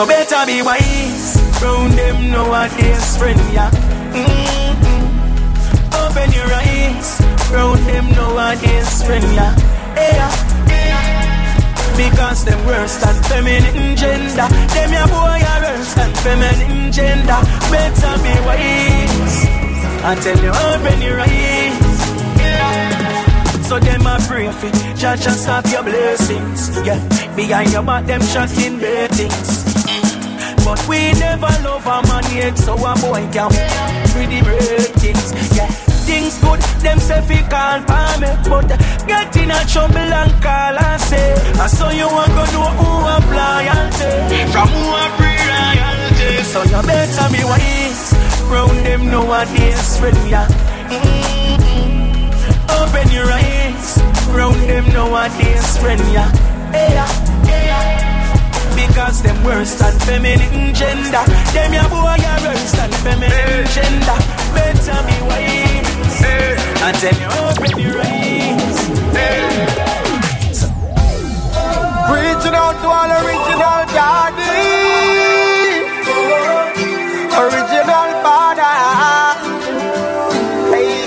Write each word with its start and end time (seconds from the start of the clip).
you 0.00 0.06
better 0.06 0.46
be 0.46 0.62
wise. 0.62 1.36
Round 1.62 1.92
them 1.92 2.30
nowadays, 2.30 3.16
friend, 3.18 3.40
yeah. 3.52 3.70
Mm-hmm. 4.16 5.92
Open 6.00 6.32
your 6.32 6.48
eyes. 6.48 7.20
Round 7.52 7.80
them 7.86 8.06
nowadays, 8.12 9.02
friend, 9.04 9.24
yeah. 9.34 9.54
Yeah, 9.96 10.30
yeah. 10.68 11.96
Because 11.96 12.44
them 12.44 12.66
worse 12.66 12.96
than 13.02 13.22
feminine 13.24 13.96
gender. 13.96 14.48
Them 14.72 14.92
your 14.92 15.08
boy 15.08 15.40
are 15.52 15.60
worse 15.68 15.94
than 15.94 16.12
feminine 16.24 16.92
gender. 16.92 17.40
Better 17.70 18.14
be 18.24 18.34
wise. 18.46 19.38
I 20.02 20.14
tell 20.22 20.38
you, 20.40 20.52
open 20.52 21.02
your 21.02 21.20
eyes. 21.20 21.90
So 23.68 23.78
them 23.78 24.06
a 24.06 24.18
pray 24.26 24.50
for 24.50 24.70
Judge 24.96 25.26
and 25.26 25.36
stop 25.36 25.64
your 25.70 25.84
blessings. 25.84 26.76
Yeah, 26.84 26.98
behind 27.36 27.70
your 27.70 27.84
back 27.84 28.04
them 28.06 28.20
shotting 28.22 28.80
beatings. 28.80 29.59
But 30.70 30.86
we 30.86 31.10
never 31.18 31.50
love 31.66 31.84
a 31.84 31.98
man 32.06 32.22
yet, 32.30 32.56
so 32.56 32.74
a 32.74 32.94
boy 33.02 33.26
can 33.34 33.50
pretty 34.14 34.40
break 34.40 34.94
things. 35.02 35.34
Yeah, 35.50 35.66
things 36.06 36.38
good, 36.38 36.60
them 36.78 37.00
say 37.00 37.42
call 37.50 37.82
for 37.90 38.20
me, 38.22 38.30
but 38.46 38.68
get 39.04 39.34
in 39.34 39.50
a 39.50 39.66
trouble 39.66 39.98
and 39.98 40.30
call 40.40 40.78
and 40.78 41.00
say, 41.02 41.34
I 41.58 41.66
saw 41.66 41.90
you 41.90 42.06
want 42.06 42.30
go 42.38 42.44
know 42.54 42.70
who 42.78 43.02
and 43.02 43.94
say, 43.94 44.46
from 44.52 44.68
who 44.68 44.94
a 44.94 45.10
pre 45.18 45.34
royalty. 45.50 46.44
So 46.46 46.62
you 46.62 46.82
better 46.86 47.28
be 47.34 47.42
wise, 47.42 48.14
round 48.46 48.86
them 48.86 49.10
nowadays, 49.10 49.98
ready 50.00 50.30
ya. 50.30 50.46
Mm-hmm. 50.86 52.30
Open 52.78 53.10
your 53.10 53.26
eyes, 53.26 53.98
round 54.30 54.54
them 54.70 54.86
nowadays, 54.94 55.76
friend 55.78 56.00
ya. 56.14 56.30
Hey, 56.70 56.94
yeah, 56.94 57.10
hey, 57.42 57.66
yeah. 57.66 57.99
Because 58.90 59.22
them 59.22 59.38
worse 59.44 59.74
than 59.78 59.94
feminine 60.00 60.74
gender. 60.74 61.24
Them 61.54 61.72
ya 61.72 61.86
boy 61.88 62.16
ya 62.18 62.34
worse 62.42 62.72
than 62.74 62.90
feminine 63.06 63.64
gender. 63.70 64.18
Better 64.54 64.98
be 65.06 65.16
wise. 65.30 66.20
I 66.82 66.90
tell 66.98 67.14
you, 67.22 67.30
open 67.46 67.78
your 67.78 68.00
eyes. 68.02 68.78
Reaching 72.10 72.56
out 72.58 72.76
to 72.82 72.88
all 72.98 73.10
original 73.22 73.80
daddy. 73.94 74.58
Original 77.42 78.10
father. 78.26 78.74
Hey, 80.74 81.06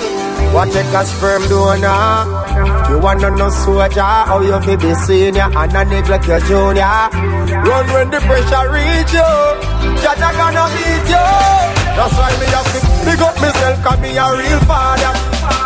what 0.54 0.68
take 0.72 0.94
a 0.94 1.04
sperm 1.04 1.42
donor? 1.48 2.83
You 2.94 3.00
wanna 3.00 3.30
know 3.34 3.50
soldier 3.50 4.06
how 4.06 4.38
you 4.38 4.54
feel 4.62 4.78
be 4.78 4.94
senior 4.94 5.50
and 5.50 5.74
a 5.74 5.82
neglect 5.84 6.30
your 6.30 6.38
junior. 6.46 7.10
Run 7.66 7.86
when 7.90 8.06
the 8.06 8.22
pressure 8.22 8.70
reach 8.70 9.10
you. 9.10 9.34
Jaja 9.98 10.30
gonna 10.38 10.70
beat 10.70 11.02
you. 11.10 11.26
That's 11.98 12.14
why 12.14 12.30
me 12.38 12.46
have 12.54 12.70
to 12.70 12.78
big 13.02 13.18
up 13.18 13.34
myself, 13.42 13.82
cause 13.82 13.98
me 13.98 14.14
a 14.14 14.30
real 14.38 14.62
father. 14.70 15.10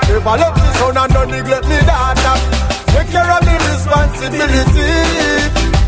If 0.09 0.25
I 0.25 0.41
love 0.41 0.57
me 0.57 0.73
son 0.81 0.97
and 0.97 1.12
don't 1.12 1.29
neglect 1.29 1.69
me 1.69 1.77
daughter. 1.85 2.33
Take 2.97 3.12
care 3.12 3.29
of 3.29 3.45
me 3.45 3.61
responsibility. 3.77 4.89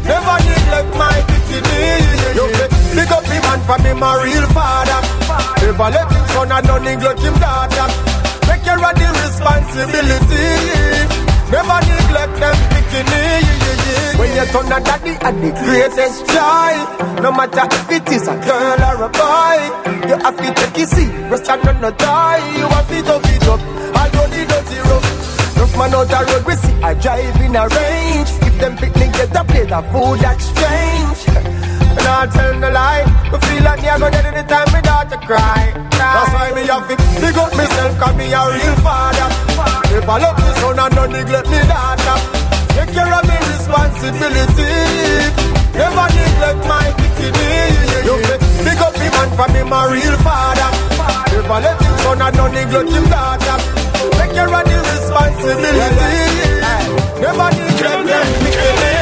Never 0.05 0.37
neglect 0.45 0.93
my 1.01 1.25
bikini. 1.25 2.05
You 2.37 2.53
big 2.93 3.13
up 3.17 3.25
me 3.33 3.41
man 3.41 3.65
for 3.65 3.81
me 3.81 3.97
my 3.97 4.13
real 4.29 4.45
father. 4.53 5.01
If 5.65 5.81
I 5.81 5.89
let 5.89 6.05
him 6.05 6.25
son 6.37 6.53
and 6.53 6.69
don't 6.69 6.85
neglect 6.85 7.25
him 7.25 7.33
daughter. 7.41 7.89
Take 8.45 8.61
care 8.61 8.77
of 8.77 8.93
the 8.93 9.09
responsibility. 9.25 11.30
Never 11.51 11.79
neglect 11.87 12.35
them 12.41 12.57
bikini. 12.71 13.23
When 14.19 14.31
you 14.37 14.47
turn 14.53 14.73
a 14.73 14.79
daddy 14.81 15.15
at 15.19 15.35
the 15.43 15.51
greatest 15.61 16.27
joy. 16.31 16.75
No 17.23 17.33
matter 17.33 17.67
if 17.67 17.91
it 17.91 18.09
is 18.13 18.29
a 18.29 18.37
girl 18.47 18.81
or 18.89 19.05
a 19.05 19.09
boy. 19.09 19.59
You 20.09 20.17
have 20.23 20.37
to 20.37 20.49
take 20.55 20.79
it 20.83 20.89
serious 20.89 21.49
and 21.49 21.65
not 21.65 21.81
no 21.81 21.91
die. 21.91 22.39
You 22.57 22.67
have 22.67 22.89
to 22.89 23.03
tough 23.03 23.35
it 23.35 23.49
up. 23.49 23.61
I 23.97 24.09
don't 24.11 24.31
need 24.31 24.49
no 24.49 24.59
zero. 24.71 24.97
Rough 25.59 25.77
man 25.77 25.95
out 25.95 26.09
the 26.09 26.19
road, 26.33 26.47
we 26.47 26.55
see 26.55 26.75
I 26.83 26.95
drive 26.95 27.41
in 27.41 27.57
a 27.57 27.69
range. 27.69 28.31
If 28.47 28.59
them 28.61 28.77
picnic 28.77 29.13
get 29.13 29.37
a 29.37 29.45
plate 29.45 29.73
of 29.73 29.85
food 29.93 30.23
exchange. 30.23 31.50
And 31.99 32.07
I 32.07 32.27
tell 32.31 32.55
the 32.61 32.71
lie, 32.71 33.05
we 33.33 33.39
feel 33.47 33.63
like 33.65 33.83
me 33.83 33.89
I 33.89 33.99
go 33.99 34.09
dead 34.11 34.27
anytime 34.27 34.69
me 34.73 34.81
daughter 34.83 35.19
cry. 35.27 35.73
That's 35.99 36.33
why 36.33 36.53
me 36.55 36.63
have 36.71 36.87
to 36.89 36.95
big 37.21 37.37
up 37.37 37.51
myself, 37.57 37.93
cause 37.99 38.15
me 38.17 38.33
a 38.33 38.41
real 38.47 38.77
father. 38.85 39.29
If 39.97 40.09
I 40.09 40.17
love 40.23 40.37
me 40.39 40.51
son 40.61 40.79
and 40.79 40.95
don't 40.95 41.11
neglect 41.13 41.49
me 41.51 41.61
daughter. 41.67 42.17
Take 42.75 42.93
care 42.95 43.13
of 43.13 43.25
me 43.27 43.37
responsibility. 43.51 44.71
Never 45.75 46.07
neglect 46.15 46.63
my 46.71 46.87
bikini. 46.99 47.51
You 48.07 48.15
big 48.65 48.81
up 48.81 48.95
me 48.97 49.09
man 49.11 49.29
for 49.37 49.49
me 49.53 49.63
my 49.69 49.83
real 49.91 50.17
father. 50.23 50.71
If 51.37 51.51
I 51.51 51.59
let 51.61 51.77
him 51.83 51.95
son 52.07 52.23
and 52.23 52.37
don't 52.37 52.53
neglect 52.55 52.91
him 52.95 53.05
daughter. 53.11 53.57
Take 54.17 54.33
care 54.33 54.47
of 54.49 54.65
the 54.65 54.77
responsibility. 54.95 56.11
Never 57.21 57.49
neglect 57.59 58.03
them 58.07 58.27
bikini. 58.41 59.00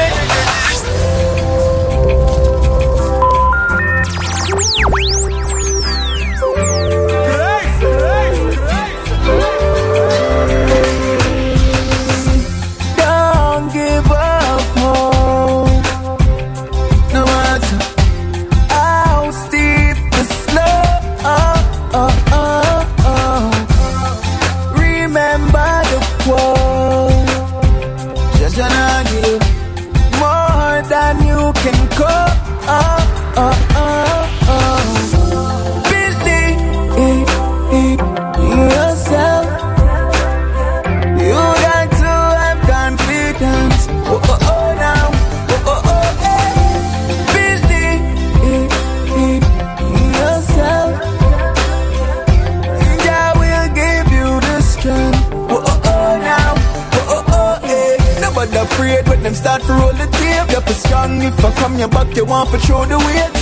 Them 59.29 59.35
start 59.35 59.61
to 59.61 59.73
roll 59.73 59.93
the 59.93 60.07
tape. 60.17 60.49
You're 60.49 60.65
for 60.65 60.73
strong 60.73 61.21
if 61.21 61.45
I 61.45 61.51
from 61.51 61.77
your 61.77 61.87
back, 61.89 62.15
you 62.15 62.25
want 62.25 62.49
to 62.49 62.57
throw 62.65 62.85
the 62.85 62.97
weight. 62.97 63.35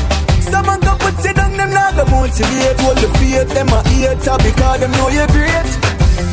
Someone 0.51 0.79
go 0.81 0.93
put 0.99 1.15
you 1.23 1.33
down, 1.33 1.55
them 1.55 1.71
not 1.71 1.95
go 1.95 2.03
motivate. 2.11 2.79
Hold 2.83 2.97
the 2.97 3.09
faith, 3.17 3.49
them 3.55 3.69
a 3.71 3.79
hater 3.87 4.37
because 4.43 4.79
them 4.81 4.91
know 4.91 5.09
you're 5.15 5.31
great. 5.31 5.69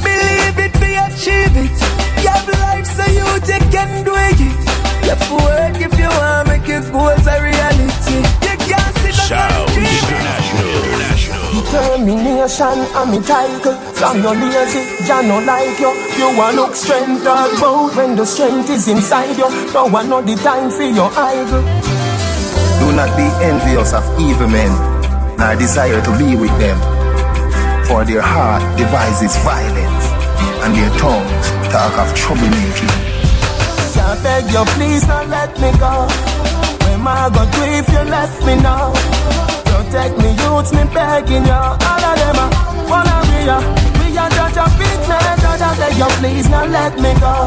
Believe 0.03 0.59
it, 0.67 0.75
be 0.83 0.91
achieve 1.07 1.57
it. 1.65 1.77
You 2.23 2.31
have 2.35 2.49
life 2.67 2.87
so 2.99 3.07
you 3.19 3.27
can 3.71 3.91
do 4.05 4.15
it. 4.29 4.41
You 4.43 5.11
have 5.15 5.23
to 5.29 5.35
work 5.47 5.77
if 5.87 5.95
you 5.99 6.11
want 6.11 6.49
make 6.49 6.67
your 6.67 6.83
goals 6.91 7.27
a 7.27 7.37
reality. 7.39 8.19
You 8.47 8.57
can't 8.67 8.95
sit 9.03 9.15
down 9.15 9.31
Sound 9.31 9.71
and. 9.71 9.87
International. 9.87 11.04
Determination 11.55 12.83
and 12.99 13.11
me 13.13 13.21
title 13.23 13.79
From 13.95 14.23
your 14.23 14.35
lazy, 14.35 15.07
ya 15.07 15.23
no 15.23 15.39
like 15.39 15.79
you. 15.79 15.95
You 16.19 16.35
a 16.35 16.51
look 16.51 16.75
strength 16.75 17.23
both 17.61 17.95
When 17.97 18.17
the 18.17 18.27
strength 18.27 18.71
is 18.71 18.89
inside 18.89 19.39
you 19.39 19.49
No 19.73 19.87
one 19.87 20.09
know 20.09 20.21
the 20.21 20.35
time 20.35 20.69
for 20.69 20.83
your 20.83 21.13
idol. 21.15 21.63
Do 22.81 22.91
not 22.97 23.17
be 23.17 23.23
envious 23.47 23.93
of 23.93 24.03
evil 24.19 24.49
men, 24.49 24.69
nor 25.39 25.55
desire 25.55 26.03
to 26.03 26.19
be 26.19 26.35
with 26.35 26.51
them. 26.59 26.77
For 27.87 28.05
their 28.05 28.21
heart 28.21 28.63
devises 28.77 29.37
violence, 29.47 30.07
and 30.65 30.75
their 30.75 30.91
tongues 30.99 31.47
talk 31.71 31.95
of 32.03 32.11
troublemaking. 32.19 32.91
I 33.97 34.21
beg 34.25 34.51
you 34.51 34.65
please 34.75 35.07
don't 35.07 35.31
let 35.31 35.55
me 35.61 35.71
go. 35.79 36.09
When 36.89 37.01
my 37.01 37.31
God 37.33 37.53
do 37.55 37.63
if 37.63 37.89
you 37.89 38.03
left 38.11 38.45
me 38.45 38.57
now 38.57 39.44
Protect 39.95 40.19
me 40.19 40.31
youths 40.43 40.73
me 40.73 40.83
begging 40.93 41.47
you 41.47 41.53
All 41.55 42.05
of 42.11 42.19
them 42.19 42.39
a 42.43 42.47
wanna 42.91 43.15
be 43.31 43.47
ya 43.47 43.59
We 44.03 44.19
are 44.19 44.29
judge 44.35 44.59
a 44.59 44.67
big 44.75 44.99
man 45.07 45.39
Judge 45.39 45.63
I 45.63 45.71
beg 45.79 45.97
you 45.97 46.11
please 46.19 46.49
don't 46.49 46.73
let 46.73 46.99
me 46.99 47.15
go. 47.23 47.47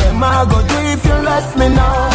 When 0.00 0.16
my 0.16 0.48
God 0.48 0.66
do 0.66 0.76
if 0.88 1.04
you 1.04 1.12
left 1.28 1.58
me 1.58 1.68
now 1.68 2.08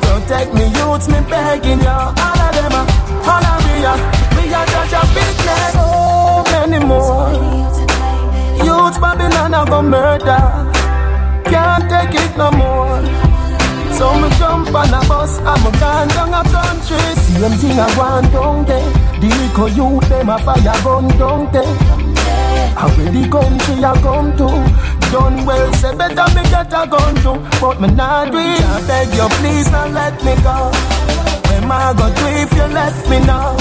Protect 0.00 0.54
me 0.54 0.72
youths 0.72 1.06
me 1.06 1.20
begging 1.28 1.80
you 1.84 2.00
All 2.24 2.40
of 2.40 2.52
them 2.56 2.72
a 2.80 2.82
wanna 3.28 3.52
be 3.60 3.74
ya 3.84 3.92
We 4.40 4.54
are 4.56 4.64
judge 4.72 4.96
a 4.96 5.02
big 5.12 5.36
man 5.44 5.72
Oh 5.76 6.44
many 6.48 6.82
more. 6.82 7.28
Youths 8.64 8.96
Babylon 8.98 9.52
a 9.52 9.66
go 9.68 9.82
murder. 9.82 10.44
Can't 11.44 11.90
take 11.90 12.14
it 12.18 12.38
no 12.38 12.50
more. 12.52 13.27
So 13.98 14.14
me 14.14 14.30
jump 14.38 14.72
on 14.72 14.94
a 14.94 15.00
bus, 15.08 15.40
I'm 15.40 15.66
a 15.66 15.70
gone 15.80 16.06
down 16.14 16.30
a 16.30 16.42
country. 16.46 17.02
Same 17.18 17.50
thing 17.58 17.78
I 17.80 17.90
want 17.98 18.30
down 18.30 18.64
there. 18.64 18.86
The 19.18 19.26
little 19.26 19.68
youth, 19.74 20.08
them 20.08 20.28
a 20.28 20.38
fire 20.38 20.78
gun 20.86 21.08
down 21.18 21.50
there. 21.50 21.66
And 22.78 22.92
where 22.94 23.10
the 23.10 23.26
country 23.26 23.82
I 23.82 23.92
come 23.98 24.30
to? 24.38 24.48
Done 25.10 25.44
well, 25.44 25.72
say 25.74 25.96
better 25.98 26.28
me 26.30 26.42
get 26.46 26.70
a 26.70 26.86
gun 26.86 27.14
to. 27.26 27.32
But 27.60 27.80
me 27.80 27.88
not 27.88 28.30
do 28.30 28.38
I 28.38 28.78
beg 28.86 29.10
you 29.18 29.28
please 29.42 29.68
don't 29.68 29.92
let 29.92 30.14
me 30.22 30.34
go. 30.46 30.70
Where 31.50 31.66
my 31.66 31.92
go 31.98 32.06
do 32.14 32.26
if 32.38 32.52
you 32.54 32.68
left 32.70 33.02
me 33.10 33.18
now 33.26 33.56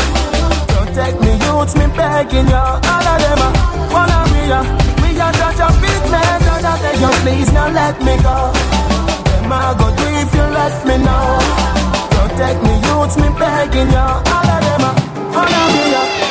Protect 0.70 1.20
me 1.22 1.34
youths, 1.34 1.74
me 1.76 1.88
begging 1.98 2.46
you 2.46 2.56
All 2.56 3.08
of 3.10 3.18
them 3.24 3.42
a 3.42 3.50
wanna 3.90 4.22
be 4.30 4.42
ya. 4.52 4.62
We 5.02 5.20
are 5.20 5.34
such 5.34 5.62
a 5.66 5.70
big 5.82 6.12
man 6.12 6.42
I 6.46 6.78
beg 6.82 7.00
you 7.02 7.12
please 7.24 7.52
don't 7.52 7.74
let 7.74 7.98
me 8.04 8.22
go 8.22 8.77
My 9.48 9.74
go 9.80 9.88
do 9.96 10.06
if 10.22 10.34
you 10.36 10.48
left 10.58 10.86
me 10.88 10.98
now 10.98 11.40
Protect 12.12 12.60
me 12.64 12.74
youths, 12.88 13.16
me 13.18 13.30
begging 13.40 13.92
you 13.92 14.08
All 14.36 14.50
of 14.54 14.60
them 14.66 14.84
uh, 14.84 14.92
uh. 14.92 15.08
a 15.24 15.48
wanna 15.48 15.62
be 15.74 15.84
ya 15.92 16.28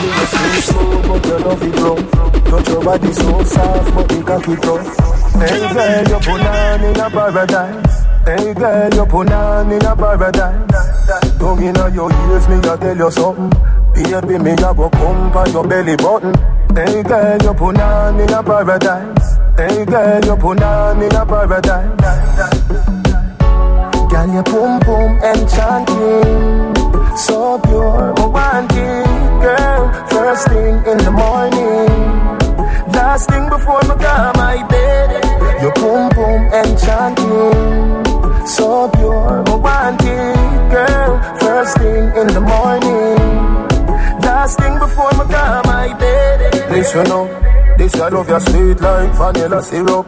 you 0.00 0.60
slow, 0.62 1.02
but 1.02 1.26
your 1.26 1.40
love 1.40 1.62
it 1.62 1.76
rough. 1.80 2.44
Touch 2.44 2.68
your 2.68 2.84
body 2.84 3.12
so 3.12 3.42
soft, 3.44 3.94
but 3.94 4.12
it 4.12 4.26
cocky 4.26 4.56
tough. 4.56 5.14
Hey 5.34 5.74
girl, 5.74 6.08
you 6.08 6.18
put 6.24 6.40
on 6.40 6.84
in 6.84 7.00
a 7.00 7.10
paradise. 7.10 8.04
Hey 8.24 8.54
girl, 8.54 8.94
you 8.94 9.06
put 9.06 9.32
on 9.32 9.72
in 9.72 9.84
a 9.84 9.96
paradise. 9.96 11.38
Don't 11.38 11.62
in 11.62 11.74
your 11.94 12.10
ears, 12.12 12.48
me 12.48 12.56
I 12.56 12.76
tell 12.76 12.96
you 12.96 13.10
something. 13.10 13.50
Baby, 13.94 14.38
me 14.42 14.52
a 14.52 14.74
go 14.74 14.90
come 14.90 15.36
on 15.36 15.52
your 15.52 15.66
belly 15.66 15.96
button. 15.96 16.34
Hey 16.74 17.02
girl, 17.02 17.42
you 17.42 17.54
put 17.54 17.78
on 17.78 18.20
in 18.20 18.32
a 18.32 18.42
paradise. 18.42 19.33
Hey 19.56 19.84
girl, 19.84 20.24
you 20.24 20.36
put 20.36 20.60
on 20.62 21.00
in 21.00 21.14
a 21.14 21.24
paradise. 21.24 21.86
Girl, 24.10 24.28
your 24.34 24.42
boom 24.42 24.80
boom 24.80 25.12
enchanting, 25.22 26.74
so 27.16 27.60
pure, 27.62 28.12
it, 28.18 28.70
girl. 29.40 29.92
First 30.10 30.48
thing 30.48 30.74
in 30.90 30.98
the 31.06 31.12
morning, 31.12 31.86
last 32.92 33.30
thing 33.30 33.48
before 33.48 33.78
I 33.84 33.94
go 33.94 34.32
my 34.42 34.66
bed. 34.68 35.62
Your 35.62 35.72
boom 35.74 36.08
boom 36.16 36.42
enchanting, 36.52 38.46
so 38.48 38.90
pure, 38.90 39.44
it, 39.46 40.70
girl. 40.72 41.22
First 41.38 41.78
thing 41.78 42.04
in 42.20 42.26
the 42.26 42.40
morning, 42.40 43.18
last 44.20 44.58
thing 44.58 44.80
before 44.80 45.14
I 45.14 45.62
go 45.62 45.70
my 45.70 45.96
bed. 45.96 46.70
Listen 46.72 47.06
up, 47.12 47.30
this 47.78 47.94
I 47.96 48.08
love 48.08 48.28
your 48.28 48.40
sweet 48.40 48.80
like 48.80 49.12
vanilla 49.14 49.62
syrup. 49.62 50.06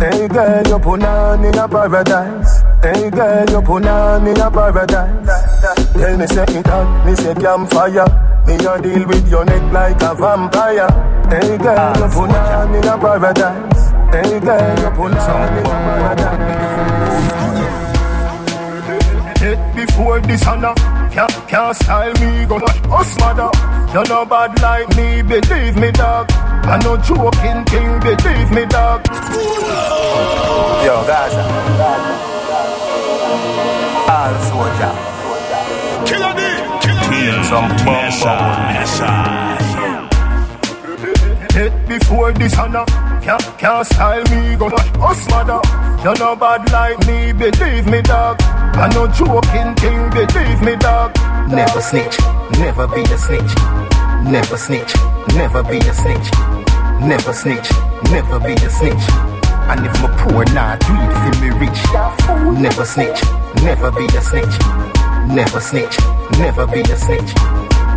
Hey 0.00 0.28
girl, 0.28 0.62
you 0.66 0.78
put 0.78 1.02
on 1.02 1.44
in 1.44 1.58
a 1.58 1.68
paradise. 1.68 2.62
Hey 2.82 3.10
girl, 3.10 3.50
you 3.50 3.60
put 3.60 3.86
on 3.86 4.26
in 4.26 4.40
a 4.40 4.50
paradise. 4.50 5.92
Tell 5.92 6.16
me 6.16 6.26
say 6.26 6.44
it 6.44 6.66
hot, 6.66 7.06
me 7.06 7.14
say 7.16 7.34
campfire. 7.34 8.06
Me 8.46 8.54
a 8.54 8.80
deal 8.80 9.06
with 9.06 9.28
your 9.30 9.44
neck 9.44 9.72
like 9.72 10.02
a 10.02 10.14
vampire. 10.14 10.88
Hey 11.28 11.58
girl, 11.58 11.96
you 11.96 12.08
put 12.08 12.30
on 12.30 12.74
in 12.74 12.88
a 12.88 12.96
paradise. 12.96 13.92
Hey 14.10 14.40
girl, 14.40 14.78
you 14.80 14.90
put 14.96 15.14
on 15.14 15.58
in 15.58 15.66
a 15.66 15.76
paradise. 15.86 16.70
Hit 19.40 19.60
before 19.74 20.20
this 20.20 20.46
honor, 20.46 20.74
can't, 21.10 21.32
can't 21.48 21.76
style 21.76 22.12
me, 22.14 22.46
go 22.46 22.56
us 22.56 23.18
mother. 23.18 23.50
You 23.92 24.04
know 24.08 24.24
bad 24.24 24.60
like 24.62 24.88
me, 24.96 25.22
believe 25.22 25.76
me 25.76 25.90
dog. 25.92 26.30
I 26.30 26.78
no 26.84 26.96
joking 26.96 27.64
king, 27.66 28.00
believe 28.00 28.50
me 28.50 28.64
dog. 28.66 29.06
Yo, 30.84 31.04
Gaza. 31.06 31.42
All 34.08 34.34
soldier. 34.48 34.94
Killer 36.06 36.34
D. 36.38 36.42
Killer 36.82 37.06
D. 37.10 37.14
Some 37.50 37.70
Hit 41.52 41.74
me 41.88 41.98
before 41.98 42.32
this 42.32 42.56
honor. 42.56 43.09
Can't, 43.22 43.42
can't 43.58 43.86
style 43.86 44.24
me, 44.32 44.56
go 44.56 44.66
us 44.66 45.28
mother. 45.28 45.60
You 46.02 46.14
know 46.18 46.34
bad 46.34 46.64
like 46.72 46.98
me, 47.06 47.32
believe 47.32 47.86
me 47.86 48.00
dog. 48.00 48.40
I 48.40 48.88
no 48.94 49.06
joking 49.12 49.74
king, 49.76 50.08
believe 50.08 50.62
me 50.62 50.74
dog. 50.76 51.14
Never 51.52 51.80
snitch, 51.80 52.16
never 52.58 52.88
be 52.88 53.02
a 53.02 53.18
snitch. 53.18 53.52
Never 54.24 54.56
snitch, 54.56 54.94
never 55.36 55.62
be 55.62 55.76
a 55.76 55.92
snitch. 55.92 56.30
Never 57.04 57.32
snitch, 57.32 57.68
never 58.10 58.40
be 58.40 58.52
a 58.54 58.70
snitch. 58.70 59.04
And 59.68 59.84
if 59.84 59.92
my 60.00 60.08
poor 60.16 60.44
nah 60.56 60.76
do 60.76 60.96
for 61.20 61.32
me 61.44 61.50
rich. 61.60 61.80
Never 62.58 62.84
snitch, 62.86 63.20
never 63.62 63.92
be 63.92 64.06
a 64.16 64.20
snitch. 64.20 64.56
Never 65.28 65.60
snitch, 65.60 65.96
never 66.38 66.66
be 66.66 66.80
a 66.80 66.96
snitch. 66.96 67.34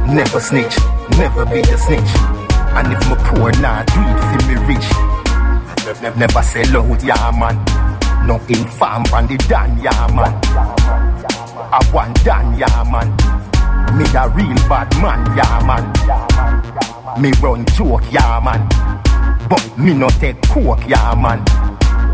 Never 0.05 0.39
snitch, 0.39 0.77
never 1.17 1.45
be 1.45 1.59
a 1.61 1.77
snitch. 1.77 2.11
And 2.75 2.91
if 2.91 3.09
my 3.09 3.15
poor 3.23 3.51
nah 3.61 3.83
do 3.83 4.03
for 4.27 4.47
me 4.47 4.55
rich. 4.67 5.12
Never, 6.01 6.19
never 6.19 6.41
sell 6.41 6.77
out, 6.77 7.03
yeah 7.03 7.31
man. 7.31 7.55
No 8.27 8.37
infam 8.47 9.11
on 9.13 9.27
the 9.27 9.37
dan, 9.49 9.79
yeah 9.81 10.07
man. 10.15 10.33
I 11.71 11.79
want 11.93 12.23
dan, 12.23 12.57
yeah 12.57 12.83
man. 12.91 13.09
Me 13.97 14.05
a 14.15 14.27
real 14.29 14.55
bad 14.67 14.89
man, 15.01 15.25
yeah 15.37 15.59
man. 15.65 17.21
Me 17.21 17.31
run 17.41 17.65
joke, 17.75 18.03
yeah 18.11 18.39
man. 18.43 18.67
But 19.49 19.77
me 19.77 19.93
no 19.93 20.09
take 20.09 20.41
coke, 20.43 20.83
yeah 20.87 21.13
man. 21.15 21.43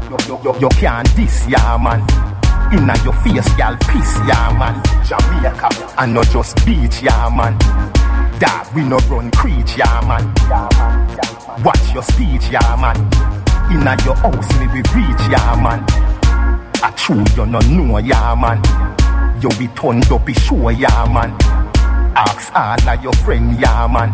You, 0.09 0.17
you, 0.27 0.39
you, 0.43 0.59
you 0.61 0.69
can't 0.69 1.15
diss, 1.15 1.47
yeah 1.47 1.77
man. 1.77 2.01
Inna 2.73 2.93
your 3.03 3.13
face, 3.13 3.57
y'all 3.57 3.75
piss, 3.77 4.17
yeah 4.27 4.53
man. 4.57 4.75
Jamaica, 5.05 5.69
and 5.97 6.13
not 6.13 6.27
just 6.27 6.63
beach, 6.65 7.01
yeah 7.01 7.29
man. 7.29 7.57
That 8.39 8.69
we 8.75 8.83
no 8.83 8.97
run 9.09 9.31
creech, 9.31 9.77
yeah 9.77 10.01
man. 10.07 10.25
Watch 11.63 11.93
your 11.93 12.03
speech, 12.03 12.49
yeah 12.51 12.75
man. 12.79 12.95
Inna 13.71 13.95
your 14.03 14.15
house, 14.15 14.49
me 14.59 14.67
we 14.67 14.81
reach, 14.95 15.21
yeah 15.29 15.55
man. 15.61 15.85
I 16.81 16.91
true 16.95 17.23
you 17.35 17.45
no 17.45 17.59
know, 17.59 17.97
yeah 17.97 18.33
man. 18.35 18.59
You 19.41 19.49
be 19.57 19.67
turned 19.75 20.11
up, 20.11 20.25
be 20.25 20.33
sure, 20.33 20.71
yeah 20.71 21.05
man. 21.13 21.35
Ask 22.15 22.53
all 22.55 22.89
of 22.89 23.03
your 23.03 23.13
friend, 23.13 23.59
yeah 23.59 23.87
man. 23.87 24.11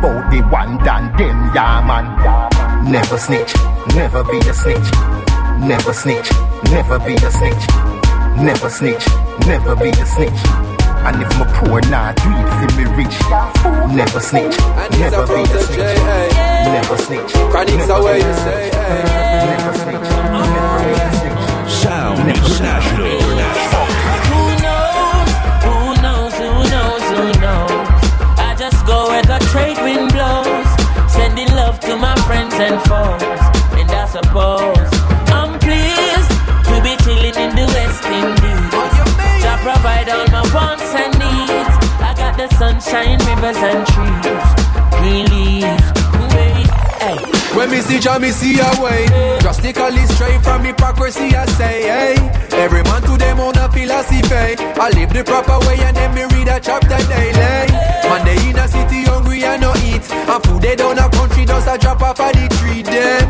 Bout 0.00 0.30
the 0.30 0.40
one 0.50 0.78
done 0.84 1.16
them, 1.16 1.50
yeah 1.54 1.82
man. 1.86 2.90
Never 2.90 3.18
snitch, 3.18 3.54
never 3.94 4.22
be 4.24 4.38
a 4.38 4.54
snitch. 4.54 4.90
Never 5.60 5.92
snitch, 5.92 6.30
never 6.70 6.98
be 7.00 7.14
a 7.14 7.30
snitch. 7.30 7.66
Never 8.36 8.68
snitch, 8.68 9.06
never 9.46 9.76
be 9.76 9.90
a 9.90 10.06
snitch. 10.06 10.73
And 11.04 11.20
if 11.20 11.28
my 11.38 11.44
poor 11.52 11.80
nah 11.92 12.12
do 12.12 12.30
it 12.32 12.48
for 12.56 12.68
me 12.80 12.84
rich. 12.96 13.16
Never 13.94 14.20
snitch, 14.20 14.56
never 14.96 15.26
be 15.26 15.42
a 15.42 15.60
snitch. 15.60 16.00
Never 16.00 16.96
snitch. 16.96 17.32
Chronics 17.52 17.88
never 17.88 18.00
away, 18.00 18.20
be 18.20 18.24
a 18.24 18.28
you 18.28 18.34
say, 18.34 18.70
snitch. 18.70 19.12
Never 19.44 19.72
snitch, 19.84 20.08
never 20.32 20.80
be 20.80 20.92
a 20.96 21.12
snitch. 21.12 21.70
Sound 21.70 22.20
International. 22.26 23.20
Who 24.32 24.46
knows? 24.64 25.28
Who 25.68 25.76
knows? 26.00 26.34
Who 26.40 26.50
knows? 26.72 27.04
Who 27.12 27.24
knows? 27.44 27.84
I 28.40 28.56
just 28.58 28.86
go 28.86 29.08
where 29.08 29.22
the 29.22 29.38
trade 29.52 29.76
wind 29.84 30.10
blows, 30.10 30.68
sending 31.12 31.48
love 31.48 31.80
to 31.80 31.96
my 31.98 32.16
friends 32.24 32.54
and 32.54 32.80
foes. 32.88 33.22
And 33.78 33.90
I 33.90 34.06
suppose 34.06 34.93
provide 39.84 40.08
all 40.08 40.26
my 40.28 40.42
wants 40.54 40.94
and 40.96 41.12
needs. 41.20 41.74
I 42.00 42.14
got 42.16 42.36
the 42.40 42.48
sunshine, 42.56 43.18
rivers 43.28 43.60
and 43.70 43.84
trees, 43.92 44.48
leaves. 45.30 45.86
Hey. 47.04 47.18
When 47.54 47.70
me 47.70 47.80
see 47.80 47.98
Jah, 48.00 48.18
me 48.18 48.30
see 48.30 48.58
a 48.58 48.70
way. 48.80 49.06
Drastically 49.40 50.06
straight 50.06 50.42
from 50.42 50.64
hypocrisy, 50.64 51.36
I 51.36 51.44
say, 51.58 51.82
hey. 51.92 52.16
Every 52.64 52.82
man 52.84 53.02
to 53.02 53.16
them 53.18 53.40
own 53.40 53.56
a 53.56 53.68
philosophy. 53.70 54.56
I 54.84 54.88
live 54.96 55.12
the 55.12 55.22
proper 55.22 55.58
way 55.66 55.76
and 55.78 55.94
then 55.96 56.14
me 56.14 56.24
read 56.32 56.48
a 56.48 56.58
chapter 56.60 57.00
daily. 57.12 57.68
Man, 58.08 58.24
they 58.24 58.40
in 58.48 58.58
a 58.58 58.66
city 58.66 59.02
hungry 59.04 59.44
and 59.44 59.60
no 59.60 59.72
eat. 59.84 60.06
And 60.10 60.42
food 60.44 60.62
they 60.62 60.76
down 60.76 60.98
a 60.98 61.10
country 61.10 61.44
does 61.44 61.66
a 61.66 61.76
drop 61.76 62.00
off 62.00 62.20
of 62.20 62.32
the 62.32 62.48
tree 62.56 62.82
them. 62.82 63.24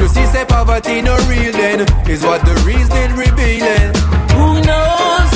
You 0.00 0.08
see, 0.08 0.24
say 0.32 0.46
poverty 0.46 1.02
no 1.02 1.16
real 1.28 1.52
then. 1.52 1.80
Is 2.08 2.22
what 2.22 2.40
the 2.46 2.54
reason 2.64 3.12
revealing. 3.14 3.92
Who 4.36 4.64
knows? 4.64 5.35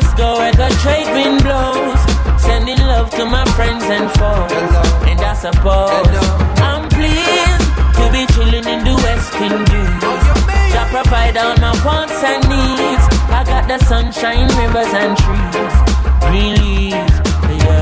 Just 0.00 0.16
go 0.16 0.38
where 0.38 0.52
the 0.52 0.68
trade 0.82 1.08
wind 1.12 1.42
blows, 1.42 2.00
sending 2.40 2.78
love 2.78 3.10
to 3.10 3.24
my 3.24 3.44
friends 3.56 3.84
and 3.84 4.08
foes. 4.18 4.72
And 5.08 5.20
I 5.20 5.34
suppose 5.34 6.20
I'm 6.68 6.88
pleased 6.88 7.66
to 7.98 8.04
be 8.14 8.22
chilling 8.34 8.66
in 8.74 8.80
the 8.84 8.94
West 9.04 9.34
Indies. 9.46 10.00
To 10.74 10.80
provide 10.94 11.36
all 11.36 11.56
my 11.58 11.72
wants 11.84 12.22
and 12.22 12.42
needs. 12.48 13.04
I 13.38 13.44
got 13.44 13.68
the 13.68 13.78
sunshine, 13.84 14.48
rivers 14.60 14.92
and 15.02 15.12
trees, 15.22 15.74
green 16.24 16.54
leaves. 16.62 17.16
Yeah. 17.64 17.79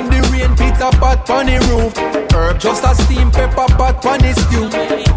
When 0.00 0.08
the 0.08 0.28
rain 0.32 0.56
pits 0.56 0.80
a 0.80 0.88
pot 0.96 1.28
on 1.28 1.44
the 1.44 1.60
roof, 1.68 1.92
serve 2.32 2.58
just 2.58 2.84
a 2.88 2.94
steam 3.04 3.30
pepper 3.30 3.68
pot 3.76 4.00
on 4.06 4.18
the 4.24 4.32
stew. 4.32 4.64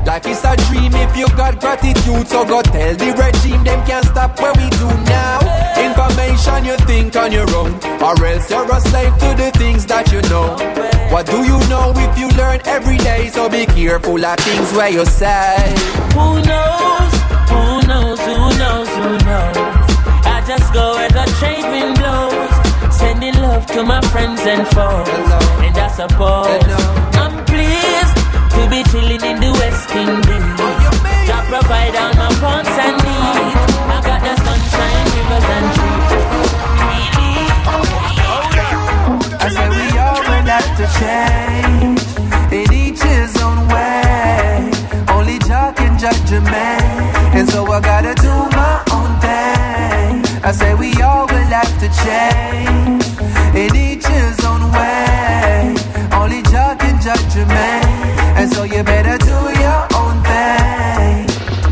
Like 0.03 0.27
it's 0.27 0.43
a 0.43 0.59
dream 0.67 0.91
if 0.91 1.15
you 1.15 1.25
got 1.39 1.57
gratitude. 1.61 2.27
So 2.27 2.43
go 2.43 2.61
tell 2.61 2.91
the 2.91 3.15
regime 3.15 3.63
them 3.63 3.79
can't 3.87 4.03
stop 4.03 4.37
what 4.41 4.57
we 4.57 4.67
do 4.75 4.91
now. 5.07 5.39
Information 5.79 6.65
you 6.65 6.75
think 6.83 7.15
on 7.15 7.31
your 7.31 7.47
own, 7.55 7.79
or 8.03 8.25
else 8.27 8.51
you're 8.51 8.69
a 8.69 8.81
slave 8.81 9.15
to 9.23 9.29
the 9.39 9.51
things 9.55 9.85
that 9.85 10.11
you 10.11 10.19
know. 10.27 10.51
What 11.15 11.27
do 11.27 11.39
you 11.47 11.59
know 11.71 11.93
if 11.95 12.19
you 12.19 12.27
learn 12.35 12.59
every 12.65 12.97
day? 12.97 13.29
So 13.29 13.47
be 13.47 13.65
careful 13.65 14.19
of 14.19 14.37
things 14.39 14.69
where 14.73 14.89
you 14.89 15.05
say. 15.05 15.63
Who 16.11 16.43
knows? 16.43 17.13
Who 17.47 17.87
knows? 17.87 18.19
Who 18.19 18.35
knows? 18.59 18.89
Who 18.99 19.11
knows? 19.23 19.57
I 20.27 20.43
just 20.45 20.73
go 20.73 20.91
where 20.99 21.07
the 21.07 21.23
trade 21.39 21.63
wind 21.71 21.95
blows. 21.95 22.52
Love 23.63 23.75
to 23.75 23.83
my 23.83 24.01
friends 24.11 24.41
and 24.41 24.67
foes. 24.67 25.07
And 25.63 25.77
I 25.77 25.87
suppose 25.87 26.63
I'm 27.15 27.45
pleased 27.45 28.15
to 28.55 28.67
be 28.69 28.83
chilling 28.91 29.23
in 29.23 29.39
the 29.39 29.51
West 29.53 29.89
Indies. 29.95 30.59
Oh, 30.59 30.79
to 31.27 31.35
provide 31.47 31.95
all 31.95 32.13
my 32.15 32.27
wants 32.43 32.75
and 32.85 32.97
needs. 32.99 33.55
I 33.87 34.01
got 34.03 34.19
the 34.19 34.35
sunshine, 34.43 35.05
rivers 35.15 35.47
and 35.55 35.67
trees. 35.75 36.51
I 39.39 39.47
say 39.55 39.67
we 39.71 39.85
all 39.97 40.21
will 40.27 40.47
have 40.51 40.71
to 40.79 40.85
change 40.99 42.03
in 42.51 42.67
each 42.73 43.01
his 43.01 43.31
own 43.41 43.59
way. 43.69 44.71
Only 45.07 45.39
Jah 45.39 45.71
can 45.73 45.97
judge 45.97 46.31
a 46.33 46.41
man, 46.41 47.37
and 47.37 47.49
so 47.49 47.65
I 47.71 47.79
gotta 47.79 48.13
do 48.15 48.33
my 48.57 48.83
own 48.91 49.19
thing. 49.21 49.52
I 50.45 50.51
say 50.51 50.73
we 50.75 50.91
all 51.01 51.25
will 51.27 51.51
have 51.55 51.73
to 51.79 51.87
change 52.03 53.05
in 53.55 53.75
each 53.75 54.05
his 54.05 54.43
own 54.43 54.61
way. 54.73 55.73
Only 56.11 56.41
Jah 56.51 56.75
can 56.77 56.99
judge 57.01 57.35
a 57.37 57.45
man, 57.45 58.37
and 58.37 58.51
so 58.51 58.63
you 58.63 58.83
better 58.83 59.17
do 59.19 59.39
your 59.63 59.83
own 59.95 60.15
thing. 60.27 61.29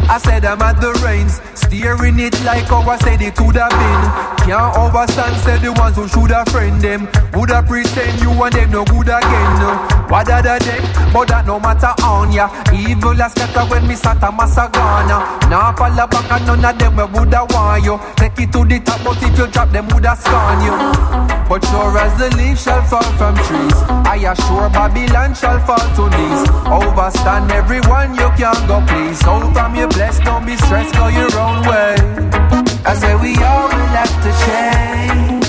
I 0.09 0.17
said 0.23 0.45
I'm 0.45 0.61
at 0.61 0.79
the 0.79 0.93
reins, 1.03 1.41
steering 1.71 2.19
it 2.19 2.35
like 2.43 2.69
I 2.69 2.97
said 2.97 3.21
it 3.21 3.39
would 3.39 3.55
have 3.55 3.71
been. 3.71 4.03
Can't 4.43 4.75
overstand, 4.75 5.35
said 5.39 5.61
the 5.61 5.71
ones 5.79 5.95
who 5.95 6.07
should 6.07 6.31
have 6.31 6.49
friend 6.49 6.81
them. 6.81 7.07
Woulda 7.31 7.63
pretend 7.63 8.19
you 8.19 8.31
and 8.43 8.51
them 8.51 8.71
no 8.71 8.83
good 8.83 9.07
again. 9.07 9.51
No. 9.61 10.01
What 10.11 10.27
other 10.27 10.59
day, 10.59 10.81
but 11.13 11.29
that 11.29 11.47
no 11.47 11.59
matter 11.59 11.95
on 12.03 12.33
ya. 12.33 12.51
Evil 12.75 13.15
as 13.21 13.31
scatter 13.31 13.63
when 13.71 13.87
me 13.87 13.95
sat 13.95 14.19
a 14.19 14.27
massagana. 14.27 15.39
Now 15.47 15.71
fall 15.71 15.95
back 15.95 16.31
and 16.31 16.45
none 16.45 16.65
of 16.65 16.75
them 16.75 16.95
we 16.97 17.05
woulda 17.15 17.47
want 17.47 17.85
you. 17.85 17.95
Take 18.19 18.43
it 18.43 18.51
to 18.51 18.65
the 18.67 18.79
top, 18.83 18.99
but 19.05 19.23
if 19.23 19.37
you 19.39 19.47
drop 19.47 19.71
them 19.71 19.87
woulda 19.87 20.17
scorn 20.19 20.59
you. 20.67 20.75
But 21.47 21.63
sure 21.71 21.95
as 21.95 22.11
the 22.19 22.27
leaf 22.35 22.59
shall 22.59 22.83
fall 22.83 23.07
from 23.15 23.35
trees, 23.47 23.77
I 24.03 24.19
assure 24.27 24.67
Babylon 24.73 25.35
shall 25.35 25.59
fall 25.63 25.79
to 25.79 26.03
knees. 26.11 26.41
Overstand 26.67 27.51
everyone 27.51 28.15
you 28.19 28.27
can 28.35 28.57
go 28.67 28.83
please. 28.83 29.19
So 29.19 29.39
from 29.53 29.75
your 29.75 29.87
blessed, 29.87 30.23
don't 30.23 30.45
be 30.45 30.57
stressed, 30.57 30.95
go 30.95 31.07
your 31.07 31.31
own 31.39 31.60
I 31.63 32.95
say 32.95 33.15
we 33.15 33.35
all 33.43 33.67
will 33.67 33.91
have 33.93 34.13
to 34.23 34.31
change 34.45 35.40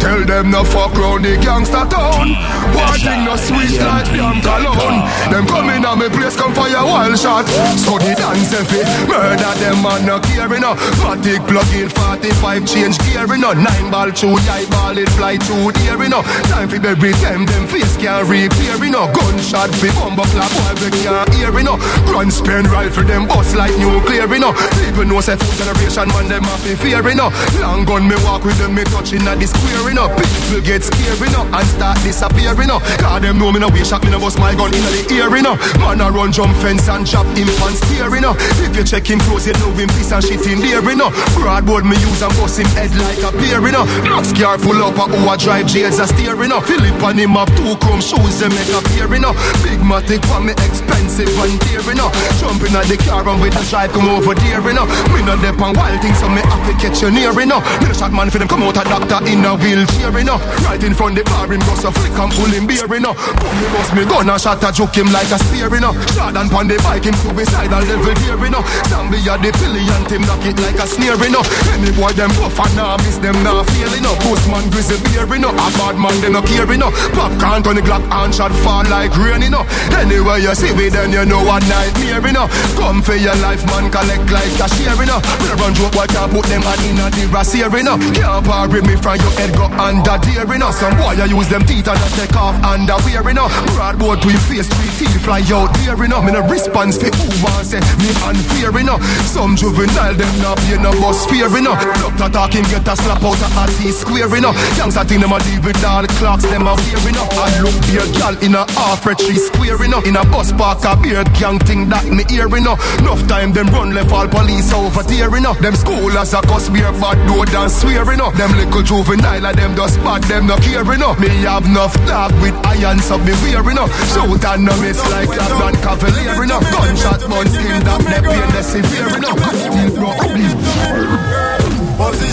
tell 0.00 0.24
them 0.24 0.50
no 0.50 0.64
fuck 0.64 0.92
round 0.96 1.24
the 1.24 1.36
gangster 1.36 1.84
town. 1.86 2.34
One 2.74 2.98
thing 2.98 3.24
no 3.24 3.36
sweet 3.36 3.78
like 3.78 4.08
damn 4.10 4.40
cologne. 4.40 5.04
Them 5.30 5.46
come 5.46 5.70
in 5.70 5.84
a 5.84 5.92
me 5.96 6.08
place, 6.08 6.36
come 6.36 6.54
fire 6.54 6.84
wild 6.84 7.18
shot. 7.18 7.46
So 7.78 7.98
the 8.00 8.16
dance 8.16 8.52
if 8.52 8.72
it 8.72 8.86
murder 9.08 9.54
them 9.60 9.82
man 9.82 10.06
no 10.06 10.18
care 10.20 10.52
enough. 10.52 10.80
Fatigue 10.98 11.44
plug 11.46 11.70
in 11.76 11.88
45 12.20 12.66
change 12.68 12.98
gear 13.08 13.24
enough. 13.32 13.56
Nine 13.56 13.88
ball 13.88 14.12
through 14.12 14.36
the 14.44 14.68
ball 14.68 14.92
it 14.92 15.08
fly 15.16 15.40
through 15.40 15.72
the 15.72 15.88
air 15.88 16.02
enough. 16.04 16.28
Time 16.52 16.68
for 16.68 16.76
bury 16.76 17.16
them, 17.24 17.48
them 17.48 17.64
face 17.64 17.96
can't 17.96 18.28
repair 18.28 18.76
enough. 18.84 19.08
Gunshot 19.16 19.72
fi 19.80 19.88
bumbo 19.96 20.28
clap 20.28 20.52
boy 20.52 20.84
we 20.84 20.92
can't 21.00 21.32
hear 21.32 21.48
enough. 21.56 21.80
Run 22.12 22.28
spin 22.30 22.68
rifle 22.68 23.04
them 23.08 23.24
bust 23.24 23.56
like 23.56 23.72
nuclear 23.80 24.28
enough. 24.28 24.52
People 24.84 25.08
know 25.08 25.24
say 25.24 25.36
full 25.40 25.56
generation 25.56 26.12
man 26.12 26.28
them 26.28 26.44
fi 26.60 26.76
fear 26.76 27.08
enough. 27.08 27.32
Long 27.56 27.88
gun 27.88 28.04
me 28.04 28.16
walk 28.20 28.44
with 28.44 28.58
them 28.60 28.76
me 28.76 28.84
touching 28.92 29.24
at 29.24 29.40
the 29.40 29.48
square 29.48 29.88
enough. 29.88 30.12
People 30.12 30.60
get 30.60 30.84
scared 30.84 31.24
enough 31.24 31.48
and 31.48 31.66
start 31.72 31.96
disappearing 32.04 32.68
enough. 32.68 32.84
Cause 33.00 33.24
them 33.24 33.40
know 33.40 33.48
me 33.48 33.64
no 33.64 33.72
way 33.72 33.80
shot 33.80 34.04
me 34.04 34.12
no 34.12 34.20
bust 34.20 34.36
my 34.36 34.52
gun 34.52 34.76
in 34.76 34.84
the 34.84 35.08
ear 35.16 35.32
enough. 35.40 35.56
Man 35.80 36.04
a 36.04 36.12
run 36.12 36.32
jump 36.36 36.52
fence 36.60 36.84
and 36.92 37.08
chop 37.08 37.24
him 37.32 37.48
and 37.48 37.76
steer 37.80 38.12
enough. 38.12 38.36
If 38.60 38.76
you 38.76 38.84
check 38.84 39.08
him 39.08 39.20
close 39.24 39.48
you 39.48 39.56
know 39.56 39.72
him 39.72 39.88
piece 39.96 40.12
and 40.12 40.20
shit 40.20 40.44
in 40.44 40.60
there 40.60 40.84
enough. 40.84 41.16
Broadboard 41.32 41.88
me 41.88 41.96
use 42.10 42.22
and 42.22 42.34
bust 42.34 42.58
him 42.58 42.66
head 42.74 42.90
like 42.98 43.22
a 43.22 43.30
beer 43.38 43.62
enough. 43.62 43.86
Max 44.02 44.34
car 44.34 44.58
full 44.58 44.82
up 44.82 44.98
a 44.98 45.04
who 45.06 45.30
a 45.30 45.36
drive 45.38 45.66
jails 45.66 45.98
a 45.98 46.06
steer 46.06 46.34
enough. 46.42 46.66
Philip 46.66 46.98
and 47.02 47.18
him 47.18 47.38
have 47.38 47.50
two 47.54 47.74
chrome 47.78 48.02
shoes 48.02 48.42
them 48.42 48.50
make 48.50 48.70
a 48.74 48.80
pair 48.90 49.10
enough. 49.14 49.38
Big 49.62 49.78
matic 49.80 50.22
for 50.26 50.42
me 50.42 50.52
expensive 50.66 51.30
and 51.38 51.56
dear 51.70 51.84
enough. 51.86 52.12
Jumping 52.42 52.74
at 52.74 52.86
the 52.90 52.98
car 53.06 53.22
and 53.22 53.40
with 53.40 53.54
the 53.54 53.62
drive 53.70 53.92
come 53.94 54.10
over 54.10 54.34
there 54.34 54.66
enough. 54.66 54.90
Me 55.14 55.22
no 55.22 55.38
dep 55.38 55.60
on 55.62 55.74
wild 55.78 56.00
things 56.02 56.18
so 56.18 56.28
me 56.28 56.42
have 56.42 56.62
to 56.66 56.72
catch 56.82 57.00
you 57.02 57.10
near 57.10 57.34
enough. 57.38 57.62
Me 57.80 57.86
no 57.86 57.94
shot 57.94 58.12
man 58.12 58.28
for 58.30 58.38
them 58.38 58.48
come 58.48 58.62
out 58.66 58.76
a 58.76 58.82
doctor 58.84 59.20
in 59.30 59.44
a 59.46 59.54
wheelchair 59.54 60.14
enough. 60.18 60.42
Right 60.66 60.82
in 60.82 60.94
front 60.94 61.14
the 61.14 61.22
bar 61.30 61.46
him 61.46 61.62
bust 61.68 61.86
a 61.86 61.90
flick 61.94 62.16
and 62.18 62.32
pull 62.34 62.50
him 62.50 62.66
beer 62.66 62.90
enough. 62.90 63.16
Put 63.38 63.54
me 63.54 63.66
bust 63.70 63.92
me 63.94 64.02
gun 64.04 64.28
and 64.28 64.40
shot 64.40 64.62
a 64.64 64.72
joke 64.72 64.96
him 64.96 65.08
like 65.14 65.30
a 65.30 65.38
spear 65.38 65.70
enough. 65.70 65.96
Jordan 66.16 66.48
pon 66.50 66.66
the 66.66 66.76
bike 66.82 67.06
him 67.06 67.14
suicidal 67.22 67.84
level 67.84 68.14
gear 68.24 68.40
enough. 68.44 68.66
Zombie 68.90 69.22
at 69.28 69.38
the 69.42 69.52
pilly 69.60 69.84
and 69.84 70.08
him 70.10 70.22
knock 70.26 70.42
it 70.44 70.58
like 70.58 70.80
a 70.80 70.86
snare 70.86 71.20
enough. 71.20 71.46
Any 71.70 71.92
boy 72.00 72.12
them 72.16 72.32
buff 72.40 72.56
and 72.56 72.74
nah 72.76 72.96
miss 73.04 73.20
them 73.20 73.36
nah 73.44 73.62
feel 73.76 73.92
enough. 73.92 74.16
Postman 74.24 74.64
grizzly 74.72 74.96
beer 75.04 75.28
enough. 75.36 75.52
A 75.52 75.68
bad 75.76 76.00
man 76.00 76.16
them 76.24 76.32
no 76.32 76.40
care 76.40 76.64
enough. 76.72 76.96
Popcorn 77.12 77.60
on 77.68 77.76
the 77.76 77.84
Glock 77.84 78.00
and 78.08 78.32
shot 78.32 78.52
fall 78.64 78.88
like 78.88 79.12
rain 79.20 79.44
enough. 79.44 79.68
Anywhere 79.92 80.40
you 80.40 80.54
see 80.56 80.72
me 80.72 80.88
then 80.88 81.12
you 81.12 81.28
know 81.28 81.44
what 81.44 81.60
nightmare 81.68 82.24
enough. 82.24 82.48
Come 82.80 83.04
for 83.04 83.14
your 83.14 83.36
life 83.44 83.60
man 83.68 83.92
collect 83.92 84.24
like 84.32 84.48
share 84.80 84.96
enough. 84.96 85.20
When 85.44 85.52
I 85.52 85.56
run 85.60 85.76
joke 85.76 85.92
boy 85.92 86.08
can't 86.08 86.32
put 86.32 86.48
them 86.48 86.64
hand 86.64 86.84
in 86.88 86.96
a 87.04 87.06
the 87.12 87.28
brassiere 87.28 87.68
enough. 87.76 88.00
Can't 88.16 88.42
parry 88.48 88.80
me 88.80 88.96
from 88.96 89.20
your 89.20 89.32
head 89.36 89.52
go 89.52 89.68
under 89.76 90.16
there 90.24 90.48
enough. 90.56 90.80
Some 90.80 90.96
boy 90.96 91.20
you 91.20 91.36
use 91.36 91.52
them 91.52 91.68
teeth 91.68 91.84
and 91.84 92.00
you 92.00 92.10
take 92.16 92.32
off 92.34 92.56
underwear 92.64 93.28
enough. 93.28 93.52
Broadboard 93.76 94.24
to 94.24 94.32
your 94.32 94.44
face 94.48 94.68
three 94.72 94.92
teeth 94.96 95.20
fly 95.20 95.44
out 95.52 95.68
there 95.84 96.00
enough. 96.00 96.24
Me 96.24 96.32
no 96.32 96.40
response 96.48 96.96
for 96.96 97.12
who 97.12 97.28
want 97.44 97.68
say 97.68 97.84
me 98.00 98.08
unfair 98.24 98.72
enough. 98.80 99.04
Some 99.28 99.52
juvenile 99.52 100.16
them 100.16 100.32
not 100.40 100.56
pay 100.64 100.80
no 100.80 100.96
bus 100.96 101.28
fear 101.28 101.52
enough. 101.52 101.89
Doctor 101.98 102.28
talk 102.30 102.52
him 102.54 102.64
get 102.70 102.86
a 102.86 102.94
slap 102.94 103.22
out 103.24 103.40
of 103.40 103.56
a 103.56 103.64
T 103.78 103.90
square 103.90 104.30
enough. 104.36 104.56
Youngster 104.76 105.04
think 105.04 105.20
them 105.22 105.32
a 105.32 105.38
deal 105.40 105.62
with 105.62 105.84
all 105.84 106.02
the 106.02 106.08
clocks 106.20 106.44
them 106.44 106.66
a 106.66 106.74
wear 106.74 107.02
enough. 107.08 107.32
I 107.34 107.60
look 107.60 107.74
be 107.88 107.98
a 107.98 108.06
gal 108.14 108.36
in 108.44 108.54
a 108.54 108.64
half 108.78 109.06
a 109.06 109.14
tree 109.14 109.38
square 109.38 109.82
enough. 109.82 110.06
In 110.06 110.16
a 110.16 110.24
bus 110.24 110.52
park 110.52 110.84
a 110.84 110.96
beard 111.00 111.28
gang 111.34 111.58
thing 111.58 111.88
that 111.88 112.06
me 112.06 112.24
hear 112.28 112.48
enough. 112.54 112.78
Enough 113.00 113.26
time 113.26 113.52
them 113.52 113.68
run 113.68 113.94
left 113.94 114.12
all 114.12 114.28
police 114.28 114.72
over 114.72 115.02
there 115.04 115.34
enough. 115.36 115.58
Them 115.58 115.74
school 115.74 116.12
as 116.18 116.34
a 116.34 116.40
cuss 116.42 116.68
beer 116.68 116.92
bad 117.00 117.18
door 117.26 117.46
than 117.46 117.68
swear 117.68 118.06
enough. 118.12 118.34
Them 118.36 118.52
little 118.56 118.82
juvenile 118.82 119.46
and 119.46 119.58
them 119.58 119.74
just 119.74 119.98
bad 120.04 120.22
them 120.24 120.46
no 120.46 120.56
care 120.58 120.86
enough. 120.92 121.18
Me 121.18 121.28
have 121.48 121.64
enough 121.64 121.94
dog 122.06 122.32
with 122.42 122.54
irons 122.66 123.10
up 123.10 123.20
me 123.24 123.32
wear 123.42 123.64
enough. 123.70 123.90
Shout 124.12 124.44
and 124.44 124.64
no 124.64 124.74
miss 124.80 125.00
like 125.10 125.28
LeBron 125.28 125.74
Cavalier 125.82 126.42
enough. 126.44 126.62
Gunshot 126.70 127.20
buns 127.28 127.56
in 127.56 127.82
that 127.84 128.02
neck 128.04 128.24
pain 128.24 128.50
the 128.52 128.62
severe 128.62 129.08
enough. 129.16 129.40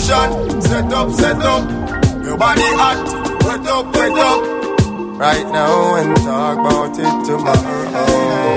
Position, 0.08 0.62
set 0.62 0.92
up, 0.92 1.10
set 1.10 1.36
up. 1.36 1.68
Your 2.24 2.38
body 2.38 2.62
hot, 2.64 2.96
wet 3.44 3.66
up, 3.66 3.94
wet 3.94 4.12
up. 4.12 5.18
Right 5.18 5.46
now 5.52 5.96
and 5.96 6.16
talk 6.16 6.58
about 6.58 6.98
it 6.98 7.26
tomorrow. 7.26 8.56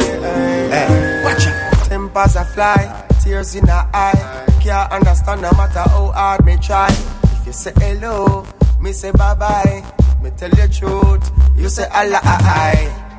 Hey, 0.72 1.24
watch 1.26 1.46
out. 1.48 1.90
Tempers 1.90 2.36
a 2.38 2.46
fly, 2.46 3.06
tears 3.22 3.56
in 3.56 3.66
the 3.66 3.86
eye. 3.94 4.46
Can't 4.62 4.92
understand 4.94 5.42
no 5.42 5.52
matter 5.58 5.82
how 5.90 6.12
hard 6.12 6.46
me 6.46 6.56
try. 6.56 6.88
If 6.88 7.48
you 7.48 7.52
say 7.52 7.74
hello, 7.76 8.46
me 8.80 8.94
say 8.94 9.12
bye 9.12 9.36
bye. 9.36 9.84
Me 10.24 10.30
tell 10.38 10.52
you 10.52 10.68
truth, 10.70 11.32
you 11.58 11.68
say 11.68 11.86
Allah. 11.94 12.22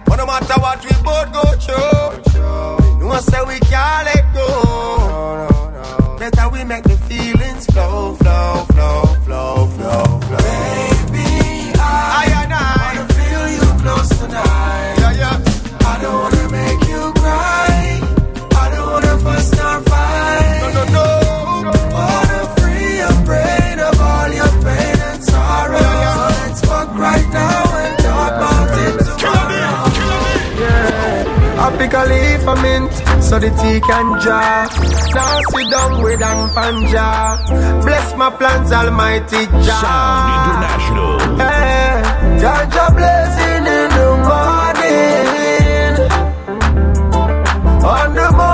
But 0.06 0.16
no 0.16 0.24
matter 0.24 0.58
what 0.58 0.82
we 0.82 0.90
both 1.04 1.32
go 1.34 1.42
through, 1.60 2.40
no 2.98 3.06
one 3.08 3.20
say 3.20 3.42
we 3.46 3.58
can't 3.60 4.06
let 4.06 4.32
go. 4.32 5.51
Better 6.22 6.48
we 6.50 6.62
make 6.62 6.84
the 6.84 6.96
feelings 7.10 7.66
flow, 7.66 8.14
flow, 8.14 8.64
flow, 8.70 9.02
flow, 9.24 9.66
flow, 9.74 10.11
mint 31.88 32.92
so 33.22 33.38
the 33.38 33.50
tea 33.60 33.80
can 33.80 34.20
jar. 34.20 34.68
Now 35.14 35.40
sit 35.50 35.70
down 35.70 36.02
with 36.02 36.22
an 36.22 36.48
panja. 36.54 37.38
Bless 37.82 38.16
my 38.16 38.30
plans, 38.30 38.72
Almighty 38.72 39.46
Jah. 39.66 39.80
Sound 39.82 40.30
International. 40.38 41.40
Eh, 41.40 41.44
hey, 41.44 42.02
ganja 42.42 42.86
blazing 42.96 43.66
in 43.78 43.88
the 43.98 44.08
morning. 44.28 45.94
On 47.84 48.14
the 48.14 48.28
most 48.36 48.51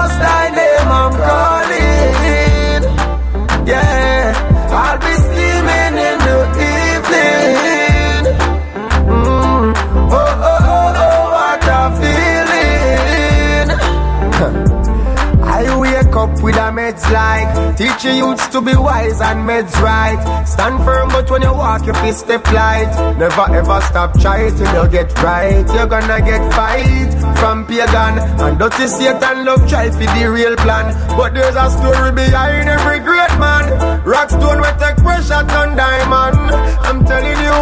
Teach 17.79 18.03
your 18.03 18.15
youths 18.15 18.49
to 18.49 18.61
be 18.61 18.75
wise 18.75 19.21
and 19.21 19.49
meds 19.49 19.73
right. 19.81 20.19
Stand 20.45 20.85
firm 20.85 21.11
but 21.11 21.31
when 21.31 21.43
you 21.43 21.53
walk 21.53 21.87
you 21.87 21.95
feel 21.95 22.13
step 22.13 22.45
light 22.51 22.91
Never 23.17 23.55
ever 23.55 23.81
stop 23.83 24.19
trying 24.21 24.57
till 24.57 24.83
you 24.83 24.91
get 24.91 25.15
right. 25.23 25.65
You're 25.73 25.87
gonna 25.87 26.21
get 26.21 26.43
fight 26.55 27.15
from 27.39 27.65
pagan. 27.69 28.19
And 28.43 28.59
dirty 28.59 28.89
Satan 28.89 29.45
love 29.45 29.69
try 29.69 29.91
for 29.91 30.11
the 30.11 30.29
real 30.29 30.57
plan. 30.57 30.91
But 31.17 31.35
there's 31.35 31.55
a 31.55 31.71
story 31.71 32.11
behind 32.11 32.69
every 32.69 32.99
great 32.99 33.39
man. 33.39 34.03
Rockstone 34.03 34.59
will 34.59 34.79
take 34.83 34.97
pressure 34.97 35.35
on 35.35 35.77
diamond. 35.77 36.37
I'm 36.83 37.05
telling 37.05 37.39
you 37.47 37.59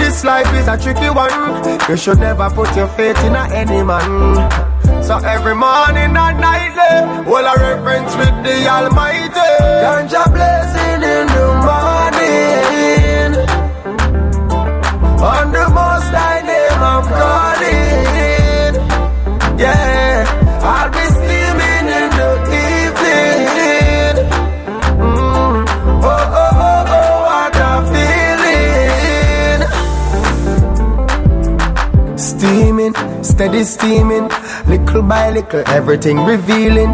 this 0.00 0.24
life 0.24 0.50
is 0.54 0.66
a 0.66 0.78
tricky 0.80 1.10
one. 1.10 1.90
You 1.90 1.98
should 1.98 2.20
never 2.20 2.48
put 2.48 2.74
your 2.74 2.88
faith 2.88 3.22
in 3.22 3.36
any 3.36 3.82
man 3.82 4.71
so 5.04 5.16
every 5.18 5.54
morning 5.54 6.16
and 6.16 6.40
nightly, 6.40 6.94
well 7.30 7.46
eh, 7.46 7.52
a 7.52 7.58
reference 7.58 8.14
with 8.16 8.36
the 8.44 8.66
Almighty. 8.68 9.52
Ganja 9.82 10.24
blazing 10.34 11.02
in 11.14 11.26
the 11.34 11.46
morning. 11.66 13.32
On 15.20 15.46
the 15.52 15.66
most 15.78 16.10
high 16.14 16.40
name 16.50 16.82
I'm 16.92 17.04
calling. 17.18 18.74
Yeah, 19.58 20.01
steady 33.24 33.64
steaming, 33.64 34.28
little 34.66 35.02
by 35.02 35.30
little, 35.30 35.62
everything 35.68 36.18
revealing. 36.24 36.92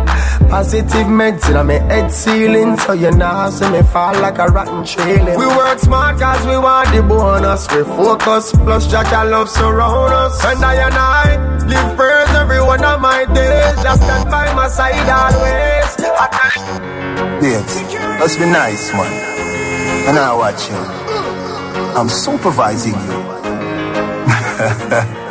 Positive 0.48 1.06
meds 1.06 1.48
in 1.48 1.66
my 1.66 1.74
head 1.74 2.10
ceiling, 2.10 2.76
so 2.78 2.92
you 2.92 3.10
know, 3.10 3.50
see 3.50 3.68
me 3.70 3.82
fall 3.82 4.14
like 4.20 4.38
a 4.38 4.46
rotten 4.46 4.84
trailing. 4.84 5.38
We 5.38 5.46
work 5.46 5.78
smart 5.78 6.18
cause 6.18 6.44
we 6.46 6.56
want 6.58 6.90
the 6.94 7.02
bonus. 7.02 7.68
We 7.70 7.84
focus, 7.84 8.52
plus 8.52 8.86
Jack 8.90 9.12
and 9.12 9.30
love 9.30 9.48
surround 9.48 10.12
us. 10.14 10.44
And 10.44 10.64
I 10.64 10.74
and 10.74 10.94
I 10.94 11.36
live 11.66 11.96
prayers 11.96 12.28
every 12.30 12.62
one 12.62 12.82
of 12.84 13.00
my 13.00 13.24
days. 13.26 13.82
Just 13.82 14.02
stand 14.02 14.30
by 14.30 14.52
my 14.54 14.68
side 14.68 15.08
always. 15.08 15.96
Babes, 17.40 17.76
let's 18.20 18.36
be 18.36 18.46
nice, 18.46 18.92
man. 18.92 19.12
And 20.08 20.18
I 20.18 20.34
watch 20.34 20.68
you. 20.68 20.76
I'm 21.96 22.08
supervising 22.08 22.94
you. 22.94 23.18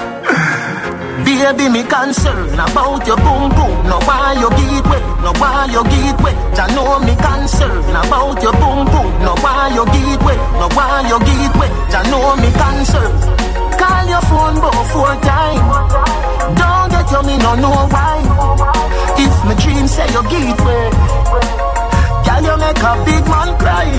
Baby, 1.25 1.69
me 1.69 1.83
concerned 1.83 2.53
about 2.53 3.05
your 3.07 3.17
boom 3.17 3.49
boom. 3.49 3.75
No 3.89 3.97
why 4.05 4.37
you 4.37 4.49
get 4.53 4.85
wet, 4.85 5.03
no 5.25 5.33
why 5.41 5.65
you 5.71 5.83
get 5.83 6.21
wet. 6.21 6.35
I 6.59 6.67
know 6.75 6.99
me 7.01 7.15
concerned 7.17 7.89
about 7.89 8.41
your 8.41 8.53
boom 8.53 8.85
boom. 8.85 9.09
No 9.25 9.33
why 9.41 9.71
you 9.73 9.83
get 9.85 10.21
wet, 10.23 10.39
no 10.61 10.67
why 10.77 11.01
you 11.09 11.17
get 11.19 11.55
wet. 11.57 11.71
I 11.89 12.01
know 12.11 12.35
me 12.37 12.49
concerned. 12.53 13.17
Call 13.81 14.05
your 14.07 14.21
phone 14.29 14.57
both 14.61 14.87
four 14.93 15.13
times. 15.25 15.65
Don't 16.59 16.89
get 16.93 17.07
you 17.11 17.21
me 17.25 17.35
no 17.41 17.55
know 17.55 17.77
why. 17.89 18.21
If 19.17 19.33
my 19.45 19.53
dream 19.57 19.87
say 19.87 20.07
you 20.13 20.23
get 20.29 20.57
wet, 20.61 20.93
girl 22.25 22.43
you 22.45 22.55
make 22.61 22.83
a 22.83 22.93
big 23.05 23.23
man 23.25 23.49
cry. 23.57 23.89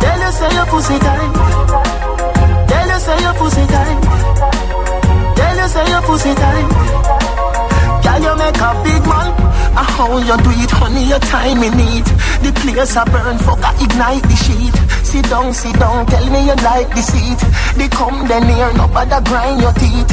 Tell 0.00 0.18
you 0.24 0.32
say 0.32 0.50
your 0.56 0.66
pussy 0.72 0.98
tight. 0.98 1.32
Tell 2.68 2.88
you 2.88 2.98
say 2.98 3.20
your 3.20 3.34
pussy 3.34 3.66
tight. 3.68 4.53
You 5.64 5.70
say 5.70 5.88
your 5.88 6.02
pussy 6.02 6.34
tight. 6.34 6.68
Girl, 8.04 8.20
you 8.20 8.34
make 8.36 8.60
a 8.60 8.70
big 8.84 9.00
man. 9.08 9.32
I 9.72 9.82
how 9.96 10.12
you 10.20 10.36
do 10.44 10.52
it, 10.60 10.70
honey, 10.76 11.08
your 11.08 11.18
time 11.24 11.64
in 11.64 11.72
need. 11.72 12.04
The 12.44 12.52
place 12.60 12.92
I 12.92 13.08
burn, 13.08 13.38
fuck, 13.40 13.64
I 13.64 13.72
ignite 13.80 14.28
the 14.28 14.36
sheet. 14.44 14.76
Sit 15.00 15.24
down, 15.32 15.54
sit 15.54 15.72
down, 15.80 16.04
tell 16.04 16.26
me 16.28 16.44
you 16.44 16.56
like 16.60 16.92
the 16.92 17.00
seat. 17.00 17.40
They 17.80 17.88
come 17.88 18.28
then 18.28 18.44
near, 18.44 18.76
nobody 18.76 19.16
grind 19.24 19.64
your 19.64 19.72
teeth. 19.80 20.12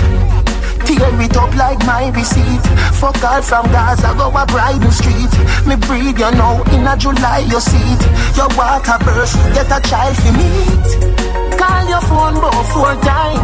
Tear 0.88 1.20
it 1.20 1.36
up 1.36 1.52
like 1.60 1.84
my 1.84 2.08
receipt. 2.16 2.64
Fuck 2.96 3.20
all 3.20 3.42
from 3.42 3.68
Gaza, 3.76 4.16
go 4.16 4.32
a 4.32 4.46
bride 4.48 4.80
the 4.80 4.88
street. 4.88 5.36
Me 5.68 5.76
breathe, 5.76 6.16
you 6.16 6.32
know, 6.32 6.64
in 6.72 6.88
a 6.88 6.96
July 6.96 7.44
you 7.52 7.60
see 7.60 7.92
it. 7.92 8.02
Your 8.40 8.48
water 8.56 8.96
burst, 9.04 9.36
get 9.52 9.68
a 9.68 9.84
child 9.84 10.16
for 10.16 10.32
meet. 10.32 11.41
Call 11.62 11.84
your 11.94 12.02
phone 12.10 12.36
both 12.42 12.68
four 12.74 12.94
times. 13.06 13.42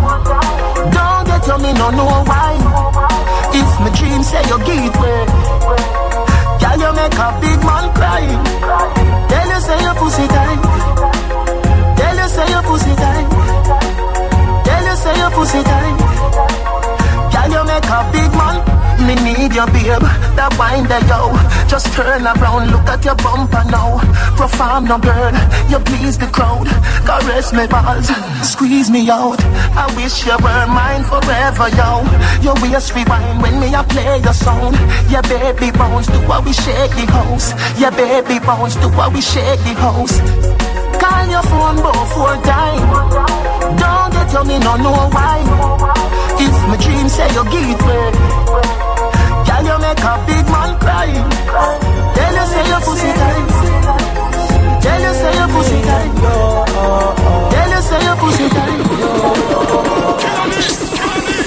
Don't 0.96 1.24
get 1.30 1.48
you, 1.48 1.58
me 1.64 1.72
no 1.74 1.88
know 1.98 2.14
why. 2.30 2.54
If 3.60 3.70
my 3.84 3.90
dream 3.98 4.22
say 4.24 4.42
you 4.50 4.58
get 4.68 4.94
way, 5.02 5.22
girl 6.62 6.78
you 6.84 6.92
make 6.98 7.18
a 7.26 7.30
big 7.42 7.60
man 7.68 7.86
cry. 7.98 8.26
Tell 9.30 9.48
you 9.54 9.60
say 9.68 9.80
your 9.86 9.96
pussy 10.02 10.26
tight. 10.36 10.62
Tell 11.98 12.18
you 12.22 12.28
say 12.36 12.50
your 12.54 12.64
pussy 12.64 12.94
tight. 13.02 13.28
Tell 14.66 14.84
you 14.90 14.96
say 15.04 15.18
your 15.22 15.32
pussy 15.38 15.62
tight. 15.70 15.98
Girl 17.34 17.52
you 17.56 17.64
make 17.70 17.90
a 17.98 18.00
big 18.12 18.32
man. 18.40 18.67
Me 19.06 19.16
need 19.16 19.54
your 19.54 19.68
babe, 19.68 20.04
that 20.36 20.52
wine 20.58 20.84
that 20.90 21.06
yo. 21.08 21.32
Just 21.70 21.94
turn 21.94 22.26
around, 22.26 22.72
look 22.72 22.88
at 22.90 23.06
your 23.06 23.16
bumper 23.16 23.64
now. 23.70 24.02
Perform 24.36 24.86
no 24.86 24.98
girl, 24.98 25.32
you 25.70 25.80
please 25.80 26.18
the 26.18 26.28
crowd. 26.28 26.68
Caress 27.06 27.54
me 27.54 27.68
balls, 27.68 28.10
squeeze 28.44 28.90
me 28.90 29.10
out. 29.10 29.40
I 29.78 29.86
wish 29.96 30.26
you 30.26 30.36
were 30.44 30.66
mine 30.68 31.04
forever, 31.06 31.70
yo. 31.78 32.04
Your 32.42 32.56
waist 32.60 32.96
rewind 32.96 33.42
when 33.42 33.60
me 33.60 33.74
I 33.74 33.84
play 33.86 34.20
your 34.20 34.34
song. 34.34 34.74
Yeah, 35.08 35.22
baby 35.22 35.72
bounce 35.72 36.08
do 36.08 36.20
what 36.28 36.44
we 36.44 36.52
shake 36.52 36.92
the 36.98 37.06
house. 37.12 37.54
Yeah, 37.80 37.92
baby 37.92 38.40
bounce 38.40 38.76
do 38.76 38.90
what 38.90 39.14
we 39.14 39.22
shake 39.22 39.62
the 39.64 39.74
house. 39.78 40.20
Call 41.00 41.26
your 41.32 41.44
phone 41.48 41.78
both 41.80 42.12
four 42.12 42.36
times. 42.44 42.92
Don't 43.80 44.12
get 44.12 44.34
you 44.34 44.44
me 44.44 44.58
no 44.60 44.76
know 44.78 45.08
why. 45.16 45.38
If 46.40 46.54
my 46.68 46.78
dream 46.78 47.08
say 47.10 47.28
you 47.34 47.44
get 47.46 47.82
way, 47.88 48.87
girl 49.58 49.74
you 49.74 49.80
make 49.82 50.00
a 50.00 50.14
big 50.26 50.46
man 50.54 50.72
cry. 50.80 51.10
Tell 52.16 52.34
you 52.38 52.46
say 52.52 52.66
your 52.70 52.82
pussy 52.86 53.12
tight. 53.20 53.50
Tell 54.82 55.02
you 55.02 55.14
say 55.20 55.34
your 55.38 55.48
pussy 55.54 55.80
tight. 55.88 56.12
Tell 57.54 57.70
you 57.74 57.82
say 57.90 58.02
your 58.06 58.18
pussy 58.22 58.48
tight. 58.56 58.82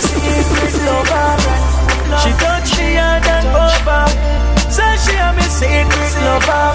Secret 0.00 0.74
lover, 0.86 1.30
she 2.20 2.30
thought 2.40 2.64
she 2.66 2.86
had 2.98 3.26
an 3.36 3.46
over. 3.64 4.04
So 4.70 4.84
she 5.02 5.14
a 5.16 5.28
me 5.36 5.46
secret 5.58 6.14
lover. 6.26 6.66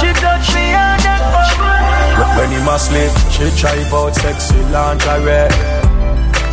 She 0.00 0.10
thought 0.20 0.42
she 0.50 0.64
had 0.74 1.06
an 1.14 1.22
over. 1.40 1.76
When 2.38 2.50
him 2.50 2.68
asleep, 2.68 3.12
she 3.30 3.50
try 3.60 3.78
out 3.92 4.14
sexy 4.14 4.60
lingerie 4.72 5.48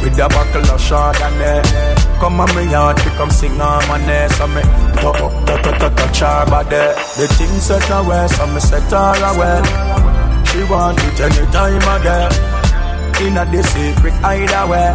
With 0.01 0.17
a 0.19 0.27
buckle 0.29 0.61
of 0.73 0.79
Chardonnay 0.79 1.96
Come 2.19 2.39
on 2.39 2.55
me 2.55 2.71
yard, 2.71 2.99
she 2.99 3.09
come 3.11 3.29
sing 3.29 3.61
on 3.61 3.87
my 3.87 3.97
name 4.05 4.29
So 4.31 4.47
me 4.47 4.61
touch, 5.01 5.19
touch, 5.45 5.79
touch, 5.79 5.95
touch 5.95 6.19
her 6.19 6.45
body 6.49 6.85
The 7.17 7.27
thing 7.37 7.53
set 7.61 7.87
away, 7.89 8.27
so 8.27 8.47
me 8.47 8.59
set 8.59 8.89
her 8.89 9.13
away 9.31 9.61
She 10.49 10.63
want 10.65 10.97
it 10.97 11.19
anytime 11.21 11.87
again 11.95 12.31
Inna 13.21 13.45
the 13.45 13.61
secret 13.63 14.13
hideaway 14.25 14.93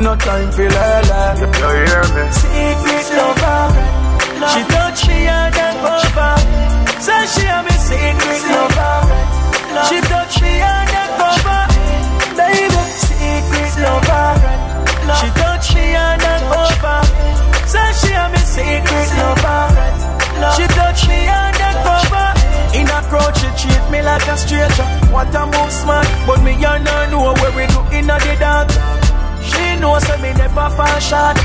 No 0.00 0.16
time 0.16 0.50
for 0.50 0.68
lele 0.68 1.38
You 1.40 1.46
hear 1.46 2.04
me? 2.16 2.24
Secret 2.32 3.06
lover. 3.16 4.06
She 4.52 4.62
thought 4.72 4.94
she 4.96 5.24
had 5.24 5.56
an 5.56 5.76
over. 5.80 6.36
So 7.00 7.14
she 7.32 7.46
a 7.46 7.62
me 7.64 7.72
secret 7.72 8.42
lover. 8.52 8.96
She 9.88 10.00
thought 10.08 10.28
she 10.30 10.50
had 10.60 10.92
an 11.02 11.10
over. 11.28 11.62
Baby, 12.36 12.82
secret 13.00 13.74
lover. 13.82 14.65
She 15.06 15.28
thought 15.38 15.62
she 15.62 15.78
had 15.78 16.18
an 16.18 16.42
over. 16.50 16.98
So 17.70 17.78
she 18.00 18.10
a 18.10 18.26
me 18.28 18.42
secret 18.42 19.08
lover. 19.22 19.70
She 20.58 20.66
thought 20.74 20.96
she 20.98 21.18
had 21.30 21.54
an 21.62 21.76
over. 21.94 22.26
In 22.74 22.86
a 22.90 23.00
crowd, 23.08 23.34
she 23.38 23.48
treat 23.56 23.84
me 23.90 24.02
like 24.02 24.26
a 24.26 24.36
stranger. 24.36 24.86
What 25.14 25.34
a 25.34 25.46
move 25.46 25.72
smart, 25.72 26.06
but 26.26 26.42
me 26.42 26.52
and 26.58 26.86
her 26.88 27.10
know 27.10 27.32
where 27.38 27.54
we 27.54 27.66
do 27.70 27.80
in 27.96 28.06
the 28.06 28.36
dark. 28.38 28.68
She 29.42 29.80
knows 29.80 30.02
so 30.06 30.16
me 30.18 30.32
never 30.34 30.68
fall 30.74 30.98
short. 30.98 31.36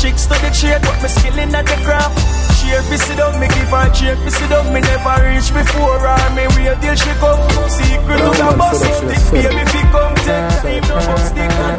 Chicks 0.00 0.24
to 0.26 0.34
the 0.40 0.50
trade, 0.50 0.80
but 0.80 0.96
me 1.02 1.08
skillin' 1.08 1.54
at 1.54 1.66
the 1.66 1.76
craft. 1.84 2.39
Cheer 2.70 2.82
fi 2.86 2.96
sit 3.02 3.16
down, 3.18 3.34
me 3.40 3.48
give 3.48 3.66
her 3.74 3.90
cheer 3.90 4.14
fi 4.22 4.30
sit 4.30 4.48
down. 4.48 4.72
Me 4.72 4.78
never 4.80 5.16
reach 5.26 5.50
before 5.50 5.98
her, 5.98 6.30
me 6.38 6.46
wait 6.54 6.78
till 6.78 6.94
she 6.94 7.10
come. 7.18 7.42
Secret 7.66 8.22
to 8.22 8.30
the 8.30 8.46
bus 8.54 8.78
this 9.10 9.26
baby 9.34 9.64
fi 9.74 9.82
come. 9.90 10.14
Take 10.22 10.46
time, 10.62 10.82
no 10.86 10.94
bust 11.02 11.34
the 11.34 11.44
gun. 11.50 11.74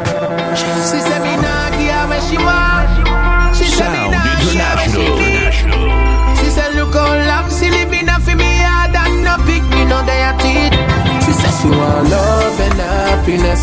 She 0.52 1.00
said 1.00 1.20
me 1.24 1.32
nah 1.40 1.72
give 1.72 1.88
her 1.96 2.04
where 2.12 2.20
she 2.28 2.36
want. 2.36 3.56
She 3.56 3.64
said 3.72 3.88
me 3.88 4.04
Sound 4.04 4.12
nah 4.12 4.36
share 4.52 4.76
where 4.76 4.90
she 4.92 5.00
International. 5.00 5.16
need. 5.16 6.36
She 6.44 6.48
said 6.52 6.70
look 6.76 6.92
how 6.92 7.08
long 7.08 7.48
she 7.56 7.66
living 7.72 8.08
a 8.12 8.16
fi 8.20 8.34
me 8.36 8.52
hard 8.60 8.92
and 8.92 9.24
no 9.24 9.34
pick 9.48 9.64
me 9.72 9.88
no 9.88 10.04
day 10.04 10.28
teeth. 10.44 10.76
She 11.24 11.32
said 11.32 11.54
she 11.56 11.68
want 11.72 12.04
love 12.12 12.60
and 12.68 12.76
happiness. 12.76 13.62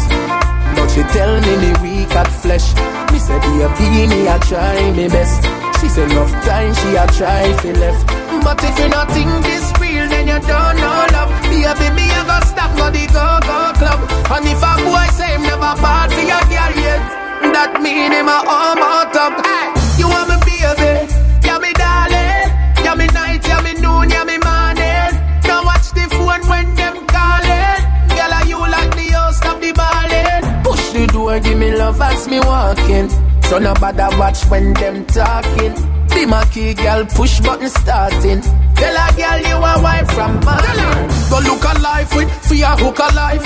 But 0.73 0.87
she 0.89 1.03
tell 1.13 1.33
me 1.45 1.53
me 1.61 1.71
weak 1.85 2.09
at 2.17 2.25
flesh. 2.41 2.73
Me 3.13 3.19
say 3.21 3.37
be 3.37 3.61
a 3.61 3.69
beanie, 3.77 4.25
I 4.25 4.37
try 4.49 4.91
me 4.97 5.07
best. 5.07 5.45
She 5.79 5.87
say 5.87 6.03
enough 6.03 6.31
time 6.43 6.73
she 6.75 6.95
a 6.95 7.07
try 7.07 7.53
fi 7.63 7.71
left. 7.71 8.07
But 8.43 8.63
if 8.63 8.77
you 8.79 8.89
not 8.89 9.11
think 9.11 9.31
this 9.45 9.71
real, 9.79 10.07
then 10.09 10.27
you 10.27 10.39
don't 10.47 10.75
know 10.75 11.05
love. 11.15 11.31
Baby, 11.47 11.87
me 11.95 12.05
a 12.11 12.21
go 12.27 12.37
stop 12.43 12.71
go 12.75 12.91
the 12.91 13.07
go 13.07 13.39
go 13.47 13.71
club. 13.79 13.99
And 14.31 14.45
if 14.47 14.59
a 14.59 14.73
boy 14.83 15.07
say 15.15 15.31
him 15.35 15.43
never 15.43 15.73
for 15.79 16.19
your 16.19 16.43
girl 16.51 16.73
yet, 16.83 17.01
that 17.55 17.79
mean 17.81 18.11
him 18.11 18.27
a 18.27 18.43
arm 18.43 18.79
out 18.79 19.15
up. 19.15 19.39
Hey, 19.45 19.71
you 19.99 20.07
want 20.07 20.27
me 20.27 20.35
baby, 20.43 21.07
yeah 21.47 21.59
me 21.59 21.71
darling, 21.79 22.51
yeah 22.83 22.95
me 22.95 23.07
night, 23.15 23.47
yeah 23.47 23.61
me 23.61 23.73
noon, 23.79 24.09
yeah 24.09 24.23
me 24.27 24.37
morning. 24.39 25.11
Now 25.47 25.63
watch 25.63 25.91
the 25.95 26.07
phone 26.11 26.43
when 26.47 26.75
them 26.75 27.07
calling. 27.07 27.79
Girl, 28.15 28.33
are 28.35 28.47
you 28.47 28.59
like 28.59 28.91
the 28.99 29.15
host 29.15 29.45
of 29.45 29.59
the 29.63 29.71
ballin'? 29.71 30.43
Push 30.63 30.91
the 30.91 31.07
door, 31.07 31.39
give 31.39 31.57
me 31.57 31.75
love 31.75 32.01
as 32.01 32.27
me 32.27 32.39
walking. 32.39 33.07
So 33.49 33.57
no 33.57 33.73
bother 33.73 34.09
watch 34.19 34.43
when 34.45 34.73
them 34.75 35.05
talking. 35.07 35.73
Be 36.09 36.25
my 36.25 36.45
key, 36.53 36.73
girl, 36.75 37.03
push 37.05 37.39
button 37.39 37.69
starting. 37.69 38.41
Tell 38.75 38.95
a 38.95 39.09
girl 39.17 39.39
you 39.41 39.57
a 39.57 39.81
wife 39.81 40.09
from 40.11 40.39
Marley. 40.45 41.09
Go 41.29 41.39
look 41.41 41.63
a 41.65 41.73
life 41.81 42.15
with 42.15 42.29
fear 42.45 42.69
hook 42.77 42.99
a 42.99 43.09
life. 43.15 43.43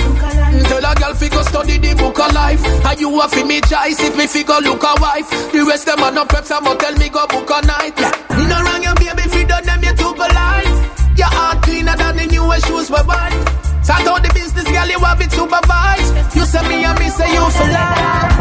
Tell 0.67 0.83
a 0.83 0.93
girl 0.95 1.13
fi 1.15 1.29
go 1.29 1.41
study 1.43 1.77
the 1.77 1.95
book 1.95 2.19
life. 2.19 2.63
And 2.85 2.99
you 2.99 3.21
a 3.21 3.27
fi 3.29 3.43
me 3.43 3.61
choice 3.61 3.99
if 4.01 4.17
me 4.17 4.27
fi 4.27 4.43
go 4.43 4.59
look 4.59 4.83
a 4.83 4.93
wife. 5.01 5.29
The 5.53 5.63
rest 5.67 5.85
them 5.85 6.03
a 6.03 6.11
no 6.11 6.25
preps, 6.25 6.51
I'ma 6.51 6.75
tell 6.75 6.95
me 6.95 7.07
go 7.09 7.25
book 7.27 7.49
a 7.49 7.65
night. 7.65 7.97
Yeah. 7.97 8.11
No 8.43 8.59
wrong 8.61 8.83
your 8.83 8.95
baby 8.95 9.23
fi 9.29 9.43
done 9.45 9.65
them 9.65 9.83
you 9.83 9.95
too 9.95 10.13
polite. 10.13 11.17
Your 11.17 11.31
heart 11.31 11.63
cleaner 11.63 11.95
than 11.95 12.17
the 12.17 12.27
newest 12.27 12.67
shoes 12.67 12.91
we 12.91 13.01
buy. 13.03 13.62
Start 13.83 14.07
out 14.07 14.23
the 14.23 14.31
business, 14.33 14.63
girl, 14.63 14.87
you 14.87 14.99
have 14.99 15.19
it 15.19 15.31
supervised. 15.31 16.15
You 16.35 16.45
say 16.45 16.63
me 16.69 16.83
and 16.85 16.97
me 16.99 17.09
say 17.09 17.27
you 17.33 17.43
for 17.51 17.67
life. 17.67 18.37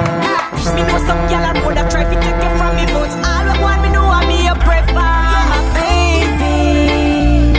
Me 0.74 0.82
know 0.86 0.98
some 1.06 1.18
gyal 1.28 1.50
a 1.50 1.60
road 1.60 1.76
a 1.76 1.82
try 1.90 2.04
to 2.04 2.16
take 2.22 2.40
it 2.46 2.52
from 2.58 2.76
me, 2.76 2.84
but 2.86 3.10
all 3.26 3.46
I 3.50 3.58
want 3.60 3.82
me 3.82 3.88
know 3.90 4.06
I 4.06 4.24
me 4.30 4.46
a 4.46 4.54
prefer. 4.54 5.12
Baby, 5.74 7.58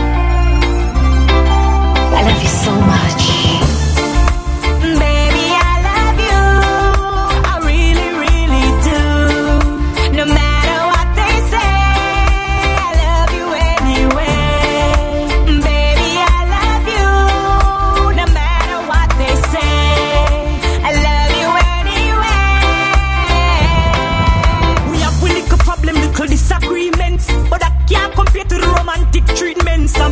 I 2.15 2.24
love 2.24 2.41
you 2.41 2.48
so 2.48 2.72
much. 2.88 2.92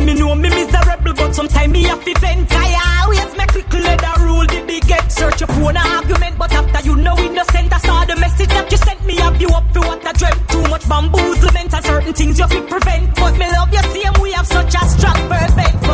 Me 0.04 0.14
know 0.14 0.34
me 0.34 0.48
miserable, 0.48 1.14
but 1.14 1.34
sometimes 1.34 1.72
me 1.72 1.82
have 1.84 2.04
to 2.04 2.14
vent. 2.20 2.48
I 2.52 3.02
always 3.04 3.36
make 3.36 3.54
little 3.54 3.80
leather 3.80 4.24
rule 4.24 4.46
the 4.46 4.64
big 4.66 4.86
get 4.86 5.10
search 5.10 5.40
your 5.40 5.48
phone 5.48 5.76
argument, 5.76 6.38
but 6.38 6.52
after 6.52 6.88
you 6.88 6.96
know 6.96 7.16
innocent, 7.18 7.72
I 7.72 7.78
saw 7.78 8.04
the 8.04 8.16
message 8.16 8.48
that 8.48 8.70
you 8.70 8.78
sent 8.78 9.04
me. 9.06 9.16
Have 9.16 9.40
you 9.40 9.48
up 9.48 9.64
for 9.72 9.80
what 9.80 10.06
I 10.06 10.12
dreamt? 10.12 10.48
Too 10.48 10.62
much 10.68 10.82
bamboozlement 10.82 11.74
and 11.74 11.84
certain 11.84 12.12
things 12.12 12.38
you 12.38 12.48
fit 12.48 12.68
prevent. 12.68 13.14
But 13.16 13.38
me 13.38 13.46
love 13.46 13.72
you 13.72 13.84
same, 13.94 14.14
we 14.22 14.32
have 14.32 14.46
such 14.46 14.74
a 14.74 14.82
strong 14.88 15.20
perfect 15.28 15.91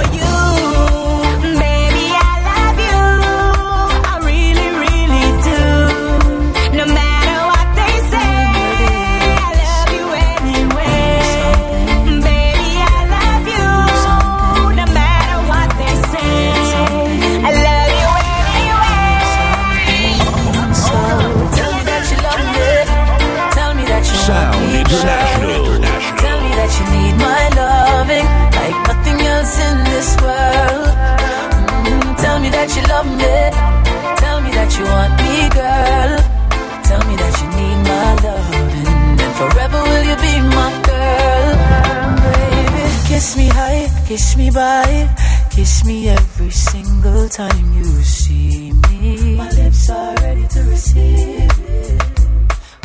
Kiss 43.18 43.36
me 43.36 43.48
high, 43.48 43.88
kiss 44.06 44.36
me 44.36 44.48
by, 44.48 45.10
kiss 45.50 45.84
me 45.84 46.08
every 46.08 46.50
single 46.50 47.28
time 47.28 47.72
you 47.72 47.84
see 48.04 48.70
me. 48.86 49.34
My 49.34 49.50
lips 49.50 49.90
are 49.90 50.14
ready 50.22 50.46
to 50.46 50.60
receive 50.60 51.50
it. 51.68 52.02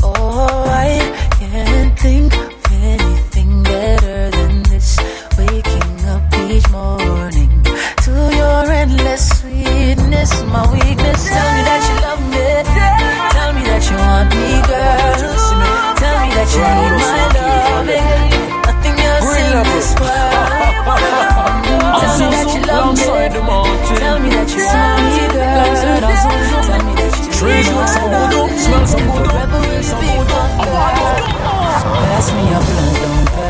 Oh, 0.01 0.65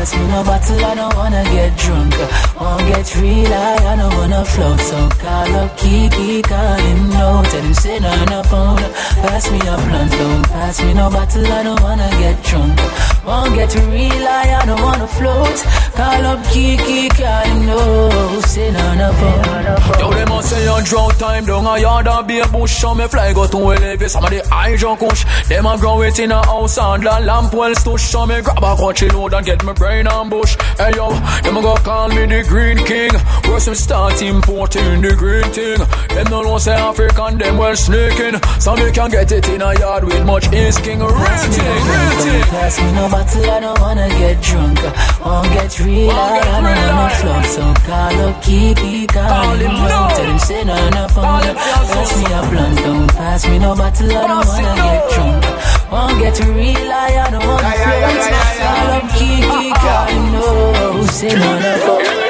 pass 0.04 0.18
me 0.18 0.26
no 0.28 0.42
bottle. 0.44 0.84
I 0.84 0.94
don't 0.94 1.16
wanna 1.16 1.42
get 1.44 1.78
drunk. 1.78 2.53
Won't 2.60 2.86
get 2.86 3.16
real 3.16 3.46
high, 3.46 3.92
I 3.92 3.96
don't 3.96 4.14
wanna 4.14 4.44
float. 4.44 4.80
So 4.80 5.08
call 5.22 5.54
up 5.56 5.76
Kiki, 5.76 6.42
call 6.42 6.78
him 6.78 7.08
no. 7.10 7.42
Tell 7.50 7.62
him 7.62 7.74
sit 7.74 8.04
on 8.04 8.32
a 8.32 8.44
phone. 8.44 8.76
Pass 9.22 9.50
me 9.50 9.58
a 9.58 9.76
blunt, 9.84 10.12
don't 10.12 10.44
pass 10.48 10.82
me 10.82 10.94
no 10.94 11.10
bottle. 11.10 11.46
I 11.46 11.62
don't 11.64 11.82
wanna 11.82 12.08
get 12.22 12.42
drunk. 12.44 12.78
Won't 13.26 13.54
get 13.54 13.74
real 13.74 14.26
high, 14.26 14.54
I 14.60 14.66
don't 14.66 14.80
wanna 14.80 15.08
float. 15.08 15.58
Call 15.98 16.26
up 16.26 16.44
Kiki, 16.52 17.08
call 17.08 17.44
him 17.44 17.66
no. 17.66 18.40
Sit 18.42 18.76
on 18.76 19.00
a 19.00 19.12
phone. 19.12 19.64
Yo, 19.98 20.10
them 20.12 20.28
must 20.28 20.50
say 20.50 20.66
on 20.68 20.84
drought 20.84 21.18
time 21.18 21.44
down 21.44 21.66
a 21.66 21.80
yard 21.80 22.06
and 22.06 22.28
be 22.28 22.38
a 22.38 22.46
bush 22.48 22.72
So 22.72 22.94
me 22.94 23.06
fly 23.08 23.32
go 23.32 23.46
to 23.46 23.56
elevate 23.56 24.10
some 24.10 24.24
of 24.24 24.30
the 24.30 24.46
high 24.48 24.76
junk 24.76 25.00
kush 25.00 25.24
Them 25.48 25.66
a 25.66 25.78
grow 25.78 26.02
it 26.02 26.18
in 26.18 26.32
a 26.32 26.44
house 26.44 26.78
and 26.78 27.02
the 27.02 27.20
lamp 27.20 27.52
well 27.52 27.74
stush 27.74 28.00
So 28.00 28.26
me 28.26 28.40
grab 28.42 28.62
a 28.62 28.76
country 28.76 29.08
load 29.10 29.34
and 29.34 29.46
get 29.46 29.64
my 29.64 29.72
brain 29.72 30.06
ambush 30.06 30.56
Hey 30.78 30.92
yo, 30.96 31.10
them 31.42 31.56
a 31.56 31.62
go 31.62 31.76
call 31.76 32.08
me 32.08 32.26
the 32.26 32.42
green 32.54 32.78
king 32.86 33.10
Where 33.50 33.58
some 33.58 33.74
start 33.74 34.22
importing 34.22 35.02
the 35.02 35.14
green 35.16 35.48
thing 35.50 35.78
Them 36.14 36.26
no 36.30 36.42
know 36.42 36.58
say 36.58 36.74
African, 36.74 37.38
them 37.38 37.58
well 37.58 37.74
sneaking 37.74 38.38
So 38.60 38.76
me 38.76 38.92
can 38.92 39.10
get 39.10 39.32
it 39.32 39.48
in 39.48 39.60
a 39.60 39.74
yard 39.74 40.04
with 40.04 40.24
much 40.24 40.46
ease 40.54 40.78
king 40.78 41.00
Real 41.00 41.10
thing, 41.10 41.82
real 41.90 42.14
thing 42.22 42.42
Pass 42.54 42.78
me 42.78 42.92
no 42.92 43.08
bottle, 43.10 43.50
I 43.50 43.58
don't 43.58 43.80
wanna 43.80 44.08
get 44.20 44.40
drunk. 44.40 44.78
Won't 45.24 45.50
get 45.56 45.80
real, 45.80 46.10
I 46.10 46.38
get 46.38 46.44
don't 46.46 46.62
wanna 46.62 47.10
float. 47.18 47.46
So 47.54 47.64
call 47.86 48.20
up 48.22 48.42
Kiki, 48.42 49.06
call, 49.08 49.28
Call 49.28 49.58
him 49.58 49.70
him 49.70 49.74
no. 49.74 49.88
no. 49.90 50.14
Tell 50.14 50.30
him 50.30 50.38
sit 50.38 50.68
on 50.70 50.94
a 50.94 51.08
phone. 51.08 51.24
Call. 51.24 51.54
Pass 51.90 52.10
me 52.16 52.24
a 52.24 52.40
blunt, 52.50 52.78
don't 52.78 53.08
pass 53.18 53.48
me 53.48 53.58
no 53.58 53.74
bottle, 53.74 54.16
I 54.16 54.26
don't 54.30 54.46
wanna 54.46 54.74
get 54.86 55.02
drunk. 55.10 55.44
Won't 55.90 56.18
get 56.22 56.38
real, 56.54 56.92
I 56.92 57.30
don't 57.30 57.46
wanna 57.46 57.62
Yeah, 57.62 57.98
yeah, 57.98 58.08
float. 58.08 58.30
yeah, 58.30 58.30
yeah, 58.30 58.62
yeah. 58.62 58.74
Call 58.74 58.90
up 58.94 59.04
Kiki, 59.18 59.66
call 59.82 60.06
him 60.06 60.32
no. 60.32 61.06
Sit 61.06 61.34
on 61.34 61.62
a 61.62 61.78
phone. 61.82 62.23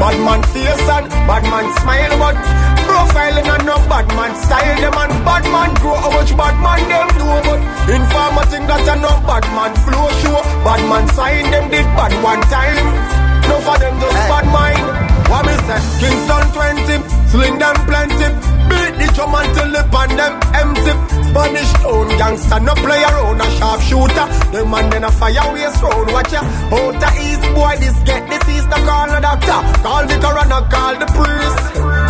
Bad 0.00 0.16
man 0.22 0.40
face 0.52 0.88
and 0.88 1.08
bad 1.28 1.44
man 1.50 1.66
smile, 1.80 2.14
but 2.18 2.36
profiling 2.86 3.48
and 3.48 3.64
no 3.66 3.76
bad 3.88 4.06
man 4.16 4.32
style. 4.34 4.76
Them 4.80 4.94
and 4.94 5.14
bad 5.24 5.44
man 5.50 5.70
grow 5.80 5.96
how 5.96 6.10
much 6.12 6.32
bad 6.36 6.56
man 6.60 6.82
them 6.88 7.08
do, 7.18 7.26
but 7.46 7.60
informer 7.88 8.44
think 8.50 8.66
that 8.68 8.88
a 8.88 8.94
no 9.00 9.12
bad 9.28 9.44
man 9.56 9.72
flow 9.84 10.06
show. 10.22 10.38
Bad 10.66 10.82
man 10.88 11.04
sign 11.14 11.50
them 11.50 11.70
did 11.70 11.86
bad 11.96 12.12
one 12.22 12.42
time. 12.52 12.86
No 13.48 13.60
for 13.60 13.76
them 13.78 13.94
just 14.00 14.16
hey. 14.16 14.28
bad 14.28 14.46
mind. 14.50 15.13
What 15.30 15.46
me 15.46 15.54
say? 15.66 15.80
Kingston 16.00 16.44
20, 16.52 17.30
sling 17.32 17.58
them 17.58 17.76
plenty. 17.88 18.28
Beat 18.68 18.92
the 19.00 19.06
drum 19.14 19.34
until 19.34 19.68
the 19.72 19.82
pan 19.92 20.10
them 20.16 20.34
empty. 20.54 20.92
Spanish 21.28 21.72
town 21.82 22.08
gangster, 22.16 22.60
no 22.60 22.74
play 22.74 23.02
around 23.02 23.40
a 23.40 23.48
sharp 23.58 23.80
shooter. 23.82 24.26
Them 24.52 24.70
man 24.70 24.90
then 24.90 25.04
a 25.04 25.10
fire 25.10 25.46
waste 25.52 25.82
round. 25.82 26.10
Watch 26.12 26.32
ya. 26.32 26.40
Out 26.72 26.94
the 27.00 27.10
east 27.26 27.46
boy, 27.54 27.74
this 27.80 27.98
get 28.04 28.22
disease. 28.30 28.66
No 28.66 28.78
call 28.86 29.08
the 29.08 29.20
doctor, 29.20 29.60
call 29.82 30.04
the 30.06 30.16
coroner, 30.22 30.62
call 30.70 30.94
the 31.00 31.08
priest. 31.16 31.60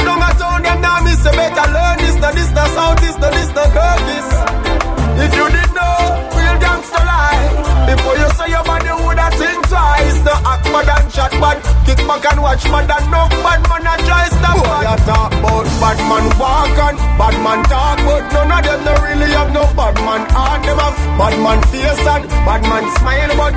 Don't 0.05 0.23
a 0.23 0.31
town 0.39 0.63
them 0.63 0.81
now 0.81 1.01
miss 1.03 1.25
a 1.25 1.31
better 1.33 1.67
learn 1.73 1.97
this. 1.99 2.17
No 2.21 2.29
this, 2.33 2.51
no 2.53 2.65
south, 2.77 3.01
this, 3.01 3.17
no 3.19 3.31
this, 3.31 3.51
no 3.55 3.65
this. 3.65 4.64
If 5.25 5.33
you 5.33 5.47
did 5.49 5.71
know, 5.73 5.97
real 6.37 6.57
gangster 6.61 7.01
lie. 7.01 7.89
Before 7.89 8.17
you 8.17 8.29
say 8.37 8.49
your 8.53 8.65
body 8.65 8.93
woulda 8.93 9.29
think 9.41 9.61
twice. 9.69 10.19
No 10.25 10.35
act 10.45 10.65
bad 10.73 10.89
and 10.89 11.09
shot 11.13 11.33
bad. 11.41 11.59
Kick 11.89 12.01
back 12.09 12.25
and 12.29 12.41
watch 12.45 12.65
man 12.69 12.85
and 12.89 13.07
no 13.13 13.29
bad 13.45 13.61
man 13.69 13.89
a 13.89 13.95
try 14.05 14.27
stop 14.29 14.57
Boy, 14.57 14.85
you 14.85 14.97
talk 15.09 15.33
about 15.37 15.67
bad 15.81 15.99
man 16.09 16.25
walk 16.41 16.77
and 16.87 16.97
bad 17.21 17.37
man 17.45 17.61
talk, 17.69 17.99
but 18.05 18.25
none 18.33 18.53
of 18.53 18.61
them 18.65 18.81
no 18.85 18.93
really 19.05 19.31
have 19.37 19.53
no 19.53 19.65
bad 19.77 19.97
man 20.01 20.23
heart. 20.33 20.61
Them 20.65 20.79
have 20.81 20.97
bad 21.21 21.35
man 21.45 21.61
face 21.69 22.05
and 22.09 22.25
bad 22.49 22.63
man 22.69 22.85
smile, 22.97 23.33
but 23.37 23.55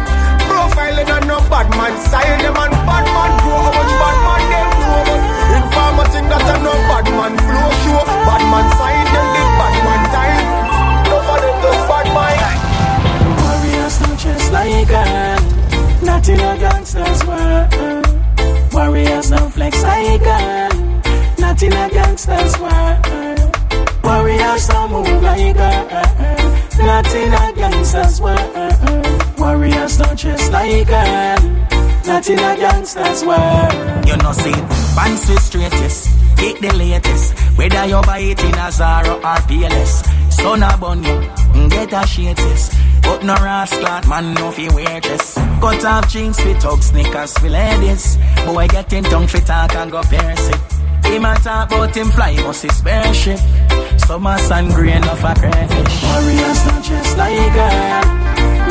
profiling 0.48 1.08
and 1.08 1.26
no 1.28 1.38
bad 1.52 1.68
man 1.76 1.94
style. 2.04 2.38
Them 2.44 2.58
and 2.64 2.76
bad 2.88 3.06
man 3.16 3.32
grow 3.44 3.60
how 3.64 3.72
much 3.76 3.94
bad 3.96 4.18
man 4.28 4.44
them 4.52 4.70
know, 4.80 5.00
but 5.08 5.22
informer 5.56 6.08
think 6.12 6.28
that 6.32 6.48
a 6.52 6.56
no 6.64 6.74
bad 6.92 7.08
man 7.16 7.34
flow 7.48 7.70
show. 7.84 8.02
Bad 8.28 8.44
man 8.52 8.68
side 8.76 9.08
them 9.16 9.28
just 14.48 14.54
like 14.54 14.88
gun, 14.88 15.44
not 16.04 16.30
in 16.30 16.40
a 16.40 16.58
gangster's. 16.58 17.24
Warriors 18.74 19.30
don't 19.30 19.52
flex 19.52 19.84
like 19.84 20.24
gun, 20.24 21.02
not 21.40 21.62
a 21.74 21.90
gangster's. 21.90 22.58
Warriors 24.04 24.68
don't 24.68 24.92
move 24.92 25.24
like 25.24 25.56
gun, 25.56 25.88
not 26.80 27.14
in 27.16 27.34
a 27.34 27.54
gangster's. 27.56 28.22
Warriors 29.38 29.98
don't 29.98 30.18
dress 30.20 30.50
like 30.52 30.90
a 32.40 32.56
gangster's. 32.58 33.22
You 33.24 34.18
know, 34.18 34.32
see, 34.32 34.54
fancy 34.96 35.36
straightest, 35.38 36.10
get 36.38 36.62
the 36.62 36.74
latest. 36.76 37.34
Whether 37.58 37.86
you 37.86 38.02
buy 38.04 38.20
it 38.20 38.44
in 38.44 38.58
a 38.58 38.72
Zara 38.72 39.16
or 39.16 39.42
PLS, 39.48 40.04
bun 40.80 41.02
get 41.70 41.94
a 41.94 42.08
shades. 42.08 42.87
But 43.08 43.24
no 43.24 43.36
rascal, 43.36 44.10
man, 44.10 44.34
no 44.36 44.52
fi 44.52 44.70
wear 44.70 45.00
this. 45.02 45.36
Cut 45.62 45.84
off 45.86 46.10
jeans 46.12 46.39
fit 46.39 46.60
tug 46.60 46.84
sneakers 46.84 47.34
fi 47.39 47.48
ladies. 47.48 48.17
Boy 48.46 48.67
getting 48.67 49.04
tongue 49.06 49.28
fi 49.28 49.39
talk 49.39 49.74
and 49.76 49.91
go 49.91 50.04
pierce 50.04 50.50
it. 50.50 50.60
Him 51.06 51.26
a 51.26 51.36
talk 51.36 51.72
about 51.72 51.96
him 51.96 52.10
fly, 52.12 52.36
must 52.43 52.63
his 52.63 52.78
spaceship. 52.78 53.39
Summer 53.98 54.38
sun 54.39 54.70
grain 54.70 55.04
of 55.08 55.24
a 55.24 55.34
crayfish. 55.36 56.04
Warriors 56.04 56.60
don't 56.65 56.84
just 56.84 57.17
like 57.17 57.54
girl, 57.56 58.04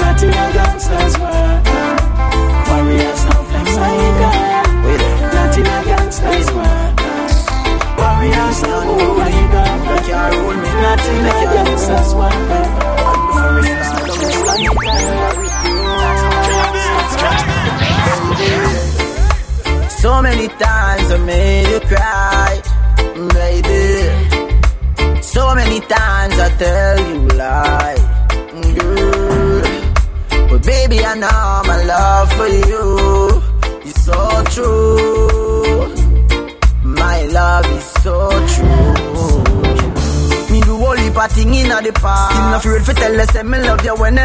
not 0.01 0.23
in 0.23 0.31
a 0.31 0.53
gangster's 0.53 1.17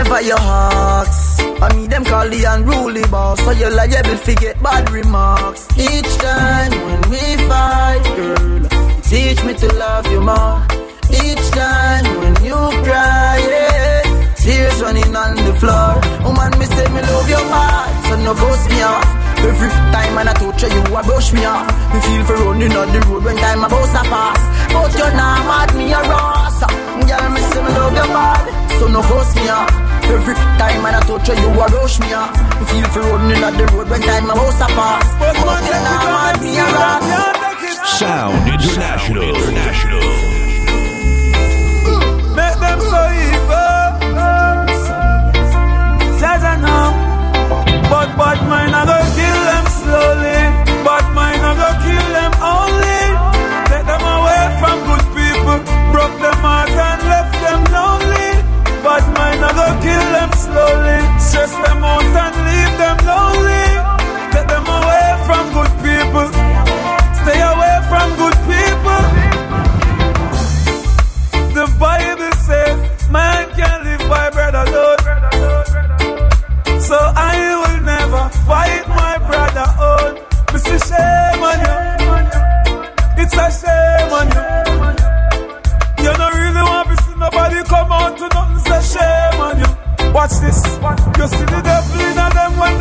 love 0.10 0.24
you 0.24 0.36
whenever. 0.36 1.62
I 1.64 1.76
mean 1.76 1.90
them 1.90 2.04
call 2.06 2.28
the 2.28 2.44
unruly 2.44 3.04
boss, 3.10 3.40
so 3.44 3.52
you're 3.52 3.74
liable 3.74 4.18
to 4.18 4.36
get 4.36 4.62
bad 4.62 4.90
remarks. 4.90 5.68
Each 5.78 6.10
time 6.18 6.72
when 6.72 7.02
we 7.10 7.22
fight, 7.48 8.02
girl, 8.16 8.70
teach 9.04 9.44
me 9.44 9.54
to 9.54 9.68
love 9.76 10.08
you 10.08 10.22
more. 10.22 10.66
Each 11.12 11.46
time 11.52 12.06
when 12.18 12.34
you 12.44 12.58
cry, 12.82 13.38
yeah, 13.46 14.34
tears 14.38 14.82
running 14.82 15.16
on 15.16 15.36
the 15.36 15.54
floor. 15.62 16.02
Woman, 16.24 16.52
me 16.58 16.66
say 16.66 16.88
me 16.90 17.02
love 17.02 17.30
your 17.30 17.46
heart, 17.46 18.06
so 18.06 18.16
no 18.26 18.34
ghost 18.34 18.70
me 18.70 18.82
off. 18.82 19.06
Every 19.42 19.70
time 19.70 20.16
when 20.16 20.28
I 20.28 20.34
touch 20.34 20.64
you, 20.64 20.82
a 20.82 21.02
brush 21.04 21.34
me 21.34 21.46
off. 21.46 21.66
Me 21.94 22.00
feel 22.02 22.26
for 22.26 22.38
running 22.46 22.74
on 22.74 22.94
the 22.94 23.02
road 23.06 23.24
when 23.24 23.36
time 23.38 23.64
about 23.64 23.86
to 23.86 24.02
pass. 24.10 24.42
But 24.74 24.98
you're 24.98 25.14
not 25.14 25.46
mad, 25.46 25.76
me 25.78 25.92
a 25.94 26.00
rasa. 26.00 26.68
Girl, 27.06 27.30
me 27.30 27.42
say 27.42 27.62
me 27.62 27.70
love 27.70 27.94
your 27.94 28.08
bad, 28.08 28.80
so 28.80 28.88
no 28.88 29.02
ghost 29.02 29.36
me 29.36 29.50
off. 29.50 29.81
Every 30.12 30.36
time 30.36 30.86
I 30.86 31.00
touch 31.08 31.30
you, 31.30 31.36
you 31.39 31.50
a 31.56 31.65
rush 31.71 32.00
me 32.02 32.12
off. 32.12 32.36
Me 32.60 32.65
feel 32.67 32.88
for 32.91 33.00
running 33.00 33.43
on 33.43 33.56
the 33.56 33.65
road 33.71 33.89
when 33.89 34.02
time 34.02 34.26
about 34.30 34.52
to 34.60 34.67
pass. 34.76 35.08
But 35.17 35.36
you're 35.39 35.84
not 35.88 36.04
mad, 36.12 36.36
me 36.43 36.52
a. 36.60 36.67
Sound 37.95 38.43
International. 38.52 39.24
International. 39.24 40.04
Mm. 41.88 42.36
Make 42.36 42.58
them 42.60 42.80
so 42.91 43.02
evil. 43.24 43.82
Jaja 46.19 46.54
know. 46.60 46.91
But 47.89 48.10
bad 48.19 48.39
mind 48.50 48.76
I 48.76 48.84
go 48.89 48.97
kill 49.15 49.39
them 49.47 49.65
slowly. 49.80 50.51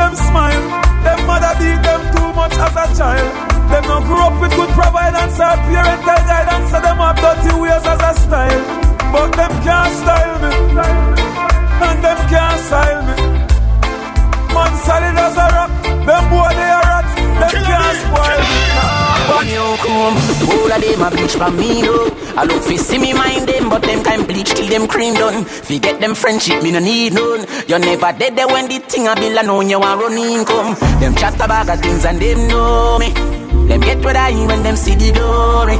Them 0.00 0.16
smile. 0.16 0.64
Them 1.04 1.20
mother 1.28 1.52
beat 1.60 1.80
them 1.84 2.02
too 2.16 2.30
much 2.32 2.56
as 2.56 2.74
a 2.84 2.86
child. 2.96 3.28
Them 3.68 3.84
not 3.84 4.02
grow 4.08 4.32
up 4.32 4.36
with 4.40 4.52
good 4.56 4.72
providence 4.72 5.36
or 5.36 5.56
parental 5.68 6.20
guidance, 6.24 6.68
so 6.72 6.78
them 6.80 6.98
have 7.04 7.18
dirty 7.20 7.52
ways 7.60 7.84
as 7.92 8.02
a 8.10 8.12
style. 8.24 8.62
But 9.12 9.28
them 9.36 9.52
can't 9.64 9.92
style 10.00 10.36
me, 10.42 10.52
and 11.86 11.98
them 12.04 12.18
can't 12.32 12.60
style 12.66 13.02
me. 13.06 13.16
Man 14.54 14.72
solid 14.84 15.18
as 15.26 15.36
a 15.44 15.46
rock, 15.54 15.72
them 16.08 16.24
boy 16.32 16.50
they 16.58 16.70
a 16.78 16.80
rat, 16.88 17.06
them 17.40 17.54
can't 17.68 17.96
spoil 18.02 18.42
me. 18.50 18.60
When 19.30 19.46
you 19.54 19.66
come, 19.84 20.16
all 20.50 20.72
of 20.74 20.80
them 20.82 21.02
a 21.06 21.08
bleach 21.10 21.34
from 21.36 21.56
me 21.56 21.82
though. 21.82 22.19
I 22.36 22.44
look 22.44 22.62
fi 22.62 22.76
see 22.76 22.98
me 22.98 23.12
mind 23.12 23.48
them, 23.48 23.68
but 23.68 23.82
them 23.82 24.02
time 24.02 24.26
bleach 24.26 24.50
till 24.54 24.68
them 24.68 24.86
cream 24.86 25.14
done. 25.14 25.44
Forget 25.44 26.00
them 26.00 26.14
friendship, 26.14 26.62
me 26.62 26.70
no 26.72 26.78
need 26.78 27.14
none. 27.14 27.46
You 27.68 27.78
never 27.78 28.12
dead 28.18 28.36
there 28.36 28.46
when 28.46 28.68
the 28.68 28.78
thing 28.78 29.08
a 29.08 29.14
bill 29.14 29.38
and 29.38 29.50
on 29.50 29.68
you 29.68 29.80
want 29.80 30.00
run 30.00 30.18
income. 30.18 30.74
Them 31.00 31.14
chat 31.14 31.34
about 31.34 31.66
the 31.66 31.76
things 31.76 32.04
and 32.04 32.20
them 32.20 32.48
know 32.48 32.98
me. 32.98 33.12
Them 33.68 33.80
get 33.80 33.98
what 34.02 34.16
I 34.16 34.32
when 34.46 34.62
them 34.62 34.76
see 34.76 34.94
the 34.94 35.12
glory. 35.12 35.78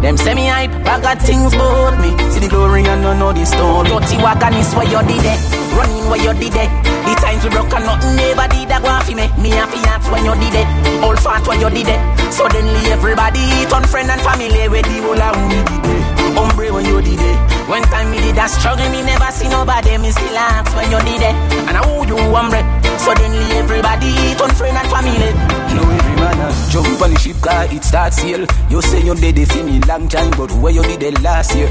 Them 0.00 0.16
say 0.16 0.34
me 0.34 0.46
hype, 0.48 0.72
I 0.86 1.00
got 1.00 1.20
things 1.20 1.52
about 1.52 2.00
me. 2.00 2.16
See 2.32 2.40
the 2.40 2.48
glory 2.48 2.84
and 2.84 3.02
no 3.02 3.12
know 3.12 3.32
the 3.32 3.44
story. 3.44 3.88
Dirty 3.88 4.16
wagon 4.16 4.54
is 4.54 4.72
where 4.74 4.88
you 4.88 5.00
did 5.04 5.24
it. 5.24 5.40
Running 5.76 6.08
where 6.08 6.20
you 6.20 6.32
did 6.40 6.56
it. 6.56 6.70
The 7.04 7.12
times 7.20 7.44
we 7.44 7.50
broke 7.50 7.72
and 7.72 7.84
nothing 7.84 8.16
never 8.16 8.48
did 8.48 8.68
that 8.72 8.80
go 8.80 8.92
for 9.04 9.12
me. 9.12 9.28
Me 9.36 9.52
and 9.52 9.68
fi 9.68 9.80
when 10.12 10.24
you 10.24 10.34
did 10.40 10.64
it. 10.64 10.68
All 11.04 11.16
fat 11.16 11.46
when 11.46 11.60
you 11.60 11.70
did 11.70 11.88
it. 11.88 12.00
Suddenly 12.40 12.88
everybody 12.88 13.44
turn 13.68 13.84
friend 13.84 14.10
and 14.10 14.20
family 14.22 14.66
with 14.72 14.86
the 14.88 14.98
whole 15.04 15.20
of 15.20 15.36
we 15.52 15.60
did 15.60 15.84
it. 15.92 16.02
Hombre 16.32 16.72
when 16.72 16.86
you 16.86 17.02
did 17.02 17.20
it. 17.20 17.36
When 17.68 17.82
time 17.92 18.10
me 18.10 18.16
did 18.16 18.34
that 18.36 18.48
struggle, 18.48 18.88
me 18.88 19.04
never 19.04 19.28
see 19.28 19.44
nobody. 19.52 19.98
Me 19.98 20.10
still 20.10 20.38
ask 20.40 20.72
when 20.72 20.88
you 20.88 20.96
did 21.04 21.20
it. 21.20 21.36
And 21.68 21.76
I 21.76 21.84
owe 21.84 22.00
you 22.00 22.16
hombre. 22.32 22.64
Suddenly 22.96 23.44
everybody 23.60 24.08
turn 24.40 24.56
friend 24.56 24.72
and 24.72 24.88
family. 24.88 25.20
Now 25.76 25.84
every 25.84 26.16
man 26.16 26.40
a 26.40 26.48
jump 26.72 27.02
on 27.04 27.12
the 27.12 27.18
ship 27.20 27.36
car, 27.44 27.68
it 27.68 27.84
starts 27.84 28.24
here. 28.24 28.46
You 28.70 28.80
say 28.80 29.04
you 29.04 29.14
did 29.16 29.36
it 29.36 29.52
for 29.52 29.62
me 29.62 29.78
long 29.84 30.08
time, 30.08 30.30
but 30.30 30.50
where 30.64 30.72
you 30.72 30.82
did 30.84 31.02
it 31.02 31.20
last 31.20 31.54
year? 31.54 31.68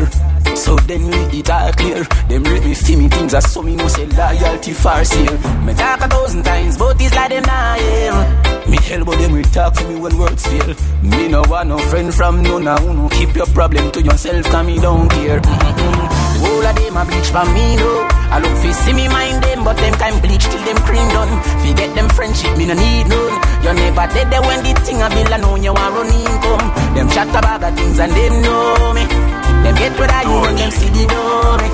So 0.59 0.75
then 0.75 1.07
we 1.07 1.39
it 1.39 1.49
all 1.49 1.71
clear. 1.71 2.03
Them 2.27 2.43
rate 2.43 2.65
me 2.65 2.73
for 2.75 2.97
me 2.97 3.07
things 3.07 3.33
as 3.33 3.49
so 3.49 3.61
me 3.61 3.77
no 3.77 3.87
say 3.87 4.05
loyalty 4.07 4.73
far 4.73 5.05
sale. 5.05 5.37
Me 5.63 5.73
talk 5.73 6.01
a 6.01 6.07
thousand 6.09 6.43
times, 6.43 6.77
but 6.77 6.99
it's 6.99 7.15
like 7.15 7.29
them 7.29 7.43
not 7.43 7.79
here. 7.79 8.59
Me 8.67 8.77
but 9.05 9.17
them 9.17 9.31
we 9.31 9.41
talk 9.43 9.73
to 9.73 9.87
me 9.87 9.95
when 9.95 10.17
words 10.17 10.45
fail. 10.45 10.75
Me 11.01 11.29
no 11.29 11.43
want 11.47 11.69
no 11.69 11.77
friend 11.77 12.13
from 12.13 12.43
no 12.43 12.59
now 12.59 12.77
no 12.77 13.07
keep 13.07 13.33
your 13.35 13.47
problem 13.47 13.89
to 13.91 14.01
yourself, 14.01 14.45
cause 14.47 14.65
me 14.67 14.77
don't 14.77 15.09
care. 15.09 15.39
Mm-hmm. 15.39 16.43
All 16.43 16.65
of 16.67 16.75
them 16.75 16.97
a 16.97 17.05
bleach 17.07 17.31
for 17.31 17.45
me 17.55 17.77
no. 17.77 18.07
I 18.29 18.39
look 18.43 18.55
fi 18.59 18.71
see 18.73 18.93
me 18.93 19.07
mind 19.07 19.41
them, 19.41 19.63
but 19.63 19.77
them 19.77 19.93
kind 19.95 20.21
bleach 20.21 20.43
till 20.43 20.63
them 20.67 20.77
cream 20.83 21.07
done. 21.15 21.31
Forget 21.63 21.95
them 21.95 22.09
friendship, 22.09 22.57
me 22.57 22.65
no 22.67 22.73
need 22.73 23.07
none. 23.07 23.35
You 23.63 23.73
never 23.79 24.11
dead 24.11 24.27
there 24.29 24.41
when 24.43 24.59
the 24.59 24.75
thing 24.83 25.01
a 25.01 25.07
bill, 25.07 25.33
I 25.33 25.37
know 25.39 25.55
you 25.55 25.71
want 25.71 25.95
running 25.95 26.19
income. 26.19 26.67
Them 26.93 27.07
chat 27.09 27.31
about 27.31 27.61
the 27.61 27.71
things 27.71 27.97
and 27.97 28.11
them 28.11 28.41
know 28.43 28.93
me. 28.93 29.28
Them 29.63 29.75
get 29.75 29.93
what 29.99 30.11
I 30.11 30.21
you 30.23 30.37
when 30.41 30.55
them 30.55 30.71
see 30.71 30.89
the 30.89 31.03
door 31.07 31.57
me. 31.61 31.69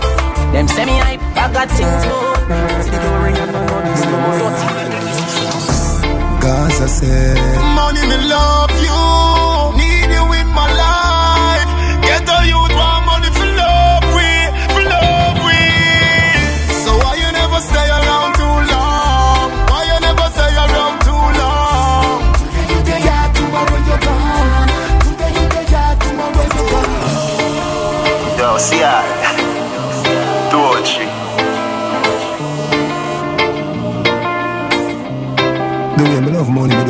Them 0.54 0.68
say 0.68 0.86
me 0.86 0.96
hype, 1.06 1.22
I 1.36 1.46
got 1.54 1.68
things 1.78 2.04
more. 2.10 2.36
See 2.84 2.92
the 2.92 3.00
door 3.04 3.20
ring 3.24 3.38
and 3.44 3.52
the 3.56 3.62
money 3.70 3.96
slow. 4.04 4.40
Don't 4.42 4.56
think 4.60 4.74
me 4.80 4.86
do. 4.94 5.00
Gaza 6.44 6.88
said, 6.88 7.38
Money 7.76 8.04
me 8.12 8.18
love 8.30 8.72
you, 8.86 9.00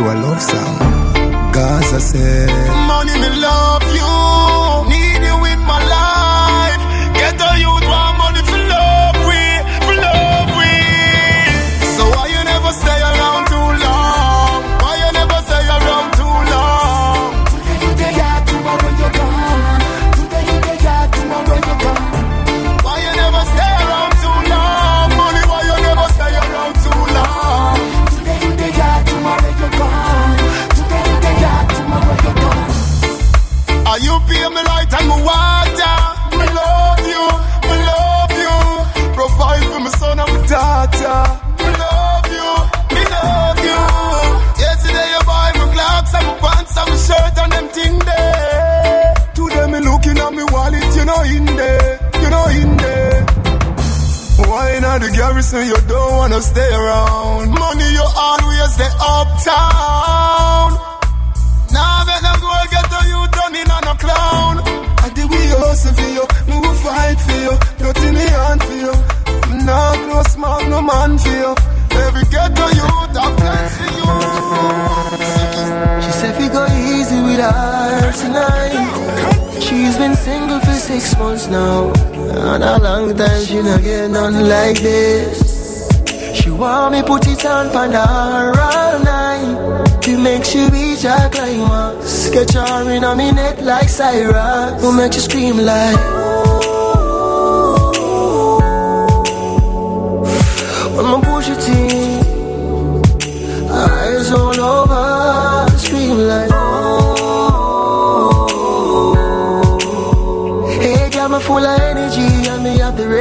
a 0.07 0.15
love 0.15 0.41
song. 0.41 0.77
Gaza 1.51 1.99
said, 1.99 2.49
Money 2.87 3.15
me 3.21 3.29
love 3.41 3.83
you, 3.95 4.24
garrison 55.55 55.67
you 55.67 55.87
don't 55.87 56.11
wanna 56.17 56.41
stay 56.41 56.73
around? 56.73 57.49
Money 57.51 57.91
you 57.93 58.05
always 58.15 58.73
stay 58.73 58.91
uptown. 58.99 60.71
Now 61.71 62.03
let 62.07 62.21
them 62.21 62.39
go 62.41 62.49
and 62.61 62.69
get 62.71 62.89
the 62.89 62.99
you 63.11 63.21
in 63.61 63.71
on 63.71 63.87
a 63.87 63.95
clown. 63.95 64.55
I 64.97 65.09
did 65.13 65.29
we 65.29 65.37
hustle 65.47 65.93
for 65.93 66.09
you, 66.17 66.25
me 66.47 66.59
will 66.59 66.75
fight 66.75 67.19
for 67.19 67.37
you, 67.45 67.53
nothing 67.79 68.13
me 68.13 68.25
hand 68.37 68.63
for 68.63 68.77
you. 68.85 68.93
Nah, 69.65 69.95
no 70.07 70.23
smart, 70.23 70.67
no 70.67 70.81
man 70.81 71.17
for 71.17 71.29
you. 71.29 71.55
Every 71.91 72.25
ghetto 72.25 72.67
youth 72.79 73.15
have 73.17 73.35
plans 73.37 73.73
for 73.77 73.89
you. 73.97 74.11
She 76.03 76.11
said 76.19 76.33
we 76.39 76.47
go 76.49 76.65
easy 76.65 77.21
with 77.21 77.39
her 77.39 78.11
tonight. 78.21 79.44
She's 79.61 79.97
been 79.97 80.15
single 80.15 80.59
for 80.59 80.73
six 80.73 81.17
months 81.17 81.47
now. 81.47 81.91
And 81.93 82.63
a 82.63 82.79
long 82.79 83.15
time 83.15 83.45
she 83.45 83.61
not 83.61 83.81
get 83.81 84.09
nothing 84.11 84.47
like 84.47 84.79
this. 84.79 85.55
She 86.35 86.49
want 86.49 86.93
me 86.93 87.01
put 87.01 87.27
it 87.27 87.45
on 87.45 87.71
her 87.71 88.53
all 88.59 88.99
night. 88.99 90.01
To 90.03 90.17
make 90.17 90.45
she 90.45 90.67
reach 90.69 91.03
her 91.03 91.29
climax. 91.29 92.29
Get 92.29 92.51
her 92.51 92.91
in 92.91 93.03
on 93.03 93.17
me 93.17 93.31
neck 93.31 93.61
like 93.61 93.89
Cyrus. 93.89 94.81
Will 94.81 94.91
make 94.91 95.13
you 95.13 95.21
scream 95.21 95.57
like. 95.57 96.14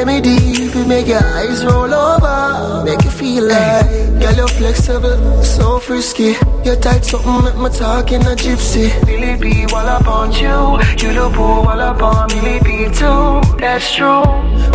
Me 0.07 0.21
the 0.21 0.31
remedy. 0.31 0.63
If 0.65 0.75
you 0.75 0.85
make 0.87 1.07
your 1.07 1.25
eyes 1.25 1.65
roll 1.65 1.93
over, 1.93 2.85
make 2.85 3.03
you 3.05 3.11
feel 3.11 3.45
like. 3.45 3.87
Girl, 4.21 4.35
you're 4.35 4.49
flexible, 4.49 5.43
so 5.43 5.79
frisky. 5.79 6.35
You're 6.65 6.77
tight, 6.77 7.05
something 7.05 7.45
make 7.45 7.57
me 7.57 7.71
talk 7.79 8.13
in 8.13 8.23
a 8.23 8.35
gypsy. 8.35 8.89
Billy 9.07 9.37
B, 9.37 9.67
while 9.73 9.89
up 9.89 10.07
on 10.07 10.33
you. 10.33 10.81
You 11.01 11.15
look 11.15 11.35
cool, 11.35 11.65
while 11.65 11.81
up 11.81 12.03
on 12.03 12.29
Billy 12.29 12.59
B 12.61 12.89
too. 12.93 13.41
That's 13.59 13.95
true. 13.95 14.25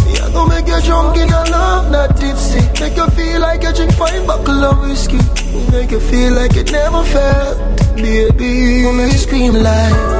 Yeah, 0.10 0.26
I 0.26 0.32
gon' 0.34 0.50
make 0.50 0.68
you 0.68 0.82
drunk 0.82 1.18
in 1.18 1.30
a 1.30 1.44
love, 1.50 1.92
not 1.92 2.18
tipsy. 2.18 2.62
Make 2.80 2.96
you 2.98 3.08
feel 3.18 3.42
like 3.42 3.64
you 3.64 3.74
drink 3.74 3.94
fine 3.94 4.26
buckle 4.26 4.64
of 4.64 4.80
whiskey. 4.82 5.20
Make 5.72 5.92
you 5.92 6.00
feel 6.00 6.34
like 6.34 6.56
it 6.56 6.72
never 6.72 7.04
felt, 7.04 7.58
baby. 7.96 8.84
Gonna 8.84 8.98
make 8.98 9.12
you 9.12 9.18
scream 9.18 9.54
like. 9.54 10.19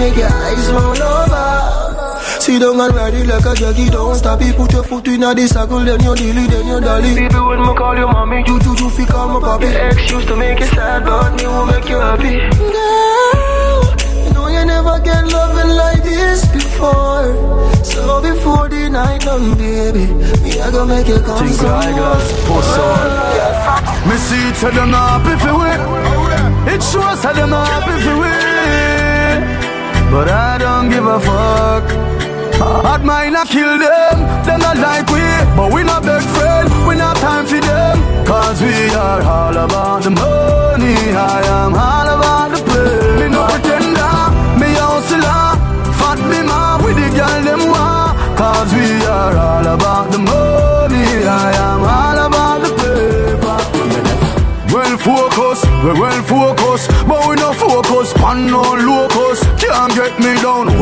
Make 0.00 0.16
your 0.16 0.32
eyes 0.32 0.66
roll 0.72 1.02
over. 1.14 1.46
Sit 2.40 2.60
down 2.60 2.80
and 2.80 2.94
ride 2.96 3.14
it 3.14 3.26
like 3.26 3.44
a 3.44 3.54
jockey, 3.54 3.86
don't 3.90 4.14
stop 4.16 4.40
it. 4.40 4.56
Put 4.56 4.72
your 4.72 4.82
foot 4.84 5.06
in 5.08 5.22
a 5.22 5.34
the 5.34 5.46
circle, 5.46 5.84
then 5.84 6.00
you 6.02 6.14
dilly, 6.16 6.44
then 6.48 6.66
you 6.66 6.80
dolly. 6.80 7.14
Baby, 7.14 7.40
when 7.48 7.60
me 7.60 7.72
call 7.76 7.96
you 8.00 8.08
mommy, 8.08 8.38
you 8.48 8.58
do 8.58 8.74
do 8.80 8.88
fi 8.88 9.04
call 9.04 9.28
me 9.28 9.38
papi. 9.44 9.68
Ex 9.68 10.10
used 10.10 10.28
to 10.28 10.36
make 10.36 10.58
you 10.58 10.66
sad, 10.72 11.04
but 11.04 11.36
me 11.36 11.46
will 11.46 11.66
make 11.66 11.88
you 11.88 12.00
happy. 12.00 12.32
Girl, 12.72 13.82
you 14.24 14.30
know 14.32 14.48
you 14.48 14.64
never 14.64 14.96
get 15.04 15.22
loving 15.28 15.72
like 15.76 16.02
this 16.02 16.48
before. 16.48 17.28
So 17.84 18.22
before 18.22 18.68
the 18.68 18.88
night 18.88 19.20
done, 19.20 19.52
baby, 19.58 20.06
me 20.42 20.60
I 20.60 20.70
go 20.70 20.86
make 20.86 21.08
you 21.08 21.20
come 21.20 21.44
Think 21.44 21.60
some 21.60 21.76
like 21.76 22.24
puss 22.48 22.72
on. 22.88 24.08
Me 24.08 24.16
see 24.16 24.48
it, 24.48 24.56
say 24.56 24.70
them 24.70 24.90
not 24.90 25.20
happy 25.20 25.34
for 25.44 25.54
we. 25.60 26.72
It 26.72 26.82
shows 26.82 27.20
say 27.20 27.32
them 27.34 27.50
not 27.50 27.68
happy 27.68 27.96
for 28.04 28.16
we. 28.22 28.49
But 30.10 30.28
I 30.28 30.58
don't 30.58 30.88
give 30.90 31.06
a 31.06 31.20
fuck. 31.20 31.84
Hard 32.58 33.04
mind 33.04 33.36
I 33.36 33.44
kill 33.44 33.78
them, 33.78 34.16
them 34.44 34.60
not 34.60 34.76
like 34.76 35.06
we. 35.14 35.22
But 35.56 35.72
we 35.72 35.82
not 35.84 36.02
big 36.02 36.22
friend, 36.34 36.68
we 36.86 36.96
not 36.96 37.16
time 37.18 37.46
for 37.46 37.60
them. 37.60 37.96
Cause 38.26 38.60
we 38.60 38.74
are 38.94 39.22
all 39.22 39.56
about 39.56 40.02
the 40.02 40.10
money. 40.10 40.96
I 41.14 41.40
am 41.58 41.74
all 41.74 42.08
about 42.18 42.39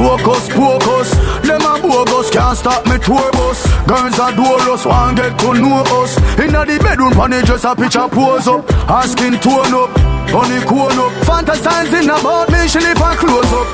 hocus 0.09 0.49
pocus. 0.49 1.11
Them 1.45 1.61
a 1.61 1.75
bogus, 1.81 2.31
can't 2.31 2.57
stop 2.57 2.87
me 2.87 2.97
tour 2.99 3.31
bus. 3.33 3.61
Girls 3.87 4.19
are 4.19 4.33
doorless, 4.33 4.85
want 4.87 5.17
get 5.17 5.39
to 5.41 5.53
know 5.55 5.85
us. 6.01 6.17
Inna 6.39 6.65
the 6.65 6.79
bedroom, 6.79 7.13
funny 7.13 7.43
just 7.43 7.65
a 7.65 7.75
picture 7.77 8.09
pose 8.09 8.49
up. 8.49 8.65
Asking 8.89 9.37
tone 9.45 9.75
up, 9.75 9.91
funny 10.33 10.61
cone 10.65 10.99
up. 11.05 11.13
Fantasizing 11.29 12.09
about 12.09 12.49
me, 12.51 12.69
she 12.69 12.81
live 12.81 13.01
and 13.01 13.19
close 13.19 13.53
up. 13.53 13.69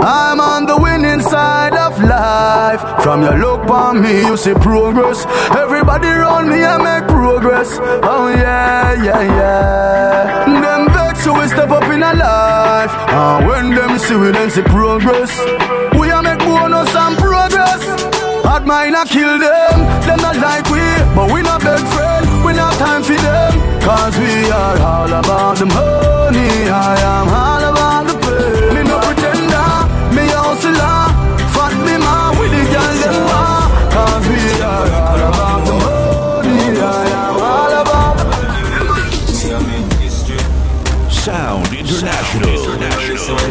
I'm 0.00 0.40
on 0.40 0.66
the 0.66 0.76
winning 0.76 1.20
side 1.20 1.74
of 1.74 2.00
life. 2.02 2.80
From 3.02 3.22
your 3.22 3.38
look 3.38 3.68
on 3.68 4.02
me, 4.02 4.26
you 4.26 4.36
see 4.36 4.54
progress. 4.54 5.26
Everybody 5.52 6.08
around 6.08 6.48
me, 6.48 6.64
I 6.64 6.76
make 6.78 7.08
progress. 7.08 7.78
Oh 8.02 8.28
yeah, 8.28 8.94
yeah, 9.04 9.22
yeah. 9.22 10.73
Them 11.24 11.36
so 11.36 11.40
we 11.40 11.48
step 11.48 11.70
up 11.70 11.84
in 11.84 12.02
a 12.02 12.12
life. 12.12 12.92
And 13.08 13.46
when 13.48 13.74
them 13.74 13.98
see 13.98 14.14
we, 14.14 14.30
then 14.30 14.50
see 14.50 14.60
progress. 14.60 15.32
We 15.98 16.10
are 16.10 16.22
make 16.22 16.38
bonus 16.40 16.94
and 16.94 17.16
progress. 17.16 17.80
Hard 18.44 18.66
mine, 18.66 18.94
I 18.94 19.06
kill 19.06 19.38
them. 19.38 19.78
Them 20.04 20.20
not 20.20 20.36
like 20.36 20.68
we, 20.68 20.84
but 21.16 21.32
we 21.32 21.40
not 21.40 21.62
beg 21.62 21.80
friend. 21.96 22.44
We 22.44 22.52
not 22.52 22.74
time 22.74 23.02
for 23.02 23.16
them. 23.16 23.52
Cause 23.80 24.18
we 24.18 24.50
are 24.50 24.78
all 24.80 25.08
about 25.08 25.56
the 25.56 25.64
money. 25.64 26.68
I 26.68 26.92
am 27.00 27.28
all 27.32 27.63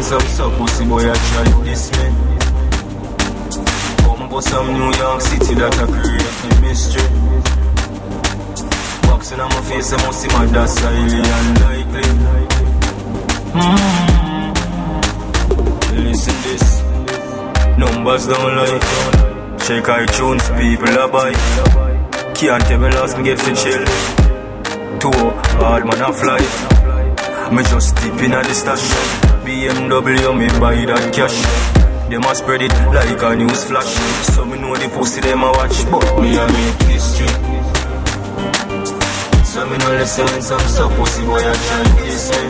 When 0.04 0.20
some 0.20 0.28
suck 0.28 0.52
pussy 0.58 0.84
boy 0.84 1.00
I 1.00 1.14
try 1.14 1.48
this 1.64 1.90
me 1.92 2.04
Come 4.04 4.28
go 4.28 4.40
some 4.40 4.68
New 4.74 4.92
York 5.00 5.20
City 5.22 5.54
that 5.54 5.78
I 5.80 5.86
create 5.86 6.44
a 6.44 6.60
mystery. 6.60 7.08
Boxing 9.08 9.40
on 9.40 9.48
my 9.48 9.62
face 9.62 9.94
I 9.94 9.96
must 10.04 10.20
see 10.20 10.28
my 10.28 10.44
that's 10.44 10.78
highly 10.78 11.24
unlikely. 11.38 12.04
Mm. 13.56 14.52
Listen 16.04 16.36
this. 16.44 16.66
Numbers 17.78 18.26
don't 18.26 18.56
lie 18.56 18.80
Check 19.64 19.84
iTunes 19.84 20.44
people 20.60 20.98
are 21.00 21.08
buy 21.08 21.32
Can't 22.34 22.62
tell 22.64 22.78
me 22.78 22.88
last 22.90 23.16
me 23.16 23.24
get 23.24 23.38
for 23.40 23.54
chill. 23.54 23.84
Two 25.00 25.30
hard 25.64 25.86
man 25.86 26.02
a 26.02 26.12
fly. 26.12 26.42
Me 27.56 27.62
just 27.62 27.96
dip 27.96 28.20
in 28.22 28.32
at 28.34 28.44
the 28.44 28.52
stash 28.52 29.23
BMW, 29.44 30.32
me 30.38 30.48
buy 30.58 30.84
that 30.88 31.12
cash. 31.12 31.36
Them 32.08 32.24
a 32.24 32.34
spread 32.34 32.62
it 32.62 32.72
like 32.92 33.20
a 33.22 33.36
news 33.36 33.64
flash. 33.64 33.92
So 34.32 34.44
me 34.44 34.58
know 34.58 34.74
the 34.74 34.88
pussy 34.88 35.20
them 35.20 35.42
a 35.42 35.52
watch. 35.52 35.84
But 35.90 36.04
me 36.20 36.36
a 36.36 36.46
make 36.48 36.82
history. 36.88 37.28
So 39.44 39.68
me 39.68 39.76
no 39.78 39.88
listen 39.92 40.24
when 40.32 40.42
some 40.42 40.60
suck 40.64 40.90
pussy 40.96 41.24
boy 41.26 41.38
a 41.38 41.52
try 41.52 41.84
this 42.02 42.30
way 42.32 42.48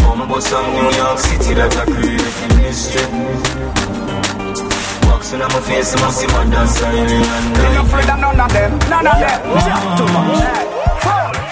Come 0.00 0.22
about 0.22 0.42
some 0.42 0.72
New 0.72 0.90
York 0.96 1.18
City 1.20 1.54
that 1.54 1.76
a 1.76 1.84
create 1.84 2.36
mystery. 2.64 3.04
Boxing 5.04 5.42
on 5.42 5.52
my 5.52 5.60
face, 5.60 5.94
I 5.94 6.00
must 6.00 6.18
see 6.18 6.26
my 6.28 6.44
dance 6.48 6.80
silent. 6.80 7.12
Me 7.12 7.66
no 7.76 7.82
afraid 7.84 8.08
of 8.08 8.18
none 8.24 8.40
of 8.40 8.50
them, 8.52 8.72
none 8.88 9.06
of 9.06 9.16
them. 9.20 9.40
Chat 9.68 9.84
too 10.00 10.08
much. 10.16 10.40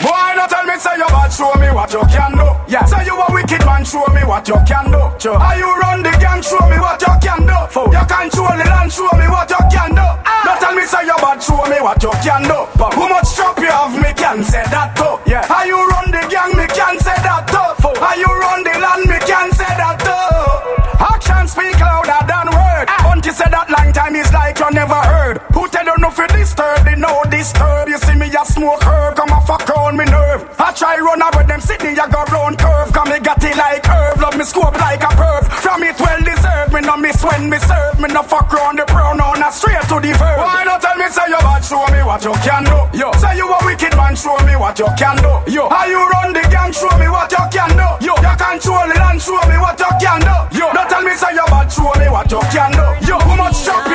Boy, 0.01 0.29
no 0.41 0.45
tell 0.49 0.65
me 0.65 0.75
say 0.81 0.97
you 0.97 1.07
bad, 1.07 1.31
show 1.31 1.53
me 1.61 1.69
what 1.71 1.93
you 1.93 2.01
can 2.09 2.33
do. 2.33 2.52
Yeah, 2.73 2.89
say 2.89 3.05
you 3.05 3.13
a 3.13 3.27
wicked 3.29 3.61
man, 3.69 3.85
show 3.85 4.01
me 4.17 4.25
what 4.25 4.49
you 4.49 4.57
can 4.65 4.89
do. 4.89 5.05
Sure. 5.21 5.37
How 5.37 5.53
you 5.53 5.69
run 5.85 6.01
the 6.01 6.09
gang, 6.17 6.41
show 6.41 6.57
me 6.73 6.81
what 6.81 6.97
you 7.05 7.13
can 7.21 7.45
do. 7.45 7.53
Fool. 7.69 7.93
You 7.93 8.01
control 8.09 8.49
the 8.57 8.65
land, 8.65 8.89
show 8.89 9.13
me 9.13 9.29
what 9.29 9.45
you 9.53 9.61
can 9.69 9.93
do. 9.93 10.01
Ah. 10.01 10.41
No 10.49 10.57
tell 10.57 10.73
me 10.73 10.89
say 10.89 11.05
you 11.05 11.13
bad, 11.21 11.37
show 11.45 11.61
me 11.69 11.77
what 11.85 12.01
you 12.01 12.09
can 12.25 12.49
do. 12.49 12.65
But 12.81 12.97
how 12.97 13.13
much 13.13 13.29
strap 13.29 13.61
you 13.61 13.69
have, 13.69 13.93
me 13.93 14.09
can 14.17 14.41
say 14.41 14.65
that 14.73 14.97
too. 14.97 15.21
Yeah, 15.29 15.45
how 15.45 15.69
you 15.69 15.77
run 15.85 16.17
the 16.17 16.25
gang, 16.33 16.57
me 16.57 16.65
can 16.73 16.97
say 16.97 17.13
that 17.21 17.45
too. 17.53 17.61
Fool. 17.85 17.93
How 18.01 18.17
you 18.17 18.25
run 18.41 18.65
the 18.65 18.73
land, 18.81 19.05
me 19.05 19.21
can 19.21 19.53
say 19.53 19.69
that 19.69 20.01
too. 20.01 20.97
Action 20.97 21.45
speak 21.53 21.77
louder 21.77 22.25
than 22.25 22.57
word. 22.57 22.89
Until 23.05 23.21
you 23.21 23.37
say 23.37 23.53
that 23.53 23.69
long 23.69 23.93
time 23.93 24.17
is 24.17 24.33
like 24.33 24.57
you 24.57 24.71
never 24.73 24.97
heard. 24.97 25.45
Who 25.53 25.69
tell 25.69 25.82
no 26.23 26.29
for 26.29 26.39
disturb? 26.39 26.85
They 26.85 26.97
know 26.97 27.23
disturb. 27.31 27.89
You 27.89 27.99
see 27.99 28.15
me 28.15 28.31
a 28.31 28.45
smoke 28.45 28.83
herb, 28.83 29.17
come 29.17 29.31
a 29.31 29.41
fuck 29.43 29.69
around 29.71 29.97
me 29.97 30.05
nerve. 30.05 30.47
I 30.59 30.73
try 30.73 30.97
run 30.99 31.23
away 31.23 31.45
them 31.47 31.61
Sydney, 31.61 31.99
I 31.99 32.09
go 32.09 32.23
round 32.31 32.59
curve. 32.59 32.93
Come 32.93 33.11
me 33.11 33.19
got 33.21 33.43
it 33.43 33.57
like 33.57 33.85
herb, 33.87 34.21
love 34.21 34.37
me 34.37 34.45
scope 34.45 34.79
like 34.79 35.03
a 35.03 35.11
perv. 35.19 35.47
From 35.63 35.83
it 35.83 35.99
well 35.99 36.21
deserved, 36.23 36.73
me 36.73 36.81
no 36.81 36.97
miss 36.97 37.23
when 37.25 37.51
me 37.51 37.59
serve. 37.59 37.99
Me 38.01 38.09
no 38.09 38.23
fuck 38.23 38.53
round 38.53 38.79
the 38.79 38.85
pronoun, 38.87 39.43
I 39.43 39.51
straight 39.51 39.83
to 39.91 39.99
the 39.99 40.13
verb. 40.15 40.39
Why 40.39 40.65
not 40.65 40.81
tell 40.81 40.97
me 40.97 41.09
say 41.09 41.27
you 41.29 41.41
bad? 41.43 41.65
Show 41.65 41.85
me 41.91 42.03
what 42.03 42.23
you 42.25 42.35
can 42.43 42.65
do. 42.65 42.79
Yo, 42.99 43.11
say 43.19 43.37
you 43.37 43.47
a 43.49 43.59
wicked 43.65 43.95
man, 43.97 44.15
show 44.15 44.37
me 44.47 44.57
what 44.57 44.79
you 44.79 44.89
can 44.99 45.17
do. 45.19 45.43
Yo, 45.51 45.69
how 45.69 45.87
you 45.87 46.03
run 46.11 46.33
the 46.33 46.43
gang? 46.51 46.73
Show 46.73 46.91
me 46.99 47.09
what 47.09 47.31
you 47.31 47.45
can 47.51 47.71
do. 47.75 47.89
Yo, 48.05 48.15
you 48.19 48.35
control 48.39 48.87
the 48.87 48.97
land, 48.99 49.21
show 49.23 49.41
me 49.51 49.57
what 49.59 49.79
you 49.79 49.91
can 49.99 50.21
do. 50.23 50.37
Yo, 50.59 50.71
don't 50.73 50.89
tell 50.89 51.03
me 51.03 51.15
say 51.15 51.35
you 51.35 51.47
bad, 51.51 51.71
show 51.71 51.91
me 51.99 52.07
what 52.11 52.31
you 52.31 52.43
can 52.51 52.71
do. 52.73 52.87
Yo, 53.07 53.19
how 53.19 53.37
much 53.37 53.65
chop 53.65 53.92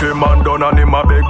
Him 0.00 0.20
man 0.20 0.44
down 0.44 0.62
and 0.62 0.78
him 0.78 0.94
a 0.94 1.02
beg 1.06 1.25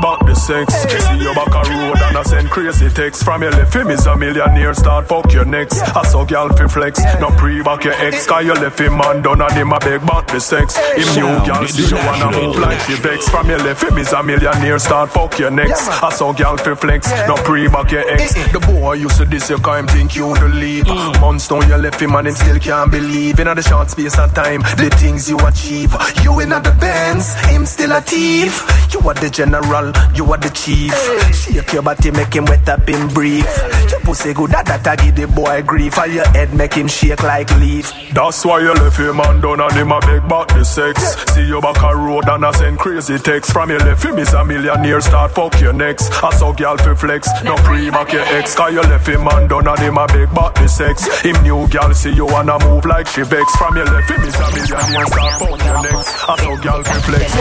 sex. 0.47 0.75
See 0.75 1.19
you 1.19 1.35
back 1.35 1.51
a 1.51 1.63
road 1.69 1.99
and 2.07 2.17
I 2.17 2.23
send 2.23 2.49
crazy 2.51 2.89
text. 2.89 3.25
From 3.25 3.43
your 3.43 3.51
left 3.51 3.75
him 3.75 3.91
is 3.91 4.07
a 4.07 4.17
millionaire, 4.17 4.75
start 4.75 5.09
fuck 5.09 5.33
your 5.33 5.45
next. 5.45 5.83
I 5.83 6.05
saw 6.05 6.25
girl 6.25 6.49
fi 6.51 6.69
flex, 6.69 7.03
no 7.21 7.31
pre 7.31 7.63
back 7.63 7.83
your 7.83 7.95
ex. 7.95 8.27
Cause 8.27 8.45
you 8.45 8.55
left 8.55 8.79
him 8.79 8.97
man 8.97 9.23
down 9.23 9.43
and 9.43 9.53
him 9.53 9.73
a 9.73 9.79
beg 9.81 10.07
back 10.07 10.29
the 10.29 10.41
sex. 10.41 10.77
Him 10.77 11.09
new 11.19 11.33
girl 11.45 11.67
see 11.67 11.89
you 11.91 11.97
wanna 12.07 12.31
move 12.31 12.57
like 12.59 12.79
the 12.87 12.95
vex. 13.03 13.29
From 13.29 13.49
your 13.49 13.59
left 13.59 13.83
him 13.83 13.99
is 13.99 14.13
a 14.13 14.23
millionaire, 14.23 14.79
start 14.79 15.11
fuck 15.11 15.37
your 15.39 15.51
next. 15.51 15.89
I 15.89 16.11
saw 16.11 16.33
girl 16.33 16.57
fi 16.57 16.75
flex, 16.75 17.11
no 17.27 17.35
pre 17.35 17.67
back 17.67 17.91
your 17.91 18.09
ex. 18.09 18.35
The 18.53 18.61
boy 18.61 18.95
used 18.95 19.17
to 19.17 19.25
this 19.25 19.51
you 19.51 19.59
can't 19.59 19.91
think 19.91 20.15
you 20.15 20.33
the 20.35 20.49
lead. 20.49 20.87
Months 21.21 21.49
down 21.49 21.69
you 21.69 21.77
left 21.77 22.01
him 22.01 22.15
and 22.15 22.29
him 22.29 22.35
still 22.35 22.61
can't 22.61 22.91
believe. 22.91 23.41
In 23.41 23.49
the 23.49 23.63
short 23.63 23.91
space 23.91 24.19
of 24.19 24.33
time, 24.33 24.63
the 24.79 24.95
things 25.01 25.29
you 25.29 25.39
achieve. 25.39 25.93
You 26.23 26.39
in 26.39 26.51
the 26.51 26.77
bands, 26.81 27.35
him 27.47 27.67
still 27.67 27.93
a 27.93 28.01
thief. 28.01 28.63
You 28.93 29.01
are 29.09 29.15
the 29.15 29.29
general, 29.29 29.93
you 30.15 30.25
are 30.33 30.36
the 30.41 30.51
chief. 30.51 30.93
Shake 31.35 31.73
your 31.73 31.83
body, 31.83 32.11
make 32.11 32.35
him 32.35 32.45
wet 32.45 32.69
up 32.69 32.89
in 32.89 33.09
brief. 33.09 33.47
Your 33.91 34.01
pussy 34.01 34.35
good 34.35 34.55
at 34.55 34.67
that, 34.67 34.87
I 34.87 34.97
give 34.97 35.15
the 35.17 35.27
boy 35.27 35.63
grief. 35.63 35.99
Or 35.99 36.07
your 36.07 36.27
head 36.29 36.55
make 36.55 36.75
him 36.75 36.89
shake 36.89 37.23
like 37.23 37.51
leaf. 37.59 37.93
That's 38.13 38.45
why 38.45 38.61
you 38.61 38.73
left 38.73 38.99
him 38.99 39.21
and 39.21 39.43
done 39.43 39.61
and 39.61 39.73
him 39.73 39.93
a 39.93 40.01
beg 40.01 40.29
back 40.29 40.49
the 40.49 40.65
sex. 40.65 41.17
See 41.35 41.47
you 41.47 41.61
back 41.61 41.83
a 41.83 41.95
road 41.97 42.29
and 42.29 42.45
I 42.45 42.51
send 42.53 42.79
crazy 42.79 43.19
text. 43.19 43.53
From 43.53 43.71
your 43.71 43.81
left 43.81 44.05
him 44.05 44.19
is 44.19 44.33
a 44.33 44.45
millionaire, 44.45 45.01
start 45.01 45.33
fuck 45.33 45.61
your 45.61 45.73
next. 45.73 46.13
I 46.23 46.31
saw 46.31 46.53
girl 46.53 46.77
fi 46.77 46.95
flex, 46.95 47.29
no 47.45 47.55
pre 47.57 47.91
back 47.91 48.13
your 48.13 48.23
ex. 48.23 48.55
Cause 48.55 48.73
you 48.73 48.81
left 48.81 49.07
him 49.07 49.27
and 49.29 49.49
done 49.49 49.69
and 49.69 49.81
him 49.81 49.99
a 49.99 50.07
beg 50.07 50.35
back 50.35 50.55
the 50.55 50.69
sex. 50.69 51.07
Him 51.21 51.37
new 51.43 51.69
girl 51.69 51.93
see 51.95 52.13
you 52.13 52.27
wanna 52.27 52.59
move 52.65 52.85
like 52.85 53.07
she 53.09 53.23
vex. 53.23 53.55
From 53.57 53.77
your 53.77 53.87
left 53.87 54.11
him 54.11 54.23
is 54.23 54.35
a 54.35 54.51
millionaire, 54.53 55.07
start 55.07 55.39
fuck 55.39 55.65
your 55.65 55.83
next. 55.83 56.29
I 56.29 56.37
saw 56.37 56.57
girl 56.57 56.83
fi 56.83 56.99
flex. 57.07 57.35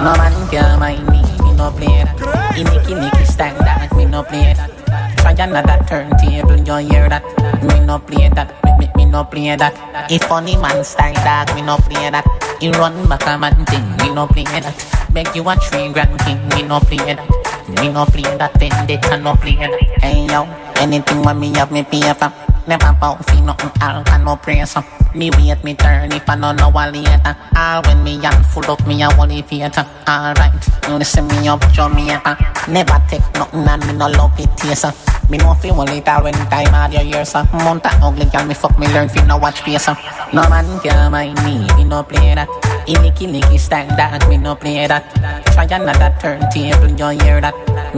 No 0.00 0.14
man 0.16 0.50
can 0.50 0.78
mind 0.78 1.08
me, 1.08 1.22
me 1.22 1.49
no 1.60 1.70
play 1.76 2.04
that. 2.04 2.16
He 2.56 2.64
Nicky 2.64 2.94
Nicky 2.96 3.24
stand 3.24 3.58
that, 3.60 3.92
me 3.92 4.04
no 4.06 4.22
play 4.24 4.56
that. 4.56 4.72
Try 5.20 5.36
another 5.36 5.76
turntable, 5.84 6.56
you 6.56 6.88
hear 6.88 7.08
that? 7.12 7.22
Me 7.60 7.84
no 7.84 7.98
play 7.98 8.32
that, 8.32 8.48
me, 8.64 8.72
me, 8.80 8.86
me 8.96 9.04
no 9.04 9.24
play 9.24 9.54
that. 9.56 9.76
If 10.10 10.24
funny 10.24 10.56
man 10.56 10.82
style 10.84 11.12
dog, 11.20 11.54
me 11.54 11.60
no 11.60 11.76
play 11.76 12.08
that. 12.08 12.24
He 12.60 12.70
run 12.72 12.96
back 13.08 13.26
a 13.28 13.36
man 13.36 13.64
thing, 13.66 13.84
me 14.00 14.08
no 14.14 14.26
play 14.26 14.44
that. 14.44 14.72
Beg 15.12 15.28
you 15.36 15.44
a 15.48 15.54
three 15.56 15.92
grand 15.92 16.16
king, 16.24 16.40
me 16.56 16.62
no 16.62 16.80
play 16.80 16.96
that. 16.96 17.20
Me 17.68 17.92
no 17.92 18.06
play 18.06 18.24
that, 18.40 18.56
vendetta 18.58 19.18
no 19.18 19.36
play 19.36 19.56
that. 19.60 19.72
Hey 20.00 20.26
yo, 20.32 20.48
anything 20.80 21.20
when 21.22 21.38
me 21.38 21.52
have 21.58 21.70
me 21.70 21.82
pay 21.82 22.12
for. 22.14 22.32
Never 22.70 22.94
bow 23.00 23.16
fi 23.26 23.40
nothing, 23.40 23.72
all 23.82 24.04
can 24.04 24.22
no 24.22 24.38
up. 24.38 24.84
Me 25.12 25.28
wait 25.34 25.64
me 25.64 25.74
turn 25.74 26.12
if 26.12 26.30
I 26.30 26.36
don't 26.36 26.54
know 26.54 26.70
what 26.70 26.94
later. 26.94 27.36
All 27.56 27.82
when 27.82 28.04
me 28.04 28.14
young 28.22 28.44
full 28.44 28.70
up 28.70 28.86
me 28.86 29.02
a 29.02 29.10
holy 29.10 29.42
theater. 29.42 29.84
Alright, 30.06 30.54
you 30.86 30.94
listen 30.94 31.26
me 31.26 31.48
up. 31.48 31.58
Never 32.68 33.02
take 33.08 33.26
nothing 33.34 33.66
and 33.66 33.86
me 33.88 33.92
no 33.94 34.06
love 34.06 34.38
it 34.38 34.56
taste. 34.56 34.84
uh. 34.84 34.92
Me 35.28 35.38
no 35.38 35.54
feel 35.54 35.74
one 35.74 35.88
later 35.88 36.14
when 36.22 36.34
time 36.46 36.72
out 36.72 36.92
your 36.92 37.02
years. 37.02 37.34
Uh. 37.34 37.44
Mount 37.52 37.84
a 37.86 37.90
ugly 38.06 38.26
girl 38.26 38.46
me 38.46 38.54
fuck 38.54 38.78
me 38.78 38.86
learn 38.94 39.08
fi 39.08 39.26
no 39.26 39.36
watch 39.36 39.62
face. 39.62 39.88
Uh. 39.88 39.96
No 40.32 40.48
man 40.48 40.78
can 40.78 41.10
mind 41.10 41.42
me, 41.42 41.66
me 41.74 41.82
no 41.82 42.04
play 42.04 42.36
that. 42.36 42.48
In 42.86 43.02
Nicky 43.02 43.26
Nicky 43.26 43.58
style 43.58 43.88
that, 43.96 44.28
me 44.28 44.36
no 44.36 44.54
play 44.54 44.86
that. 44.86 45.02
Try 45.54 45.64
another 45.64 46.14
turntable, 46.20 46.90
you 46.94 47.18
hear 47.18 47.40
that? 47.40 47.54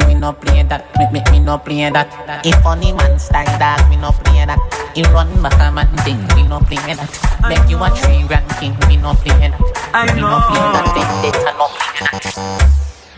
Me 0.09 0.15
no 0.15 0.33
play 0.33 0.63
that, 0.63 0.89
me, 0.97 1.07
me, 1.13 1.23
me 1.31 1.41
no 1.41 1.59
play 1.59 1.91
that. 1.91 2.09
If 2.45 2.57
funny 2.63 2.93
man 2.93 3.19
style 3.19 3.59
that, 3.59 3.87
me 3.91 3.97
no 3.97 4.13
play 4.13 4.47
that. 4.47 4.62
He 4.95 5.03
run 5.05 5.31
back 5.43 5.55
a 5.61 5.73
man 5.73 5.89
thing, 6.05 6.21
me 6.37 6.47
no 6.47 6.61
play 6.61 6.77
that. 6.95 7.11
Beg 7.49 7.71
you 7.71 7.83
a 7.83 7.89
three 7.91 8.27
grand 8.29 8.49
king, 8.61 8.77
me 8.89 8.97
no 8.97 9.15
play 9.15 9.49
that. 9.49 9.55
I 9.95 10.13
me 10.15 10.21
no 10.21 10.41
play 10.49 10.61
that, 10.75 10.87
vendetta 10.95 11.53
no 11.57 11.67
play 11.73 11.93
that. 12.01 12.25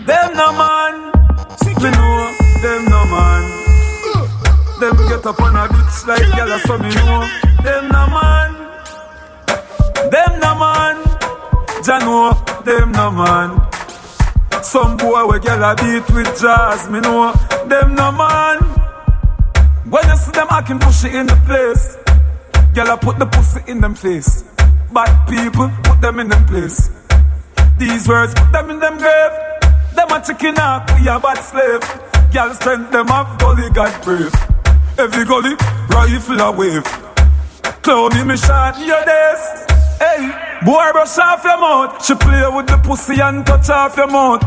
Them 0.06 0.36
no 0.36 0.52
man. 0.52 1.10
Me 1.84 1.90
know 1.90 2.32
them 2.62 2.84
no 2.86 3.04
man. 3.12 3.44
Them 4.80 4.96
get 5.06 5.26
up 5.26 5.38
on 5.40 5.54
a 5.54 5.68
bitch 5.68 6.06
like 6.06 6.22
gyal, 6.32 6.58
so 6.64 6.78
me 6.78 6.88
know 6.94 7.20
them 7.62 7.88
no 7.92 8.06
man. 8.08 8.50
Them 10.10 10.40
no 10.40 10.54
man. 10.54 10.96
Jah 11.84 11.98
know 11.98 12.32
them 12.64 12.92
no 12.92 13.10
man. 13.10 13.50
Some 14.62 14.96
boy 14.96 15.26
we 15.26 15.38
gyal 15.40 15.60
a 15.60 15.74
beat 15.76 16.08
with 16.14 16.40
jazz, 16.40 16.88
me 16.88 17.00
know 17.00 17.34
them 17.68 17.94
no 17.94 18.12
man. 18.12 18.63
When 19.94 20.08
you 20.08 20.16
see 20.16 20.32
them 20.32 20.48
acting 20.50 20.80
pushy 20.80 21.14
in 21.14 21.28
the 21.28 21.36
place, 21.46 21.96
gyal 22.74 22.92
a 22.92 22.96
put 22.96 23.16
the 23.16 23.26
pussy 23.26 23.60
in 23.70 23.80
them 23.80 23.94
face. 23.94 24.42
Bad 24.92 25.28
people 25.28 25.70
put 25.84 26.00
them 26.00 26.18
in 26.18 26.28
them 26.28 26.44
place. 26.46 26.90
These 27.78 28.08
words 28.08 28.34
put 28.34 28.50
them 28.50 28.70
in 28.70 28.80
them 28.80 28.98
grave. 28.98 29.34
Them 29.94 30.10
a 30.10 30.20
chicken 30.20 30.58
up, 30.58 30.90
we 30.98 31.06
a 31.06 31.20
bad 31.20 31.38
slave. 31.38 31.80
Gyal 32.34 32.56
strength 32.56 32.90
them 32.90 33.06
up, 33.06 33.38
gully 33.38 33.70
God 33.70 33.94
brave. 34.02 34.34
Every 34.98 35.24
gully 35.24 35.54
rifle 35.88 36.40
a 36.40 36.50
wave. 36.50 36.82
Clowny 37.86 38.26
me 38.26 38.36
shot 38.36 38.74
your 38.80 38.98
days. 39.06 39.42
Hey, 40.02 40.26
boy 40.66 40.90
brush 40.90 41.18
off 41.18 41.44
your 41.44 41.60
mouth. 41.60 42.04
She 42.04 42.16
play 42.16 42.42
with 42.50 42.66
the 42.66 42.78
pussy 42.82 43.20
and 43.20 43.46
touch 43.46 43.70
off 43.70 43.96
your 43.96 44.08
mouth. 44.08 44.42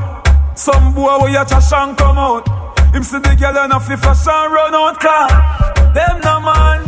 Some 0.59 0.93
boy 0.93 1.19
where 1.19 1.31
you 1.31 1.45
trash 1.45 1.71
and 1.71 1.97
come 1.97 2.17
out. 2.17 2.66
Him 2.97 3.03
see 3.03 3.19
the 3.19 3.35
girl 3.35 3.55
and 3.59 3.73
a 3.73 3.79
fi 3.79 3.95
fashion 3.95 4.51
run 4.51 4.73
out 4.73 4.99
car. 4.99 5.27
Them 5.93 6.19
no 6.21 6.39
man, 6.41 6.81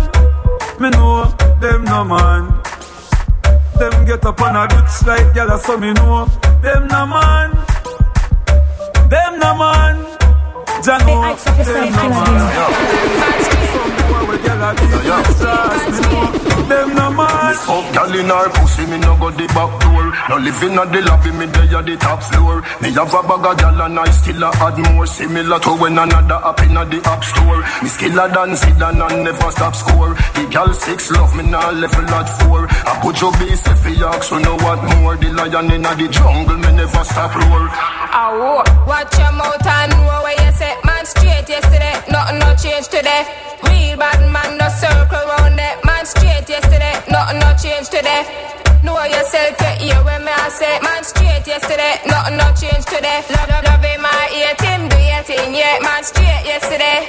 me 0.79 0.89
know 0.89 1.25
them 1.61 1.83
no 1.83 2.03
man. 2.03 2.47
Them 3.77 4.05
get 4.07 4.25
up 4.25 4.41
on 4.41 4.55
a 4.55 4.67
bitch 4.67 5.05
like 5.05 5.35
gyal, 5.35 5.59
so 5.59 5.77
me 5.77 5.93
know 5.93 6.25
them 6.63 6.87
no 6.87 7.05
man. 7.05 7.51
Them 9.07 9.37
no 9.37 9.53
man. 9.55 9.97
Jah 10.81 10.97
know 10.97 11.21
them 11.63 11.93
no 11.93 12.09
man. 12.09 12.39
Some 15.93 16.09
boy 16.09 16.48
where 16.69 16.85
gyal 16.85 16.93
a 16.93 16.93
beat 16.93 16.93
with 16.93 16.93
jazz, 16.93 16.93
me 16.93 16.93
know 16.93 16.93
them 16.93 16.93
no 16.95 17.11
man. 17.11 17.53
Fuck 17.55 17.93
gal 17.93 18.15
in 18.15 18.29
her 18.29 18.49
pussy, 18.49 18.85
me 18.85 18.97
no 18.99 19.17
go 19.17 19.31
the 19.31 19.47
back 19.47 19.71
door. 19.81 20.13
No 20.29 20.37
living 20.37 20.77
at 20.77 20.91
the 20.91 21.01
lobby, 21.01 21.31
me 21.31 21.45
dey 21.47 21.75
at 21.75 21.85
the 21.85 21.97
top 21.97 22.23
floor. 22.23 22.61
Me 22.81 22.91
have 22.91 23.13
a 23.13 23.21
bag 23.23 23.45
of 23.45 23.57
gal 23.57 23.81
and 23.81 23.99
I 23.99 24.09
still 24.11 24.43
a 24.43 24.49
add 24.49 24.77
more. 24.93 25.05
Similar 25.05 25.59
to 25.59 25.71
when 25.77 25.97
another 25.97 26.39
app 26.43 26.61
in 26.61 26.73
the 26.73 27.01
app 27.05 27.23
store. 27.23 27.61
Me 27.81 27.89
skiller 27.89 28.29
than 28.33 28.55
Zidane 28.55 29.01
and 29.11 29.23
never 29.23 29.51
stop 29.51 29.75
score. 29.75 30.13
The 30.35 30.47
gal 30.51 30.73
six 30.73 31.11
love 31.11 31.35
me 31.35 31.43
now 31.43 31.71
level 31.71 32.05
at 32.05 32.29
four. 32.41 32.67
I 32.69 32.99
put 33.01 33.21
your 33.21 33.31
base 33.33 33.65
if 33.67 33.97
you 33.97 34.05
ask, 34.05 34.23
so 34.29 34.37
know 34.39 34.55
what 34.57 34.83
more. 34.97 35.17
The 35.17 35.31
lion 35.33 35.71
in 35.71 35.81
the 35.83 36.07
jungle, 36.11 36.57
me 36.57 36.71
never 36.73 37.03
stop 37.03 37.35
roar. 37.35 37.69
Ow, 37.69 38.63
watch 38.87 39.17
your 39.17 39.31
mouth 39.33 39.65
and 39.65 39.91
know 39.91 40.21
where 40.23 40.37
you 40.45 40.51
set 40.53 40.83
man 40.85 41.05
straight 41.05 41.49
yesterday. 41.49 41.93
Nothing 42.09 42.39
no 42.39 42.55
change 42.55 42.87
today. 42.87 43.25
Real 43.63 43.97
bad 43.97 44.19
man 44.31 44.57
no 44.57 44.67
circle 44.69 45.25
round 45.37 45.57
that 45.59 45.83
man 45.85 46.05
straight 46.05 46.47
yesterday. 46.47 46.58
Nothing 47.09 47.39
no 47.39 47.55
change 47.55 47.89
today. 47.89 48.68
Know 48.83 48.95
yourself, 49.03 49.59
you 49.81 49.91
hear 49.91 50.03
when 50.03 50.23
me 50.23 50.31
I 50.31 50.49
say 50.49 50.79
Man 50.79 51.03
straight 51.03 51.45
yesterday, 51.45 51.99
nothing 52.07 52.37
no 52.37 52.47
change 52.55 52.85
today 52.85 53.21
Love, 53.29 53.49
love, 53.49 53.65
love 53.65 53.83
in 53.83 54.01
my 54.01 54.23
ear, 54.31 54.55
Tim 54.55 54.87
do 54.87 54.97
your 54.97 55.23
thing, 55.23 55.53
yeah 55.53 55.79
Man 55.83 56.03
straight 56.03 56.45
yesterday 56.47 57.05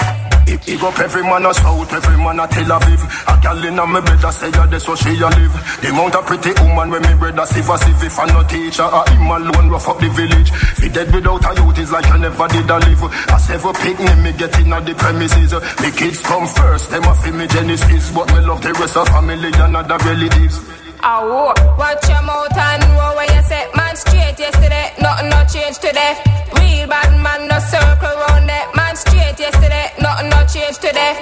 Big, 0.71 0.83
up 0.85 0.99
every 0.99 1.23
man 1.23 1.47
a 1.47 1.55
south, 1.55 1.93
every 1.93 2.17
man 2.19 2.39
a 2.39 2.47
Tel 2.47 2.69
Aviv. 2.69 3.03
A 3.27 3.41
gal 3.41 3.65
inna 3.65 3.87
me 3.87 4.01
bed 4.03 4.23
a 4.23 4.31
say 4.31 4.51
that's 4.51 4.87
where 4.87 4.97
she 4.97 5.19
a 5.19 5.27
live. 5.27 5.57
The 5.81 5.89
amount 5.89 6.15
a 6.15 6.23
pretty 6.23 6.53
woman 6.63 6.91
when 6.91 7.03
me 7.03 7.15
brother 7.19 7.47
sieve 7.47 7.69
a 7.71 7.79
sieve. 7.79 8.03
If 8.05 8.19
I 8.19 8.27
no 8.27 8.43
teacher, 8.45 8.85
a 8.85 9.01
him 9.11 9.31
alone 9.31 9.71
rough 9.71 9.89
up 9.89 9.99
the 9.99 10.11
village. 10.11 10.51
Fi 10.51 10.89
dead 10.89 11.15
without 11.15 11.43
a 11.43 11.51
youth 11.59 11.79
is 11.79 11.91
like 11.91 12.07
I 12.11 12.19
never 12.19 12.47
did 12.49 12.69
a 12.71 12.79
live. 12.79 13.03
A 13.03 13.39
several 13.39 13.75
picnic 13.75 14.19
me 14.19 14.33
get 14.37 14.59
inna 14.61 14.81
the 14.83 14.95
premises. 14.95 15.51
The 15.51 15.91
kids 15.97 16.21
come 16.23 16.47
first, 16.47 16.91
them 16.91 17.05
a 17.05 17.15
fi 17.15 17.31
me 17.31 17.47
genesis. 17.47 18.13
But 18.13 18.29
me 18.35 18.41
love 18.45 18.61
the 18.63 18.73
rest 18.75 18.97
of 18.97 19.09
family 19.09 19.51
and 19.55 19.77
other 19.77 19.99
relatives. 20.05 20.61
Ow, 21.03 21.55
watch 21.79 22.05
your 22.09 22.21
mouth 22.23 22.53
and 22.53 22.83
know 22.93 23.17
where 23.17 23.25
you 23.25 23.43
set 23.43 23.75
Man 23.75 23.97
straight 23.97 24.37
yesterday, 24.39 24.93
nothing 25.01 25.31
no 25.31 25.41
change 25.49 25.79
today. 25.79 26.13
Real 26.61 26.85
bad 26.93 27.09
man 27.25 27.49
no 27.49 27.57
circle 27.57 28.13
round 28.29 28.45
that 28.53 28.69
Man 28.77 28.93
straight 28.97 29.41
yesterday, 29.41 29.89
nothing 29.97 30.29
no 30.29 30.45
change 30.45 30.77
today. 30.77 31.17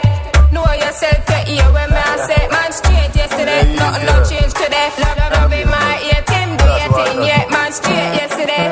Know 0.51 0.67
yourself, 0.75 1.23
you 1.47 1.63
hear 1.63 1.71
when 1.71 1.91
me 1.95 2.03
I 2.03 2.17
say 2.27 2.43
Man 2.51 2.73
straight 2.75 3.15
yesterday, 3.15 3.71
nothing 3.79 4.07
no 4.11 4.19
change 4.27 4.51
today. 4.59 4.91
Love, 4.99 5.15
love, 5.15 5.47
love 5.47 5.53
in 5.55 5.71
my 5.71 5.95
ear, 6.11 6.27
Tim 6.27 6.59
do 6.59 6.67
your 6.67 6.91
thing, 6.99 7.23
yeah 7.23 7.47
Man 7.47 7.71
straight 7.71 8.19
yesterday. 8.19 8.67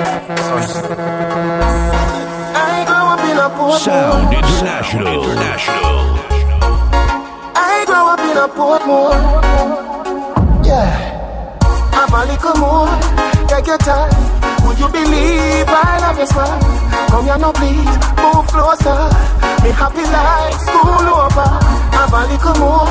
I 2.51 2.83
grew 2.83 3.07
up 3.15 3.23
in 3.23 3.39
a 3.39 3.49
poor 3.55 3.79
Sound 3.79 4.35
International. 4.35 5.23
International. 5.23 6.19
I 7.55 7.87
grew 7.87 8.11
up 8.11 8.19
in 8.27 8.35
a 8.43 8.49
Portmore. 8.51 9.46
Take 13.79 14.26
Would 14.77 14.93
you 14.93 14.93
believe 14.93 15.65
I 15.69 15.99
love 16.05 16.19
you, 16.19 16.27
smile? 16.27 16.61
Come 17.09 17.25
here 17.25 17.39
now, 17.39 17.53
please. 17.53 17.97
Move 18.21 18.47
closer. 18.53 19.09
Me 19.65 19.73
happy 19.73 20.05
like 20.05 20.61
school 20.61 21.17
over. 21.17 21.49
Have 21.97 22.13
a 22.13 22.21
little 22.29 22.55
more. 22.61 22.85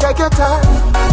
Take 0.00 0.24
your 0.24 0.30
time. 0.32 0.64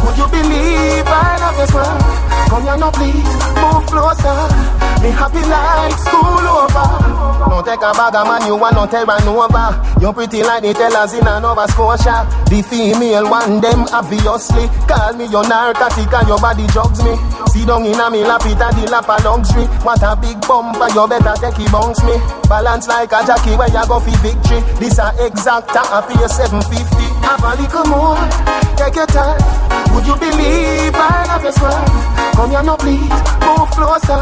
Would 0.08 0.16
you 0.16 0.28
believe 0.32 1.04
I 1.04 1.36
love 1.44 1.60
you, 1.60 1.68
smile? 1.68 2.00
Come 2.48 2.64
here 2.64 2.78
now, 2.78 2.92
please. 2.96 3.28
Move 3.60 3.86
closer. 3.92 4.76
Me 5.04 5.12
happy 5.12 5.44
like 5.52 6.00
school 6.00 6.48
over. 6.64 7.36
Don't 7.52 7.66
take 7.66 7.84
a 7.84 7.92
bag 7.92 8.16
of 8.16 8.26
man, 8.26 8.48
you 8.48 8.56
want 8.56 8.74
to 8.74 8.88
tell 8.88 9.06
no 9.06 9.14
Terranova. 9.20 10.02
You're 10.02 10.14
pretty 10.14 10.42
like 10.44 10.64
the 10.64 10.74
tellers 10.74 11.14
in 11.14 11.28
a 11.28 11.40
Nova 11.40 11.68
Scotia. 11.68 12.26
The 12.50 12.64
female 12.64 13.30
one, 13.30 13.62
them 13.62 13.86
obviously. 13.92 14.66
Call 14.88 15.14
me 15.14 15.28
your 15.28 15.48
narcotic 15.48 16.12
and 16.12 16.28
your 16.28 16.40
body 16.40 16.66
drugs 16.68 17.04
me. 17.04 17.14
See 17.54 17.66
down 17.66 17.86
in 17.86 18.00
a 18.00 18.10
me 18.10 18.24
lap 18.24 18.44
it 18.46 18.58
a 18.58 18.68
the 18.74 18.90
lap 18.90 19.06
a 19.08 19.22
luxury. 19.22 19.66
What 19.86 20.02
a 20.06 20.16
big 20.16 20.40
bumper, 20.48 20.88
you 20.94 21.08
better 21.08 21.34
take 21.42 21.60
it 21.60 21.72
bounce 21.72 22.04
me. 22.04 22.16
Balance 22.48 22.88
like 22.88 23.12
a 23.12 23.26
jockey 23.26 23.56
where 23.58 23.68
you 23.68 23.86
go 23.88 24.00
for 24.00 24.18
victory. 24.22 24.62
This 24.80 25.00
a 25.00 25.10
exact 25.26 25.74
a 25.74 26.02
pay 26.06 26.28
750. 26.28 26.78
Have 27.26 27.44
a 27.44 27.56
little 27.60 27.86
more, 27.90 28.18
take 28.78 28.96
your 28.96 29.08
time. 29.08 29.65
Would 29.94 30.06
you 30.08 30.16
believe 30.18 30.96
I 30.96 31.26
love 31.28 31.44
you 31.44 31.52
smile? 31.52 32.34
Come 32.36 32.52
here 32.52 32.64
now 32.64 32.76
please, 32.78 33.10
move 33.44 33.70
closer. 33.72 34.22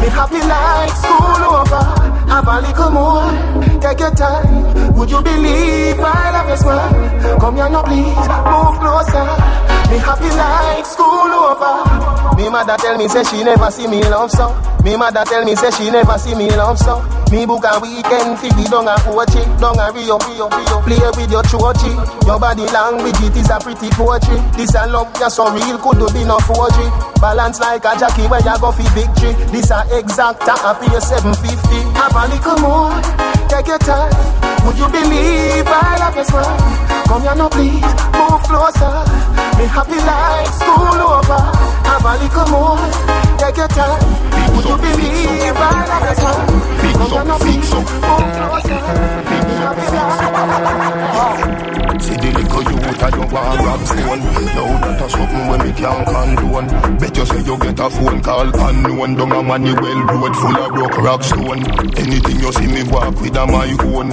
Me 0.00 0.08
happy 0.08 0.40
like 0.40 0.94
school 0.96 1.42
over. 1.50 1.84
Have 2.30 2.46
a 2.46 2.60
little 2.62 2.90
more, 2.90 3.80
take 3.80 4.00
your 4.00 4.14
time. 4.14 4.94
Would 4.94 5.10
you 5.10 5.22
believe 5.22 5.98
I 5.98 6.30
love 6.30 6.48
you 6.48 6.56
smile? 6.56 7.38
Come 7.40 7.56
here 7.56 7.68
now 7.68 7.82
please, 7.82 8.26
move 8.46 8.76
closer. 8.78 9.26
Me 9.90 9.98
happy 9.98 10.30
like 10.30 10.86
school 10.86 11.32
over. 11.50 12.36
Me 12.36 12.48
mother 12.48 12.76
tell 12.78 12.96
me 12.96 13.08
say 13.08 13.24
she 13.24 13.42
never 13.42 13.70
see 13.70 13.86
me 13.88 14.00
love 14.04 14.30
so. 14.30 14.54
Me 14.84 14.96
mother 14.96 15.24
tell 15.24 15.44
me 15.44 15.54
say 15.56 15.70
she 15.72 15.90
never 15.90 16.16
see 16.16 16.34
me 16.34 16.48
love 16.50 16.78
so. 16.78 17.02
Me 17.30 17.44
book 17.46 17.62
a 17.66 17.78
weekend 17.78 18.38
fi 18.38 18.48
be 18.54 18.64
down 18.70 18.88
a 18.88 18.94
Ochi, 19.06 19.42
down 19.60 19.78
a 19.78 19.90
Rio, 19.92 20.18
Rio, 20.18 20.48
Rio. 20.50 20.76
Play 20.82 20.98
with 21.14 21.30
your 21.30 21.42
chochi. 21.42 21.90
Your 22.26 22.38
body 22.38 22.66
language 22.70 23.18
it 23.22 23.36
is 23.36 23.50
a 23.50 23.58
pretty 23.58 23.90
poetry. 23.90 24.38
This 24.56 24.74
a 24.74 24.79
love 24.86 25.12
ya 25.20 25.28
so 25.28 25.50
real 25.52 25.78
could 25.78 25.98
do 25.98 26.06
be 26.12 26.24
no 26.24 26.38
forgery. 26.46 26.88
Balance 27.20 27.60
like 27.60 27.84
a 27.84 27.92
jockey 27.98 28.26
where 28.28 28.40
you 28.40 28.56
go 28.60 28.72
fi 28.72 28.84
victory. 28.94 29.32
This 29.52 29.70
a 29.70 29.84
exact 29.92 30.46
a 30.48 30.72
pay 30.78 31.00
750. 31.00 31.36
Have 31.98 32.16
a 32.16 32.24
little 32.32 32.58
more, 32.64 32.94
take 33.48 33.66
your 33.66 33.78
time. 33.82 34.12
Would 34.64 34.76
you 34.76 34.88
believe 34.88 35.66
I 35.66 35.96
love 36.00 36.16
you 36.16 36.24
smile? 36.24 36.56
Come 37.08 37.22
here 37.22 37.34
now 37.34 37.48
please, 37.48 37.92
move 38.14 38.42
closer. 38.48 38.94
Me 39.58 39.64
happy 39.68 39.98
like 40.00 40.52
school 40.54 41.00
over. 41.00 41.42
Have 41.88 42.06
a 42.06 42.12
little 42.22 42.48
more, 42.54 42.78
take 43.40 43.56
your 43.56 43.68
time. 43.68 44.00
Would 44.54 44.64
you 44.66 44.76
believe 44.76 45.56
I 45.56 45.86
love 45.88 46.04
you 46.08 46.16
smile? 46.20 46.46
Come 46.92 47.10
here 47.10 47.24
now 47.24 47.38
please, 47.38 47.72
move 47.72 47.88
closer. 48.36 48.80
Me 49.30 49.54
happy 49.60 49.86
like 49.96 50.30
See 52.02 52.16
the 52.16 52.30
little 52.32 52.62
youth 52.62 53.02
I 53.02 53.10
don't 53.10 53.32
want 53.32 53.60
grab 53.60 53.80
phone 53.80 54.20
Now 54.20 54.80
that 54.80 55.00
a 55.00 55.08
something 55.10 55.46
when 55.48 55.60
me 55.64 55.72
can't 55.72 56.06
condone. 56.06 56.68
Bet 56.98 57.16
you 57.16 57.26
say 57.26 57.40
you 57.42 57.56
get 57.58 57.80
a 57.80 57.90
phone 57.90 58.20
call 58.22 58.48
unknown 58.48 59.14
Down 59.16 59.32
a 59.32 59.42
Manuel 59.42 60.00
road 60.04 60.36
full 60.36 60.56
of 60.56 60.72
broke 60.72 60.98
rock 60.98 61.22
stone. 61.22 61.64
Anything 61.96 62.40
you 62.40 62.52
see 62.52 62.68
me 62.68 62.82
walk 62.90 63.20
with 63.20 63.36
a 63.36 63.46
my 63.46 63.68
own. 63.84 64.10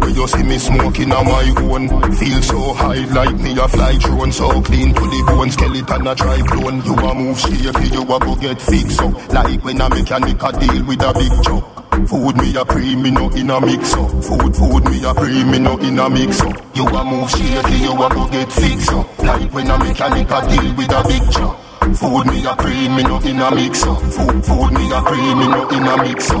When 0.00 0.14
you 0.14 0.26
see 0.28 0.42
me 0.42 0.58
smoking 0.58 1.12
a 1.12 1.22
my 1.22 1.54
own. 1.58 1.88
Feel 2.14 2.42
so 2.42 2.74
high 2.74 3.04
like 3.14 3.36
me 3.36 3.58
a 3.58 3.68
fly 3.68 3.96
drone. 3.98 4.32
So 4.32 4.60
clean 4.62 4.94
to 4.94 5.00
the 5.00 5.22
bone 5.26 5.50
skeleton 5.50 6.06
a 6.06 6.14
try 6.14 6.40
clone 6.46 6.82
You 6.84 6.94
a 6.94 7.14
move 7.14 7.38
shaky 7.38 7.94
you 7.94 8.02
a 8.02 8.18
go 8.18 8.34
get 8.36 8.59
fixed 8.60 9.00
up 9.00 9.32
Like 9.32 9.64
when 9.64 9.80
a 9.80 9.88
mechanic 9.88 10.42
a 10.42 10.52
deal 10.52 10.84
with 10.84 11.02
a 11.02 11.12
big 11.14 11.42
truck 11.44 11.80
Food 12.06 12.36
me 12.38 12.56
a 12.56 12.64
pre, 12.64 12.96
me 12.96 13.10
no 13.10 13.28
in 13.30 13.50
a 13.50 13.60
mix 13.60 13.94
up. 13.94 14.10
Food, 14.10 14.56
food 14.56 14.84
me 14.88 15.04
a 15.04 15.12
pre, 15.12 15.44
me 15.44 15.58
no 15.58 15.76
in 15.78 15.98
a 15.98 16.08
mix 16.08 16.40
up. 16.40 16.56
You 16.74 16.86
a 16.86 17.04
move 17.04 17.30
shaky, 17.30 17.76
you 17.76 17.92
a 17.92 18.08
go 18.08 18.26
get 18.30 18.50
fixed 18.50 18.90
up. 18.90 19.18
Like 19.18 19.52
when 19.52 19.70
a 19.70 19.78
mechanic 19.78 20.30
a 20.30 20.48
deal 20.48 20.74
with 20.76 20.92
a 20.92 21.04
big 21.06 21.30
truck. 21.30 21.69
Food 21.80 22.26
me 22.26 22.44
a 22.44 22.54
cream, 22.56 22.96
me 22.96 23.02
no 23.02 23.18
in 23.20 23.40
a 23.40 23.50
mixer. 23.54 23.94
Food, 23.94 24.44
food 24.44 24.72
me 24.72 24.92
a 24.92 25.00
cream, 25.02 25.38
me 25.38 25.48
no 25.48 25.68
in 25.68 25.86
a 25.86 25.96
mixer. 26.02 26.40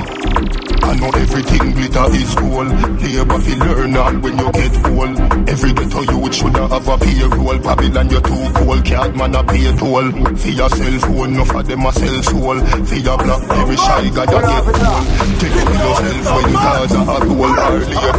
I 0.82 0.94
know 0.96 1.08
everything 1.08 1.72
glitter 1.72 2.06
is 2.14 2.34
gold. 2.34 2.68
Labor 3.00 3.38
fi 3.40 3.54
learn 3.56 3.96
all 3.96 4.14
when 4.20 4.38
you 4.38 4.52
get 4.52 4.86
old. 4.86 5.18
Every 5.48 5.72
ghetto 5.72 6.00
youth 6.02 6.34
shoulda 6.34 6.68
have 6.68 6.88
a 6.88 6.98
payroll. 6.98 7.58
Babylon 7.58 8.10
you 8.10 8.20
too 8.20 8.52
cold, 8.54 8.84
can't 8.84 9.16
man 9.16 9.34
a 9.34 9.44
pay 9.44 9.76
toll. 9.76 10.10
For 10.36 10.48
your 10.48 10.68
cell 10.70 10.98
phone, 11.00 11.34
enough 11.34 11.54
of 11.54 11.66
them 11.66 11.86
a 11.86 11.92
sell 11.92 12.22
soul. 12.22 12.60
For 12.60 12.94
your 12.96 13.18
blackberry 13.18 13.76
shy, 13.76 14.10
gotta 14.10 14.40
get 14.40 14.64
cold. 14.64 15.06
Take 15.40 15.56
it 15.56 15.68
with 15.68 15.80
yourself 15.80 16.26
when 16.34 16.50
you 16.50 16.58
cause 16.58 16.92
a 16.92 17.04
hole 17.04 17.58
earlier. 17.70 18.12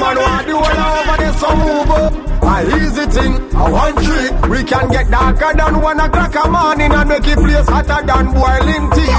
Man 0.00 0.16
want 0.16 0.46
the 0.46 0.52
whole 0.56 0.82
over 1.00 1.16
there 1.18 1.32
some 1.34 1.58
move 1.58 1.90
up. 1.90 2.35
A 2.46 2.62
easy 2.78 3.04
thing, 3.10 3.34
a 3.54 3.64
one 3.70 3.96
trick. 3.96 4.32
We 4.48 4.62
can 4.64 4.88
get 4.88 5.10
darker 5.10 5.52
than 5.56 5.80
one 5.82 6.00
o'clock 6.00 6.34
a 6.36 6.48
morning 6.48 6.92
and 6.92 7.08
make 7.08 7.26
it 7.26 7.36
place 7.38 7.68
hotter 7.68 8.06
than 8.06 8.32
boiling 8.32 8.86
tea. 8.94 9.12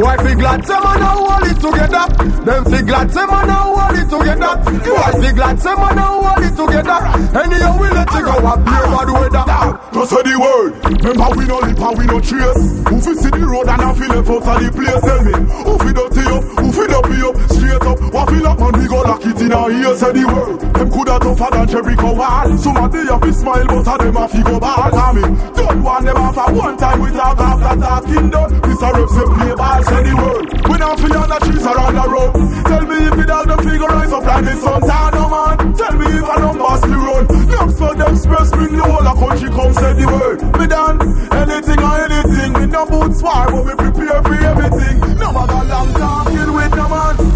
Boy, 0.00 0.16
fi 0.16 0.34
glad 0.34 0.66
say 0.66 0.80
man 0.80 1.02
a 1.02 1.10
hold 1.12 1.44
it 1.44 1.60
together. 1.60 2.04
Them 2.42 2.64
fi 2.64 2.80
glad 2.82 3.12
say 3.12 3.26
man 3.26 3.50
a 3.50 3.54
hold 3.54 3.94
it 4.00 4.08
together. 4.08 4.52
Boy, 4.80 5.12
fi 5.20 5.30
glad 5.32 5.60
say 5.60 5.74
man 5.76 5.98
a 5.98 6.02
hold 6.02 6.42
it 6.42 6.56
together. 6.56 6.98
Anyhow 7.36 7.78
we 7.78 7.88
let 7.94 8.10
you 8.10 8.24
go 8.24 8.34
a 8.40 8.56
beer 8.56 8.86
bad 8.90 9.10
weather. 9.12 9.44
Just 9.92 10.10
say 10.10 10.22
the 10.24 10.34
word. 10.40 10.72
Remember 11.04 11.28
we 11.36 11.44
no 11.46 11.58
lip 11.60 11.78
and 11.78 11.98
we 11.98 12.04
no 12.06 12.18
trace. 12.18 12.62
Who 12.88 12.96
fi 12.98 13.12
see 13.14 13.30
the 13.30 13.44
road 13.46 13.68
and 13.68 13.82
I 13.82 13.92
feel 13.94 14.08
left 14.08 14.30
out 14.30 14.48
of 14.48 14.56
the 14.64 14.70
place? 14.72 15.02
Tell 15.04 15.20
me, 15.20 15.32
who 15.36 15.72
fi 15.78 15.90
dirty 15.92 16.24
up? 16.32 16.42
Who 16.58 16.68
fi 16.72 16.84
dirty 16.88 17.18
up? 17.28 17.34
Straight 17.52 17.84
up, 17.86 17.98
what 18.08 18.26
feel 18.32 18.42
like 18.42 18.58
man 18.58 18.72
we 18.80 18.88
go 18.88 19.00
lock 19.04 19.22
it 19.26 19.38
in 19.38 19.52
our 19.52 19.70
ears. 19.70 20.00
Say 20.00 20.12
the 20.16 20.24
word. 20.26 20.58
Them 20.74 20.88
coulda 20.90 21.18
tougher 21.20 21.50
than 21.52 21.68
Jericho 21.68 22.14
wall. 22.16 22.48
Somebody 22.70 23.02
have 23.10 23.20
to 23.20 23.32
smile, 23.32 23.66
but 23.66 23.82
a 23.82 23.98
them 23.98 24.16
a 24.16 24.28
fi 24.28 24.42
go 24.42 24.60
ball. 24.60 24.94
I 24.94 25.12
me 25.12 25.22
don't 25.58 25.82
want 25.82 26.06
them 26.06 26.16
off 26.22 26.38
at 26.38 26.54
one 26.54 26.76
time 26.78 27.02
we 27.02 27.10
talk 27.10 27.38
after 27.38 27.80
talking 27.82 28.30
done. 28.30 28.60
This 28.62 28.82
a 28.82 28.88
rep 28.94 29.08
say 29.10 29.26
play 29.26 29.54
ball. 29.58 29.82
Say 29.82 30.02
the 30.06 30.14
word. 30.14 30.44
We 30.70 30.78
not 30.78 31.00
fi 31.02 31.08
on 31.18 31.28
the 31.34 31.38
trees 31.50 31.66
around 31.66 31.94
the 31.98 32.06
road. 32.06 32.32
Tell 32.70 32.84
me 32.86 32.96
if 33.10 33.18
it 33.18 33.30
all 33.30 33.46
the 33.50 33.56
figure 33.66 33.90
rise 33.90 34.12
up 34.14 34.22
like 34.22 34.44
the 34.46 34.54
sun. 34.62 34.80
No 34.86 35.24
man. 35.26 35.56
Tell 35.74 35.94
me 35.98 36.06
if 36.14 36.24
I 36.30 36.36
don't 36.38 36.58
pass 36.62 36.80
the 36.86 36.94
road. 36.94 37.24
Next 37.50 37.74
for 37.74 37.94
them 37.98 38.14
express 38.14 38.50
bring 38.54 38.76
the 38.78 38.84
whole 38.86 39.18
country 39.18 39.50
come 39.50 39.74
say 39.74 39.92
the 39.98 40.06
word. 40.06 40.38
Me 40.54 40.66
done 40.70 40.96
anything 41.42 41.80
or 41.82 41.96
anything. 42.06 42.50
Me 42.54 42.66
no 42.70 42.86
boots 42.86 43.18
war, 43.20 43.50
but 43.50 43.66
we 43.66 43.74
prepare 43.74 44.22
for 44.22 44.38
everything. 44.46 44.94
No 45.18 45.34
matter 45.34 45.62
long 45.66 45.90
talking 45.98 46.52
with 46.54 46.74
no 46.78 46.86
man. 46.86 47.29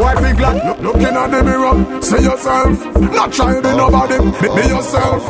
Boy, 0.00 0.16
be 0.16 0.32
glad. 0.32 0.56
Look, 0.64 0.80
looking 0.80 1.12
at 1.12 1.28
the 1.28 1.44
mirror, 1.44 1.76
say 2.00 2.24
yourself. 2.24 2.72
Not 3.12 3.28
try 3.36 3.52
to 3.52 3.60
be 3.60 3.68
nobody, 3.76 4.16
be, 4.40 4.48
be 4.56 4.64
yourself. 4.72 5.20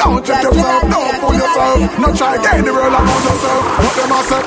Don't 0.00 0.24
check 0.24 0.40
yourself, 0.40 0.82
don't 0.88 1.16
fool 1.20 1.34
yourself. 1.36 1.78
Not 2.00 2.16
try 2.16 2.36
to 2.36 2.40
get 2.40 2.64
the 2.64 2.72
world 2.72 2.96
about 2.96 3.22
yourself. 3.28 3.62
What 3.76 3.94
them 4.00 4.16
a 4.16 4.20
say? 4.24 4.42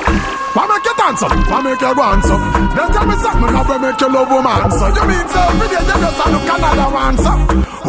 Why 0.50 0.66
make 0.66 0.82
you 0.82 0.94
dance 0.98 1.22
up? 1.22 1.30
Why 1.46 1.62
make 1.62 1.78
you 1.78 1.94
dance 1.94 2.26
up? 2.34 2.42
Then 2.74 2.88
tell 2.90 3.06
me 3.06 3.14
something 3.22 3.52
now, 3.54 3.78
make 3.78 4.00
you 4.02 4.10
love 4.10 4.30
woman. 4.34 4.70
So 4.74 4.86
you 4.90 5.04
mean 5.06 5.26
so? 5.30 5.38
Every 5.38 5.68
day 5.70 5.82
you 5.86 5.96
just 6.02 6.18
look 6.18 6.50
another 6.50 6.90
one, 6.90 7.14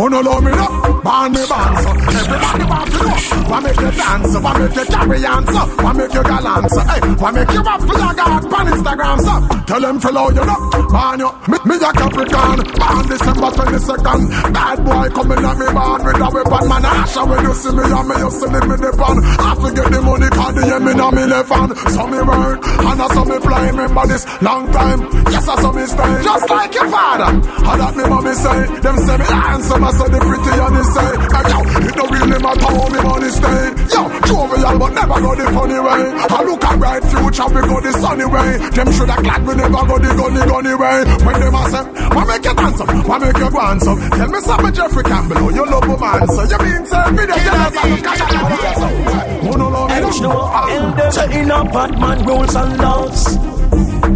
Who 0.01 0.09
no 0.09 0.19
love 0.19 0.43
me 0.43 0.49
up? 0.49 1.03
Born 1.03 1.31
me 1.31 1.37
so. 1.45 1.53
Everybody 1.53 2.65
want 2.65 2.89
to 2.89 2.97
know. 3.05 3.49
Why 3.51 3.59
make 3.61 3.77
you 3.77 3.91
dance? 3.91 4.33
Why 4.33 4.57
make 4.57 4.75
you 4.75 4.85
carry 4.89 5.19
so? 5.21 5.61
Why 5.77 5.93
make 5.93 6.13
you 6.13 6.23
galant, 6.23 6.71
so? 6.71 6.81
Hey, 6.89 6.99
why 7.21 7.29
make 7.29 7.51
you 7.53 7.61
up 7.61 7.81
for 7.85 7.93
your 8.01 8.13
God 8.17 8.41
on 8.49 8.65
Instagram, 8.65 9.17
so? 9.21 9.33
Tell 9.69 9.81
them 9.81 9.99
follow 9.99 10.31
you 10.33 10.41
up, 10.41 10.89
born 10.89 11.19
you. 11.21 11.29
Me, 11.45 11.57
me 11.69 11.75
a 11.77 11.89
Capricorn, 11.93 12.59
born 12.81 13.03
December 13.13 13.49
22nd. 13.53 14.53
Bad 14.53 14.77
boy 14.81 15.07
coming 15.13 15.45
at 15.45 15.57
me 15.61 15.67
born 15.69 16.01
with 16.01 16.17
a 16.17 16.29
weapon, 16.33 16.65
man. 16.65 16.81
Asha 16.81 17.21
when 17.29 17.45
you 17.45 17.53
see 17.53 17.69
me, 17.69 17.85
and 17.85 18.07
me 18.09 18.15
you 18.17 18.31
see 18.33 18.49
me 18.49 18.59
me 18.65 18.75
the 18.81 18.89
pan. 18.97 19.17
I 19.21 19.53
forget 19.53 19.85
the 19.85 20.01
money, 20.01 20.29
cause 20.33 20.53
the 20.57 20.61
yemin 20.65 20.97
on 20.97 21.13
me 21.13 21.23
left 21.29 21.53
hand. 21.53 21.77
So 21.93 22.09
me 22.09 22.17
burn, 22.25 22.57
and 22.57 23.01
I 23.01 23.07
saw 23.13 23.21
me 23.21 23.37
fly. 23.37 23.69
Remember 23.69 24.07
this 24.09 24.25
long 24.41 24.65
time. 24.73 25.05
Yes, 25.29 25.45
I 25.45 25.61
saw 25.61 25.71
me 25.71 25.85
stay, 25.85 26.23
just 26.25 26.49
like 26.49 26.73
your 26.73 26.89
father. 26.89 27.29
And 27.37 27.77
that 27.77 27.93
me 27.95 28.03
mommy 28.09 28.33
say, 28.33 28.65
them 28.81 28.97
say 28.97 29.17
me 29.21 29.29
handsome, 29.29 29.90
I 29.91 29.93
say 29.99 30.07
the 30.07 30.19
pretty 30.23 30.51
and 30.55 30.71
they 30.71 30.87
say, 30.87 31.09
hey 31.35 31.43
yo, 31.51 31.59
it 31.83 31.95
don't 31.99 32.11
really 32.15 32.39
matter 32.39 32.69
how 32.71 32.87
me 32.87 32.99
money 33.03 33.27
stay. 33.27 33.63
Yo, 33.91 34.01
jovial 34.23 34.75
but 34.79 34.91
never 34.95 35.19
go 35.19 35.31
the 35.35 35.45
funny 35.51 35.79
way. 35.83 36.01
I 36.15 36.39
look 36.47 36.63
a 36.63 36.71
bright 36.79 37.03
future, 37.11 37.49
we 37.51 37.59
go 37.67 37.77
the 37.83 37.91
sunny 37.99 38.23
way. 38.23 38.49
Them 38.71 38.87
shoulda 38.95 39.17
glad 39.19 39.41
we 39.43 39.51
never 39.59 39.83
go 39.83 39.95
the 39.99 40.09
gunny 40.15 40.43
gunny 40.47 40.75
way. 40.79 40.99
When 41.27 41.35
them 41.43 41.59
a 41.59 41.63
say, 41.67 41.83
why 42.07 42.23
make 42.23 42.45
you 42.47 42.55
dance 42.55 42.79
up, 42.79 42.87
why 43.03 43.17
make 43.19 43.35
you 43.35 43.51
go 43.51 43.59
handsome? 43.59 43.99
Tell 44.15 44.31
me 44.31 44.39
something, 44.39 44.73
Jeffrey 44.79 45.03
Campbell, 45.03 45.43
oh, 45.43 45.49
you 45.51 45.65
love 45.67 45.83
a 45.83 45.95
man, 45.99 46.23
so 46.23 46.41
you 46.47 46.59
mean 46.63 46.83
say 46.87 47.05
me 47.11 47.23
the 47.27 47.35
jealous 47.35 47.75
and 47.75 47.91
look 47.91 48.07
at 48.07 48.15
that. 48.15 49.39
Who 49.43 49.51
no 49.59 49.67
love 49.75 49.91
me? 49.91 50.21
know, 50.23 51.09
setting 51.11 51.51
up 51.51 51.67
Batman 51.73 52.23
rules 52.23 52.55
and 52.55 52.77
laws. 52.79 53.35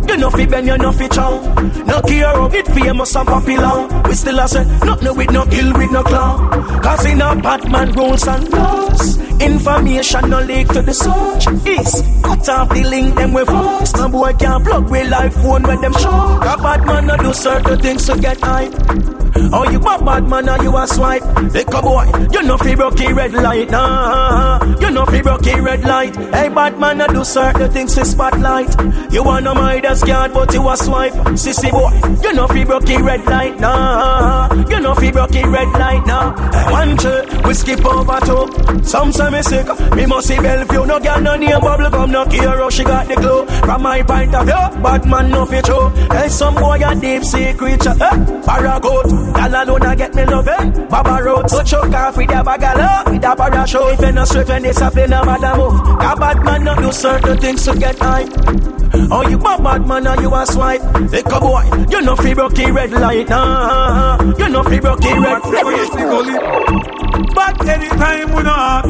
You 0.07 0.17
know 0.17 0.29
fi 0.29 0.45
bend, 0.45 0.67
you 0.67 0.77
know 0.77 0.91
fi 0.91 1.07
chow. 1.07 1.39
No 1.85 2.01
care 2.01 2.37
of 2.37 2.53
it 2.53 2.67
famous 2.67 3.15
and 3.15 3.27
popular. 3.27 3.87
We 4.07 4.13
still 4.13 4.39
a 4.39 4.47
say, 4.47 4.65
nothing 4.83 5.15
with 5.15 5.31
no 5.31 5.45
kill 5.45 5.73
with 5.73 5.91
no 5.91 6.03
claw. 6.03 6.49
Cause 6.81 7.05
in 7.05 7.21
a 7.21 7.35
Batman 7.35 7.91
rules 7.93 8.27
and 8.27 8.49
laws. 8.51 9.17
Information 9.41 10.29
no 10.29 10.41
leak 10.41 10.67
to 10.69 10.81
the 10.81 10.93
search. 10.93 11.47
Is 11.65 12.21
cut 12.23 12.49
off 12.49 12.69
the 12.69 12.83
link 12.83 13.15
them 13.15 13.33
with 13.33 13.47
force. 13.47 13.93
No 13.95 14.09
boy 14.09 14.33
can't 14.33 14.63
plug 14.63 14.89
with 14.89 15.09
live 15.09 15.33
phone 15.33 15.63
when 15.63 15.81
them 15.81 15.93
show. 15.93 16.39
A 16.41 16.57
Batman 16.57 17.07
no 17.07 17.17
do 17.17 17.33
certain 17.33 17.79
things 17.79 18.05
to 18.07 18.17
get 18.19 18.39
high. 18.39 18.69
Oh, 19.51 19.69
you 19.69 19.79
a 19.79 20.03
bad 20.03 20.27
man 20.29 20.49
or 20.49 20.63
you 20.63 20.75
a 20.77 20.87
swipe? 20.87 21.21
A 21.23 21.81
boy, 21.81 22.05
you 22.31 22.41
know 22.43 22.57
fi 22.57 22.71
a 22.71 23.13
red 23.13 23.33
light. 23.33 23.69
Nah, 23.69 24.79
you 24.79 24.89
know 24.91 25.05
fi 25.05 25.19
a 25.19 25.61
red 25.61 25.83
light. 25.83 26.15
Hey, 26.15 26.49
bad 26.49 26.79
man, 26.79 27.01
I 27.01 27.07
do 27.07 27.23
certain 27.23 27.69
things 27.71 27.95
to 27.95 28.05
spotlight. 28.05 28.73
You 29.11 29.23
wanna 29.23 29.53
my 29.85 30.07
guard, 30.07 30.33
but 30.33 30.53
you 30.53 30.69
a 30.69 30.77
swipe. 30.77 31.13
Sissy 31.37 31.71
boy, 31.71 31.91
you 32.23 32.33
know 32.33 32.47
fi 32.47 32.63
broke 32.63 32.89
a 32.89 33.01
red 33.01 33.25
light. 33.25 33.59
Nah, 33.59 34.53
you 34.69 34.79
know 34.79 34.95
fi 34.95 35.11
broke 35.11 35.35
a 35.35 35.47
red 35.47 35.67
light. 35.73 36.05
Now. 36.05 36.31
Nah, 36.31 36.71
one 36.71 36.97
two, 36.97 37.23
we 37.45 37.53
skip 37.53 37.85
over 37.85 38.19
two. 38.25 38.83
Some 38.83 39.11
say 39.11 39.29
me 39.29 39.41
sick, 39.41 39.67
me 39.95 40.05
must 40.05 40.27
see 40.27 40.37
Bellevue. 40.37 40.85
No 40.85 40.99
girl, 40.99 41.21
no 41.21 41.35
name, 41.35 41.59
bubble 41.59 41.89
gum, 41.89 42.11
no 42.11 42.25
hero. 42.25 42.69
She 42.69 42.83
got 42.83 43.07
the 43.07 43.15
glow. 43.15 43.45
From 43.45 43.83
my 43.83 44.01
point 44.01 44.33
of 44.33 44.45
view, 44.45 44.83
bad 44.83 45.05
man 45.05 45.29
no 45.29 45.45
fi 45.45 45.61
true. 45.61 45.89
Hey, 46.11 46.29
some 46.29 46.55
boy 46.55 46.79
a 46.83 46.95
deep 46.95 47.23
sea 47.23 47.53
creature. 47.53 47.95
Eh, 48.01 48.15
paragoat. 48.41 49.05
Y'all 49.37 49.63
alone 49.63 49.85
a 49.85 49.95
get 49.95 50.15
me 50.15 50.25
loving. 50.25 50.87
Baba 50.87 51.23
road, 51.23 51.49
so 51.49 51.63
choke 51.63 51.93
off 51.93 52.17
with 52.17 52.31
a 52.31 52.43
bag 52.43 52.63
of 52.63 52.77
love. 52.77 53.07
With 53.11 53.23
a 53.23 53.35
parachute. 53.35 53.93
If 53.93 54.01
you 54.01 54.11
no 54.11 54.25
straight 54.25 54.47
when 54.47 54.63
this 54.63 54.79
happen, 54.79 55.09
no 55.09 55.23
matter 55.23 55.55
move. 55.57 55.79
A 55.79 56.15
bad 56.15 56.43
man 56.43 56.63
no 56.63 56.75
do 56.75 56.91
certain 56.91 57.37
things 57.37 57.65
to 57.65 57.77
get 57.77 57.99
high. 57.99 58.25
Oh, 59.11 59.27
you 59.27 59.37
a 59.37 59.74
bad 59.77 59.87
man 59.87 60.07
or 60.07 60.21
you 60.21 60.33
a 60.33 60.45
swipe? 60.45 60.81
Like 61.11 61.31
a 61.31 61.39
boy, 61.39 61.63
you 61.89 62.01
no 62.01 62.15
fi 62.15 62.33
broke 62.33 62.57
red 62.57 62.91
light. 62.91 63.29
Nah, 63.29 64.21
you 64.37 64.49
no 64.49 64.63
fi 64.63 64.79
broke 64.79 65.03
a 65.03 65.19
red 65.19 65.43
light. 65.43 66.35
But 67.33 67.67
anytime 67.67 68.35
we 68.35 68.43
not 68.43 68.85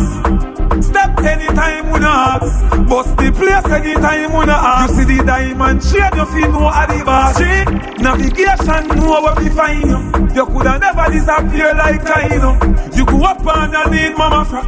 step 0.83 1.17
anytime 1.19 1.91
we 1.91 1.99
not 1.99 2.39
bust 2.87 3.17
the 3.17 3.31
place 3.31 3.65
anytime 3.71 4.33
we 4.37 4.45
not. 4.45 4.89
You 4.89 4.95
see 4.95 5.17
the 5.17 5.23
diamond 5.23 5.83
shade, 5.83 6.15
you 6.15 6.25
feel 6.25 6.51
no 6.51 6.69
bar. 7.05 7.33
Street 7.33 7.67
navigation, 7.99 8.87
know 8.95 9.21
where 9.21 9.35
we 9.41 9.49
find 9.49 9.83
you. 9.83 9.99
You 10.35 10.45
coulda 10.45 10.77
never 10.77 11.11
disappear 11.11 11.73
like 11.73 12.05
China. 12.05 12.59
You 12.95 13.05
go 13.05 13.23
up 13.23 13.39
and 13.39 13.75
I 13.75 13.89
need 13.89 14.17
mama 14.17 14.45
fra. 14.45 14.61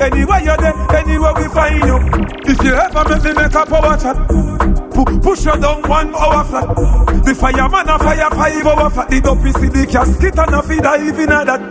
Anywhere 0.00 0.40
you're 0.42 0.56
there, 0.56 0.96
anywhere 0.96 1.34
we 1.34 1.48
find 1.48 1.82
you. 1.84 1.98
If 2.44 2.62
you 2.62 2.74
ever 2.74 3.08
make 3.08 3.24
me 3.24 3.32
make 3.34 3.54
a 3.54 3.66
power 3.66 3.96
chat. 3.96 4.52
Pu- 4.94 5.20
push 5.20 5.44
you 5.46 5.56
down 5.60 5.82
one 5.88 6.14
hour 6.14 6.44
flat. 6.44 6.68
The 7.24 7.34
fireman 7.34 7.88
a 7.88 7.98
fire 7.98 8.30
five 8.30 8.66
hour 8.66 8.90
flat. 8.90 9.08
The 9.10 9.20
dopey 9.20 9.52
see 9.52 9.68
the 9.68 9.86
casket 9.86 10.38
and 10.38 10.54
a 10.54 10.62
feed 10.62 10.82
dive 10.82 11.18
in 11.18 11.32
a 11.32 11.44
that. 11.44 11.62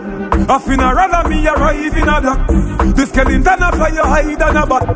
A 0.48 0.58
funeral 0.58 1.14
and 1.14 1.28
me 1.28 1.46
arrive 1.46 1.96
in 1.96 2.08
a 2.08 2.20
black. 2.20 2.46
The 2.96 3.06
skeleton 3.06 3.62
a 3.62 3.70
fire 3.72 4.06
hide 4.06 4.42
and 4.42 4.58
a 4.58 4.66
bat. 4.66 4.86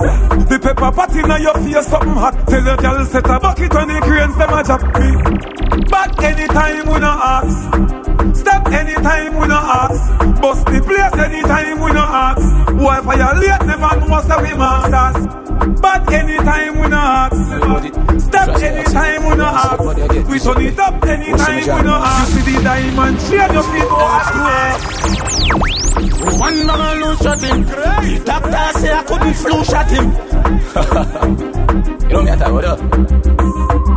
The 0.49 0.59
pepper 0.59 0.91
pot 0.93 1.14
in 1.16 1.31
a 1.31 1.39
your 1.41 1.55
face 1.55 1.87
something 1.87 2.11
hot. 2.18 2.35
Tell 2.49 2.64
your 2.64 2.77
girl 2.77 3.05
set 3.07 3.31
a 3.31 3.39
bucket 3.39 3.72
when 3.74 3.89
the 3.89 4.01
cranes 4.03 4.37
them 4.37 4.53
a 4.53 4.62
chop 4.64 4.83
me. 4.83 5.11
But 5.91 6.24
anytime 6.24 6.87
we 6.87 6.99
no 6.99 7.12
ask. 7.14 7.57
Step 8.37 8.66
anytime 8.68 9.37
we 9.39 9.47
no 9.47 9.55
ask. 9.57 10.41
Bust 10.41 10.66
the 10.66 10.81
place 10.83 11.14
anytime 11.22 11.79
we 11.81 11.93
no 11.93 12.03
ask. 12.03 12.43
Why 12.74 13.01
violate 13.01 13.66
never 13.66 13.93
know 14.03 14.20
say 14.20 14.43
we 14.43 14.53
masters. 14.59 15.27
But 15.81 16.12
anytime 16.12 16.81
we 16.81 16.89
no 16.89 16.97
ask. 16.99 18.16
Step 18.21 18.49
anytime 18.62 19.23
we 19.29 19.37
no 19.37 19.45
ask. 19.45 19.79
We 20.29 20.39
turn 20.39 20.62
it 20.62 20.79
up 20.79 21.05
anytime 21.05 21.61
we 21.61 21.83
no 21.83 21.95
ask. 21.95 22.35
You 22.35 22.41
see 22.43 22.53
the 22.57 22.62
diamond 22.62 23.21
shade 23.21 23.53
your 23.53 23.62
feet 23.62 23.89
go 23.89 23.99
ask 24.01 24.35
One 26.41 26.67
man 26.67 27.01
lose 27.03 27.19
shot 27.19 27.43
him. 27.43 27.64
The 27.64 28.23
Doctor 28.25 28.79
say 28.79 28.93
I 28.93 29.03
couldn't 29.05 29.35
flu 29.35 29.64
shot 29.64 29.91
him. 29.91 30.07
You 32.07 32.12
know 32.12 32.23
me 32.23 32.31
at 32.31 32.41
all, 32.43 32.55
what 32.55 32.64
up? 32.64 33.96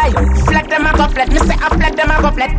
Aye, 0.00 0.12
flag 0.48 0.68
them 0.70 0.86
a 0.86 0.92
go 0.96 1.06
flat. 1.08 1.28
Me 1.28 1.38
say 1.38 1.56
I 1.60 1.68
flag 1.76 1.94
them 1.96 2.10
a 2.10 2.22
go 2.22 2.30
flat. 2.30 2.52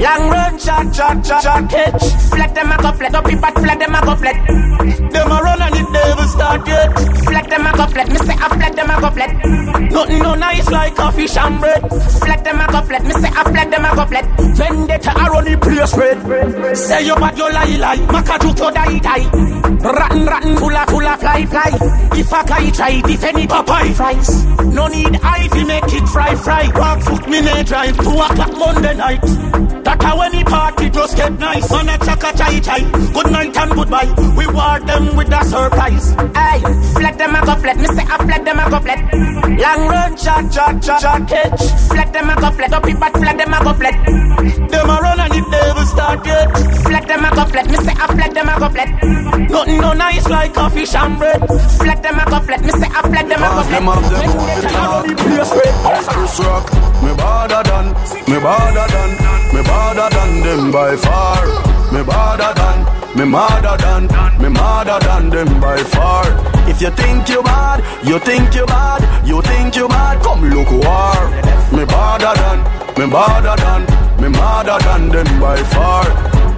Long 0.00 0.30
run, 0.30 0.58
shot, 0.58 0.94
shot, 0.94 1.26
shot, 1.26 1.42
shot, 1.42 1.70
catch. 1.70 2.02
Flat 2.34 2.54
them 2.54 2.72
a 2.72 2.76
go 2.82 2.90
flat, 2.92 3.14
up 3.14 3.24
people 3.24 3.52
flat 3.62 3.78
them 3.78 3.94
a 3.94 4.00
go 4.04 4.14
flat. 4.16 4.36
Them 5.12 5.30
a 5.30 5.38
run 5.40 5.62
and 5.62 5.76
it 5.76 5.88
never 5.90 6.26
start 6.26 6.66
yet. 6.66 6.90
Flat 7.30 7.48
them 7.48 7.66
a 7.66 7.72
go 7.76 7.86
flat, 7.86 8.08
me 8.08 8.18
say 8.18 8.34
I 8.34 8.48
flat 8.58 8.74
them 8.74 8.90
a 8.90 9.00
go 9.00 9.10
flat. 9.10 9.30
Nothing 9.92 10.18
no 10.18 10.34
nice 10.34 10.70
like 10.70 10.96
coffee 10.96 11.28
and 11.38 11.60
bread. 11.60 11.80
Flat 12.22 12.44
them 12.44 12.60
a 12.60 12.66
go 12.72 12.80
flat, 12.82 13.04
me 13.04 13.12
say 13.12 13.30
I 13.30 13.42
flat 13.44 13.70
them 13.70 13.84
a 13.84 13.94
go 13.94 14.04
flat. 14.06 14.26
Vendetta 14.56 15.10
a 15.10 15.24
run 15.30 15.44
the 15.44 15.56
place 15.58 15.94
red. 15.96 16.76
Say 16.76 17.06
you 17.06 17.14
bad, 17.14 17.38
you 17.38 17.52
lie 17.52 17.76
lie. 17.76 18.06
Maka 18.10 18.38
to 18.38 18.52
die 18.54 18.98
die. 18.98 19.26
Rotten 19.80 20.26
rotten, 20.26 20.56
full 20.56 20.76
of 20.76 21.20
fly 21.20 21.46
fly. 21.46 21.70
If 22.18 22.32
I 22.32 22.70
try 22.70 23.00
defend 23.00 23.38
it, 23.38 23.48
Popeye 23.48 23.94
fries. 23.94 24.44
No 24.66 24.88
need 24.88 25.18
eye 25.22 25.48
to 25.48 25.64
make 25.66 25.92
it 25.92 26.08
fry 26.08 26.34
fry. 26.34 26.68
Walk 26.80 27.02
foot 27.02 27.28
me 27.28 27.42
nay 27.42 27.62
drive 27.62 27.96
two 27.98 28.08
o'clock 28.08 28.52
Monday 28.56 28.94
night. 28.96 29.20
That 29.84 30.02
a 30.02 30.16
when 30.18 30.32
the 30.32 30.44
party 30.44 30.88
just 30.88 31.14
get 31.14 31.38
nice. 31.38 31.70
Man 31.70 31.88
a 31.90 31.98
chaka 31.98 32.36
chai 32.38 32.58
chai. 32.60 32.80
Good 33.12 33.30
night 33.30 33.54
and 33.54 33.72
goodbye. 33.72 34.08
We 34.34 34.46
war 34.46 34.80
them 34.80 35.14
with 35.14 35.30
a 35.30 35.44
surprise. 35.44 36.14
Aye, 37.00 37.06
flat 37.06 37.18
them 37.18 37.34
a 37.34 37.46
go 37.46 37.54
flat. 37.56 37.76
Me 37.78 37.86
say 37.86 38.04
I 38.04 38.16
flat 38.18 38.44
them 38.44 38.58
a 38.58 38.70
go 38.70 38.78
flat. 38.80 39.00
Long 39.58 39.88
run 39.88 40.16
shot 40.16 40.52
shot 40.52 40.84
shot 40.84 41.00
shot 41.00 41.28
catch. 41.28 41.62
Flat 41.88 42.12
them 42.12 42.28
a 42.28 42.36
go 42.36 42.50
flat. 42.50 42.72
Up 42.72 42.82
but 42.82 43.12
flat 43.16 43.38
them 43.38 43.54
a 43.54 43.64
go 43.64 43.72
flat. 43.72 43.94
Them 44.70 44.90
a 44.90 44.96
run 45.00 45.20
and 45.20 45.34
it 45.34 45.48
never 45.48 45.86
start 45.86 46.26
yet. 46.26 46.50
Flat 46.84 47.08
them 47.08 47.24
a 47.24 47.30
go 47.34 47.44
flat. 47.46 47.66
Me 47.70 47.76
say 47.76 47.92
I 47.96 48.06
flat 48.06 48.34
them 48.34 48.48
a 48.48 48.58
go 48.58 48.68
flat. 48.68 48.88
Nothing 49.50 49.80
no 49.80 49.92
nice 49.94 50.28
like 50.28 50.54
coffee 50.54 50.84
and 50.96 51.18
bread. 51.18 51.40
Flat 51.80 52.02
them 52.02 52.18
a 52.20 52.24
go 52.28 52.40
flat. 52.40 52.60
Me 52.60 52.70
say 52.72 52.88
I 52.88 53.00
flat 53.08 53.28
them 53.28 53.42
a 53.42 53.48
go 53.48 53.62
flat. 53.64 53.80
Them 53.80 53.86
have 53.86 54.20
them 54.20 54.36
on 54.36 54.60
the 54.60 54.68
top. 54.68 55.06
Chris 56.10 56.38
Rock, 56.40 56.64
me 57.02 57.14
badder 57.16 57.62
than, 57.64 57.86
me 58.28 58.38
badder 58.40 58.86
than, 58.92 59.10
me 59.54 59.62
badder 59.62 60.08
than 60.14 60.40
them 60.42 60.70
by 60.70 60.96
far. 60.96 61.46
Me 61.92 62.02
badder 62.04 62.52
than, 62.54 62.99
me 63.16 63.24
madder 63.24 63.76
than, 63.78 64.06
me 64.40 64.48
madder 64.48 64.98
than 65.04 65.30
them 65.30 65.60
by 65.60 65.78
far. 65.78 66.24
If 66.68 66.80
you 66.80 66.90
think 66.90 67.28
you 67.28 67.42
bad, 67.42 67.80
you 68.06 68.18
think 68.20 68.54
you 68.54 68.66
bad, 68.66 69.02
you 69.26 69.42
think 69.42 69.74
you 69.76 69.88
bad, 69.88 70.22
come 70.22 70.48
look 70.50 70.70
war. 70.70 71.20
Me 71.72 71.84
badder 71.84 72.34
than, 72.40 72.58
me 72.98 73.10
badder 73.10 73.56
than, 73.62 73.82
me 74.22 74.28
madder 74.28 74.78
than 74.84 75.08
them 75.08 75.40
by 75.40 75.56
far. 75.74 76.04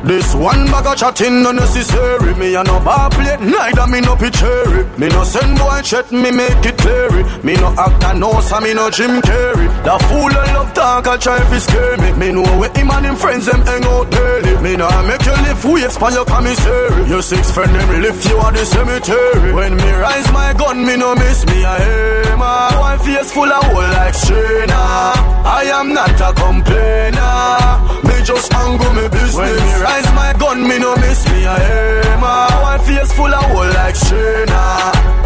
This 0.05 0.35
one 0.35 0.67
bag 0.67 0.87
of 0.87 0.97
chatting 0.97 1.43
no 1.45 1.53
necessary. 1.53 2.35
Me 2.35 2.55
a 2.57 2.65
no 2.65 2.81
bar 2.81 3.09
plate, 3.11 3.41
neither 3.41 3.87
me 3.87 4.01
no 4.01 4.17
pitchery. 4.17 4.83
Me 4.99 5.09
no 5.09 5.23
send 5.23 5.57
boy 5.59 5.81
chat, 5.83 6.11
me 6.11 6.31
make 6.33 6.67
it 6.67 6.77
clear. 6.77 7.23
Me 7.45 7.55
no 7.55 7.69
actor, 7.79 8.19
no 8.19 8.41
so 8.41 8.61
me 8.61 8.75
no 8.75 8.91
Jim 8.91 9.23
Carrey. 9.23 9.69
The 9.85 9.95
fool 10.11 10.35
I 10.35 10.55
love 10.55 10.75
talk, 10.75 11.07
I 11.07 11.17
try 11.19 11.39
to 11.39 11.61
scare 11.61 11.97
me. 11.99 12.13
Me 12.19 12.33
know 12.33 12.43
where 12.59 12.73
him 12.75 12.91
and 12.91 13.07
him 13.07 13.17
friends 13.17 13.47
them 13.47 13.63
hang 13.63 13.85
out 13.85 14.11
daily. 14.11 14.61
Me 14.61 14.77
no 14.77 14.91
make 15.07 15.25
you 15.25 15.37
live 15.47 15.65
weights 15.65 15.97
for 15.97 16.11
your 16.11 16.25
commissary. 16.25 17.09
Your 17.09 17.23
six 17.23 17.53
friend 17.53 17.73
them 17.73 18.03
lift 18.03 18.27
you 18.29 18.39
at 18.41 18.55
the 18.55 18.67
cemetery. 18.67 19.53
When 19.53 19.77
me 19.77 19.91
rise 19.93 20.31
my 20.33 20.53
gun, 20.55 20.85
me 20.85 20.97
no 20.97 21.15
miss 21.15 21.47
me 21.47 21.63
a 21.63 21.75
aim. 21.79 22.41
One 22.43 22.99
face 22.99 23.31
full 23.31 23.53
of 23.53 23.63
hole 23.71 23.87
like 23.95 24.15
strainer. 24.15 24.75
I 24.75 25.71
am 25.79 25.95
not 25.95 26.19
a 26.19 26.35
complainer. 26.35 28.03
Me 28.03 28.19
just 28.25 28.53
angle 28.53 28.93
me 28.95 29.07
business. 29.09 29.37
When 29.37 29.55
me 29.55 29.73
rise 29.79 29.92
my 30.15 30.33
gun, 30.39 30.63
me 30.67 30.79
no 30.79 30.97
miss 30.97 31.25
me 31.31 31.45
a 31.45 31.55
aim. 31.57 32.21
One 32.21 32.81
face 32.81 33.13
full 33.13 33.33
of 33.33 33.45
hole 33.53 33.69
like 33.77 33.97
strainer. 33.97 34.55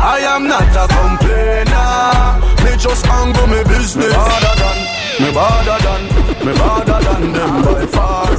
I 0.01 0.19
am 0.35 0.49
not 0.49 0.67
a 0.75 0.85
complainer. 0.91 2.41
Me 2.64 2.77
just 2.77 3.07
angle 3.07 3.47
me 3.47 3.62
business. 3.64 4.11
Me 4.11 4.19
badder 4.19 4.55
than, 4.59 4.79
me 5.23 5.29
badder 5.33 5.79
than, 5.87 6.03
me 6.45 6.53
badder 6.59 6.99
than 7.07 7.33
them 7.33 7.55
by 7.62 7.87
far. 7.87 8.31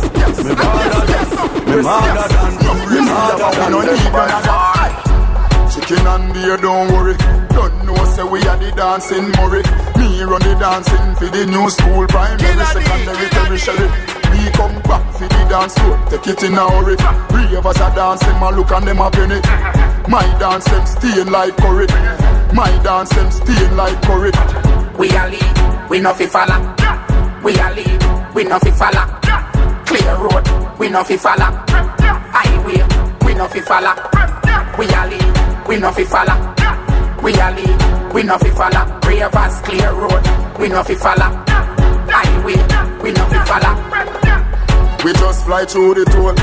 Me 0.44 0.54
badder 0.54 1.04
than, 1.08 1.28
me 1.70 1.82
badder 1.84 2.28
than, 2.34 2.52
me 2.92 3.00
badder 3.08 3.52
than 3.56 3.72
them 3.88 4.12
by 4.12 4.28
far. 4.44 4.78
Chicken 5.72 6.08
and 6.08 6.34
beer, 6.34 6.58
don't 6.58 6.92
worry. 6.92 7.16
Don't 7.56 7.86
know, 7.86 7.96
say 8.06 8.24
we 8.24 8.40
are 8.48 8.58
the 8.58 8.72
dancing 8.72 9.30
Murray. 9.38 9.64
Me 9.98 10.22
run 10.24 10.42
the 10.42 10.56
dancing 10.60 11.16
for 11.16 11.30
the 11.30 11.46
new 11.46 11.70
school 11.70 12.08
primary, 12.08 12.66
secondary, 12.66 13.30
tertiary. 13.30 14.17
Come 14.54 14.82
back 14.84 15.14
for 15.14 15.28
the 15.28 15.46
dance 15.50 15.74
floor, 15.78 15.98
take 16.10 16.28
it 16.28 16.44
in 16.44 16.54
a 16.54 16.70
hurry. 16.70 16.96
Three 17.30 17.56
of 17.58 17.66
us 17.66 17.80
are 17.80 17.94
dancing, 17.94 18.40
my 18.40 18.50
look 18.50 18.72
and 18.72 18.88
them 18.88 19.00
a 19.00 19.12
penny. 19.12 19.40
My 20.08 20.24
dance 20.40 20.66
them 20.66 20.86
stain 20.86 21.32
like 21.32 21.56
curry. 21.58 21.86
My 22.54 22.72
dance 22.84 23.10
them 23.10 23.30
stain 23.32 23.76
like 23.78 24.02
curry. 24.04 24.32
We 24.98 25.10
a 25.12 25.28
lead, 25.30 25.90
we 25.90 26.00
no 26.00 26.14
fi 26.14 26.26
follow. 26.26 26.58
We 27.44 27.54
a 27.60 27.70
lead, 27.72 28.34
we 28.34 28.44
no 28.46 28.58
fi 28.60 28.72
follow. 28.72 29.06
Clear 29.86 30.16
road, 30.18 30.80
we 30.80 30.90
no 30.90 31.04
fi 31.04 31.18
follow. 31.18 31.52
Highway, 32.34 32.82
we 33.26 33.34
no 33.36 33.48
fi 33.48 33.62
follow. 33.62 33.94
We 34.78 34.86
a 34.88 35.06
lead, 35.08 35.68
we 35.68 35.78
no 35.78 35.92
fi 35.92 36.04
follow. 36.04 36.56
We 37.22 37.34
a 37.34 37.52
lead, 37.52 38.14
we 38.14 38.24
no 38.24 38.38
fi 38.38 38.50
follow. 38.50 39.00
Ravers 39.06 39.60
clear 39.62 39.94
road, 39.94 40.24
we 40.60 40.70
no 40.70 40.84
fi 40.84 40.96
follow. 40.96 41.30
Highway, 42.10 42.58
we 43.04 43.12
no 43.12 43.26
fi 43.28 43.46
follow. 43.46 44.17
We 45.08 45.14
just 45.14 45.46
fly 45.46 45.64
through 45.64 45.94
the 45.94 46.04
toll. 46.04 46.36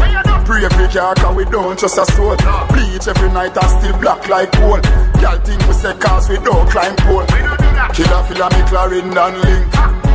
Pray 0.48 0.64
every 0.64 0.88
car, 0.88 1.14
cause 1.16 1.36
we 1.36 1.44
don't 1.44 1.78
trust 1.78 2.00
a 2.00 2.06
soul. 2.16 2.32
Bleach 2.72 3.04
every 3.04 3.28
night 3.28 3.52
and 3.52 3.68
still 3.76 3.92
black 4.00 4.26
like 4.32 4.52
coal. 4.56 4.80
Girl 5.20 5.36
think 5.44 5.60
we 5.68 5.74
say 5.76 5.92
cars 6.00 6.30
we 6.30 6.40
don't 6.40 6.64
climb 6.72 6.96
pole. 7.04 7.28
Killer 7.92 8.24
feel 8.24 8.40
me 8.40 8.64
McLaren 8.64 9.12
and 9.12 9.36
link. 9.44 9.68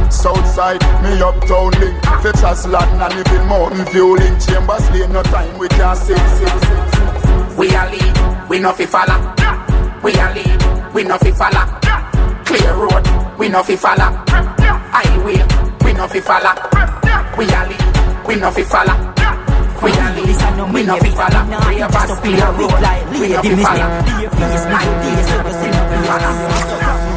Southside, 0.10 0.82
me 1.06 1.22
uptown 1.22 1.78
link. 1.78 1.94
Fletchers 2.26 2.66
Land 2.66 2.98
and 2.98 3.22
even 3.22 3.46
mountain 3.46 3.86
view 3.94 4.18
link. 4.18 4.42
Chambers 4.42 4.90
lane, 4.98 5.14
no 5.14 5.22
time 5.30 5.56
we 5.60 5.68
can't 5.70 5.94
sing. 5.94 6.18
We 7.54 7.70
a 7.70 7.86
lead, 7.86 8.50
we 8.50 8.58
no 8.58 8.74
fi 8.74 8.88
follow. 8.90 9.30
We 10.02 10.18
a 10.18 10.26
lead, 10.34 10.94
we 10.96 11.04
no 11.04 11.20
fi 11.20 11.30
follow. 11.38 11.70
Clear 12.50 12.74
road, 12.74 13.06
we 13.38 13.48
no 13.48 13.62
fi 13.62 13.76
follow. 13.76 14.10
Highway, 14.90 15.38
we 15.86 15.94
no 15.94 16.08
fi 16.08 16.20
follow. 16.20 16.58
We 17.38 17.46
a 17.46 17.62
lead, 17.70 17.89
we 18.28 18.36
no 18.36 18.52
fi 18.52 18.64
follow. 18.64 18.96
We 19.82 19.92
a 19.92 20.12
lead, 20.16 20.29
we 20.74 20.84
no 20.84 20.96
fi 20.98 21.10
follow. 21.12 21.44
Ravers 21.68 22.20
clear 22.20 22.52
road, 22.58 22.74
we 23.12 23.28
no 23.30 23.42
fi 23.42 23.56
follow. 23.64 23.88
Highway, 24.70 25.20
we 25.60 25.68
no 25.72 25.82
fi 25.90 25.98
follow. 26.08 26.34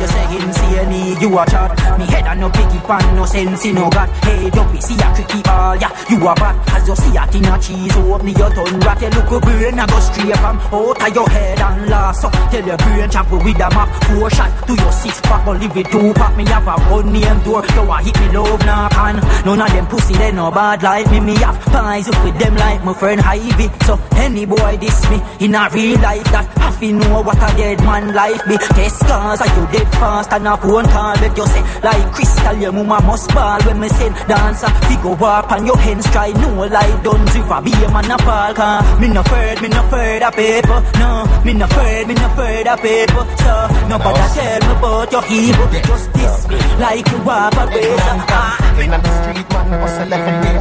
You 0.02 0.08
say 0.08 0.26
insane, 0.36 1.20
you 1.20 1.38
a 1.38 1.46
chat. 1.46 1.82
Me 1.98 2.06
head 2.06 2.26
and 2.26 2.40
no 2.40 2.50
piggy 2.50 2.78
pan, 2.80 3.14
no 3.14 3.24
sense 3.24 3.64
in 3.66 3.74
no 3.76 3.90
got 3.90 4.08
Hey, 4.24 4.50
don't 4.50 4.72
be 4.72 4.80
see 4.80 4.96
a 4.96 5.14
cricket 5.14 5.44
ball, 5.44 5.76
yeah 5.76 5.92
You 6.08 6.16
a 6.26 6.34
bad, 6.34 6.56
as 6.72 6.88
you 6.88 6.96
see 6.96 7.16
a 7.16 7.26
tin 7.28 7.46
of 7.46 7.62
cheese 7.62 7.94
Open 7.96 8.28
your 8.28 8.50
tongue, 8.50 8.80
rat 8.80 9.00
your 9.00 9.10
look 9.10 9.30
a 9.30 9.38
brain 9.44 9.78
I 9.78 9.86
go 9.86 10.00
straight 10.00 10.36
from 10.38 10.58
out 10.72 11.02
of 11.02 11.14
your 11.14 11.28
head 11.28 11.60
and 11.60 11.88
last. 11.90 12.22
So 12.22 12.30
tell 12.30 12.66
your 12.66 12.76
brain 12.78 13.10
travel 13.10 13.38
with 13.44 13.60
a 13.60 13.68
map 13.70 13.88
Four 14.08 14.30
shot 14.30 14.66
to 14.66 14.74
your 14.74 14.92
six 14.92 15.20
pack, 15.20 15.44
but 15.44 15.60
live 15.60 15.76
with 15.76 15.90
two 15.92 16.12
pack 16.14 16.36
Me 16.36 16.46
have 16.46 16.66
a 16.66 16.80
one 16.90 17.12
name 17.12 17.38
door, 17.44 17.62
you 17.62 17.82
a 17.92 17.96
hit 18.02 18.18
me 18.18 18.28
love 18.32 18.64
knock 18.64 18.96
on 18.96 19.16
None 19.44 19.60
of 19.60 19.70
them 19.70 19.86
pussy, 19.86 20.14
they 20.14 20.32
no 20.32 20.50
bad 20.50 20.82
like 20.82 21.10
me 21.12 21.20
Me 21.20 21.36
have 21.36 21.60
pies 21.66 22.08
up 22.08 22.24
with 22.24 22.38
them 22.38 22.56
like 22.56 22.82
my 22.82 22.94
friend 22.94 23.11
Ivy 23.20 23.68
So 23.84 23.98
any 24.16 24.46
boy 24.46 24.76
diss 24.78 25.00
me, 25.10 25.20
in 25.40 25.54
a 25.54 25.68
real 25.72 26.00
life 26.00 26.24
That. 26.32 26.46
Have 26.62 26.78
to 26.80 26.92
know 26.92 27.22
what 27.22 27.36
a 27.36 27.48
dead 27.56 27.80
man 27.80 28.14
life 28.14 28.42
be 28.46 28.56
Test 28.56 29.00
scars, 29.00 29.40
are 29.40 29.52
you 29.56 29.66
dead 29.72 29.88
fast. 29.98 30.32
And 30.32 30.48
a 30.48 30.56
phone 30.56 30.86
call 30.86 31.14
Let 31.20 31.36
you 31.36 31.46
say 31.46 31.62
like 31.82 32.12
crystal. 32.12 32.56
Your 32.56 32.72
mama 32.72 33.00
must 33.06 33.32
ball 33.34 33.60
When 33.62 33.80
me 33.80 33.88
send 33.88 34.14
dancer. 34.28 34.70
Figure 34.88 35.16
walk 35.16 35.50
on 35.52 35.66
your 35.66 35.76
hands 35.78 36.08
try 36.10 36.30
no 36.32 36.66
like 36.66 37.02
done 37.02 37.24
River 37.26 37.60
be 37.62 37.72
a 37.72 37.88
man 37.90 38.10
a 38.10 38.18
fall. 38.18 38.54
Car 38.54 39.00
Me 39.00 39.08
no 39.08 39.20
afraid, 39.20 39.60
me 39.62 39.68
no 39.68 39.84
afraid 39.86 40.22
of 40.22 40.32
paper 40.34 40.78
No, 40.98 41.26
me 41.44 41.52
no 41.54 41.64
afraid, 41.66 42.06
me 42.08 42.14
no 42.14 42.26
afraid 42.26 42.66
of 42.66 42.78
paper 42.80 43.24
So 43.42 43.54
nobody 43.88 44.24
tell 44.34 44.60
me 44.60 44.72
about 44.78 45.12
your 45.12 45.24
evil. 45.30 45.66
Just 45.82 46.12
this 46.12 46.48
me 46.48 46.56
like 46.78 47.06
you 47.10 47.18
have 47.18 47.56
a 47.58 47.66
razor. 47.66 48.16
Ah. 48.28 48.80
In 48.80 48.90
the 48.90 48.98
street 49.22 49.48
man 49.52 49.80
was 49.80 49.96
11 49.98 50.42
day. 50.42 50.54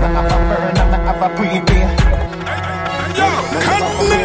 Man 0.00 0.14
have 0.14 0.26
a 0.26 0.38
burn 0.48 0.78
and 0.78 0.91
I 0.91 0.91
have 1.12 1.30
a 1.30 1.34
prepay 1.36 1.84
Yo, 3.12 3.28
cut 3.60 3.84
me. 4.08 4.20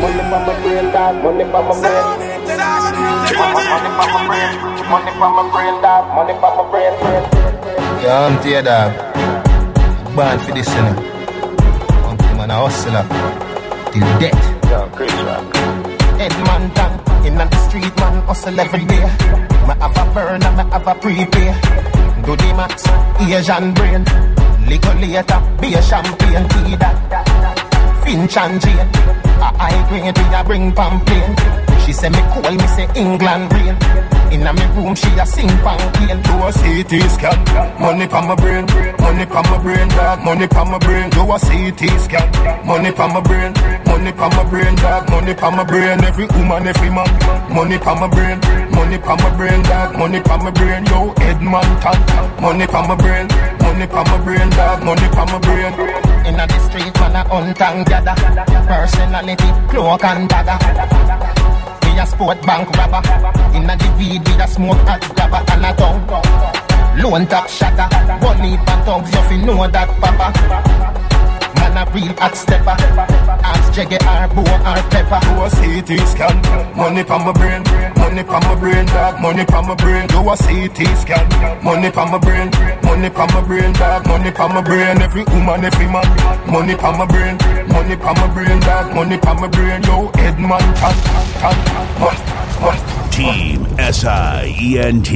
Money 0.00 0.22
for 0.30 0.40
my 0.40 0.52
brain 0.62 0.86
dog, 0.92 1.14
money 1.22 1.44
for 1.44 1.60
my 1.60 1.74
brain. 1.76 2.04
Money 3.68 3.90
for 3.92 4.08
my 4.08 4.20
brain, 4.26 4.52
money 4.88 5.12
for 5.12 5.30
my 5.36 5.42
brain 5.52 5.76
dog, 5.82 6.04
money 6.16 6.34
for 6.40 6.50
my 6.56 6.64
brain. 6.70 6.92
Yeah, 8.00 8.26
I'm 8.26 8.34
tear 8.42 8.62
dog. 8.62 8.92
Born 10.16 10.38
for 10.38 10.52
this, 10.52 10.68
you 10.74 10.82
know. 10.82 10.96
Uncle 12.08 12.34
man 12.36 12.50
a 12.50 12.56
hustler. 12.64 13.04
Till 13.92 14.08
death. 14.18 14.42
Head 16.16 16.34
man 16.46 16.62
down, 16.74 17.26
in 17.26 17.34
the 17.36 17.46
street 17.68 17.94
man 17.98 18.22
hustle 18.22 18.58
every 18.58 18.84
day. 18.86 19.04
Me 19.68 19.74
have 19.80 19.98
a 19.98 20.14
burn 20.14 20.42
and 20.42 20.56
me 20.56 20.64
have 20.72 20.86
a 20.86 20.94
prepay 20.94 21.52
Do 22.24 22.36
the 22.36 22.54
max, 22.56 22.86
Asian 23.20 23.74
brain 23.74 24.04
Little 24.70 24.94
later, 25.00 25.42
be 25.60 25.74
a 25.74 25.82
champagne 25.82 26.48
tea 26.48 26.76
that. 26.76 26.94
Finch 28.04 28.36
and 28.36 28.60
Jane 28.60 28.78
A 28.78 29.50
high 29.58 29.88
grade, 29.88 30.16
we 30.16 30.34
a 30.34 30.44
bring 30.44 30.70
pamphlet 30.70 31.84
She 31.84 31.92
say 31.92 32.08
me 32.08 32.22
cool, 32.30 32.52
me 32.52 32.66
say 32.68 32.86
England 32.94 33.52
rain 33.52 34.19
Inna 34.30 34.52
me 34.52 34.64
room, 34.76 34.94
she 34.94 35.08
a 35.18 35.26
sing 35.26 35.48
pancake. 35.64 36.22
Do 36.22 36.34
a 36.46 36.50
CT 36.52 36.92
scan. 37.10 37.38
Money 37.80 38.06
pa 38.06 38.20
my 38.22 38.34
brain, 38.36 38.64
money 39.00 39.26
pa 39.26 39.42
my 39.42 39.58
brain, 39.58 39.88
dog. 39.88 40.24
Money 40.24 40.46
pa 40.46 40.64
my 40.64 40.78
brain. 40.78 41.10
Do 41.10 41.22
a 41.26 41.38
CT 41.38 41.80
scan. 42.00 42.66
Money 42.66 42.92
pa 42.92 43.06
my 43.08 43.20
brain, 43.20 43.52
money 43.86 44.12
pa 44.12 44.28
my 44.30 44.44
brain, 44.48 44.74
dog. 44.76 45.10
Money 45.10 45.34
pa 45.34 45.50
my 45.50 45.64
brain. 45.64 46.04
Every 46.04 46.26
woman, 46.26 46.66
every 46.66 46.90
man. 46.90 47.10
Money 47.52 47.78
pa 47.78 47.94
my 47.94 48.06
brain, 48.08 48.38
money 48.70 48.98
pa 48.98 49.16
my 49.16 49.30
brain, 49.36 49.62
dog. 49.62 49.98
Money 49.98 50.20
pa 50.20 50.36
my 50.36 50.50
brain. 50.50 50.84
Yo, 50.86 51.12
Edman 51.26 51.68
tan. 51.82 51.98
Money 52.40 52.66
pa 52.66 52.86
my 52.86 52.94
brain, 52.94 53.26
money 53.58 53.86
pa 53.86 54.04
my 54.04 54.16
brain, 54.24 54.48
dog. 54.50 54.84
Money 54.84 55.08
pa 55.10 55.24
my 55.26 55.38
brain. 55.38 55.72
Inna 56.24 56.46
the 56.46 56.58
street, 56.70 56.94
man 57.00 57.16
a 57.16 57.22
hunt 57.28 57.60
and 57.60 57.86
gather. 57.86 58.14
Personality, 58.68 59.50
cloak 59.70 60.04
and 60.04 60.28
dagger. 60.28 61.39
A 62.00 62.06
sport 62.06 62.40
bank 62.46 62.70
robber. 62.78 63.02
Inna 63.54 63.76
the 63.76 63.94
weed, 63.98 64.26
we 64.26 64.32
a 64.40 64.48
smoke 64.48 64.78
hot 64.88 65.02
grabber 65.14 65.44
and 65.52 65.66
a 65.66 65.72
tongue. 65.76 66.00
Lone 67.02 67.26
top 67.26 67.46
shatter. 67.46 67.88
Need 68.40 68.58
and 68.58 68.84
tongues, 68.86 69.12
you 69.12 69.22
fi 69.28 69.36
know 69.44 69.68
that, 69.68 69.88
papa. 70.00 71.09
Man 71.70 71.86
a 71.86 71.90
real 71.92 72.14
hot 72.18 72.34
stepper. 72.34 72.74
Ask 73.46 73.72
Jaggy 73.72 73.98
or 74.02 74.26
Bo 74.34 74.42
or 74.42 74.82
Pepper. 74.90 75.20
Do 75.22 75.42
a 75.42 75.48
CT 75.50 75.90
scan. 76.08 76.36
Money 76.76 77.04
pa 77.04 77.18
my 77.18 77.32
brain, 77.32 77.62
money 77.96 78.24
pa 78.24 78.40
my 78.40 78.54
brain, 78.58 78.86
dog. 78.86 79.20
Money 79.20 79.44
pa 79.44 79.62
my 79.62 79.74
brain. 79.76 80.06
Do 80.08 80.18
a 80.28 80.36
CT 80.36 80.78
scan. 80.98 81.28
Money 81.62 81.90
pa 81.90 82.04
my 82.06 82.18
brain, 82.18 82.50
money 82.82 83.10
pa 83.10 83.26
my 83.26 83.40
brain, 83.46 83.72
dog. 83.74 84.06
Money 84.06 84.30
pa 84.32 84.48
my 84.48 84.62
brain. 84.62 85.00
Every 85.00 85.24
woman, 85.24 85.64
every 85.64 85.86
man. 85.86 86.06
Money 86.50 86.74
pa 86.74 86.90
my 86.96 87.06
brain, 87.06 87.38
money 87.68 87.96
pa 87.96 88.14
my 88.14 88.26
brain, 88.34 88.60
dog. 88.60 88.94
Money 88.94 89.18
pa 89.18 89.34
my 89.34 89.46
brain. 89.48 89.82
Yo, 89.82 90.10
Edman, 90.26 90.74
tan, 90.80 90.94
tan, 91.38 91.56
must, 92.00 92.24
must. 92.60 92.84
Team 93.12 93.66
SIENT.com. 93.78 95.10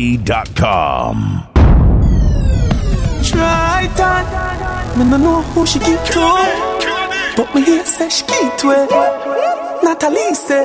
Try 3.24 3.88
that. 3.96 4.96
Me 4.98 5.04
no 5.04 5.16
know 5.16 5.40
who 5.52 5.64
she 5.66 5.78
give 5.78 6.04
to, 6.12 6.26
but 7.36 7.48
me 7.54 7.64
hear 7.64 7.84
say 7.84 8.08
she 8.10 8.22
give 8.26 8.56
to 8.58 8.70
it. 8.70 8.90
Natalie 9.82 10.34
say, 10.34 10.64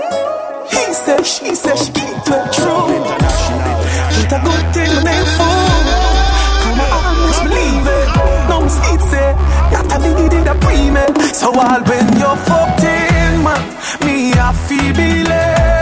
he 0.69 0.93
say, 0.93 1.23
she 1.23 1.55
say 1.55 1.75
she 1.77 1.91
give 1.93 2.23
to 2.27 2.33
it. 2.35 2.53
True. 2.53 2.99
It's 4.19 4.33
a 4.33 4.39
good 4.43 4.65
thing 4.75 4.91
when 4.91 5.05
they 5.07 5.23
fool. 5.39 6.19
Come 6.63 6.81
on, 6.83 6.91
almost 6.99 7.43
believe 7.47 7.87
it. 7.97 8.07
No 8.49 8.67
see 8.67 8.97
say, 9.07 9.29
Natalie 9.71 10.29
did 10.29 10.47
a 10.47 10.55
pre-med. 10.55 11.15
So 11.33 11.47
all 11.47 11.81
when 11.89 12.07
you're 12.19 12.39
14, 12.43 13.43
man, 13.45 13.61
me 14.03 14.33
I 14.35 14.51
feel 14.67 14.93
believe 14.93 15.78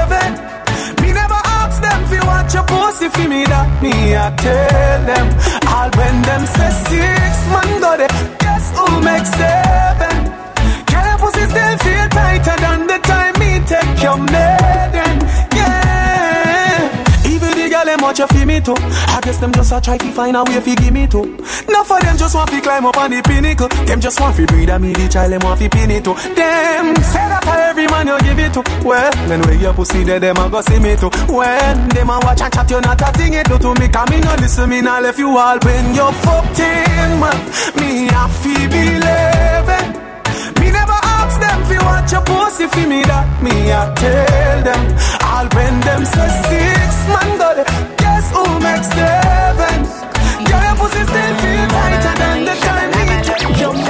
want 2.47 2.53
your 2.53 2.63
pussy 2.63 3.09
for 3.09 3.27
me 3.27 3.43
that 3.45 3.81
me 3.81 4.15
I 4.15 4.31
tell 4.35 4.99
them. 5.05 5.27
All 5.67 5.89
when 5.97 6.21
them 6.23 6.45
say 6.45 6.71
six 6.87 7.35
man 7.51 7.81
got 7.81 7.99
it, 7.99 8.11
guess 8.39 8.71
who 8.77 8.87
makes 9.01 9.29
seven? 9.35 10.15
Girl, 10.87 11.05
your 11.07 11.17
pussy 11.19 11.45
still 11.51 11.77
feel 11.83 12.07
tighter 12.09 12.57
than 12.63 12.87
the 12.87 12.99
time 13.03 13.35
me 13.39 13.59
take 13.65 14.01
your 14.03 14.17
maiden. 14.17 14.96
Watch 18.17 18.31
you 18.31 18.37
feel 18.37 18.47
me 18.47 18.59
too. 18.61 18.75
I 18.77 19.19
guess 19.21 19.37
them 19.37 19.51
just 19.53 19.71
a 19.71 19.81
try 19.81 19.97
to 19.97 20.11
find 20.11 20.35
a 20.35 20.43
way 20.43 20.59
fi 20.61 20.75
give 20.75 20.93
me 20.93 21.07
too. 21.07 21.23
Enough 21.67 21.87
for 21.87 21.99
them 21.99 22.17
just 22.17 22.35
want 22.35 22.49
to 22.49 22.61
climb 22.61 22.85
up 22.85 22.97
on 22.97 23.11
the 23.11 23.21
pinnacle. 23.21 23.67
Them 23.85 23.99
just 23.99 24.19
want 24.19 24.35
to 24.37 24.45
breed 24.45 24.69
a 24.69 24.79
me 24.79 24.93
the 24.93 25.07
child 25.07 25.31
them 25.31 25.41
want 25.43 25.59
to 25.59 25.69
pin 25.69 25.91
it 25.91 26.03
to. 26.03 26.13
Them 26.13 26.95
say 26.97 27.25
that 27.27 27.43
to 27.43 27.51
every 27.51 27.87
man 27.87 28.07
you 28.07 28.19
give 28.19 28.39
it 28.39 28.53
to. 28.53 28.61
Well, 28.85 29.11
when 29.29 29.41
where 29.41 29.55
your 29.55 29.73
pussy 29.73 30.03
there, 30.03 30.19
them 30.19 30.37
a 30.37 30.49
go 30.49 30.61
see 30.61 30.79
me 30.79 30.95
too. 30.95 31.09
When 31.29 31.89
them 31.89 32.09
a 32.09 32.19
watch 32.23 32.41
and 32.41 32.53
chat, 32.53 32.69
you 32.69 32.81
not 32.81 33.01
a 33.01 33.11
thing 33.17 33.33
it 33.33 33.47
do 33.47 33.57
to 33.57 33.73
me. 33.79 33.87
Come 33.89 34.09
me 34.09 34.19
no 34.19 34.33
listen, 34.39 34.69
me 34.69 34.81
not 34.81 35.03
left 35.03 35.19
you 35.19 35.37
all 35.37 35.59
when 35.59 35.95
you're 35.95 36.13
14, 36.13 37.21
man. 37.21 37.37
Me 37.77 38.09
a 38.09 38.23
feel 38.41 38.65
believe 38.69 39.69
it. 39.77 40.07
Me 40.59 40.71
never 40.71 40.99
ask 41.17 41.39
them 41.39 41.59
you 41.71 41.85
want 41.85 42.11
your 42.11 42.21
pussy 42.21 42.67
for 42.67 42.87
me 42.87 43.03
that 43.03 43.27
me 43.43 43.71
I 43.71 43.93
tell 43.99 44.59
them 44.63 44.81
All 45.21 45.47
when 45.55 45.75
them 45.81 46.05
say 46.05 46.29
six 46.47 46.93
man 47.11 47.37
it 47.59 47.67
Guess 47.97 48.06
who 48.31 48.43
makes 48.59 48.87
seven 48.91 49.83
Girl 50.47 50.63
your 50.63 50.75
pussy 50.79 51.03
still 51.03 51.33
feel 51.41 51.65
tighter 51.67 52.15
than 52.19 52.37
the 52.45 52.53
time 52.65 52.91
me 53.09 53.17
take 53.23 53.59
your 53.59 53.73
Right 53.73 53.83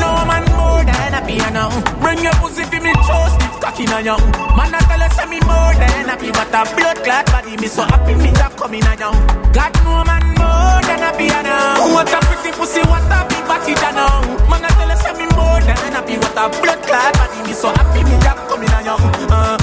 now, 0.00 0.24
man, 0.24 0.44
more 0.56 0.82
than 0.84 1.28
you 1.28 1.50
know. 1.50 1.70
Bring 2.00 2.18
your 2.22 2.32
pussy 2.42 2.64
for 2.64 2.80
me, 2.80 2.92
show 3.06 3.26
stiff 3.34 3.60
cocky 3.60 3.84
on 3.92 4.04
you. 4.04 4.16
Man, 4.56 4.74
I 4.74 4.78
tell 4.88 5.02
us 5.02 5.18
me 5.28 5.38
more 5.46 5.74
than 5.78 6.08
happy, 6.08 6.30
but 6.32 6.48
a 6.50 6.64
blood 6.74 6.98
clot 7.04 7.26
body, 7.26 7.56
me 7.56 7.66
so 7.68 7.82
happy, 7.82 8.14
me 8.14 8.32
job 8.32 8.56
coming 8.56 8.84
on 8.86 8.98
you. 8.98 9.12
God, 9.52 9.72
no 9.84 10.04
man, 10.04 10.24
more 10.38 10.80
than 10.86 11.00
you 11.20 11.42
know. 11.42 11.94
What 11.94 12.12
a 12.12 12.18
pretty 12.26 12.50
pussy, 12.56 12.80
what 12.88 13.02
a 13.06 13.24
big 13.28 13.44
body, 13.46 13.72
you 13.72 13.92
know. 13.94 14.22
Man, 14.48 14.64
I 14.64 14.68
tell 14.74 14.90
us 14.90 15.04
me 15.18 15.26
more 15.36 15.60
than 15.60 15.76
happy, 15.92 16.16
what 16.18 16.34
a 16.34 16.48
blood 16.60 16.80
clot 16.82 17.12
body, 17.14 17.38
me 17.46 17.52
so 17.52 17.68
happy, 17.70 18.02
me 18.04 18.16
job 18.22 18.38
coming 18.48 18.70
on 18.70 18.84
you. 18.84 18.96
Uh. 19.30 19.56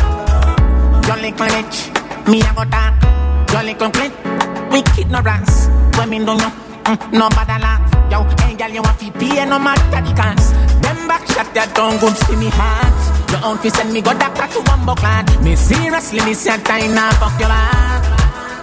Your 1.07 1.17
little 1.17 1.47
bitch, 1.47 1.77
me 2.27 2.41
a 2.41 2.51
go. 2.53 2.63
Your 3.53 3.63
little 3.63 3.89
clit, 3.91 4.11
wicked 4.71 5.09
no 5.09 5.21
rats. 5.21 5.67
When 5.97 6.09
me 6.09 6.19
don't 6.25 6.37
know, 6.37 6.51
mm, 6.83 7.13
no 7.13 7.29
bad 7.29 7.61
laugh. 7.61 7.81
Yo, 8.11 8.23
hey 8.43 8.55
girl, 8.55 8.69
you 8.69 8.81
want 8.81 8.99
to 8.99 9.11
pay 9.11 9.45
no 9.45 9.57
matter 9.59 10.01
the 10.01 10.13
cost. 10.15 10.53
Them 10.83 11.07
back 11.07 11.25
shot 11.27 11.47
that 11.55 11.71
don't 11.75 11.99
good 11.99 12.15
see 12.27 12.35
me 12.35 12.49
heart. 12.51 12.93
Your 13.31 13.43
own 13.45 13.57
fi 13.57 13.69
send 13.69 13.93
me 13.93 14.01
go 14.01 14.13
doctor 14.13 14.47
to 14.47 14.61
bumbo 14.63 14.95
clan. 14.95 15.25
Me 15.43 15.55
seriously, 15.55 16.19
me 16.25 16.33
say 16.33 16.57
time 16.63 16.93
now 16.93 17.11
fuck 17.19 17.39
your 17.39 17.47
back. 17.49 18.03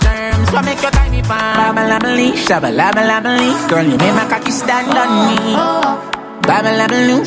Terms 0.01 0.53
what 0.53 0.65
make 0.65 0.83
your 0.83 0.91
time 0.93 1.11
me 1.11 1.23
fine. 1.23 1.57
Babalabaloo, 1.57 2.37
shabalabalabaloo. 2.37 3.69
Girl, 3.69 3.85
you 3.85 3.97
make 3.97 4.15
my 4.15 4.29
cocky 4.29 4.51
stand 4.53 4.93
on 4.93 5.11
me. 5.33 5.57
Babalabaloo. 6.45 7.25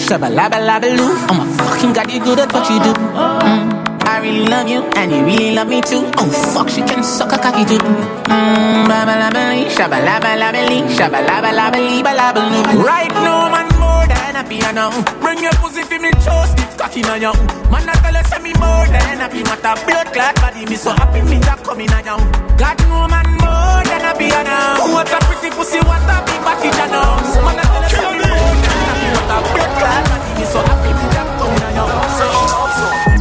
Oh 1.30 1.34
my 1.34 1.46
fucking 1.58 1.94
god, 1.94 2.12
you 2.12 2.20
good 2.22 2.40
at 2.40 2.54
what 2.54 2.70
you 2.70 2.80
do. 2.84 2.94
Mm. 2.94 3.87
I 4.08 4.20
really 4.24 4.48
love 4.48 4.70
you, 4.70 4.84
and 4.96 5.12
you 5.12 5.20
really 5.26 5.54
love 5.54 5.68
me 5.68 5.82
too. 5.82 6.10
Oh 6.18 6.32
fuck, 6.56 6.70
she 6.70 6.82
can 6.82 7.04
suck 7.04 7.34
a 7.34 7.38
cocky 7.38 7.66
too. 7.66 7.78
Mmm, 7.78 8.88
babalabaloo, 8.88 9.68
shabalabalabaloo, 9.68 10.88
shabalabalabaloo, 10.96 12.00
balabaloo. 12.08 12.88
Right 12.88 13.12
now, 13.20 13.52
man, 13.52 13.68
more 13.76 14.08
than 14.08 14.40
happy, 14.40 14.64
I 14.64 14.72
know. 14.72 14.96
Bring 15.20 15.44
your 15.44 15.52
pussy 15.60 15.84
for 15.84 16.00
me, 16.00 16.12
show 16.24 16.40
stiff 16.48 16.78
cocky 16.80 17.04
on 17.04 17.20
you. 17.20 17.34
Man, 17.68 17.84
I 17.84 17.94
tell 18.00 18.16
us 18.16 18.32
me 18.40 18.56
more 18.56 18.88
than 18.88 19.20
happy. 19.20 19.44
What 19.44 19.60
a 19.60 19.76
blood 19.86 20.08
clot 20.16 20.36
body, 20.40 20.66
me 20.66 20.78
so 20.80 20.92
happy, 20.96 21.22
me 21.28 21.38
that 21.44 21.60
coming 21.68 21.92
you. 21.92 22.18
God, 22.56 22.80
no 22.88 23.12
man, 23.12 23.28
more 23.44 23.84
than 23.92 24.02
happy, 24.08 24.32
I 24.32 24.40
know. 24.48 24.88
What 24.96 25.12
a 25.12 25.20
pretty 25.28 25.52
pussy, 25.52 25.84
what 25.84 26.00
a 26.08 26.16
big 26.24 26.40
body, 26.48 26.72
I 26.72 26.88
know. 26.96 27.12
Man, 27.44 27.60
I 27.60 27.64
tell 27.68 27.84
us 27.84 27.92
me 27.92 28.24
more 28.24 28.56
than 28.56 28.72
happy. 28.72 29.08
What 29.20 29.36
a 29.36 29.38
blood 29.52 29.72
clot 29.76 30.04
body, 30.08 30.32
me 30.40 30.46
so 30.48 30.60
happy, 30.64 30.96
me 30.96 31.06
that 31.12 31.28
coming 31.36 31.76
you. 31.76 31.88
So, 32.18 32.37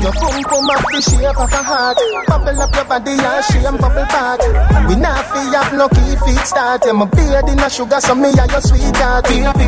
Your 0.06 0.14
pum 0.14 0.38
pum 0.46 0.70
up 0.70 0.86
the 0.94 1.02
shape 1.02 1.34
of 1.34 1.50
a 1.50 1.62
heart. 1.66 1.98
Bubble 2.30 2.62
up 2.62 2.70
your 2.78 2.84
body 2.86 3.18
and 3.18 3.42
shame 3.50 3.74
bubble 3.74 4.06
back. 4.06 4.38
We 4.86 4.94
not 4.94 5.18
fi 5.34 5.42
have 5.50 5.74
no 5.74 5.90
key 5.90 6.14
feet 6.22 6.46
start 6.46 6.86
Yeah, 6.86 6.94
my 6.94 7.10
beard 7.10 7.50
in 7.50 7.58
a 7.58 7.66
sugar 7.66 7.98
so 7.98 8.14
me 8.14 8.30
and 8.30 8.46
your 8.46 8.62
sweetheart. 8.62 9.26
Baby, 9.26 9.66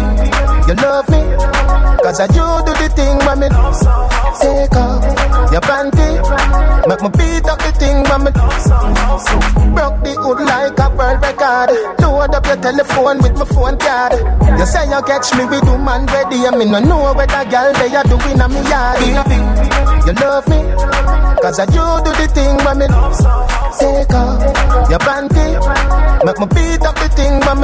you 0.70 0.78
love 0.78 1.11
me 1.11 1.18
Cause 2.07 2.22
I 2.22 2.30
you 2.30 2.47
do 2.62 2.70
the 2.70 2.86
thing 2.95 3.18
when 3.26 3.43
me 3.43 3.49
Take 4.39 4.78
off 4.78 5.03
your 5.51 5.59
panty. 5.66 6.07
Make 6.86 7.03
me 7.03 7.11
beat 7.18 7.51
up 7.51 7.59
the 7.59 7.74
thing 7.74 8.07
when 8.07 8.22
me 8.22 8.30
Broke 9.74 9.99
the 10.07 10.12
hood 10.22 10.39
like 10.47 10.78
a 10.78 10.86
world 10.95 11.18
record. 11.18 11.74
Load 11.99 12.30
up 12.39 12.47
your 12.47 12.62
telephone 12.62 13.18
with 13.26 13.34
my 13.34 13.45
phone 13.51 13.74
card. 13.82 14.14
You 14.55 14.66
say 14.70 14.86
you 14.86 15.03
catch 15.03 15.34
me 15.34 15.51
with 15.51 15.66
woman 15.66 16.07
ready 16.07 16.47
And 16.47 16.62
me 16.62 16.70
no 16.70 16.78
know 16.78 17.11
whether 17.11 17.43
girl 17.51 17.74
they 17.74 17.91
are 17.91 18.07
doing 18.07 18.39
a 18.39 18.47
me 18.47 18.62
yard 18.70 19.97
you 20.09 20.14
love 20.14 20.48
me 20.48 20.56
Cause 21.42 21.59
I 21.61 21.64
you 21.64 21.84
do 22.04 22.11
the 22.16 22.26
thing 22.32 22.56
when 22.64 22.78
me. 22.78 22.86
Take 23.78 24.14
off 24.14 24.40
your 24.90 24.98
panty 25.00 25.46
Make 26.24 26.38
me 26.38 26.46
beat 26.46 26.86
up 26.86 26.94
the 26.96 27.09
thing 27.14 27.40
when 27.44 27.61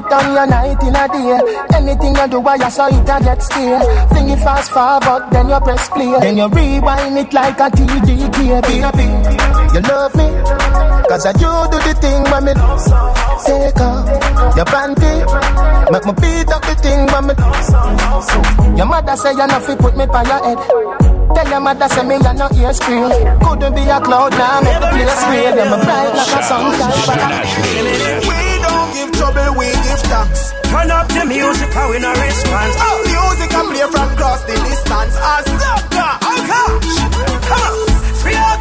fit 0.00 0.12
on 0.12 0.34
your 0.34 0.46
night 0.46 0.82
in 0.82 0.96
a 0.96 1.04
day. 1.08 1.38
Anything 1.76 2.14
you 2.14 2.28
do, 2.28 2.46
I 2.46 2.68
saw 2.68 2.86
it 2.88 3.08
a 3.08 3.16
get 3.22 3.42
stale. 3.42 3.80
Fling 4.08 4.30
it 4.30 4.38
fast 4.38 4.70
forward, 4.72 5.30
then 5.30 5.48
you 5.48 5.60
press 5.60 5.88
play. 5.88 6.18
Then 6.20 6.38
you 6.38 6.48
rewind 6.48 7.18
it 7.18 7.32
like 7.32 7.58
a 7.60 7.70
TDK, 7.70 8.32
baby. 8.62 9.06
You 9.74 9.80
love 9.80 10.14
me, 10.14 10.26
cause 11.08 11.26
I 11.26 11.32
you 11.42 11.52
do 11.70 11.78
the 11.82 11.94
thing 12.00 12.22
when 12.30 12.44
me 12.44 12.52
take 13.44 13.80
off 13.80 14.06
your 14.56 14.66
panty. 14.66 15.14
Make 15.92 16.06
me 16.06 16.12
beat 16.16 16.50
up 16.50 16.62
the 16.62 16.74
thing 16.80 17.06
when 17.12 17.26
me 17.28 17.34
Your 18.78 18.86
mother 18.86 19.16
say 19.16 19.32
you 19.32 19.46
not 19.46 19.62
fit 19.62 19.78
put 19.78 19.96
me 19.96 20.06
by 20.06 20.22
your 20.24 20.42
head. 20.42 20.58
Tell 21.34 21.48
your 21.48 21.60
mother 21.60 21.88
say 21.88 22.06
me 22.06 22.14
you 22.14 22.34
no 22.34 22.48
ear 22.56 22.72
scream 22.72 23.10
Couldn't 23.42 23.74
be 23.74 23.82
a 23.82 24.00
cloud 24.00 24.32
now, 24.32 24.60
make 24.62 24.80
the 24.80 24.88
place 24.88 25.24
real. 25.28 25.60
I'm 25.60 25.70
my 25.70 25.84
bright 25.84 26.14
like 26.16 26.32
a 26.32 26.42
sunshine. 26.42 27.44
We 28.24 28.34
don't 28.38 28.53
give 28.92 29.12
trouble, 29.12 29.54
we 29.58 29.66
give 29.70 30.02
thanks. 30.10 30.52
Turn 30.68 30.90
up 30.90 31.06
the 31.08 31.24
music, 31.24 31.70
how 31.72 31.90
we 31.90 31.98
no 31.98 32.10
response. 32.10 32.74
Oh, 32.82 32.98
music 33.06 33.50
I 33.54 33.60
play 33.70 33.86
from 33.88 34.08
across 34.12 34.40
the 34.44 34.54
distance. 34.58 35.14
Ah, 35.16 35.40
stop, 35.46 35.82
oh 36.26 36.40
gosh, 36.50 36.98
come 37.48 37.62
on, 37.62 37.74
free 38.20 38.36
up, 38.36 38.60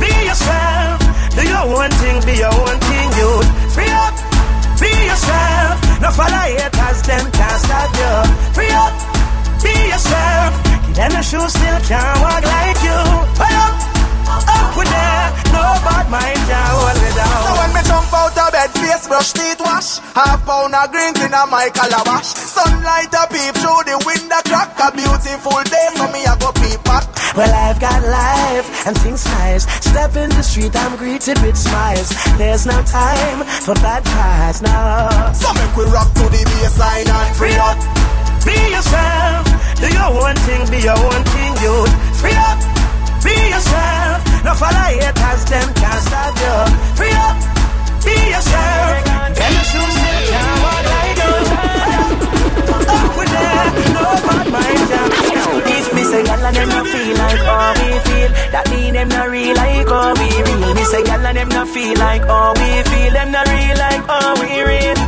be 0.00 0.10
yourself. 0.26 0.98
Do 1.36 1.42
your 1.46 1.64
own 1.68 1.90
thing, 2.00 2.16
be 2.26 2.34
your 2.40 2.52
own 2.52 2.78
thing, 2.88 3.08
you. 3.20 3.30
Free 3.76 3.92
up, 3.92 4.14
be 4.80 4.90
yourself. 5.06 5.74
No 6.00 6.08
follow 6.10 6.44
haters, 6.50 7.00
them 7.06 7.24
can't 7.30 7.60
stop 7.62 7.90
you. 8.00 8.12
Free 8.56 8.72
up, 8.72 8.94
be 9.62 9.72
yourself. 9.92 10.52
Give 10.86 10.96
them 10.96 11.12
a 11.12 11.22
shoe, 11.22 11.48
still 11.48 11.78
can't 11.86 12.16
walk 12.24 12.42
like 12.42 12.80
you. 12.82 12.98
Free 13.36 13.56
up. 13.64 13.75
Up 14.44 14.76
with 14.76 14.90
there, 14.90 15.26
no 15.56 15.64
bad 15.84 16.06
mind 16.12 16.42
can 16.44 16.66
hold 16.76 16.96
me 17.00 17.10
down. 17.16 17.40
So 17.46 17.50
when 17.56 17.70
me 17.72 17.82
jump 17.88 18.12
out 18.12 18.36
of 18.36 18.48
bed, 18.52 18.70
face 18.76 19.06
brush, 19.08 19.32
teeth 19.32 19.60
wash 19.60 19.98
Half 20.14 20.44
pound 20.46 20.74
of 20.74 20.90
greens 20.90 21.20
in 21.22 21.32
a 21.32 21.42
my 21.46 21.68
calabash 21.72 22.26
Sunlight 22.34 23.12
a 23.12 23.24
peep 23.28 23.54
through 23.54 23.82
the 23.86 23.96
window 24.04 24.40
crack 24.48 24.72
A 24.80 24.88
beautiful 24.94 25.60
day, 25.64 25.88
so 25.94 26.06
me 26.12 26.24
a 26.24 26.34
go 26.40 26.50
peep 26.52 26.80
back 26.84 27.04
Well, 27.36 27.52
I've 27.52 27.80
got 27.80 28.00
life 28.02 28.86
and 28.86 28.96
things 28.98 29.24
nice. 29.26 29.64
Step 29.84 30.16
in 30.16 30.30
the 30.30 30.42
street, 30.42 30.74
I'm 30.74 30.96
greeted 30.96 31.38
with 31.42 31.56
smiles. 31.56 32.08
There's 32.38 32.66
no 32.66 32.80
time 32.82 33.44
for 33.66 33.74
bad 33.82 34.04
vibes, 34.04 34.62
no. 34.62 35.32
So 35.34 35.52
make 35.54 35.76
we 35.76 35.84
rock 35.92 36.08
to 36.14 36.24
the 36.32 36.42
bassline 36.46 37.08
and 37.08 37.36
Free 37.36 37.58
up, 37.68 37.78
be 38.46 38.56
yourself. 38.72 39.44
Do 39.80 39.88
your 39.92 40.10
own 40.22 40.36
thing, 40.46 40.62
be 40.70 40.78
your 40.82 40.96
own 40.96 41.22
thing, 41.34 41.52
youth. 41.60 41.92
Free 42.20 42.38
up, 42.48 42.58
be 43.22 43.34
yourself. 43.52 44.25
No 44.46 44.54
follow 44.54 44.86
haters, 44.94 45.42
them 45.50 45.68
can't 45.74 46.02
stop 46.06 46.38
you. 46.38 46.56
Free 46.94 47.10
up, 47.10 47.34
be 48.06 48.14
yourself. 48.30 49.02
Then 49.34 49.52
the 49.58 49.62
shoes 49.66 49.92
still 49.98 50.22
can't 50.30 50.62
walk 50.62 50.84
like. 50.94 51.18
Up 52.86 53.10
with 53.18 53.32
them, 53.34 53.66
no 53.90 54.06
bad 54.22 54.46
mind. 54.54 54.90
If 55.66 55.86
me 55.94 56.02
say 56.04 56.22
gyal 56.22 56.46
and 56.46 56.54
them 56.54 56.68
no 56.70 56.84
feel 56.86 57.16
like 57.18 57.42
how 57.42 57.74
we 57.74 57.88
feel, 58.06 58.30
that 58.54 58.70
mean 58.70 58.94
them 58.94 59.08
no 59.08 59.26
real 59.26 59.56
like 59.56 59.88
how 59.90 60.14
we 60.14 60.30
real. 60.30 60.74
Me 60.78 60.84
say 60.84 61.02
gyal 61.02 61.26
and 61.26 61.36
them 61.36 61.48
no 61.48 61.66
feel 61.66 61.98
like 61.98 62.24
how 62.24 62.54
we 62.54 62.68
feel, 62.86 63.12
them 63.18 63.30
no 63.34 63.42
real 63.50 63.76
like 63.82 64.04
how 64.06 64.38
we 64.38 64.62
real. 64.62 64.98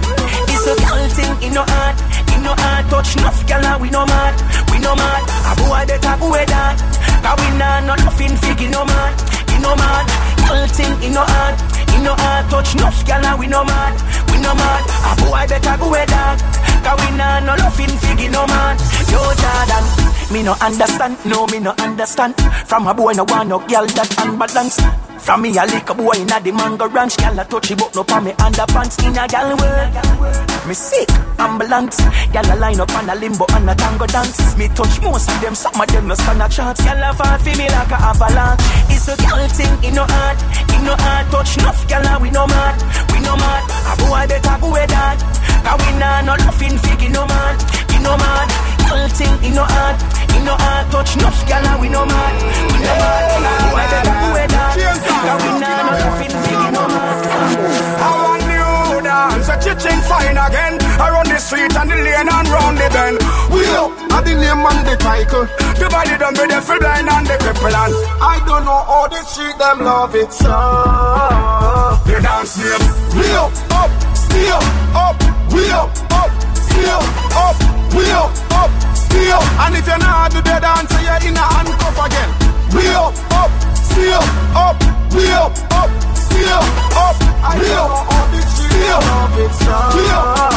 It's 0.51 0.66
a 0.66 0.74
gyal 0.82 1.07
thing 1.14 1.34
in 1.47 1.55
no 1.55 1.62
heart, 1.62 1.97
no 2.43 2.53
heart 2.59 2.91
touch 2.91 3.14
enough 3.16 3.39
gyal 3.47 3.80
we 3.80 3.89
no 3.91 4.03
mad, 4.05 4.34
we 4.74 4.78
no 4.82 4.99
mad. 4.99 5.22
A 5.47 5.53
boy 5.62 5.86
better 5.86 6.16
go 6.18 6.26
with 6.34 6.51
that, 6.51 6.76
we 7.39 7.49
nah 7.55 7.80
no 7.86 7.95
nothing 7.95 8.34
fig 8.43 8.61
in 8.66 8.70
no 8.72 8.84
mad, 8.84 9.14
no 9.63 9.75
mad. 9.77 10.07
Gyal 10.49 10.69
thing 10.77 10.95
in 11.03 11.13
no 11.13 11.23
heart, 11.25 11.57
in 11.95 12.03
no 12.05 12.15
heart 12.15 12.51
touch 12.51 12.75
enough 12.75 13.05
gyal 13.05 13.25
and 13.25 13.39
we 13.39 13.47
no 13.47 13.65
mad, 13.65 13.95
we 14.31 14.39
no 14.41 14.55
mad. 14.55 14.83
A 15.09 15.13
boy 15.23 15.45
better 15.49 15.77
go 15.79 15.89
with 15.91 16.09
that, 16.09 16.39
'cause 16.83 16.99
we 17.03 17.17
nah 17.17 17.41
no 17.41 17.55
nothing 17.57 17.93
fig 17.99 18.21
in 18.21 18.33
no 18.33 18.47
mad. 18.47 18.77
Yo 19.11 19.21
Jordan. 19.41 19.85
Me 20.31 20.43
no 20.43 20.53
understand, 20.61 21.16
no 21.24 21.47
me 21.47 21.59
no 21.59 21.72
understand. 21.79 22.35
From 22.68 22.87
a 22.87 22.93
boy 22.93 23.12
no 23.12 23.24
want 23.24 23.49
no 23.49 23.59
girl 23.61 23.87
that 23.97 24.12
unbalance. 24.20 24.76
From 25.24 25.43
me 25.43 25.57
a 25.57 25.64
little 25.64 25.95
boy 25.95 26.20
inna 26.20 26.39
the 26.41 26.53
mango 26.53 26.87
ranch, 26.89 27.16
girl 27.16 27.41
a 27.41 27.45
touchy 27.45 27.74
but 27.74 27.95
no 27.97 28.05
pa 28.05 28.20
me 28.20 28.33
underpants 28.33 29.01
in 29.01 29.16
a 29.16 29.24
gal 29.26 29.57
world. 29.57 29.95
Me 30.68 30.74
sick, 30.74 31.09
ambulance. 31.41 31.97
Girl 32.29 32.45
a 32.45 32.57
line 32.61 32.79
up 32.79 32.93
on 32.93 33.09
a 33.09 33.14
limbo 33.16 33.47
and 33.57 33.70
a 33.70 33.74
tango 33.74 34.05
dance. 34.05 34.57
Me 34.61 34.68
touch 34.76 35.01
most 35.01 35.33
of 35.33 35.41
them, 35.41 35.55
some 35.55 35.81
of 35.81 35.89
them 35.89 36.07
no 36.09 36.14
stand 36.14 36.43
a 36.45 36.49
chance. 36.49 36.81
Girl 36.85 37.03
a 37.03 37.11
fall 37.16 37.39
for 37.41 37.55
me 37.57 37.66
like 37.72 37.89
a 37.89 37.97
avalanche. 37.97 38.61
It's 38.93 39.09
a 39.09 39.16
girl 39.16 39.49
thing 39.49 39.74
in 39.81 39.95
no 39.97 40.05
heart, 40.05 40.39
in 40.76 40.85
no 40.85 40.93
heart 40.93 41.24
touch 41.33 41.57
enough. 41.57 41.81
A 41.89 42.20
we 42.20 42.29
no 42.31 42.45
mad, 42.47 42.76
we 43.16 43.18
no 43.24 43.33
mad. 43.33 43.64
A 43.64 43.93
boy 43.97 44.29
better 44.29 44.57
go 44.61 44.68
with 44.76 44.93
that. 44.93 45.18
Cause 45.64 45.81
we 45.81 45.91
nah 45.99 46.20
no 46.20 46.37
nothing 46.37 46.76
fig 46.79 47.03
in 47.09 47.12
no 47.16 47.26
man, 47.26 47.57
in 47.99 48.05
no 48.07 48.15
man. 48.17 48.47
Girl 48.87 49.09
thing 49.11 49.35
in 49.43 49.53
no 49.59 49.65
heart, 49.67 49.99
in 50.39 50.45
no 50.47 50.55
heart 50.55 50.87
touch 50.95 51.19
enough. 51.19 51.39
Girl 51.51 51.67
we 51.83 51.89
no 51.91 52.07
mad, 52.07 52.35
we 52.71 52.79
no 52.87 52.95
mad. 52.95 53.59
A 53.59 53.67
boy 53.75 53.87
better 53.91 54.15
go 54.23 54.29
with 54.39 54.51
that. 54.55 54.75
Cause 54.79 55.43
we 55.43 55.51
nah 55.59 55.83
no 55.83 55.93
nothing 55.99 56.31
in 56.31 56.73
no 56.73 56.85
man. 56.87 57.19
I 57.99 58.11
want 58.23 58.43
new 58.47 59.03
dance, 59.03 59.49
a 59.51 59.55
chiching 59.59 60.01
fine 60.07 60.39
again. 60.39 60.75
Around 61.03 61.29
the 61.29 61.39
street 61.43 61.75
and 61.75 61.91
the 61.91 61.97
lane 61.99 62.31
and 62.31 62.49
round 62.49 62.79
the 62.79 62.89
bend. 62.95 63.19
We 63.51 63.67
up 63.75 63.91
at 64.15 64.23
the 64.25 64.35
name 64.39 64.63
and 64.63 64.81
the 64.87 64.95
title. 64.97 65.45
The 65.79 65.87
body 65.91 66.17
done 66.19 66.35
with 66.39 66.51
the 66.51 66.61
full 66.63 66.79
blind 66.79 67.09
and 67.11 67.27
the 67.27 67.35
cripple 67.43 67.75
and 67.75 67.95
I 68.23 68.41
don't 68.47 68.65
know 68.65 68.83
how 68.87 69.07
the 69.11 69.21
street 69.27 69.59
them 69.59 69.79
love 69.85 70.15
it 70.15 70.33
so 70.33 70.55
the 72.07 72.19
dance 72.23 72.57
name. 72.59 72.85
We 73.15 73.27
up, 73.39 73.53
up, 73.79 73.91
still 74.17 74.63
up, 74.95 75.19
we 75.53 75.71
up, 75.71 75.91
up, 76.11 76.31
still 76.79 77.03
up, 77.35 77.57
we 77.95 78.05
up, 78.11 78.70
still 78.95 79.43
And 79.62 79.76
if 79.76 79.87
you're 79.87 79.99
not 79.99 80.31
the 80.31 80.43
dance, 80.43 80.93
you're 81.03 81.29
in 81.29 81.37
a 81.37 81.45
handcuff 81.55 81.99
again. 82.07 82.31
We 82.74 82.87
up, 82.95 83.14
up, 83.33 83.51
still 83.74 84.22
up, 84.55 84.79
we 86.39 86.47
up, 86.47 86.64
up, 86.95 87.16
still 87.43 87.74
up, 87.74 88.30
we 88.30 88.86
up, 88.89 89.05
up, 89.11 89.95
we 89.95 90.03
up 90.11 90.49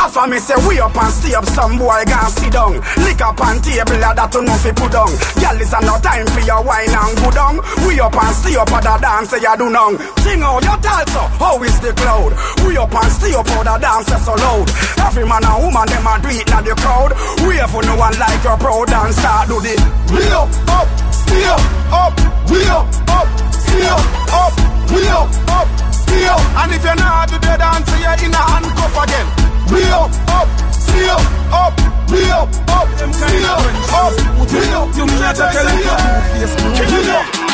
After 0.00 0.26
me 0.30 0.38
say 0.38 0.54
we 0.68 0.78
up 0.78 0.94
and 0.94 1.12
stay 1.12 1.34
up, 1.34 1.44
some 1.46 1.78
boy 1.78 2.02
gon' 2.06 2.30
sit 2.30 2.52
down. 2.52 2.78
Lick 3.02 3.20
up 3.20 3.40
on 3.40 3.58
table, 3.62 3.98
that 3.98 4.30
to 4.32 4.40
know 4.42 4.56
fi 4.62 4.70
put 4.70 4.92
down. 4.94 5.10
Girl, 5.40 5.58
a 5.58 5.78
no 5.82 5.94
time 5.98 6.26
for 6.30 6.42
your 6.46 6.62
wine 6.62 6.94
and 6.94 7.14
go 7.18 7.28
down. 7.34 7.56
We 7.86 7.98
up 7.98 8.14
and 8.14 8.34
stay 8.36 8.54
up, 8.54 8.70
other 8.70 8.98
dance 9.02 9.32
you 9.34 9.54
do 9.58 9.66
none. 9.70 9.98
Sing 10.22 10.42
out 10.42 10.62
your 10.62 10.78
talso, 10.78 11.22
oh, 11.40 11.58
how 11.58 11.62
is 11.62 11.78
the 11.80 11.92
cloud? 11.94 12.32
We 12.66 12.76
up 12.78 12.94
and 12.94 13.10
stay 13.12 13.34
up, 13.34 13.48
other 13.50 13.78
dance 13.80 14.12
so 14.24 14.34
loud. 14.34 14.68
Every 15.02 15.26
man 15.26 15.44
and 15.44 15.58
woman 15.64 15.86
them 15.90 16.06
a 16.06 16.14
do 16.22 16.28
it 16.30 16.46
na 16.48 16.60
the 16.62 16.74
crowd. 16.78 17.10
We 17.42 17.58
for 17.66 17.82
no 17.82 17.94
one 17.98 18.16
like 18.18 18.42
your 18.44 18.58
proud 18.58 18.90
and 18.92 19.14
start 19.14 19.48
do 19.50 19.58
the. 19.58 19.74
We 20.14 20.22
up, 20.30 20.48
up, 20.70 20.88
still 21.10 21.58
up, 21.90 22.14
up, 22.14 22.14
we 22.50 22.60
up, 22.70 22.86
up, 23.10 23.28
still 23.52 24.00
up, 24.30 24.54
we 24.94 25.08
up, 25.08 25.28
up, 25.50 25.68
still 25.92 26.38
And 26.62 26.72
if 26.72 26.84
you're 26.84 26.94
not 26.94 27.28
do 27.28 27.38
the 27.38 27.56
dance, 27.58 27.90
you're 27.98 28.14
in 28.22 28.32
a 28.32 28.42
handcuff 28.46 28.96
again. 29.02 29.26
We 29.70 29.82
up, 29.90 30.10
up, 30.30 30.48
still 30.70 31.18
up, 31.50 31.74
we 32.10 32.30
up, 32.30 32.48
up, 32.70 32.88
still 32.94 33.44
up, 33.44 34.14
we 34.38 34.70
up. 34.70 34.94
You 34.94 35.06
can't 35.06 35.36
tell 35.36 35.66
me 35.66 37.53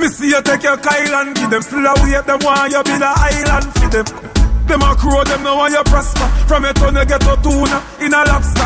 Me 0.00 0.08
see 0.08 0.32
you 0.32 0.40
take 0.40 0.62
your 0.62 0.78
Kyle 0.78 1.14
and 1.20 1.36
give 1.36 1.50
them 1.50 1.60
Still 1.60 1.84
a 1.84 1.92
wait, 2.00 2.24
them 2.24 2.40
want 2.40 2.72
you 2.72 2.80
build 2.88 3.04
a 3.04 3.12
island 3.12 3.68
for 3.76 3.88
them. 3.92 4.06
Them 4.64 4.80
a 4.80 4.96
crow, 4.96 5.20
them 5.28 5.44
no 5.44 5.60
want 5.60 5.76
you 5.76 5.84
prosper. 5.84 6.24
From 6.48 6.64
tongue 6.72 6.96
you 6.96 7.04
get 7.04 7.20
a 7.20 7.36
tuna 7.44 7.78
in 8.00 8.16
a 8.16 8.24
lobster. 8.24 8.64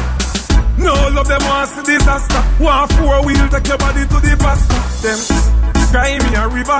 No 0.78 0.94
love 1.10 1.26
them 1.26 1.42
want 1.42 1.74
see 1.74 1.82
disaster. 1.82 2.38
Want 2.62 2.86
four 2.94 3.26
wheel, 3.26 3.48
take 3.50 3.66
your 3.66 3.78
body 3.82 4.06
to 4.06 4.18
the 4.22 4.38
pastor. 4.38 4.78
Them 5.02 5.18
cry 5.90 6.14
me 6.22 6.30
a 6.38 6.46
river 6.46 6.78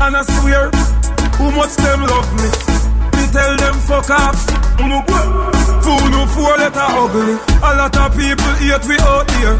And 0.00 0.16
I 0.16 0.24
swear 0.24 0.72
Who 1.36 1.52
much 1.52 1.76
them 1.76 2.00
love 2.08 2.32
me? 2.40 2.48
Me 3.12 3.22
tell 3.28 3.52
them 3.60 3.76
fuck 3.84 4.08
off. 4.08 4.40
Uno 4.80 5.04
go 5.04 5.20
Uno 5.84 6.24
four 6.32 6.56
letter 6.56 6.88
ugly. 6.96 7.36
A 7.60 7.70
lot 7.76 7.92
of 7.92 8.08
people 8.16 8.56
hate 8.56 8.88
we 8.88 8.96
out 9.04 9.28
here. 9.36 9.56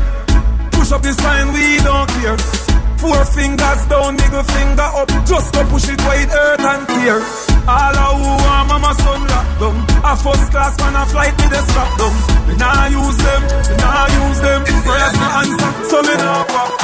Push 0.72 0.92
up 0.92 1.02
the 1.04 1.12
sign, 1.12 1.52
we 1.52 1.76
don't 1.84 2.08
care 2.16 2.71
Four 3.03 3.24
fingers 3.34 3.82
down, 3.90 4.16
nigga 4.16 4.46
finger 4.46 4.88
up. 4.94 5.11
Just 5.26 5.53
to 5.55 5.64
push 5.66 5.88
it 5.90 5.98
wide, 6.07 6.30
earth 6.30 6.62
and 6.62 6.86
tear. 6.86 7.18
All 7.66 7.98
of 7.98 8.14
who 8.22 8.30
are 8.46 8.64
mama 8.70 8.94
son 8.94 9.26
lock 9.26 9.48
them. 9.59 9.74
A 10.07 10.14
first 10.14 10.53
class 10.53 10.78
man 10.78 10.94
a 10.94 11.05
flight 11.11 11.34
me 11.34 11.46
the 11.50 11.61
strap 11.66 11.90
them. 11.98 12.14
We 12.46 12.55
nah 12.62 12.86
use 12.86 13.18
them, 13.18 13.42
we 13.42 13.74
nah 13.82 14.07
use 14.07 14.38
them. 14.38 14.62
Prayers 14.86 15.14
no 15.18 15.26
answer, 15.34 15.70
so 15.90 15.98
me 16.07 16.14
nah 16.14 16.46
walk. 16.46 16.78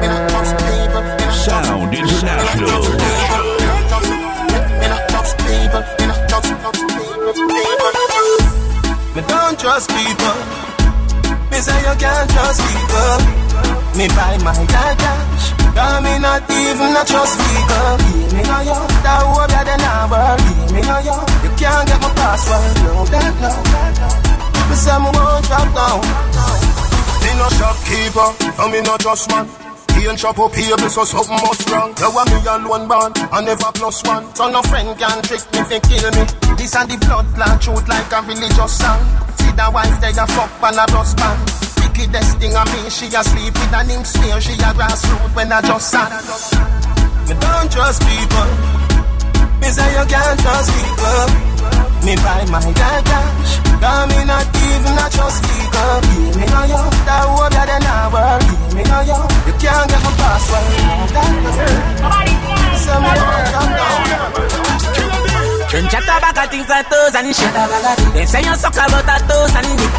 Me. 0.00 0.08
Sound 1.36 1.92
international. 1.92 2.80
Me 9.12 9.20
don't 9.28 9.56
trust 9.60 9.88
people. 9.92 10.36
Me 11.50 11.58
say 11.60 11.76
you 11.76 11.94
can't 12.00 12.30
trust 12.30 12.60
people 12.72 13.71
buy 14.08 14.38
my 14.44 14.54
dad 14.66 14.98
cash. 14.98 15.52
Cause 15.72 16.00
me 16.04 16.18
not 16.18 16.42
even 16.48 16.96
a 16.96 17.02
trust 17.04 17.34
figure. 17.40 17.96
Give 18.00 18.32
me 18.36 18.42
no 18.44 18.58
yo. 18.64 18.76
That 19.04 19.20
hope 19.24 19.50
ya 19.50 19.62
then 19.64 19.80
I 19.80 20.08
work. 20.08 20.40
Me 20.72 20.80
no 20.80 20.96
yo. 21.04 21.16
You 21.44 21.50
can't 21.56 21.84
get 21.88 22.00
my 22.00 22.10
password. 22.16 22.76
No, 22.84 23.04
that 23.12 23.32
no. 23.40 23.52
Me 24.68 24.74
say 24.76 24.98
me 24.98 25.10
won't 25.12 25.44
drop 25.46 25.68
down. 25.76 26.00
Me 27.22 27.30
no 27.38 27.46
shopkeeper, 27.56 28.28
and 28.62 28.72
me 28.72 28.80
no 28.82 28.96
just 28.98 29.30
man. 29.30 29.46
And 30.02 30.18
chop 30.18 30.36
up 30.40 30.52
here, 30.54 30.76
so 30.90 31.04
something 31.04 31.36
must 31.46 31.70
wrong. 31.70 31.94
You 32.00 32.10
want 32.10 32.26
me 32.32 32.42
alone 32.42 32.88
born, 32.88 33.12
and 33.14 33.46
never 33.46 33.70
plus 33.70 34.02
one. 34.02 34.34
So 34.34 34.50
no 34.50 34.60
friend 34.62 34.98
can 34.98 35.22
trick 35.22 35.46
me, 35.54 35.62
fi 35.62 35.78
kill 35.78 36.10
me. 36.10 36.26
This 36.58 36.74
and 36.74 36.90
the 36.90 36.98
blood 37.06 37.26
clot 37.36 37.62
truth 37.62 37.86
like 37.86 38.10
a 38.10 38.18
religious 38.26 38.82
song. 38.82 38.98
See 39.38 39.52
the 39.54 39.70
wife 39.70 40.00
they 40.00 40.10
a 40.10 40.26
fuck 40.26 40.50
and 40.58 40.80
a 40.80 40.86
bus 40.90 41.14
man. 41.14 41.38
Wickedest 41.92 42.38
thing 42.38 42.56
of 42.56 42.64
me, 42.72 42.88
she 42.88 43.04
a 43.12 43.20
sleep 43.22 43.52
with 43.52 43.74
an 43.74 43.90
ink 43.90 44.06
smear. 44.06 44.40
She 44.40 44.56
a 44.56 44.72
grassroot 44.72 45.36
when 45.36 45.52
I 45.52 45.60
just 45.60 45.90
sat. 45.90 46.08
Me 47.28 47.36
don't 47.36 47.68
trust 47.68 48.00
people. 48.00 48.48
Me 49.60 49.68
say 49.68 49.84
you 49.92 50.04
can't 50.08 50.40
trust 50.40 50.72
people. 50.72 51.28
Me 52.00 52.16
buy 52.16 52.48
my 52.48 52.64
cash. 52.72 53.60
Cause 53.76 54.08
me 54.08 54.24
not 54.24 54.48
even 54.56 54.96
a 54.96 55.06
trust 55.12 55.44
people. 55.44 56.00
Give 56.00 56.40
me 56.40 56.46
no 56.48 56.64
yo. 56.64 56.80
That 57.04 57.28
hope 57.28 57.52
ya 57.52 57.64
then 57.68 57.84
I 57.84 58.08
work. 58.08 58.40
Give 58.40 58.72
me 58.72 58.82
no 58.88 58.98
yo. 59.04 59.18
You 59.44 59.52
can't 59.60 59.84
get 59.84 60.00
my 60.00 60.12
password. 60.16 60.64
That 61.12 61.28
no. 61.44 61.52
So 62.80 62.96
come 63.52 63.68
down. 63.76 65.01
Them 65.72 65.88
chat 65.88 66.04
about 66.04 66.36
a 66.36 66.44
things 66.52 66.68
like 66.68 66.84
toes 66.92 67.14
and 67.16 67.32
shit. 67.32 67.48
Them 67.48 68.26
say 68.28 68.44
you 68.44 68.54
suck 68.60 68.76
about 68.76 69.08
a 69.08 69.16
toes 69.24 69.54
and 69.56 69.72
dick. 69.72 69.94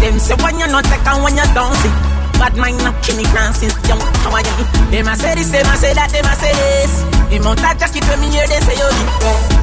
Them 0.00 0.16
say 0.16 0.36
when 0.40 0.56
you 0.56 0.66
not 0.72 0.88
take 0.88 1.04
when 1.04 1.36
you 1.36 1.44
don't 1.52 1.76
see. 1.84 1.92
Bad 2.40 2.56
mind 2.56 2.78
not 2.80 2.96
kill 3.04 3.16
me 3.18 3.24
grand 3.28 3.52
since 3.52 3.76
young. 3.84 4.00
How 4.24 4.32
are 4.32 4.40
you? 4.40 4.64
Them 4.88 5.10
a 5.10 5.14
say 5.20 5.34
this, 5.34 5.50
them 5.52 5.68
a 5.68 5.74
say 5.76 5.92
that, 5.92 6.08
them 6.08 6.24
a 6.24 6.32
say 6.32 6.54
this. 6.56 6.92
The 7.28 7.36
mount 7.44 7.60
a 7.60 7.76
jacket 7.76 8.08
when 8.08 8.24
me 8.24 8.32
hear 8.32 8.46
they 8.48 8.62
say 8.62 8.72
you 8.78 8.88
deep. 8.88 9.10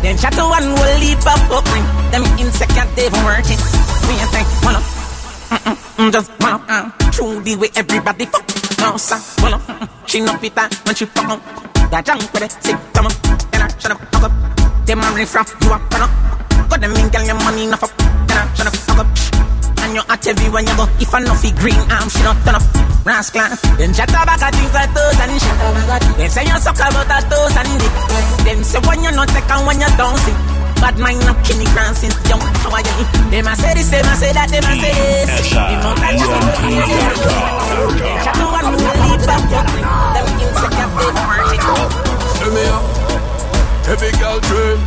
Them 0.05 0.15
chat 0.21 0.33
to 0.37 0.43
one 0.45 0.69
will 0.69 0.97
leap 1.01 1.25
up 1.25 1.41
up 1.49 1.65
ring. 1.73 1.87
Them 2.13 2.23
insecure 2.37 2.85
they 2.93 3.09
even 3.09 3.23
working. 3.25 3.57
Me 4.05 4.13
a 4.21 4.25
say, 4.29 4.45
wanna, 4.61 4.81
mm 5.49 5.77
mm, 5.97 6.09
just 6.13 6.29
wanna, 6.37 6.61
uh, 6.69 6.91
through 7.09 7.41
the 7.41 7.55
way 7.55 7.69
everybody 7.73 8.25
fuck. 8.29 8.45
No 8.83 8.97
sir, 9.01 9.17
wanna, 9.41 9.57
mm 9.57 9.87
she 10.05 10.19
no 10.19 10.37
pita 10.37 10.69
when 10.85 10.93
she 10.93 11.05
fuck 11.09 11.25
on. 11.25 11.39
That 11.89 12.05
junk 12.05 12.21
with 12.33 12.43
it, 12.43 12.51
sick, 12.61 12.77
come 12.93 13.07
on, 13.07 13.13
and 13.49 13.63
I 13.63 13.67
shut 13.79 13.91
up, 13.95 13.99
fuck 14.13 14.29
up. 14.29 14.64
Them 14.85 15.01
a 15.01 15.09
riff 15.17 15.33
raff, 15.33 15.49
you 15.65 15.73
a 15.73 15.81
run 15.81 16.05
up. 16.05 16.13
Got 16.69 16.77
them 16.77 16.93
in, 16.93 17.09
girl, 17.09 17.25
your 17.25 17.33
money 17.41 17.65
enough 17.65 17.81
up. 17.81 17.89
Then 18.29 18.37
I 18.37 18.45
shut 18.53 18.69
up, 18.69 18.75
fuck 18.77 19.01
up. 19.01 19.09
And 19.81 19.97
you 19.97 20.03
at 20.05 20.21
every 20.29 20.45
when 20.53 20.61
you 20.69 20.77
go. 20.77 20.85
If 21.01 21.09
I 21.09 21.25
know 21.25 21.33
fi 21.33 21.49
green 21.57 21.81
arm, 21.89 22.05
she 22.05 22.21
not 22.21 22.37
turn 22.45 22.53
up. 22.53 22.61
Rascal, 23.01 23.49
them 23.81 23.97
chat 23.97 24.13
about 24.13 24.37
a 24.37 24.49
things 24.53 24.73
like 24.77 24.93
toes 24.93 25.17
and 25.17 25.33
shit. 25.41 25.57
Them 26.21 26.29
say 26.29 26.45
you 26.45 26.57
suck 26.61 26.77
about 26.77 27.09
a 27.09 27.17
toes 27.25 27.57
and 27.57 27.69
dick. 27.81 27.93
Them 28.45 28.61
say 28.61 28.77
when 28.85 29.01
you 29.01 29.09
not 29.09 29.25
take 29.33 29.49
and 29.49 29.65
when 29.65 29.81
you 29.81 29.89
don't 29.97 30.21
see. 30.21 30.37
Bad 30.77 31.01
mind 31.01 31.17
not 31.25 31.41
kill 31.41 31.57
me 31.57 31.65
grand 31.73 31.97
since 31.97 32.13
young. 32.29 32.41
How 32.61 32.69
are 32.69 32.85
you? 32.85 32.93
Them 33.33 33.49
a 33.49 33.57
say 33.57 33.73
this, 33.73 33.89
them 33.89 34.05
a 34.05 34.13
say 34.13 34.37
that, 34.37 34.53
them 34.53 34.69
a 34.69 34.73
say 34.85 34.93
this. 34.93 35.49
The 35.49 35.81
mount 35.81 35.97
a 35.97 36.13
Chat 38.21 38.37
to 38.37 38.45
one 38.53 38.69
who 38.69 38.77
lead 38.77 39.21
back 39.25 39.49
your 39.49 39.65
Them 39.65 40.29
insecure, 40.45 40.93
they 40.93 41.09
worship. 41.25 41.89
Send 42.37 42.53
me 42.53 42.69
up. 42.69 43.04
Heavy 43.85 44.11
girl 44.17 44.39
train. 44.41 44.79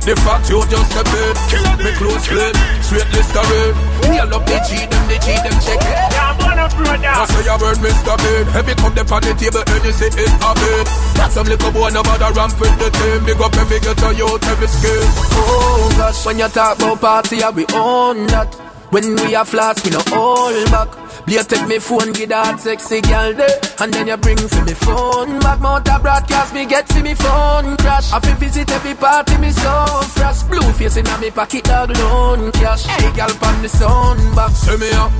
The 0.00 0.16
fact 0.24 0.48
you 0.48 0.58
just 0.66 0.96
a 0.96 1.02
bit. 1.06 1.36
Me 1.78 1.92
close 1.94 2.26
clean. 2.26 2.56
Straight 2.82 3.06
Listerine. 3.14 3.76
Yell 4.10 4.34
up, 4.34 4.42
they 4.48 4.58
cheat 4.66 4.90
them, 4.90 5.04
they 5.06 5.20
cheat 5.20 5.38
them, 5.44 5.54
check 5.60 5.78
it. 5.78 5.94
Yeah, 6.10 6.34
I'm 6.34 6.58
on 6.58 6.70
brother. 6.74 7.06
I 7.06 7.24
say 7.28 7.44
your 7.44 7.58
word, 7.60 7.78
Mr. 7.78 8.16
Bean. 8.18 8.46
Heavy 8.50 8.74
come 8.74 8.94
them 8.96 9.06
on 9.12 9.20
the 9.22 9.32
table, 9.36 9.62
and 9.62 9.84
you 9.84 9.92
say 9.92 10.08
it 10.10 10.32
a 10.42 10.50
bit. 10.56 10.86
Got 11.14 11.30
some 11.30 11.46
little 11.46 11.70
boy, 11.70 11.90
no 11.92 12.02
bother 12.02 12.32
ramp 12.32 12.58
with 12.58 12.74
the 12.80 12.88
team. 12.90 13.24
Big 13.28 13.38
up 13.38 13.54
every 13.54 13.78
get 13.78 13.96
to 14.00 14.08
you, 14.16 14.26
every 14.26 14.66
skill. 14.66 15.04
Oh 15.36 15.94
gosh, 15.94 16.26
when 16.26 16.38
you 16.40 16.48
talk 16.48 16.78
about 16.78 17.00
party, 17.00 17.42
I 17.44 17.50
be 17.52 17.64
on 17.76 18.26
that. 18.34 18.69
When 18.90 19.14
we 19.22 19.36
are 19.36 19.44
flats, 19.44 19.84
we 19.84 19.90
no 19.90 20.00
hold 20.08 20.70
back. 20.72 20.90
Play 21.24 21.42
take 21.44 21.68
me 21.68 21.78
phone, 21.78 22.12
give 22.12 22.30
that 22.30 22.58
sexy 22.58 23.00
girl 23.00 23.32
there. 23.34 23.60
And 23.78 23.94
then 23.94 24.08
you 24.08 24.16
bring 24.16 24.36
for 24.36 24.64
me 24.64 24.74
phone 24.74 25.38
back. 25.38 25.60
Mount 25.60 25.86
a 25.86 25.98
broadcast, 26.00 26.52
me 26.52 26.66
get 26.66 26.88
for 26.88 27.00
me 27.00 27.14
phone 27.14 27.76
crash. 27.76 28.12
I 28.12 28.18
fi 28.18 28.34
visit 28.34 28.68
every 28.72 28.94
party, 28.94 29.38
me 29.38 29.52
so 29.52 29.86
fresh. 30.10 30.42
Blue 30.42 30.72
face 30.72 30.96
in 30.96 31.06
me 31.20 31.30
pocket, 31.30 31.64
dog 31.64 31.96
loan 31.98 32.50
cash. 32.50 32.84
Hey, 32.84 33.14
girl, 33.14 33.30
pan 33.38 33.62
the 33.62 33.68
sun 33.68 34.18
back. 34.34 34.50
Send 34.50 34.80
me 34.80 34.90
up. 34.92 35.12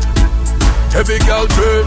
Heavy 0.91 1.19
girl 1.21 1.47
train. 1.47 1.87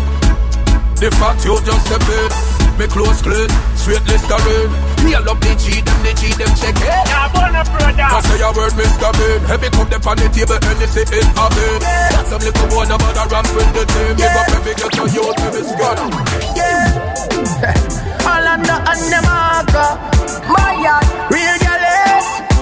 The 0.96 1.12
fact 1.20 1.44
you 1.44 1.60
just 1.66 1.92
a 1.92 2.00
bit. 2.00 2.62
Me 2.80 2.88
close 2.88 3.22
clean. 3.22 3.50
Straight 3.78 4.02
Listerine. 4.10 4.72
Yell 5.06 5.30
up, 5.30 5.40
they 5.42 5.56
cheat 5.62 5.86
them, 5.86 6.00
they 6.02 6.14
cheat 6.16 6.38
them, 6.42 6.50
check 6.58 6.74
it. 6.74 6.88
Yeah, 6.88 7.30
born 7.30 7.54
a 7.54 7.64
brother. 7.64 8.02
I 8.02 8.22
say 8.26 8.40
your 8.40 8.54
word, 8.56 8.74
Mr. 8.74 9.12
Bean. 9.14 9.42
Heavy 9.46 9.70
come 9.70 9.90
them 9.90 10.02
on 10.08 10.18
the 10.18 10.28
table, 10.34 10.58
and 10.58 10.80
you 10.82 10.88
say 10.88 11.06
it 11.06 11.12
a 11.14 11.46
bit. 11.54 11.82
Got 11.84 12.26
some 12.32 12.42
little 12.42 12.68
boy, 12.74 12.86
no 12.90 12.98
bother 12.98 13.28
ramp 13.30 13.50
with 13.54 13.70
the 13.78 13.84
team. 13.86 14.16
Big 14.18 14.34
up 14.34 14.50
every 14.58 14.74
girl 14.74 14.90
to 14.90 15.04
you, 15.14 15.26
to 15.38 15.48
this 15.54 15.70
gun. 15.78 15.98
All 18.26 18.48
under 18.48 18.80
and 18.90 19.04
the 19.12 19.22
marker. 19.22 19.92
My 20.50 20.74
yard, 20.82 21.06
real 21.30 21.58
girl 21.62 21.84
eh? 21.84 22.53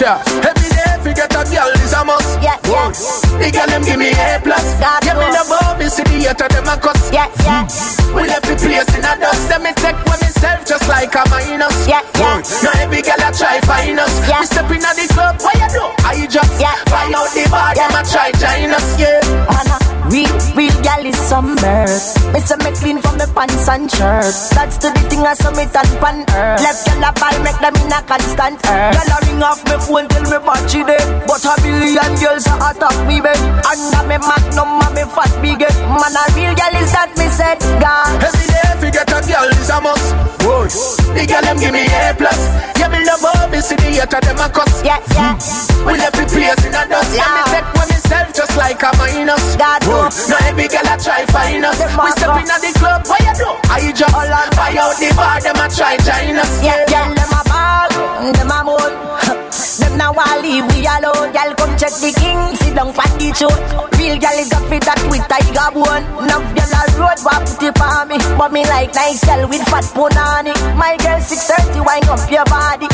Is. 0.00 0.16
Every 0.40 0.68
day, 0.72 0.96
if 0.96 1.04
you 1.06 1.14
get 1.14 1.30
a 1.36 1.42
girl, 1.44 1.70
is 1.84 1.92
a 1.92 2.00
must. 2.04 2.40
Yeah, 2.42 2.56
yeah. 2.66 2.88
The 3.36 3.48
girl 3.52 3.68
them 3.68 3.82
give 3.84 3.98
me 4.00 4.10
A 4.16 4.40
plus. 4.40 4.64
God 4.80 5.02
Give 5.04 5.16
me 5.16 5.28
the 5.28 5.44
knows. 5.44 5.48
bomb, 5.52 5.80
you 5.80 5.88
see 5.92 6.02
the 6.08 6.16
hater 6.24 6.48
them 6.48 6.68
a 6.68 6.76
cuss. 6.80 7.12
Yeah, 7.12 7.28
yeah. 7.44 7.64
Mm. 7.68 8.14
We 8.16 8.22
left 8.26 8.46
the 8.48 8.56
place 8.56 8.90
in 8.96 9.04
a 9.04 9.12
dust. 9.20 9.48
Them 9.48 9.62
me 9.62 9.72
take 9.76 9.96
for 10.08 10.16
myself 10.16 10.64
just 10.66 10.88
like 10.88 11.14
a 11.14 11.22
minus. 11.28 11.86
Yeah, 11.86 12.00
yeah. 12.16 12.40
Now 12.64 12.72
every 12.80 13.02
girl 13.02 13.20
a 13.20 13.28
try 13.32 13.60
find 13.68 14.00
us. 14.00 14.14
Yeah. 14.28 14.40
We 14.40 14.46
step 14.46 14.70
in 14.72 14.80
the 14.80 15.06
club, 15.12 15.36
what 15.44 15.54
you 15.60 15.68
do? 15.68 15.84
I 16.04 16.26
just 16.26 16.52
Yeah. 16.60 16.74
find 16.88 17.14
out 17.14 17.28
the 17.36 17.44
bar, 17.50 17.74
them 17.74 17.92
a 17.92 18.02
try 18.08 18.32
join 18.40 18.72
us. 18.72 18.88
Yeah. 18.98 19.89
Man, 20.10 20.26
a 20.26 20.26
real, 20.26 20.56
real 20.56 20.82
gal 20.82 21.06
is 21.06 21.16
some 21.16 21.54
birth. 21.56 22.34
Me 22.34 22.40
say 22.40 22.56
me 22.58 22.70
clean 22.74 22.98
from 22.98 23.18
me 23.18 23.26
pants 23.34 23.68
and 23.68 23.90
shirt. 23.90 24.34
That's 24.54 24.78
the 24.78 24.90
the 24.90 25.02
thing 25.08 25.22
I 25.22 25.34
submit 25.34 25.74
and 25.74 25.92
pan 26.02 26.26
earth. 26.34 26.62
Left 26.62 26.86
gal 26.86 27.04
a 27.06 27.10
ball, 27.14 27.36
make 27.46 27.58
them 27.62 27.74
in 27.78 27.92
a 27.92 28.02
constant 28.02 28.58
earth. 28.66 28.94
Gal 28.94 29.10
a 29.10 29.18
ring 29.26 29.42
off 29.42 29.62
me 29.64 29.76
phone 29.78 30.08
till 30.08 30.26
me 30.26 30.38
battery 30.42 30.82
eh. 30.82 30.98
dead. 30.98 31.06
But 31.26 31.44
a 31.46 31.54
billion 31.62 32.12
girls 32.18 32.46
a 32.46 32.54
attack 32.58 32.96
me 33.06 33.20
bed. 33.20 33.38
Under 33.62 34.02
me 34.10 34.16
magnum 34.18 34.82
and 34.82 34.94
me 34.94 35.04
fat 35.14 35.32
big 35.42 35.62
head. 35.62 35.76
Man, 35.86 36.16
a 36.18 36.22
real 36.34 36.54
gal 36.58 36.74
is 36.74 36.90
that 36.90 37.14
me 37.14 37.26
said, 37.30 37.60
God. 37.78 38.10
Every 38.18 38.46
day 38.50 38.66
if 38.74 38.82
you 38.82 38.90
get 38.90 39.10
a 39.14 39.18
girl 39.22 39.50
is 39.50 39.70
a 39.70 39.78
must. 39.78 40.06
Whoa. 40.42 40.66
The 41.14 41.22
girl 41.26 41.42
them 41.46 41.58
give 41.62 41.70
me 41.70 41.86
A 41.86 42.14
plus. 42.16 42.40
Yeah, 42.78 42.88
me 42.90 43.04
love 43.06 43.22
how 43.22 43.46
me 43.46 43.60
see 43.60 43.76
the 43.76 44.02
hater 44.02 44.18
them 44.18 44.42
a 44.42 44.48
cuss. 44.50 44.82
Yeah, 44.82 44.98
yeah. 45.14 45.36
yeah. 45.38 45.86
We 45.86 45.98
left 45.98 46.16
the 46.16 46.26
place 46.26 46.62
in 46.66 46.74
a 46.74 46.82
dust. 46.88 47.14
Yeah. 47.14 47.30
me 47.30 47.42
take 47.54 47.68
for 47.76 47.86
myself 48.10 48.34
just 48.34 48.56
like 48.56 48.82
a 48.82 48.90
minus. 48.96 49.56
God 49.56 49.84
Whoa. 49.84 49.99
Knows. 50.00 50.28
Now 50.28 50.48
every 50.48 50.68
girl 50.68 50.88
a 50.88 50.96
try 50.96 51.24
find 51.26 51.64
us. 51.64 51.78
We 51.78 52.10
step 52.16 52.36
in 52.40 52.46
the 52.48 52.70
club, 52.78 53.06
what 53.06 53.20
you 53.20 53.34
do? 53.36 53.48
I 53.68 53.92
just 53.92 54.12
buy 54.56 54.74
out 54.80 54.96
the 54.96 55.08
bar, 55.16 55.40
them 55.40 55.60
a 55.60 55.66
try 55.68 55.96
join 56.00 56.36
us. 56.40 56.50
Yeah, 56.64 56.84
yeah, 56.88 57.12
them 57.12 57.32
a 57.36 57.42
ball, 57.48 57.90
them 58.32 58.50
a 58.50 58.58
moan. 58.64 58.92
Them 59.80 59.96
now 59.96 60.12
a 60.12 60.42
leave 60.42 60.66
we 60.76 60.84
alone. 60.84 61.32
Check 61.80 61.96
the 61.96 62.12
king, 62.12 62.36
sit 62.60 62.76
down 62.76 62.92
pan 62.92 63.08
the 63.16 63.32
throne. 63.32 63.56
Real 63.96 64.20
girl 64.20 64.36
is 64.36 64.52
up 64.52 64.68
with 64.68 64.84
that 64.84 65.00
with 65.08 65.24
tiger 65.32 65.72
bone. 65.72 66.04
Enough 66.20 66.44
girl 66.52 66.74
a 66.76 66.82
road 67.00 67.16
walk 67.24 67.40
put 67.48 67.64
it 67.64 67.80
on 67.80 68.04
me, 68.04 68.20
but 68.36 68.52
me 68.52 68.68
like 68.68 68.92
nice 68.92 69.24
girl 69.24 69.48
with 69.48 69.64
fat 69.64 69.88
punani. 69.96 70.52
My 70.76 71.00
girl 71.00 71.16
630, 71.16 71.80
wind 71.80 72.04
up 72.12 72.20
your 72.28 72.44
body. 72.52 72.84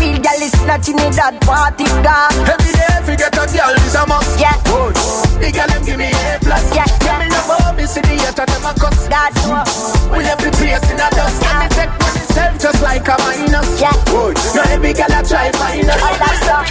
Real 0.00 0.16
girl 0.24 0.40
is 0.40 0.56
snatching 0.56 0.96
in 1.04 1.12
that 1.20 1.36
party, 1.44 1.84
God. 2.00 2.32
Every 2.48 2.72
day 2.72 2.88
if 2.96 3.12
you 3.12 3.16
get 3.20 3.36
a 3.36 3.44
girl 3.44 3.76
is 3.76 3.92
a 3.92 4.02
must. 4.08 4.32
Yeah, 4.40 4.56
Whoa. 4.72 4.88
The 5.36 5.52
girl 5.52 5.68
them 5.68 5.84
give 5.84 6.00
me 6.00 6.08
A 6.08 6.40
plus. 6.40 6.64
Yeah, 6.72 6.88
Yeah, 7.04 7.20
me 7.20 7.28
love 7.28 7.60
how 7.60 7.76
me 7.76 7.84
see 7.84 8.00
the 8.00 8.16
hater 8.24 8.48
them 8.48 8.64
a 8.64 8.72
cuss. 8.72 9.04
God 9.12 9.36
know. 9.44 9.68
We 10.16 10.24
the 10.24 10.48
place 10.56 10.88
in 10.88 10.96
a 10.96 11.12
dust. 11.12 11.44
Yeah. 11.44 11.60
me 11.60 11.68
take 11.76 11.92
for 12.32 12.58
just 12.58 12.82
like 12.82 13.06
a 13.08 13.16
minus. 13.18 13.80
Yeah. 13.80 13.92
Whoa. 14.10 14.32
Now 14.54 14.74
every 14.74 14.92
girl 14.92 15.12
a 15.12 15.20
try 15.22 15.50
find 15.52 15.88
us. 15.88 16.02
All 16.02 16.16
that 16.18 16.36
stuff. 16.42 16.66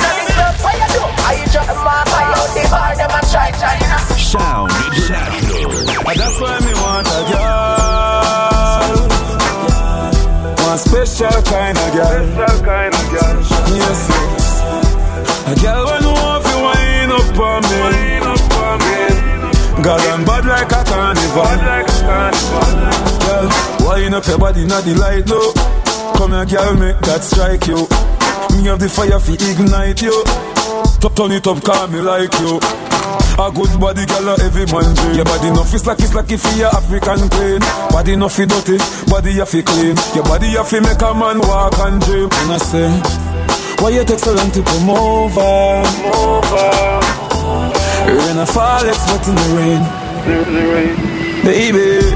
What 0.63 0.75
you 0.75 0.87
do? 0.93 1.01
I 1.03 1.39
just 1.51 1.71
buy 1.83 2.03
out 2.35 2.49
the 2.55 2.63
bar, 2.69 2.95
them 2.95 3.11
a 3.11 3.21
try 3.31 3.49
China. 3.55 3.97
Sound 4.19 4.71
International. 4.93 5.71
And 6.09 6.17
that's 6.19 6.37
why 6.41 6.59
me 6.61 6.73
want 6.73 7.07
a 7.07 7.19
girl. 7.31 7.79
One 10.67 10.77
special 10.77 11.41
kind 11.43 11.77
of 11.77 11.89
girl. 11.93 12.23
Special 12.29 12.61
kind 12.65 12.93
of 12.93 13.05
girl. 13.09 13.37
Yes, 13.73 13.99
yes. 14.09 14.45
A 15.47 15.55
girl 15.61 15.85
when 15.85 16.01
you 16.03 16.13
want 16.13 16.43
to 16.45 16.55
wind 16.61 17.11
up 17.11 17.39
on 17.39 17.61
me. 17.69 17.77
Wind 17.81 18.25
up 18.25 18.53
on 18.57 18.77
me. 18.85 19.01
Girl, 19.81 20.01
I'm 20.13 20.21
bad 20.25 20.45
like 20.45 20.71
a 20.71 20.83
carnival. 20.83 21.43
Bad 21.43 21.61
like 21.65 21.87
a 21.87 21.91
carnival. 22.05 23.08
Girl, 23.39 23.47
wind 23.87 24.15
up 24.15 24.27
your 24.27 24.37
body, 24.37 24.65
not 24.65 24.83
the 24.83 24.95
light, 24.99 25.23
no. 25.27 25.39
Come 26.19 26.35
here, 26.35 26.45
girl, 26.45 26.75
make 26.75 26.99
that 27.07 27.23
strike 27.23 27.67
you. 27.71 27.87
Me 28.51 28.67
have 28.67 28.79
the 28.83 28.91
fire 28.91 29.15
fi 29.15 29.39
ignite 29.39 30.03
you. 30.03 30.11
Top 30.99 31.15
turn 31.15 31.31
it 31.31 31.47
up, 31.47 31.63
call 31.63 31.87
me 31.87 32.03
like 32.03 32.35
you. 32.43 32.59
A 33.39 33.47
good 33.47 33.71
body, 33.79 34.03
girl, 34.03 34.35
heavy 34.35 34.67
man 34.67 34.91
dream. 34.91 35.15
Your 35.15 35.23
body 35.23 35.55
no 35.55 35.63
fit 35.63 35.87
like 35.87 36.03
it's 36.03 36.11
like 36.13 36.27
if 36.35 36.43
you 36.59 36.67
African 36.67 37.31
queen. 37.31 37.63
Body 37.95 38.19
no 38.19 38.27
fit 38.27 38.51
dirty, 38.51 38.75
body 39.07 39.31
you 39.31 39.47
fi 39.47 39.63
clean. 39.63 39.95
Your 40.11 40.27
body 40.27 40.51
you 40.51 40.63
fi 40.67 40.83
make 40.83 40.99
a 40.99 41.15
man 41.15 41.39
walk 41.39 41.79
and 41.79 42.03
dream. 42.03 42.27
And 42.43 42.51
I 42.51 42.59
say, 42.59 42.91
why 43.79 43.95
you 43.95 44.03
take 44.03 44.19
so 44.19 44.35
long 44.35 44.51
to 44.51 44.59
come 44.59 44.91
over? 44.91 45.79
Over. 46.11 46.75
Rain 48.03 48.35
a 48.35 48.43
fall, 48.43 48.83
it's 48.83 48.99
wet 49.07 49.23
in 49.31 49.35
the 49.39 49.47
rain. 49.55 49.79
Baby, 51.47 52.11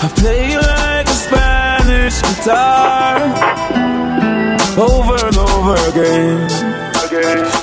I 0.00 0.06
play 0.14 0.52
you 0.52 0.60
like 0.60 1.08
a 1.08 1.10
Spanish 1.10 2.22
guitar 2.22 3.18
over 4.78 5.26
and 5.26 5.36
over 5.36 5.74
again. 5.90 6.48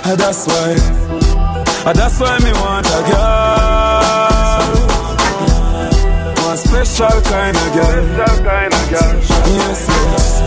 And 0.03 0.19
that's 0.19 0.45
why, 0.45 0.75
and 1.87 1.95
that's 1.97 2.19
why 2.19 2.37
me 2.39 2.51
want 2.59 2.87
a 2.87 3.01
girl, 3.07 4.67
one 6.43 6.57
special 6.57 7.21
kind 7.23 7.55
of 7.55 7.71
girl. 7.71 8.03
Yes, 9.55 9.87
yes. 9.87 10.41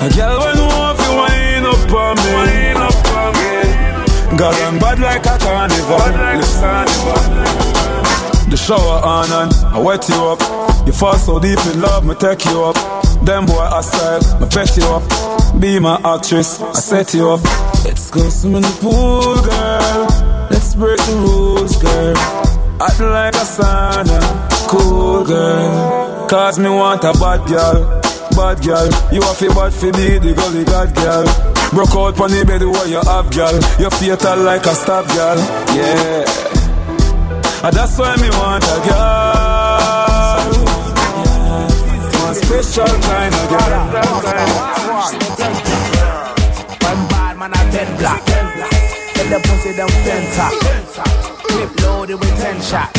A 0.00 0.08
girl 0.14 0.38
when 0.38 0.58
want 0.62 0.96
to 0.96 1.10
wind 1.18 1.66
up 1.66 1.90
on 1.98 2.14
me. 2.22 2.70
Girl, 4.38 4.54
I'm 4.62 4.78
bad 4.78 5.00
like 5.00 5.26
a 5.26 5.36
carnival. 5.42 5.98
Listen. 6.38 6.86
The 8.48 8.56
shower 8.56 9.00
on 9.04 9.28
and 9.32 9.52
I 9.74 9.78
wet 9.80 10.08
you 10.08 10.24
up. 10.26 10.69
You 10.86 10.92
fall 10.92 11.14
so 11.18 11.38
deep 11.38 11.58
in 11.66 11.80
love, 11.80 12.04
me 12.04 12.14
take 12.14 12.44
you 12.46 12.64
up. 12.64 12.76
Them 13.24 13.46
boy 13.46 13.68
aside, 13.72 14.22
me 14.40 14.48
pet 14.48 14.76
you 14.76 14.84
up. 14.84 15.60
Be 15.60 15.78
my 15.78 16.00
actress, 16.04 16.60
I 16.60 16.72
set 16.72 17.14
you 17.14 17.30
up. 17.30 17.42
Let's 17.84 18.10
go 18.10 18.28
swim 18.28 18.56
in 18.56 18.62
the 18.62 18.78
pool, 18.80 19.36
girl. 19.42 20.48
Let's 20.50 20.74
break 20.74 20.98
the 20.98 21.16
rules, 21.16 21.76
girl. 21.82 22.16
Act 22.80 23.00
like 23.00 23.34
a 23.34 23.44
sauna, 23.44 24.68
cool 24.68 25.24
girl. 25.24 26.26
Cause 26.28 26.58
me 26.58 26.70
want 26.70 27.04
a 27.04 27.12
bad 27.12 27.46
girl, 27.46 28.00
bad 28.36 28.62
girl. 28.64 28.86
You 29.12 29.20
have 29.20 29.38
to 29.38 29.48
bad 29.54 29.74
for 29.74 29.86
me, 29.86 30.18
the 30.18 30.34
gully 30.34 30.64
god 30.64 30.94
girl. 30.94 31.24
Broke 31.72 31.94
out 31.94 32.20
on 32.20 32.30
the 32.30 32.44
bed 32.44 32.62
where 32.62 32.88
you 32.88 33.00
have, 33.00 33.30
girl. 33.30 33.54
You 33.78 33.90
fatal 33.90 34.42
like 34.44 34.64
a 34.64 34.74
stab, 34.74 35.06
girl. 35.08 35.38
Yeah. 35.76 36.24
And 37.62 37.76
that's 37.76 37.98
why 37.98 38.16
me 38.16 38.30
want 38.30 38.64
a 38.64 38.88
girl. 38.88 39.59
Special 42.50 42.82
of 42.82 43.00
girl. 43.48 43.70
One 46.82 47.02
bad 47.06 47.38
man 47.38 47.52
a 47.52 47.62
ten 47.70 47.96
black. 47.96 48.26
Get 49.14 49.30
the 49.30 49.38
pussy 49.46 49.70
them 49.70 49.88
fence 50.02 50.34
Clip 51.44 51.80
loaded 51.82 52.18
with 52.18 52.36
ten 52.42 52.60
shot. 52.60 52.90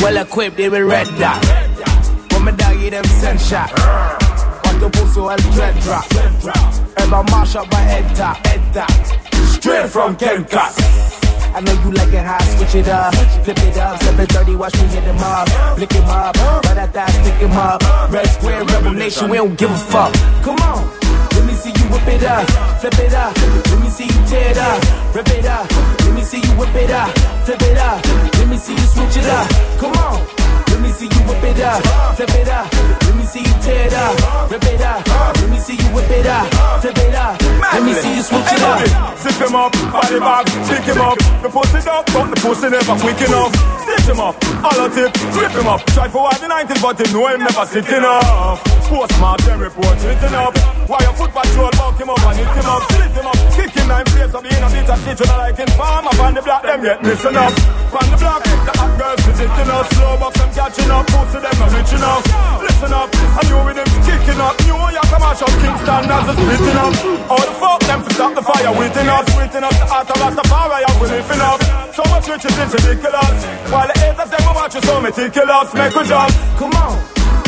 Well 0.00 0.16
equipped, 0.16 0.56
they 0.56 0.70
with 0.70 0.80
red 0.80 1.06
dot. 1.18 1.44
When 2.32 2.44
me 2.46 2.52
doggy 2.52 2.88
them 2.88 3.04
send 3.04 3.38
shot. 3.38 3.70
On 4.66 4.80
the 4.80 4.88
pussy 4.88 5.20
well 5.20 5.36
dread 5.52 5.78
drop. 5.82 6.06
Ever 6.96 7.22
mash 7.24 7.56
up 7.56 7.70
my 7.70 7.80
head 7.80 8.16
top. 8.16 8.38
Straight 9.44 9.90
from 9.90 10.16
Kencot. 10.16 11.23
I 11.54 11.60
know 11.60 11.72
you 11.84 11.92
like 11.92 12.12
it 12.12 12.24
hot, 12.26 12.42
switch 12.58 12.74
it 12.74 12.88
up, 12.88 13.14
flip 13.44 13.58
it 13.58 13.78
up, 13.78 14.02
730, 14.02 14.56
watch 14.56 14.74
me 14.74 14.88
hit 14.88 15.04
him 15.04 15.18
up, 15.18 15.46
blick 15.76 15.92
him 15.92 16.04
up, 16.04 16.34
right 16.66 16.78
at 16.78 16.92
that, 16.92 17.10
stick 17.10 17.38
him 17.38 17.52
up, 17.52 17.80
red 18.10 18.26
square, 18.26 18.64
rebel 18.64 18.92
nation, 18.92 19.30
we 19.30 19.36
don't 19.36 19.56
give 19.56 19.70
a 19.70 19.78
fuck. 19.78 20.12
Come 20.42 20.58
on. 20.66 20.82
Let 21.34 21.46
me 21.46 21.54
see 21.54 21.70
you 21.70 21.86
whip 21.90 22.08
it 22.08 22.24
up, 22.24 22.50
flip 22.80 22.98
it 22.98 23.14
up. 23.14 23.36
Let 23.36 23.80
me 23.80 23.88
see 23.88 24.06
you 24.06 24.26
tear 24.26 24.50
it 24.50 24.58
up, 24.58 25.14
rip 25.14 25.28
it 25.28 25.46
up. 25.46 25.70
Let 25.70 26.14
me 26.14 26.22
see 26.22 26.38
you 26.38 26.52
whip 26.58 26.74
it 26.74 26.90
up, 26.90 27.10
flip 27.44 27.62
it 27.62 27.78
up. 27.78 28.04
Let 28.38 28.48
me 28.48 28.56
see 28.56 28.72
you 28.72 28.86
switch 28.90 29.16
it 29.16 29.26
up. 29.26 29.48
Come 29.78 29.92
on. 29.92 30.43
Let 30.74 30.82
me 30.82 30.90
see 30.90 31.06
you 31.06 31.22
whip 31.30 31.44
it 31.46 31.62
up, 31.62 31.78
flip 32.18 32.34
it 32.34 32.48
up. 32.50 32.66
Let 33.06 33.14
me 33.14 33.22
see 33.22 33.46
you 33.46 33.54
tear 33.62 33.86
it 33.86 33.94
up, 33.94 34.50
rip 34.50 34.64
it 34.66 34.82
up. 34.82 35.06
Let 35.06 35.48
me 35.48 35.58
see 35.62 35.76
you 35.78 35.88
whip 35.94 36.10
it 36.10 36.26
up, 36.26 36.50
flip 36.82 36.98
it 36.98 37.14
up. 37.14 37.38
Let 37.40 37.82
me 37.86 37.94
see 37.94 38.10
you 38.16 38.22
switch 38.22 38.50
it 38.50 38.60
up. 38.60 38.82
Zip 39.22 39.38
him 39.38 39.54
up, 39.54 39.70
body 39.94 40.18
bag, 40.18 40.44
pick 40.66 40.82
him 40.82 40.98
up. 40.98 41.16
The 41.42 41.48
pussy 41.48 41.78
up, 41.88 42.04
but 42.10 42.26
the 42.26 42.36
pussy 42.42 42.68
never 42.74 42.98
quick 42.98 43.22
enough. 43.22 43.54
Stitch 43.86 44.10
him 44.10 44.18
up, 44.18 44.34
all 44.66 44.74
a 44.82 44.90
tip, 44.90 45.14
rip 45.38 45.54
him 45.54 45.68
up. 45.70 45.80
Try 45.94 46.08
for 46.08 46.26
what 46.26 46.40
the 46.42 46.50
90s, 46.50 46.82
but 46.82 46.98
him 46.98 47.12
know 47.14 47.28
him 47.28 47.40
never 47.40 47.66
sit 47.70 47.86
enough. 47.88 48.58
Postmark, 48.90 49.40
them 49.46 49.60
report, 49.60 49.94
written 50.02 50.34
up. 50.34 50.58
Why 50.90 50.98
your 51.06 51.14
foot 51.14 51.30
patrol, 51.30 51.70
buck 51.78 51.96
him 51.96 52.10
up 52.10 52.18
and 52.18 52.36
hit 52.36 52.50
him 52.50 52.66
up, 52.66 52.82
split 52.90 53.14
him 53.14 53.26
up. 53.30 53.38
Kick 53.54 53.72
him 53.78 53.86
nine 53.88 54.04
place 54.10 54.34
up, 54.34 54.44
in 54.44 54.58
a 54.58 54.68
bit 54.68 54.90
of 54.90 54.98
shit, 55.06 55.20
you 55.22 55.26
like 55.38 55.58
in 55.58 55.70
farm. 55.78 56.06
Up 56.08 56.18
on 56.18 56.34
the 56.34 56.42
block, 56.42 56.62
them 56.62 56.84
yet 56.84 57.02
listen 57.02 57.36
up. 57.36 57.54
On 57.94 58.10
the 58.10 58.18
block, 58.18 58.42
the 58.42 58.72
hot 58.74 58.92
girls 58.98 59.20
visiting 59.24 59.70
us. 59.70 59.88
Slow 59.94 60.16
box, 60.18 60.36
them 60.36 60.50
catching 60.64 60.90
up, 60.90 61.04
pussy 61.12 61.38
them 61.44 61.56
not 61.60 61.70
rich 61.76 61.92
enough. 61.92 62.24
Listen 62.64 62.92
up, 62.96 63.12
and 63.12 63.46
you 63.52 63.58
with 63.68 63.76
them 63.76 63.88
kicking 64.08 64.40
up. 64.40 64.56
You 64.64 64.74
want 64.80 64.96
your 64.96 65.04
come 65.12 65.20
out 65.20 65.36
of 65.36 65.52
Kingston 65.60 66.08
as 66.08 66.24
a 66.24 66.32
splitting 66.32 66.78
up. 66.80 66.94
All 67.28 67.44
the 67.44 67.54
fuck 67.60 67.80
them 67.84 68.00
to 68.00 68.10
stop 68.16 68.32
the 68.32 68.40
fire, 68.40 68.72
waiting 68.72 69.08
us, 69.08 69.26
waiting 69.36 69.60
us. 69.60 69.76
The 69.76 69.86
heart 69.92 70.08
of 70.08 70.16
Rastafari, 70.16 70.80
I'm 70.88 70.96
lifting 71.04 71.42
up. 71.44 71.60
So 71.92 72.02
much 72.08 72.24
riches, 72.28 72.56
it's 72.56 72.72
ridiculous. 72.80 73.36
While 73.68 73.88
the 73.92 73.96
haters, 74.00 74.30
them 74.32 74.40
will 74.48 74.56
watch 74.56 74.74
you 74.74 74.82
so 74.88 75.00
meticulous. 75.04 75.68
Make 75.76 75.96
a 75.96 76.02
jump. 76.04 76.32
Come 76.56 76.72
on. 76.80 76.96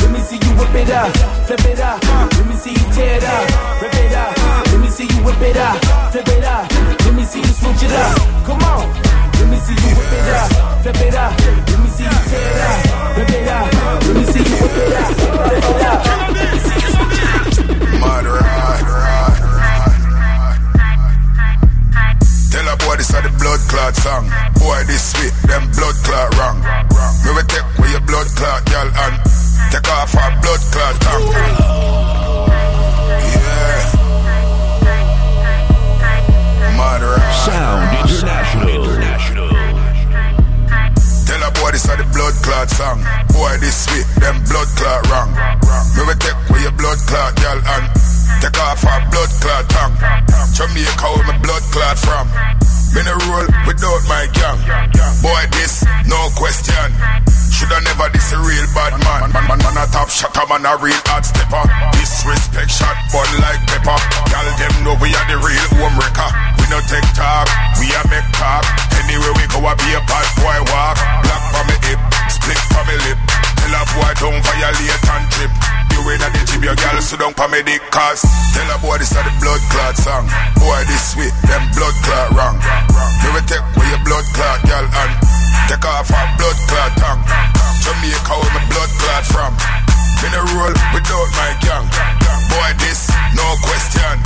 Let 0.05 0.11
me 0.13 0.21
see 0.21 0.37
you 0.37 0.53
whip 0.61 0.77
it 0.77 0.91
up, 0.93 1.09
flip 1.49 1.65
it 1.73 1.81
up. 1.81 2.05
Let 2.05 2.47
me 2.47 2.55
see 2.55 2.77
you 2.77 2.87
tear 2.93 3.17
it 3.17 3.25
up, 3.25 3.81
rip 3.81 3.97
it 3.97 4.13
up. 4.13 4.37
Let 4.71 4.81
me 4.81 4.89
see 4.93 5.09
you 5.09 5.21
whip 5.25 5.41
it 5.41 5.57
up, 5.57 5.77
flip 6.13 6.29
it 6.29 6.45
up. 6.45 6.69
Let 7.01 7.15
me 7.15 7.25
see 7.25 7.41
you 7.41 7.55
switch 7.61 7.83
it 7.83 7.93
up. 7.97 8.45
Come 8.45 8.63
on. 8.63 9.16
Let 9.39 9.47
me 9.51 9.57
see 9.57 9.75
you 9.75 9.95
whip 9.97 10.13
it 10.13 10.29
up, 10.35 10.49
flip 10.83 11.01
it 11.07 11.15
up. 11.15 11.33
Let 11.41 11.79
me 11.81 11.89
see 11.89 12.05
you 12.05 12.11
tear 12.31 12.51
it 12.51 12.61
up, 12.67 13.17
rip 13.17 13.31
it 13.31 13.49
up. 13.49 13.67
Let 14.07 14.15
me 14.17 14.25
see 14.25 14.45
you 14.45 14.57
whip 14.63 14.77
it 14.77 14.93
up, 14.93 15.11
flip 15.15 15.65
it 15.65 15.83
up. 15.83 16.17
Song. 24.07 24.27
Boy, 24.59 24.83
this 24.87 25.13
sweet, 25.13 25.33
them 25.47 25.71
blood 25.71 25.95
clot 26.03 26.35
wrong. 26.39 26.59
Me 27.23 27.31
we 27.37 27.43
take 27.47 27.65
with 27.79 27.91
your 27.93 28.01
blood 28.01 28.27
clot, 28.35 28.65
girl, 28.67 28.89
and 28.89 29.15
take 29.71 29.89
off 29.89 30.17
our 30.17 30.31
blood 30.43 30.61
clot 30.73 31.01
tongue. 31.01 31.31
Yeah. 33.31 33.97
Sound 37.47 37.97
International. 38.11 38.96
A 41.77 41.79
this 41.79 41.91
are 41.91 41.97
the 42.01 42.09
blood 42.09 42.33
clot 42.41 42.71
song. 42.71 43.05
Boy, 43.37 43.53
this 43.61 43.85
sweet, 43.85 44.09
them 44.17 44.41
blood 44.49 44.65
clot 44.81 45.05
wrong. 45.13 45.29
Me 45.93 46.09
we 46.09 46.15
take 46.17 46.33
with 46.49 46.63
your 46.65 46.73
blood 46.73 46.97
clot, 47.05 47.37
girl, 47.37 47.61
and 47.61 47.85
take 48.41 48.57
off 48.65 48.81
our 48.81 49.05
blood 49.13 49.29
clot 49.45 49.69
tongue. 49.69 49.93
Jamaica 50.57 51.05
where 51.05 51.27
my 51.29 51.37
blood 51.45 51.61
clot 51.69 51.99
from. 52.01 52.33
Me 52.97 53.05
no 53.05 53.13
roll 53.29 53.45
without 53.69 54.01
my 54.09 54.25
gang. 54.33 54.57
Boy, 55.21 55.43
this 55.53 55.85
no 56.09 56.17
question. 56.33 56.89
Shoulda 57.53 57.77
never 57.85 58.09
this 58.09 58.33
a 58.33 58.41
real 58.41 58.65
bad 58.73 58.97
man. 59.05 59.29
Man, 59.37 59.45
man, 59.53 59.61
man 59.61 59.77
a 59.77 59.85
top 59.93 60.09
shot, 60.09 60.33
man 60.49 60.65
a 60.65 60.81
real 60.81 60.97
hard 61.05 61.21
stepper. 61.21 61.61
Disrespect 61.93 62.73
shot, 62.73 62.97
bun 63.13 63.29
like 63.45 63.61
pepper. 63.69 64.01
Gal 64.33 64.49
them 64.57 64.73
know 64.81 64.97
we 64.97 65.13
are 65.13 65.27
the 65.29 65.37
real 65.45 65.69
home 65.77 65.93
wrecker. 66.01 66.31
We 66.57 66.65
no 66.73 66.81
take 66.89 67.05
talk, 67.13 67.45
we 67.77 67.93
a 67.93 68.01
make 68.09 68.25
talk. 68.33 68.65
Anywhere 69.05 69.37
we 69.37 69.45
go, 69.53 69.61
I 69.61 69.77
be 69.77 69.93
a 69.93 70.01
bad 70.09 70.29
boy 70.41 70.57
walk. 70.73 70.97
Black 71.21 71.43
for 71.53 71.65
me 71.69 71.77
hip, 71.85 72.01
split 72.33 72.61
for 72.73 72.81
me 72.89 72.97
lip. 73.05 73.21
Tell 73.61 73.77
a 73.77 73.83
boy 73.93 74.13
don't 74.25 74.41
violate 74.41 75.05
and 75.05 75.27
trip. 75.37 75.76
You 75.97 76.05
in 76.13 76.21
a 76.21 76.29
the 76.29 76.45
gym, 76.45 76.61
your 76.61 76.77
gal 76.77 77.01
sit 77.01 77.25
down 77.25 77.33
for 77.33 77.49
me 77.49 77.65
dick 77.65 77.81
cause 77.89 78.21
Tell 78.53 78.69
a 78.69 78.77
boy 78.85 79.01
this 79.01 79.17
are 79.17 79.25
the 79.25 79.33
blood 79.41 79.65
clot 79.73 79.97
song. 79.97 80.29
Boy 80.61 80.85
this 80.85 81.17
sweet, 81.17 81.33
them 81.49 81.65
blood 81.73 81.97
clot 82.05 82.37
wrong. 82.37 82.57
You 83.25 83.33
will 83.33 83.47
take 83.49 83.65
with 83.73 83.89
your 83.89 84.05
blood 84.05 84.29
clot, 84.37 84.61
gal, 84.69 84.85
and 84.85 85.13
take 85.73 85.89
off 85.89 86.13
our 86.13 86.29
blood 86.37 86.59
clot 86.69 86.93
tongue. 87.01 87.25
Jamaica 87.81 88.29
where 88.29 88.53
my 88.53 88.61
blood 88.69 88.93
clot 89.01 89.25
from. 89.25 89.53
Me 90.21 90.29
no 90.37 90.45
roll 90.53 90.77
without 90.93 91.31
my 91.33 91.53
gang. 91.65 91.89
Boy 92.53 92.71
this, 92.77 93.09
no 93.33 93.47
question. 93.65 94.21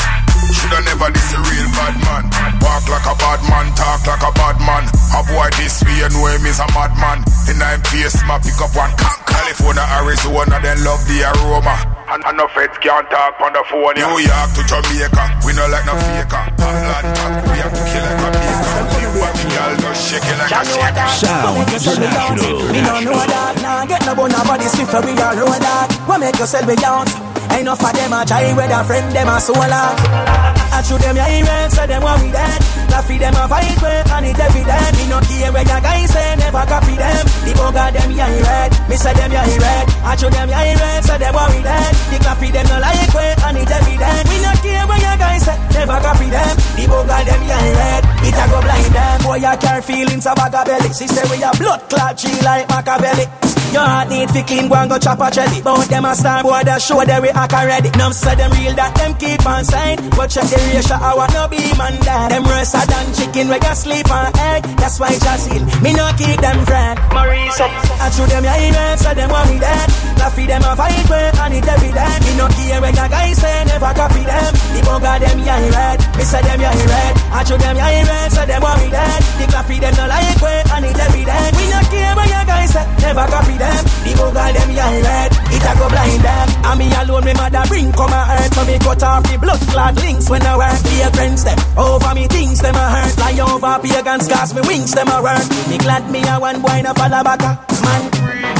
Shoulda 0.50 0.82
never 0.90 1.14
this 1.14 1.30
a 1.34 1.38
real 1.38 1.70
bad 1.78 1.94
man. 2.02 2.24
Walk 2.66 2.82
like 2.90 3.06
a 3.06 3.14
bad 3.14 3.40
man, 3.46 3.70
talk 3.78 4.02
like 4.10 4.26
a 4.26 4.32
bad 4.34 4.58
man. 4.66 4.90
A 5.14 5.22
boy 5.22 5.46
this 5.54 5.86
way, 5.86 6.02
you 6.02 6.10
know 6.10 6.26
him 6.34 6.50
is 6.50 6.58
a 6.58 6.66
madman. 6.74 7.22
In 7.46 7.62
him 7.62 7.78
face, 7.94 8.18
ma 8.26 8.42
pick 8.42 8.58
up 8.58 8.74
one 8.74 8.90
can 8.98 9.29
California, 9.50 9.82
Arizona, 9.98 10.62
then 10.62 10.78
love 10.86 11.02
the 11.10 11.26
aroma. 11.26 11.74
And, 12.06 12.22
and 12.22 12.38
no 12.38 12.46
feds 12.54 12.78
can't 12.78 13.02
talk 13.10 13.34
on 13.42 13.50
the 13.50 13.66
phone. 13.66 13.98
New 13.98 14.22
York 14.22 14.50
to 14.54 14.62
Jamaica, 14.62 15.42
we 15.42 15.50
no 15.58 15.66
like 15.66 15.82
no 15.90 15.94
faker. 16.06 16.38
Atlanta, 16.54 17.42
we 17.50 17.58
have 17.58 17.74
to 17.74 17.82
kill 17.82 17.98
like 17.98 18.22
a 18.22 18.28
baker. 18.30 18.78
Live 18.94 19.14
what 19.18 19.34
the 19.34 19.46
girl 19.50 19.74
just 19.74 20.06
shake 20.06 20.22
it 20.22 20.38
like 20.38 20.54
a 20.54 20.62
shaker. 20.62 21.06
Sound 21.18 21.66
International. 21.66 22.62
Me 22.70 22.78
no 22.78 22.94
know 23.02 23.18
that, 23.26 23.58
nah 23.58 23.82
get 23.90 24.06
no 24.06 24.14
bone 24.14 24.30
nobody 24.30 24.70
swift 24.70 24.94
we 25.02 25.18
all 25.18 25.34
know 25.34 25.50
that. 25.50 25.90
What 26.06 26.22
make 26.22 26.38
yourself 26.38 26.70
be 26.70 26.78
young? 26.78 27.10
Ain't 27.50 27.66
enough 27.66 27.82
of 27.82 27.90
them 27.90 28.14
a 28.14 28.22
try 28.22 28.54
with 28.54 28.70
a 28.70 28.86
friend 28.86 29.10
them 29.10 29.26
a 29.26 29.42
solar. 29.42 30.69
I 30.80 30.82
shoot 30.82 30.96
them 30.96 31.12
your 31.12 31.28
events 31.28 31.76
so 31.76 31.84
them 31.84 32.00
want 32.00 32.24
we 32.24 32.32
dead. 32.32 32.56
Laugh 32.88 33.04
Coffee 33.04 33.18
them 33.20 33.36
a 33.36 33.44
fight 33.44 33.76
way, 33.84 34.00
and 34.00 34.24
it 34.24 34.40
evident. 34.40 34.96
Me 34.96 35.04
no 35.12 35.20
care 35.20 35.52
where 35.52 35.68
your 35.68 35.80
guys 35.84 36.08
say, 36.08 36.36
never 36.40 36.64
copy 36.64 36.96
them. 36.96 37.24
The 37.44 37.52
bugger 37.52 37.92
them 37.92 38.10
yeah 38.16 38.32
red, 38.32 38.70
me 38.88 38.96
say 38.96 39.12
them 39.12 39.28
yeah 39.28 39.44
red. 39.44 39.86
I 40.08 40.16
show 40.16 40.30
them 40.32 40.48
yeah 40.48 40.72
red, 40.72 41.04
so 41.04 41.18
they 41.20 41.28
worry 41.28 41.60
dead. 41.60 41.92
The 42.08 42.18
coffee 42.24 42.48
them 42.48 42.64
no 42.64 42.80
like 42.80 43.12
way, 43.12 43.34
and 43.44 43.56
it 43.60 43.68
evident. 43.68 44.24
We 44.24 44.36
no 44.40 44.52
care 44.64 44.84
where 44.88 45.02
your 45.04 45.16
guys 45.20 45.44
say, 45.44 45.56
never 45.76 46.00
copy 46.00 46.28
them. 46.32 46.54
The 46.80 46.84
bugger 46.88 47.22
them 47.28 47.42
yeah 47.44 47.76
red, 47.76 48.02
it 48.24 48.40
a 48.40 48.44
go 48.48 48.58
blind 48.64 48.92
them. 48.96 49.16
Boy, 49.20 49.44
I 49.44 49.56
care 49.60 49.82
feelings 49.82 50.24
of 50.24 50.40
a 50.40 50.48
belly. 50.48 50.92
Sister, 50.96 51.28
we 51.28 51.44
a 51.44 51.52
blood 51.60 51.80
clot, 51.92 52.16
she 52.16 52.32
like 52.40 52.68
Machiavelli. 52.72 53.28
Your 53.70 53.86
heart 53.86 54.08
need 54.10 54.28
fi 54.30 54.42
clean, 54.42 54.68
go 54.68 54.74
and 54.74 54.90
go 54.90 54.98
chop 54.98 55.20
a 55.20 55.30
jelly. 55.30 55.62
But 55.62 55.86
them 55.86 56.04
a 56.04 56.14
star 56.14 56.42
boy 56.42 56.62
that 56.66 56.82
show 56.82 57.04
that 57.04 57.22
we 57.22 57.30
act 57.30 57.54
already. 57.54 57.90
Num 57.94 58.12
say 58.12 58.34
them 58.34 58.50
real 58.50 58.74
that 58.74 58.94
them 58.98 59.14
keep 59.14 59.46
on 59.46 59.64
sign. 59.64 59.96
But 60.10 60.26
check 60.26 60.50
the 60.50 60.58
ratio, 60.74 60.96
I 60.96 61.14
want 61.14 61.32
no 61.34 61.48
be 61.48 61.60
man 61.76 61.98
that. 62.06 62.30
Them 62.30 62.44
rest 62.44 62.74
than 62.74 63.06
chicken 63.14 63.48
we 63.48 63.58
got 63.58 63.76
sleep 63.76 64.10
on 64.10 64.30
egg. 64.54 64.62
That's 64.78 64.98
why 65.00 65.10
just 65.10 65.50
heal. 65.50 65.64
Me 65.82 65.92
no 65.92 66.06
keep 66.16 66.38
them 66.40 66.64
friend. 66.66 66.98
Marisa, 67.10 67.66
I 67.98 68.10
show 68.10 68.26
them 68.26 68.44
your 68.44 68.58
email, 68.58 68.96
so 68.96 69.10
them 69.14 69.30
want 69.30 69.50
me 69.50 69.58
dead. 69.58 69.88
Laffy 70.20 70.44
them 70.46 70.62
a 70.62 70.76
fight 70.76 71.08
way, 71.08 71.30
and 71.32 71.54
it 71.54 71.66
evident. 71.66 72.20
Me 72.24 72.32
no 72.36 72.46
care 72.52 72.80
when 72.80 72.94
your 72.94 73.08
guys 73.08 73.36
say 73.40 73.64
never 73.66 73.92
copy 73.96 74.22
them. 74.22 74.52
The 74.74 74.80
bugger 74.86 75.16
them 75.18 75.38
yeah 75.42 75.60
red, 75.74 75.98
me 76.16 76.24
say 76.24 76.42
them 76.42 76.60
yeah 76.60 76.76
red. 76.76 77.14
I 77.32 77.40
show 77.44 77.56
them 77.56 77.76
yeah 77.76 78.04
red, 78.04 78.28
so 78.30 78.42
them 78.46 78.62
want 78.62 78.78
me 78.80 78.88
dead. 78.90 79.20
The 79.40 79.44
Laffy 79.50 79.76
them 79.80 79.94
no 79.96 80.04
like 80.06 80.40
way, 80.40 80.60
and 80.70 80.84
it 80.86 80.98
evident. 80.98 81.52
We 81.56 81.64
no 81.72 81.80
care 81.90 82.14
when 82.14 82.28
your 82.28 82.44
guys 82.46 82.70
say 82.70 82.84
never 83.00 83.26
copy 83.26 83.56
them. 83.56 83.82
The 84.04 84.12
bugger 84.14 84.48
them 84.54 84.70
yeah 84.76 84.92
red, 85.02 85.30
it 85.50 85.64
a 85.64 85.72
go 85.78 85.86
blind 85.88 86.22
them. 86.22 86.46
And 86.68 86.76
me 86.78 86.86
alone, 86.94 87.24
me 87.24 87.32
mother 87.34 87.64
bring 87.68 87.90
come 87.92 88.12
a 88.12 88.22
hurt, 88.28 88.52
so 88.52 88.62
me 88.68 88.76
cut 88.78 89.02
off 89.02 89.24
the 89.24 89.36
blood 89.40 89.60
clot 89.72 89.94
links 90.04 90.28
when 90.28 90.42
I 90.44 90.59
work. 90.60 90.76
Friends 91.16 91.44
them 91.44 91.58
over 91.76 92.14
me 92.14 92.26
things 92.28 92.60
them 92.60 92.76
a 92.76 92.86
hurt. 92.94 93.12
Fly 93.16 93.40
over 93.40 93.76
pagans, 93.80 94.28
cast 94.28 94.54
me 94.54 94.60
wings 94.68 94.92
them 94.92 95.08
a 95.08 95.22
work. 95.22 95.44
Me 95.68 95.76
glad 95.78 96.04
me 96.12 96.20
a 96.28 96.36
one 96.38 96.60
boy 96.60 96.80
no 96.84 96.92
follow 96.92 97.24
back 97.24 97.40
man. 97.84 98.02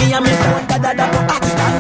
Me 0.01 0.13
a 0.13 0.21
me 0.21 0.33
phone 0.41 0.65
da 0.69 0.77
da 0.81 0.93
da 0.97 1.07
go 1.13 1.21
back 1.29 1.45
it 1.45 1.61
on. 1.61 1.73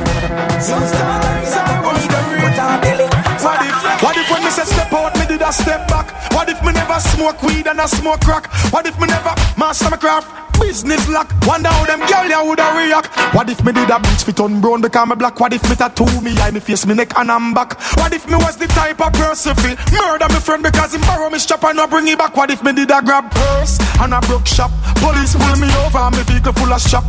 Since 0.60 0.92
them 0.92 1.08
a 1.08 1.16
carry 1.24 1.46
like 1.48 1.70
a 1.72 1.76
money 1.84 2.06
gun, 2.12 2.24
put 2.40 2.58
on 2.60 2.80
belly. 2.84 3.06
What 3.44 3.60
if, 3.64 4.02
what 4.04 4.16
if 4.16 4.30
when 4.30 4.44
me 4.44 4.50
say 4.50 4.64
step 4.64 4.92
out, 4.92 5.19
did 5.30 5.42
a 5.42 5.52
step 5.52 5.86
back? 5.86 6.10
What 6.32 6.48
if 6.48 6.60
me 6.64 6.72
never 6.72 6.98
smoke 6.98 7.40
weed 7.42 7.66
and 7.68 7.80
I 7.80 7.86
smoke 7.86 8.20
crack? 8.20 8.50
What 8.72 8.86
if 8.86 8.98
me 8.98 9.06
never 9.06 9.34
master 9.56 9.90
my 9.90 9.96
craft? 9.96 10.26
Business 10.60 11.08
lock. 11.08 11.32
Wonder 11.46 11.70
how 11.70 11.86
them 11.86 12.00
girl 12.00 12.28
ya 12.28 12.44
woulda 12.44 12.66
react. 12.76 13.08
What 13.34 13.48
if 13.48 13.64
me 13.64 13.72
did 13.72 13.88
a 13.88 13.98
bleach 13.98 14.24
fit 14.24 14.40
on 14.40 14.60
brown 14.60 14.82
because 14.82 15.08
me 15.08 15.14
black? 15.14 15.38
What 15.40 15.54
if 15.54 15.62
me 15.70 15.74
tattoo 15.74 16.20
me 16.20 16.36
eye, 16.38 16.50
me 16.50 16.60
face, 16.60 16.84
me 16.84 16.94
neck 16.94 17.16
and 17.16 17.30
I'm 17.30 17.54
back? 17.54 17.80
What 17.96 18.12
if 18.12 18.26
me 18.28 18.36
was 18.36 18.56
the 18.56 18.66
type 18.66 19.00
of 19.00 19.12
person 19.14 19.54
feel 19.56 19.76
murder 19.96 20.28
me 20.28 20.40
friend 20.40 20.62
because 20.62 20.94
him 20.94 21.00
borrow 21.02 21.30
me 21.30 21.38
strap 21.38 21.64
and 21.64 21.76
not 21.76 21.88
bring 21.88 22.08
it 22.08 22.18
back? 22.18 22.36
What 22.36 22.50
if 22.50 22.62
me 22.62 22.72
did 22.72 22.90
a 22.90 23.00
grab 23.00 23.30
purse 23.30 23.78
and 24.00 24.12
a 24.12 24.20
broke 24.20 24.46
shop? 24.46 24.70
Police 25.00 25.32
pull 25.32 25.56
me 25.56 25.70
over 25.86 25.98
and 25.98 26.16
me 26.16 26.22
vehicle 26.28 26.52
full 26.52 26.72
of 26.72 26.82
shop. 26.82 27.04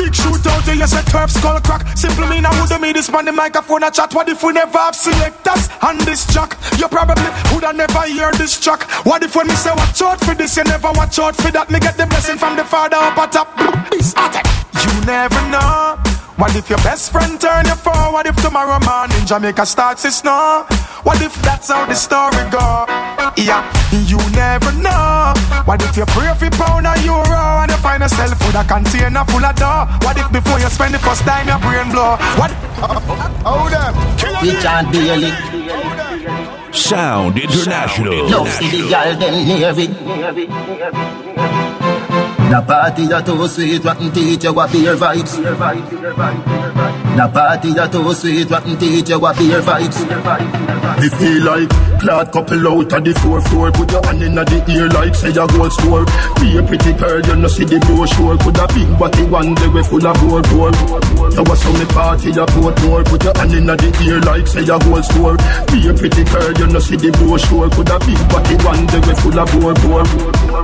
Big 0.00 0.10
shootout, 0.10 0.66
you 0.66 0.86
say 0.86 1.02
turf 1.06 1.30
skull 1.30 1.60
crack. 1.60 1.86
Simple 1.96 2.26
mean 2.26 2.44
I 2.44 2.50
woulda 2.58 2.80
made 2.80 2.96
this 2.96 3.10
man 3.12 3.26
the 3.26 3.32
microphone 3.32 3.84
a 3.84 3.90
chat. 3.90 4.12
What 4.14 4.28
if 4.28 4.42
we 4.42 4.52
never 4.52 4.78
have 4.78 4.96
selectors 4.96 5.68
and 5.82 6.00
this 6.00 6.26
track? 6.26 6.58
You 6.76 6.88
probably 6.88 7.30
woulda 7.52 7.65
never 7.72 8.02
hear 8.06 8.32
this 8.32 8.60
track. 8.60 8.82
What 9.04 9.22
if 9.22 9.34
when 9.34 9.48
me 9.48 9.54
say 9.54 9.70
watch 9.74 10.00
out 10.02 10.20
for 10.20 10.34
this, 10.34 10.56
you 10.56 10.64
never 10.64 10.90
watch 10.92 11.18
out 11.18 11.36
for 11.36 11.50
that? 11.50 11.70
Me 11.70 11.80
get 11.80 11.96
the 11.96 12.06
blessing 12.06 12.38
from 12.38 12.56
the 12.56 12.64
father 12.64 12.96
up 12.96 13.18
at 13.18 13.32
top. 13.32 13.48
This 13.90 14.14
You 14.14 15.06
never 15.06 15.40
know. 15.50 15.96
What 16.36 16.54
if 16.54 16.68
your 16.68 16.78
best 16.84 17.12
friend 17.12 17.40
turn 17.40 17.64
you 17.64 17.74
for? 17.74 17.96
What 18.12 18.26
if 18.26 18.36
tomorrow 18.36 18.78
morning 18.84 19.24
Jamaica 19.24 19.64
starts 19.64 20.02
to 20.02 20.10
snow? 20.10 20.66
What 21.02 21.22
if 21.22 21.34
that's 21.40 21.68
how 21.68 21.86
the 21.86 21.94
story 21.94 22.44
go? 22.52 22.84
Yeah, 23.40 23.64
you 24.04 24.18
never 24.36 24.70
know. 24.72 25.32
What 25.64 25.80
if 25.82 25.96
you 25.96 26.04
pray 26.04 26.34
for 26.36 26.50
pound 26.50 26.86
or 26.86 26.96
euro 27.00 27.64
and 27.64 27.70
you 27.70 27.78
find 27.78 28.02
yourself 28.02 28.36
with 28.44 28.54
a 28.54 28.64
container 28.64 29.24
full 29.24 29.44
of 29.44 29.56
dough? 29.56 29.88
What 30.02 30.18
if 30.18 30.30
before 30.30 30.60
you 30.60 30.68
spend 30.68 30.92
the 30.92 30.98
first 30.98 31.22
time 31.22 31.48
your 31.48 31.58
brain 31.58 31.90
blow? 31.90 32.16
What? 32.36 32.52
Hold 33.40 33.72
them. 33.72 33.94
We 34.42 34.52
can't 34.60 34.92
be 34.92 35.08
a 35.08 35.16
lick. 35.16 36.35
Sound 36.76 37.38
International. 37.38 38.28
Love 38.28 38.48
see 38.48 38.82
the 38.82 38.88
girl 38.90 39.16
them 39.16 39.34
near 39.48 39.70
it. 39.70 39.90
The 42.50 42.62
party 42.66 43.02
ya 43.04 43.20
too 43.22 43.48
sweet, 43.48 43.82
rotten 43.84 44.12
teeth, 44.12 44.44
you 44.44 44.60
a 44.60 44.68
beer 44.68 44.94
vibes. 44.94 46.75
The 47.16 47.26
party 47.32 47.70
ya 47.72 47.86
too 47.88 48.12
sweet, 48.12 48.50
rotten 48.50 48.76
teeth, 48.76 49.08
you 49.08 49.16
a 49.16 49.32
beer 49.32 49.62
vibes. 49.62 50.04
Me 51.00 51.08
feel 51.08 51.44
like 51.44 51.68
Clad 52.00 52.30
couple 52.32 52.68
out 52.68 52.92
of 52.92 53.04
the 53.04 53.12
four 53.20 53.40
floor 53.48 53.72
Put 53.72 53.90
your 53.90 54.04
hand 54.04 54.22
in 54.22 54.36
the 54.36 54.58
ear 54.68 54.88
like 54.92 55.14
say 55.16 55.32
a 55.32 55.44
gold 55.48 55.72
store 55.72 56.04
Be 56.40 56.56
a 56.56 56.62
pretty 56.64 56.92
girl, 56.92 57.20
you 57.24 57.36
know 57.36 57.48
see 57.48 57.64
the 57.64 57.80
brochure 57.84 58.36
Put 58.36 58.60
a 58.60 58.64
big 58.72 58.88
body 59.00 59.24
one 59.28 59.56
day 59.56 59.68
we 59.72 59.82
full 59.84 60.04
of 60.04 60.16
gold 60.20 60.44
gold 60.52 60.76
You 61.32 61.42
was 61.44 61.64
on 61.64 61.76
the 61.80 61.86
party, 61.92 62.32
you 62.36 62.46
put 62.52 62.76
more. 62.84 63.04
Put 63.04 63.24
your 63.24 63.34
hand 63.36 63.52
in 63.56 63.64
the 63.64 63.88
ear 64.04 64.20
like 64.28 64.46
say 64.48 64.64
a 64.64 64.76
gold 64.76 65.04
store 65.08 65.36
Be 65.72 65.88
a 65.88 65.92
pretty 65.96 66.24
girl, 66.28 66.52
you 66.52 66.68
know 66.68 66.80
see 66.84 67.00
the 67.00 67.08
brochure 67.16 67.68
Put 67.72 67.88
a 67.88 67.96
big 68.04 68.20
body 68.28 68.56
one 68.60 68.84
day 68.92 69.00
we 69.00 69.14
full 69.16 69.36
of 69.40 69.48
gold 69.56 69.76
gold 69.84 70.08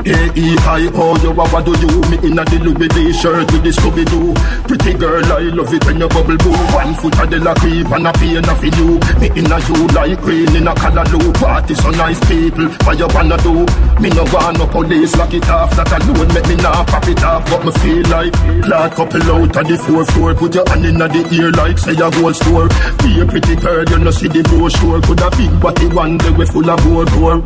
A-E-I-O, 0.04 1.04
you 1.22 1.32
what 1.32 1.64
do 1.64 1.72
you? 1.76 1.92
Me 2.12 2.16
in 2.28 2.38
a 2.38 2.44
the 2.44 2.58
Louis 2.60 2.90
V 2.92 3.12
shirt 3.12 3.46
with 3.52 3.62
the 3.62 3.72
Scooby-Doo. 3.72 4.34
Pretty 4.66 4.92
girl, 4.98 5.24
I 5.32 5.48
love 5.54 5.72
it 5.72 5.84
when 5.86 6.00
you 6.00 6.08
bubble 6.08 6.36
boo 6.42 6.52
One 6.74 6.94
foot 6.94 7.18
of 7.22 7.30
the 7.30 7.54
creep 7.58 7.90
and 7.90 8.06
a 8.06 8.12
pain 8.12 8.44
of 8.44 8.62
you 8.62 8.98
Me 9.22 9.28
in 9.38 9.50
a 9.50 9.58
you 9.62 9.86
like 9.94 10.20
green 10.20 10.54
in 10.56 10.68
a 10.68 10.74
color 10.74 11.06
Party 11.38 11.74
so 11.74 11.90
nice 11.90 12.20
people, 12.26 12.68
what 12.84 12.98
you 12.98 13.08
wanna 13.14 13.36
do? 13.38 13.66
Me 14.02 14.10
no 14.10 14.24
want 14.34 14.58
no 14.58 14.66
police 14.66 15.14
lock 15.16 15.32
it 15.32 15.48
off 15.48 15.74
That 15.76 15.90
alone 15.90 16.30
make 16.34 16.46
me 16.46 16.56
not 16.56 16.86
pop 16.86 17.06
it 17.06 17.22
off. 17.22 17.46
But 17.50 17.64
me 17.64 17.72
feel 17.82 18.04
like 18.10 18.34
Clad 18.62 18.92
couple 18.94 19.22
out 19.30 19.56
of 19.56 19.64
the 19.66 19.76
four 19.78 20.04
floor. 20.04 20.34
Put 20.34 20.54
your 20.54 20.66
hand 20.68 20.86
in 20.86 20.98
the 20.98 21.22
ear 21.32 21.50
like 21.52 21.78
say 21.78 21.94
a 21.94 22.10
gold 22.10 22.36
store 22.36 22.68
Be 23.02 23.20
a 23.20 23.24
pretty 23.26 23.56
girl, 23.56 23.84
you 23.86 23.98
know 23.98 24.10
see 24.10 24.28
the 24.28 24.42
brochure. 24.42 25.00
Could 25.02 25.22
a 25.22 25.30
big 25.34 25.52
body 25.60 25.86
one 25.94 26.18
day 26.18 26.30
we 26.30 26.46
full 26.46 26.68
of 26.68 26.78
gold 26.82 27.08
door 27.14 27.38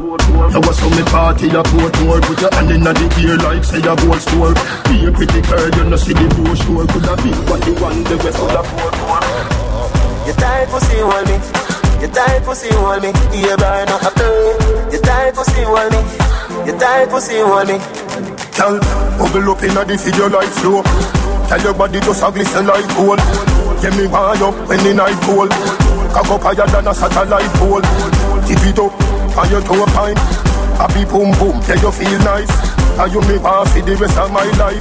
You 0.52 0.60
was 0.60 0.80
on 0.82 0.92
me 0.96 1.04
party 1.08 1.48
a 1.52 1.62
port 1.62 1.94
more 2.04 2.20
Put 2.20 2.40
your 2.40 2.52
hand 2.52 2.70
in 2.72 2.84
the 2.84 2.92
ear 3.20 3.36
like 3.44 3.64
say 3.64 3.80
a 3.80 3.92
gold 3.96 4.20
store 4.20 4.54
Be 4.88 5.04
a 5.06 5.10
pretty 5.12 5.40
girl, 5.44 5.68
you 5.76 5.84
know 5.88 5.96
see 5.96 6.12
the 6.12 6.26
brochure. 6.36 6.86
Could 6.88 7.08
a 7.08 7.14
big 7.20 7.38
body 7.46 7.72
one 7.80 8.00
day 8.04 8.18
we 8.20 8.30
full 8.32 8.50
of 8.50 8.66
door 8.76 8.85
You 10.26 10.32
tight 10.34 10.68
pussy 10.68 10.98
hold 11.00 11.28
me 11.28 11.66
you 12.00 12.08
tight 12.08 12.44
pussy 12.44 12.68
hold 12.74 13.02
me, 13.02 13.08
yeah, 13.32 13.56
burn 13.56 13.88
up. 13.88 14.04
You 14.92 15.00
tight 15.00 15.34
pussy 15.34 15.62
hold 15.64 15.90
me, 15.90 16.00
you 16.68 16.78
tight 16.78 17.08
pussy 17.08 17.40
hold 17.40 17.68
me. 17.68 17.80
Girl, 18.52 18.78
bubble 19.16 19.50
up 19.50 19.62
inna 19.64 19.82
the 19.84 19.96
video 19.96 20.28
like 20.28 20.52
flow. 20.60 20.82
Tell 21.48 21.60
your 21.62 21.72
body 21.72 22.00
just 22.00 22.22
a 22.22 22.30
glisten 22.30 22.66
like 22.66 22.84
gold. 22.94 23.18
Get 23.80 23.96
me 23.96 24.06
want 24.06 24.38
you 24.38 24.52
when 24.68 24.84
the 24.84 24.92
night 24.92 25.16
cold. 25.24 25.50
Cock 26.12 26.28
up 26.28 26.42
higher 26.42 26.68
than 26.68 26.86
a 26.86 26.94
satellite 26.94 27.48
pole. 27.56 27.80
Tip 28.44 28.60
it 28.60 28.78
up 28.78 28.92
on 29.38 29.50
your 29.50 29.62
toe 29.62 29.86
pine. 29.96 30.16
Happy 30.76 31.04
boom 31.08 31.32
boom, 31.40 31.56
yeah 31.64 31.80
you 31.80 31.90
feel 31.90 32.18
nice. 32.20 32.75
And 32.96 33.12
you 33.12 33.20
me 33.28 33.36
want 33.38 33.68
for 33.68 33.82
the 33.84 33.94
rest 33.96 34.16
of 34.16 34.32
my 34.32 34.48
life. 34.56 34.80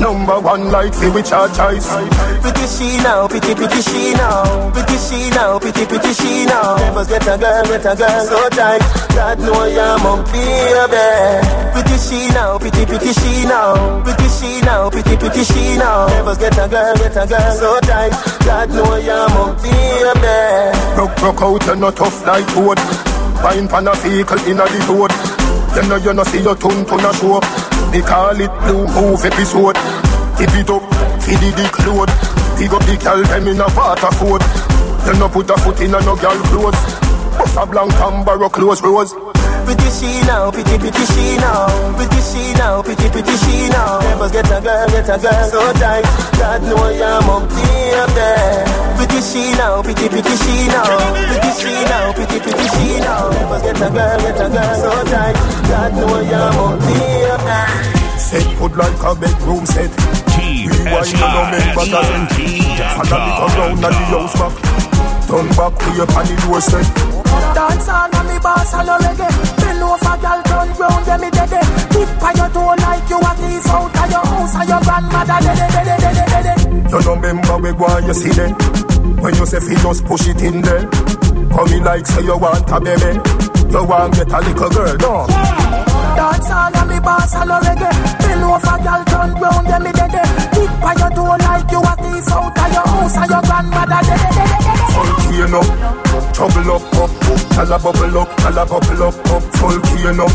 Number 0.00 0.38
one 0.40 0.70
like 0.70 0.92
for 0.92 1.10
which 1.12 1.32
I 1.32 1.48
choice. 1.54 1.88
Pretty 2.44 2.66
she 2.68 2.98
now, 3.00 3.26
pretty 3.26 3.54
pretty 3.54 3.80
she 3.80 4.12
now. 4.12 4.68
Pretty 4.74 4.98
she 5.00 5.30
now, 5.30 5.58
pretty 5.58 5.86
pretty 5.86 6.12
she 6.12 6.44
now. 6.44 6.76
Never 6.76 7.04
get 7.06 7.24
a 7.24 7.38
girl, 7.38 7.64
get 7.64 7.86
a 7.86 7.94
girl 7.96 8.20
so 8.26 8.48
tight. 8.52 8.82
God 9.16 9.38
know 9.40 9.64
you're 9.64 9.96
my 10.04 10.20
baby. 10.28 11.08
Pretty 11.72 11.96
she 12.04 12.28
now, 12.36 12.58
pretty 12.58 12.84
pretty 12.84 13.12
she 13.16 13.46
now. 13.48 14.02
Pretty 14.04 14.28
she 14.28 14.60
now, 14.60 14.90
pretty 14.90 15.16
pretty 15.16 15.44
she 15.44 15.78
now. 15.78 16.06
Never 16.08 16.36
get 16.36 16.58
a 16.58 16.68
girl, 16.68 16.94
get 17.00 17.16
a 17.16 17.24
girl 17.24 17.52
so 17.56 17.80
tight. 17.80 18.12
God 18.44 18.68
know 18.76 18.96
you're 19.00 19.28
my 19.32 19.56
baby. 19.64 20.76
Broke 20.96 21.16
broke 21.16 21.40
out 21.40 21.68
and 21.72 21.80
not 21.80 21.96
tough 21.96 22.26
like 22.26 22.50
wood. 22.56 22.78
Wine 23.40 23.68
pan 23.68 23.88
a 23.88 23.94
vehicle 24.04 24.42
in 24.50 24.60
a 24.60 24.66
the 24.68 24.84
road. 24.92 25.33
You 25.74 25.82
know 25.88 25.96
you 25.96 26.12
know 26.14 26.22
see 26.24 26.40
your 26.40 26.54
tune 26.54 26.84
to 26.86 26.94
a 26.94 27.10
show. 27.18 27.40
They 27.90 28.00
call 28.00 28.38
it 28.38 28.52
blue 28.62 28.86
move 28.94 29.24
episode. 29.24 29.74
Tip 30.38 30.54
it 30.54 30.70
up, 30.70 30.82
feed 31.22 31.38
the 31.42 31.50
dick 31.56 31.74
load. 31.86 32.10
Pick 32.54 32.70
up 32.70 32.82
the 32.86 32.94
girl 33.02 33.22
them 33.22 33.48
in 33.48 33.60
a 33.60 33.66
water 33.74 34.10
food. 34.14 34.42
You 35.06 35.18
no 35.18 35.28
put 35.28 35.50
a 35.50 35.56
foot 35.58 35.80
in 35.80 35.94
a 35.94 36.00
no 36.00 36.14
girl 36.14 36.38
clothes. 36.46 36.78
Bust 37.38 37.58
a 37.58 37.66
blank 37.66 37.92
and 37.94 38.24
borrow 38.24 38.48
clothes 38.48 38.82
rose. 38.82 39.23
Pretty 39.64 39.90
she 39.96 40.20
now, 40.26 40.50
pretty 40.50 40.76
pretty 40.78 41.04
she 41.12 41.36
now. 41.40 41.66
Pretty 41.96 42.20
she 42.20 42.52
now, 42.54 42.82
pretty 42.82 43.08
pretty 43.08 43.36
she 43.42 43.68
now. 43.68 43.98
Never 44.00 44.28
get 44.30 44.50
a 44.52 44.60
girl, 44.60 44.86
get 44.88 45.08
a 45.08 45.16
girl 45.18 45.44
so 45.48 45.60
tight. 45.80 46.04
God 46.38 46.62
know 46.68 46.88
you're 46.92 47.20
my 47.24 47.40
baby. 47.48 48.30
Pretty 48.96 49.20
she 49.24 49.52
now, 49.56 49.82
pretty 49.82 50.08
pretty 50.08 50.34
she 50.44 50.68
now. 50.68 50.84
Pretty 51.28 51.50
she 51.60 51.72
now, 51.88 52.12
pretty 52.12 52.38
pretty 52.40 52.66
she 52.76 53.00
now. 53.00 53.30
Never 53.30 53.60
get 53.64 53.80
a 53.80 53.88
girl, 53.90 54.18
get 54.20 54.40
a 54.40 54.48
girl 54.52 54.74
so 54.82 54.92
tight. 55.08 55.36
God 55.68 55.92
know 55.96 56.20
you're 56.20 56.52
my 56.54 56.76
baby. 56.84 57.94
Set 58.18 58.46
foot 58.58 58.76
like 58.76 59.02
a 59.02 59.14
bedroom 59.14 59.64
set. 59.66 59.90
Team 60.34 60.68
Rewind 60.68 61.12
you 61.12 61.18
no 61.18 61.42
make 61.50 61.74
back 61.76 61.92
as 61.94 62.08
in 62.12 62.24
Follow 62.94 63.18
me 63.24 63.30
come 63.38 63.54
round 63.58 63.84
and 63.84 63.94
the 63.94 64.04
house 64.12 64.34
back. 64.38 64.73
Turn 65.34 65.48
back 65.58 65.74
to 65.74 65.90
your 65.96 66.06
panny 66.06 66.36
doorstep. 66.46 66.86
Dance 67.58 67.88
on 67.88 68.26
me 68.28 68.38
boss 68.38 68.72
and 68.72 68.86
no 68.86 68.94
reggae. 69.02 69.26
Bend 69.58 69.82
over 69.82 70.16
girl 70.22 70.40
turn 70.46 70.70
round 70.78 71.06
yeah 71.08 71.16
me 71.18 71.28
dead 71.34 71.50
Tip 71.90 72.22
on 72.22 72.36
your 72.36 72.48
toe 72.54 72.74
like 72.78 73.10
you 73.10 73.18
a 73.18 73.34
thief 73.34 73.66
out 73.66 73.98
of 73.98 74.10
your 74.14 74.26
house 74.30 74.54
and 74.54 74.68
your 74.68 74.80
grandmother 74.86 75.38
dead, 75.42 75.58
dead, 75.58 75.84
dead, 75.90 76.14
dead, 76.14 76.44
dead. 76.44 76.58
You 76.86 77.00
know 77.02 77.14
remember 77.16 77.58
we 77.58 77.72
go 77.74 77.98
you 77.98 78.14
see 78.14 78.30
them. 78.30 78.54
When 79.18 79.34
you 79.34 79.46
say 79.46 79.58
fi 79.58 79.74
just 79.74 80.04
push 80.04 80.28
it 80.28 80.40
in 80.40 80.62
there. 80.62 80.86
Come 81.50 81.72
in 81.72 81.82
like 81.82 82.06
say 82.06 82.22
you 82.22 82.38
want 82.38 82.70
a 82.70 82.78
baby. 82.78 83.18
You 83.72 83.84
want 83.84 84.14
get 84.14 84.30
a 84.30 84.38
little 84.38 84.70
girl, 84.70 84.96
no 85.02 85.63
Dance 86.16 86.50
all 86.50 86.76
and 86.76 86.88
me 86.88 86.98
boss 87.00 87.34
all 87.34 87.50
reggae. 87.66 87.90
Bill 88.22 88.44
over 88.54 88.78
girl 88.82 89.02
turn 89.10 89.30
round 89.40 89.66
them 89.66 89.82
me 89.82 89.92
dead 89.92 90.14
Tip 90.54 90.84
on 90.84 90.98
your 90.98 91.10
toe 91.10 91.36
like 91.42 91.70
you 91.70 91.82
a 91.82 91.94
thief 92.02 92.30
out 92.32 92.58
of 92.58 92.72
your 92.72 92.86
house 92.86 93.16
and 93.16 93.30
your 93.30 93.42
grandmother 93.42 94.02
dead. 94.06 94.74
Volcano 94.94 95.60
Trouble 96.32 96.70
up, 96.74 96.94
up 96.94 97.10
Tell 97.54 97.72
a 97.72 97.78
bubble 97.78 98.18
up, 98.18 98.36
tell 98.36 98.58
a 98.58 98.64
bubble 98.66 99.02
up, 99.02 99.30
up. 99.30 99.42
Volcano 99.58 100.26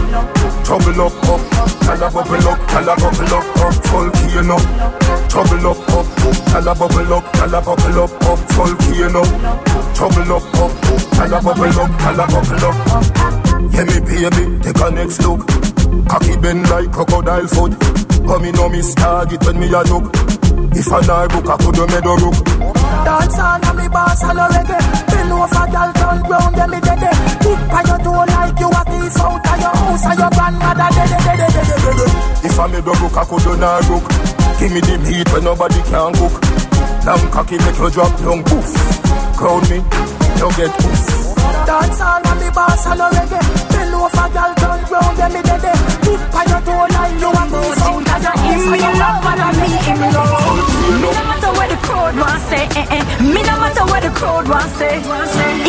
Trouble 0.64 1.02
up, 1.02 1.16
up. 1.30 1.42
Tell 1.80 2.04
a 2.04 2.12
bubble 2.12 2.48
up, 2.50 2.60
tell 2.68 2.90
a 2.90 2.96
bubble 2.96 3.34
up, 3.36 3.48
up. 3.60 3.74
Volcano 3.88 4.58
Trouble 5.30 5.68
up, 5.68 5.90
up 5.90 6.08
Tell 6.52 6.68
a 6.68 6.76
bubble 6.76 7.14
up, 7.14 7.32
tell 7.34 7.56
a 7.56 7.62
bubble 7.62 8.00
up, 8.04 8.24
up. 8.28 8.40
Volcano 8.52 9.24
Trouble 9.96 10.34
up, 10.36 10.44
up 10.60 10.72
Tell 11.16 11.34
a 11.34 11.42
bubble 11.42 11.80
up, 11.80 11.92
tell 12.00 12.20
a 12.20 12.28
bubble 12.28 12.66
up 12.66 13.39
Yeah, 13.72 13.86
me 13.86 14.00
baby, 14.02 14.60
take 14.64 14.82
a 14.82 14.92
next 14.92 15.22
look. 15.22 15.48
Cocky 16.08 16.36
bend 16.38 16.70
like 16.70 16.92
crocodile 16.92 17.48
foot. 17.48 17.74
Come 18.28 18.46
in 18.46 18.58
on 18.58 18.72
me 18.72 18.82
target 18.96 19.44
when 19.46 19.60
me 19.60 19.68
a 19.68 19.82
look. 19.84 20.06
If 20.76 20.92
I 20.92 21.02
not 21.02 21.30
book, 21.32 21.48
I 21.50 21.58
could 21.58 21.76
have 21.78 21.90
made 21.90 22.06
a 22.06 22.14
look 22.14 22.38
Dance 23.06 23.40
all 23.40 23.64
and 23.64 23.78
me 23.78 23.88
boss 23.90 24.24
all 24.24 24.38
reggae. 24.38 24.80
Bill 25.10 25.34
over 25.40 25.66
girl 25.72 25.92
turn 25.94 26.20
round 26.30 26.56
them 26.56 26.70
me 26.72 26.80
dead. 26.80 27.02
Tip 27.42 27.74
on 27.74 27.86
your 27.88 28.00
toe 28.06 28.26
like 28.28 28.60
you 28.60 28.70
a 28.70 28.82
thief 28.86 29.18
out 29.20 29.48
of 29.50 29.60
your 29.60 29.76
house 29.76 30.06
and 30.06 30.20
your 30.20 30.30
grandmother 30.30 30.90
dead. 30.94 31.10
If 32.46 32.60
I 32.60 32.68
made 32.68 32.86
a 32.86 32.94
look, 33.02 33.18
I 33.18 33.26
could 33.26 33.42
have 33.42 33.60
not 33.60 33.90
look 33.90 34.06
Give 34.60 34.72
me 34.72 34.82
the 34.82 34.98
meat 35.00 35.32
when 35.32 35.44
nobody 35.44 35.82
can 35.90 36.14
cook. 36.14 36.36
Long 37.06 37.32
cocky 37.32 37.58
make 37.58 37.78
you 37.78 37.90
drop 37.90 38.14
down, 38.20 38.44
poof 38.44 38.70
Crown 39.38 39.62
me, 39.70 39.78
you 40.38 40.50
get 40.58 40.72
poof 40.80 41.29
Dance 41.68 42.02
all 42.02 42.28
and 42.28 42.40
me 42.40 42.50
boss 42.52 42.86
all 42.88 43.02
a 43.02 43.08
reggae 43.16 43.42
Bill 43.72 43.96
over 44.02 44.28
girl 44.34 44.54
turn 44.62 44.82
round 44.92 45.16
them 45.18 45.34
me 45.34 45.42
dead 45.42 45.66
Tip 46.04 46.22
on 46.36 46.46
your 46.50 46.62
toe 46.66 46.86
like 46.96 47.16
you 47.22 47.30
a 47.30 47.44
thief 47.50 47.80
out 47.84 48.08
of 48.08 48.24
your 48.24 48.38
house 48.38 48.66
and 48.70 48.82
your 48.82 48.94
grandmother 48.98 49.50
me 49.60 49.66
dead, 49.70 49.88
in 49.90 49.98
dead, 50.00 50.14
dead, 50.14 50.50
dead. 50.50 50.70
Me 51.00 51.10
no 51.14 51.24
matter 51.30 51.52
what 51.54 51.70
the 51.70 51.78
crowd 51.86 52.16
want 52.18 52.42
say, 52.50 52.66
eh, 52.76 52.98
eh. 52.98 53.04
Me 53.22 53.42
no 53.44 53.56
matter 53.62 53.86
what 53.86 54.02
the 54.02 54.10
crowd 54.10 54.48
want 54.50 54.70
say. 54.72 54.98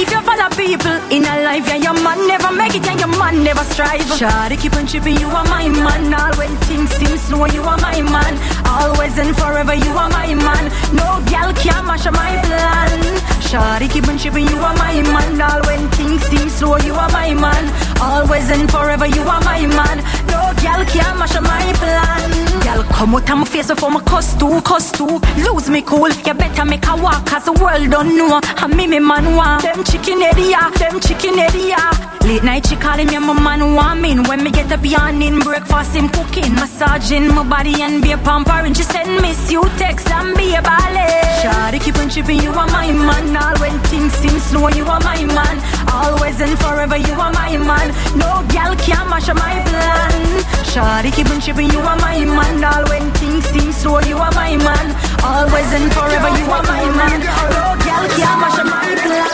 If 0.01 0.11
you 0.11 0.21
follow 0.23 0.49
people 0.57 0.97
in 1.13 1.25
a 1.25 1.45
life, 1.45 1.67
yeah, 1.69 1.77
your 1.77 1.95
man 2.03 2.27
never 2.27 2.51
make 2.53 2.75
it 2.75 2.87
and 2.89 2.99
your 2.99 3.13
man 3.19 3.45
never 3.45 3.65
strive. 3.65 4.01
Shawty 4.17 4.59
keep 4.59 4.75
on 4.77 4.87
tripping, 4.87 5.19
you 5.19 5.29
are 5.29 5.45
my 5.45 5.69
man. 5.69 6.15
All 6.15 6.33
when 6.37 6.57
things 6.69 6.91
seem 6.97 7.17
slow, 7.19 7.47
you 7.47 7.63
are 7.63 7.79
my 7.79 8.01
man. 8.03 8.35
Always 8.71 9.19
and 9.19 9.37
forever, 9.37 9.75
you 9.75 9.91
are 9.91 10.09
my 10.11 10.33
man. 10.35 10.65
No 10.95 11.09
gal 11.27 11.53
can 11.55 11.85
mash 11.87 12.07
up 12.07 12.15
my 12.15 12.41
plan. 12.47 13.01
Shawty 13.43 13.91
keep 13.91 14.07
on 14.07 14.17
tripping, 14.17 14.47
you 14.47 14.59
are 14.59 14.77
my 14.77 15.03
man. 15.03 15.41
All 15.43 15.61
when 15.67 15.89
things 15.91 16.23
seem 16.31 16.49
slow, 16.49 16.79
you 16.79 16.95
are 16.95 17.11
my 17.11 17.35
man. 17.35 17.65
Always 18.01 18.49
and 18.51 18.71
forever, 18.71 19.07
you 19.07 19.23
are 19.23 19.43
my 19.43 19.67
man. 19.67 19.99
No 20.31 20.55
gal 20.63 20.85
can 20.87 21.19
mash 21.19 21.35
up 21.35 21.43
my 21.43 21.73
plan. 21.83 22.31
Gal 22.63 22.85
come 22.85 23.17
out 23.17 23.29
my 23.29 23.45
face 23.45 23.67
before 23.67 23.91
my 23.91 24.01
cuss 24.03 24.39
too, 24.39 24.61
too. 24.97 25.21
Lose 25.45 25.69
me 25.69 25.83
cool, 25.83 26.09
you 26.09 26.35
better 26.35 26.65
make 26.65 26.87
a 26.87 26.95
walk 26.95 27.27
cause 27.27 27.47
the 27.47 27.53
world 27.53 27.91
don't 27.91 28.17
know. 28.17 28.41
And 28.63 28.77
me, 28.77 28.87
me 28.87 29.01
man 29.01 29.35
want 29.35 29.63
them 29.63 29.83
chicken 29.83 30.23
area, 30.23 30.71
them 30.79 31.01
chicken 31.01 31.39
area. 31.39 31.81
Late 32.23 32.45
night 32.45 32.67
she 32.67 32.77
calling 32.77 33.09
me 33.09 33.19
my 33.19 33.35
man 33.35 33.75
want. 33.75 33.91
When 34.29 34.45
me 34.45 34.51
get 34.51 34.71
up 34.71 34.85
yawning, 34.85 35.41
breakfast 35.41 35.97
him 35.97 36.09
cooking, 36.09 36.55
massaging 36.55 37.29
my 37.35 37.43
body 37.43 37.83
and 37.83 38.03
be 38.03 38.13
a 38.13 38.19
pampering. 38.61 38.75
She 38.75 38.83
send 38.83 39.23
miss 39.23 39.51
you 39.51 39.63
text 39.79 40.11
and 40.11 40.37
be 40.37 40.55
a 40.55 40.63
ballet. 40.63 41.23
Shawty 41.41 41.81
keep 41.81 41.97
on 41.97 42.09
tripping, 42.09 42.41
you 42.41 42.51
are 42.51 42.67
my 42.69 42.93
man. 42.93 43.37
All 43.37 43.57
when 43.61 43.79
things 43.89 44.13
seem 44.15 44.39
slow, 44.39 44.69
you 44.69 44.85
are 44.85 45.01
my 45.01 45.25
man. 45.25 45.57
Always 45.89 46.41
and 46.41 46.59
forever, 46.59 46.97
you 46.97 47.15
are 47.15 47.33
my 47.33 47.57
man. 47.57 47.89
No 48.17 48.45
gal 48.53 48.77
can 48.77 49.09
mash 49.09 49.29
up 49.29 49.37
my 49.37 49.57
plan. 49.65 50.45
Shawty 50.71 51.13
keep 51.13 51.31
on 51.31 51.41
tripping, 51.41 51.71
you 51.71 51.81
are 51.81 51.97
my 51.97 52.25
man. 52.25 52.65
All 52.65 52.85
when 52.89 53.11
things 53.13 53.45
seem 53.47 53.73
slow, 53.73 54.01
you 54.01 54.17
are 54.17 54.33
my 54.33 54.57
man. 54.57 54.87
Always 55.25 55.73
and 55.73 55.93
forever, 55.93 56.31
you 56.39 56.47
are 56.51 56.65
my 56.65 56.85
man. 56.99 57.21
No 57.55 57.65
gal 57.85 58.05
can 58.17 58.37
mash 58.41 58.59
up 58.61 58.67
my 58.67 58.89
plan. 59.01 59.29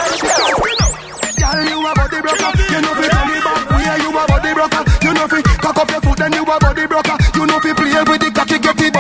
Girl, 1.37 1.63
you 1.69 1.79
a 1.87 1.93
body 1.95 2.21
broker. 2.23 2.51
You 2.73 2.81
know 2.81 2.95
fi 2.97 3.07
turn 3.13 3.31
it 3.31 3.45
back 3.45 3.71
where 3.71 3.99
you 4.01 4.11
a 4.11 4.23
body 4.27 4.53
broker. 4.55 4.83
You 5.05 5.13
know 5.15 5.27
fi 5.29 5.43
cock 5.43 5.79
up 5.79 5.91
your 5.91 6.01
foot, 6.01 6.17
then 6.19 6.33
you 6.33 6.43
a 6.43 6.59
body 6.59 6.87
broker. 6.87 7.17
You 7.35 7.47
know 7.47 7.61
fi 7.61 7.73
play 7.75 8.03
with 8.09 8.21
the 8.25 8.31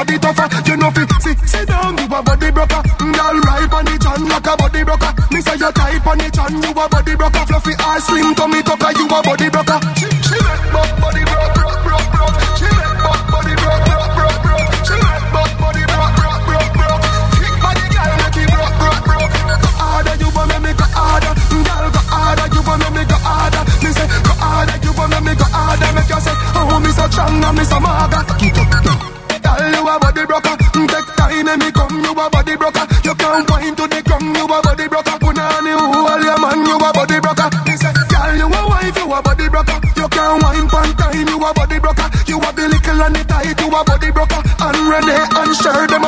body 0.06 0.18
tougher. 0.18 0.46
You 0.70 0.76
know 0.76 0.90
fi 0.90 1.02
sit, 1.20 1.38
sit 1.48 1.66
down, 1.68 1.98
you 1.98 2.06
a 2.06 2.22
body 2.22 2.50
broker. 2.50 2.82
Mm, 3.02 3.12
girl, 3.14 3.36
ride 3.42 3.72
on 3.74 3.84
the 3.84 3.94
chan 3.98 4.22
like 4.28 4.46
a 4.46 4.54
body 4.56 4.82
broker. 4.84 5.12
Me 5.34 5.40
say 5.42 5.56
you 5.58 5.70
tight 5.72 6.06
on 6.06 6.18
the 6.18 6.28
chan, 6.30 6.52
you 6.62 6.70
a 6.70 6.84
body 6.88 7.14
broker. 7.16 7.44
Fluffy 7.46 7.74
ass, 7.82 8.06
slim 8.06 8.34
tummy 8.34 8.62
tucker, 8.62 8.92
you 8.94 9.06
a 9.06 9.18
body 9.22 9.48
broker. 9.50 9.78
She, 9.98 10.06
she 10.22 10.38
make 10.38 10.64
buck 10.70 10.90
body 11.02 11.22
broke, 11.26 11.54
broke, 11.58 11.80
broke, 11.82 12.08
broke. 12.14 12.36
She 12.54 12.68
make 12.70 12.98
buck 13.02 13.20
body 13.26 13.54
broke, 13.58 13.82
broke, 13.86 14.10
broke, 14.14 14.38
broke. 14.46 14.70
She 14.86 14.94
make 14.94 15.26
buck 15.34 15.50
body 15.58 15.84
broke, 15.90 16.14
broke, 16.14 16.42
broke, 16.46 16.70
broke. 16.78 17.02
Thick 17.34 17.54
body 17.58 17.84
girl, 17.90 18.14
make 18.22 18.38
it 18.38 18.48
broke, 18.54 18.74
broke, 18.78 19.00
broke. 19.10 19.34
Go 19.58 19.70
harder, 19.82 20.14
you 20.22 20.28
want 20.30 20.48
me, 20.54 20.58
me 20.62 20.72
go 20.78 20.86
harder. 20.94 21.32
Mm, 21.34 21.62
girl, 21.66 21.86
go 21.90 22.02
harder, 22.14 22.46
you 22.54 22.62
want 22.62 22.78
me, 22.78 22.88
me 22.94 23.02
go 23.10 23.18
harder. 23.26 23.62
Me 23.82 23.90
say, 23.90 24.06
go 24.22 24.32
harder, 24.38 24.76
you 24.86 24.92
want 24.94 25.10
me, 25.10 25.18
me 25.26 25.32
go 25.34 25.46
harder. 25.50 25.90
Make 25.98 26.10
you 26.14 26.20
say, 26.22 26.34
oh, 26.54 26.78
me 26.78 26.90
so 26.94 27.04
strong 27.10 27.42
me 27.42 27.64
so 27.66 27.78
maga. 27.82 28.22
Up, 28.22 28.84
now. 28.86 28.86
Girl, 28.86 29.10
you 29.10 29.15
a 29.86 29.98
body 29.98 30.24
broker. 30.26 30.54
Take 30.56 31.10
time 31.16 31.48
and 31.48 31.62
me 31.62 31.70
come, 31.70 32.02
you 32.02 32.12
a 32.12 32.24
body 32.30 32.56
broker. 32.56 32.84
You 33.04 33.14
can't 33.14 33.46
wind 33.50 33.76
to 33.76 33.84
the 33.86 34.00
ground, 34.02 34.36
you 34.36 34.44
a 34.46 34.58
body 34.62 34.86
broker. 34.88 35.16
Punani, 35.22 35.72
who 35.74 36.00
all 36.06 36.22
your 36.22 36.38
man, 36.38 36.58
you 36.66 36.76
a 36.76 36.88
body 36.90 37.18
broker. 37.20 37.48
Me 37.66 37.74
say, 37.76 37.92
girl, 38.10 38.32
you 38.36 38.46
a 38.46 38.60
wife, 38.66 38.96
you 38.96 39.12
a 39.12 39.18
body 39.22 39.48
broker. 39.48 39.78
You 39.96 40.08
can't 40.08 40.42
wind 40.42 40.68
pan 40.70 40.90
time, 40.96 41.28
you 41.28 41.38
a 41.38 41.50
body 41.54 41.78
broker. 41.78 42.08
You 42.26 42.38
a 42.42 42.48
the 42.52 42.64
little 42.68 43.02
and 43.02 43.14
the 43.14 43.22
tight, 43.24 43.58
you 43.60 43.68
a 43.68 43.80
body 43.84 44.10
broker. 44.10 44.40
And 44.58 44.78
Renee 44.88 45.26
and 45.38 45.52
Sher, 45.54 45.86
them 45.86 46.05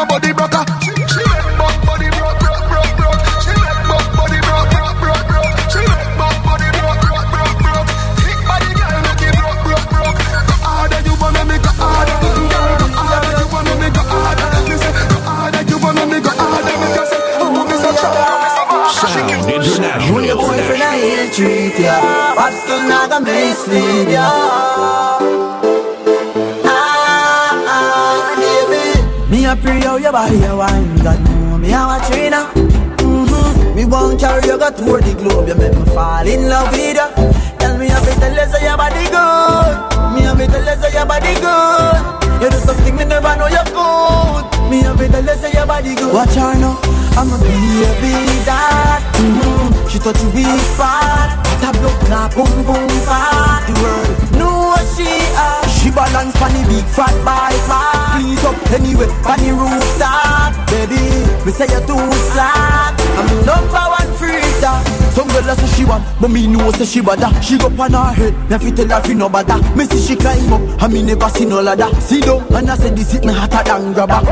mislead 23.59 24.09
ya 24.15 24.31
Ah, 26.63 27.51
ah, 27.67 28.39
baby 28.39 29.03
Me 29.31 29.47
a 29.47 29.57
pray 29.57 29.81
how 29.83 29.97
your 29.97 30.13
body 30.13 30.39
a 30.47 30.55
wine 30.55 30.95
God 31.03 31.19
know 31.27 31.59
me 31.59 31.73
a 31.75 31.83
watch 31.83 32.07
you 32.15 32.31
now 32.31 32.47
mm-hmm. 32.55 33.75
Me 33.75 33.85
won't 33.85 34.21
carry 34.21 34.47
you 34.47 34.59
go 34.59 34.71
tour 34.71 35.01
the 35.03 35.13
globe 35.19 35.49
You 35.49 35.55
make 35.59 35.75
me 35.75 35.85
fall 35.91 36.27
in 36.27 36.49
love 36.49 36.71
with 36.71 36.97
ya. 36.97 37.11
Tell 37.59 37.75
me 37.79 37.91
a 37.91 37.99
bit 37.99 38.19
tell 38.23 38.31
you 38.35 38.47
say 38.47 38.63
your 38.63 38.77
body 38.79 39.05
good. 39.11 39.75
Me 40.15 40.23
a 40.27 40.35
bit 40.39 40.51
tell 40.55 40.63
you 40.63 40.77
say 40.79 40.93
your 40.95 41.07
body 41.07 41.35
good. 41.43 41.99
You 42.43 42.49
do 42.51 42.59
something 42.63 42.95
me 42.95 43.05
never 43.05 43.35
know 43.35 43.51
you 43.51 43.65
good 43.75 44.45
Me 44.71 44.87
a 44.87 44.95
bit 44.95 45.11
tell 45.11 45.25
you 45.27 45.35
say 45.43 45.51
your 45.53 45.67
body 45.67 45.95
good. 45.99 46.15
Watch 46.15 46.35
her 46.39 46.55
now. 46.55 46.79
I'm 47.19 47.27
a 47.35 47.39
baby 47.43 48.15
that 48.47 49.03
mm-hmm. 49.19 49.89
She 49.91 49.99
touch 49.99 50.23
you 50.23 50.31
weak 50.31 50.47
spot 50.75 51.48
Tap 51.61 51.75
block 51.81 52.01
na 52.09 52.29
boom 52.35 52.53
boom 52.67 52.89
The 53.67 53.75
world. 53.83 54.15
Know 54.39 54.73
what 54.73 54.85
she 54.95 55.09
are 55.35 55.63
She 55.69 55.91
balance 55.91 56.37
on 56.41 56.53
the 56.55 56.63
big 56.69 56.85
fat 56.87 57.15
bike 57.25 57.59
bar 57.67 58.21
Please 58.21 58.45
up 58.45 58.57
anyway 58.73 59.11
on 59.27 59.39
the 59.43 59.51
rooftop 59.53 60.55
Baby, 60.69 61.01
me 61.45 61.51
say 61.53 61.67
you're 61.71 61.81
too 61.87 61.99
slack. 62.31 62.95
I'm 63.19 63.27
number 63.47 63.85
one 63.99 64.11
freak 64.17 64.45
Some 65.13 65.29
girl 65.29 65.55
say 65.57 65.67
she 65.75 65.85
want 65.85 66.05
But 66.21 66.31
me 66.31 66.47
know 66.47 66.71
say 66.73 66.85
she 66.85 67.01
bad 67.01 67.23
She 67.43 67.59
go 67.59 67.67
on 67.67 67.93
her 67.93 68.13
head 68.13 68.61
fi 68.61 68.71
tell 68.71 68.89
her 68.89 69.01
fi 69.03 69.15
no 69.15 69.29
bother. 69.29 69.59
Me 69.77 69.85
see 69.87 69.99
she 69.99 70.17
climb 70.17 70.53
up 70.53 70.83
And 70.83 70.93
me 70.93 71.03
never 71.03 71.29
see 71.31 71.45
no 71.47 71.61
ladder. 71.61 71.89
See 72.01 72.21
down 72.21 72.43
And 72.53 72.71
I 72.71 72.77
say 72.77 72.91
this 72.91 73.15
it 73.15 73.25
me 73.25 73.33
hotter 73.33 73.63
than 73.65 73.93
grabber 73.93 74.23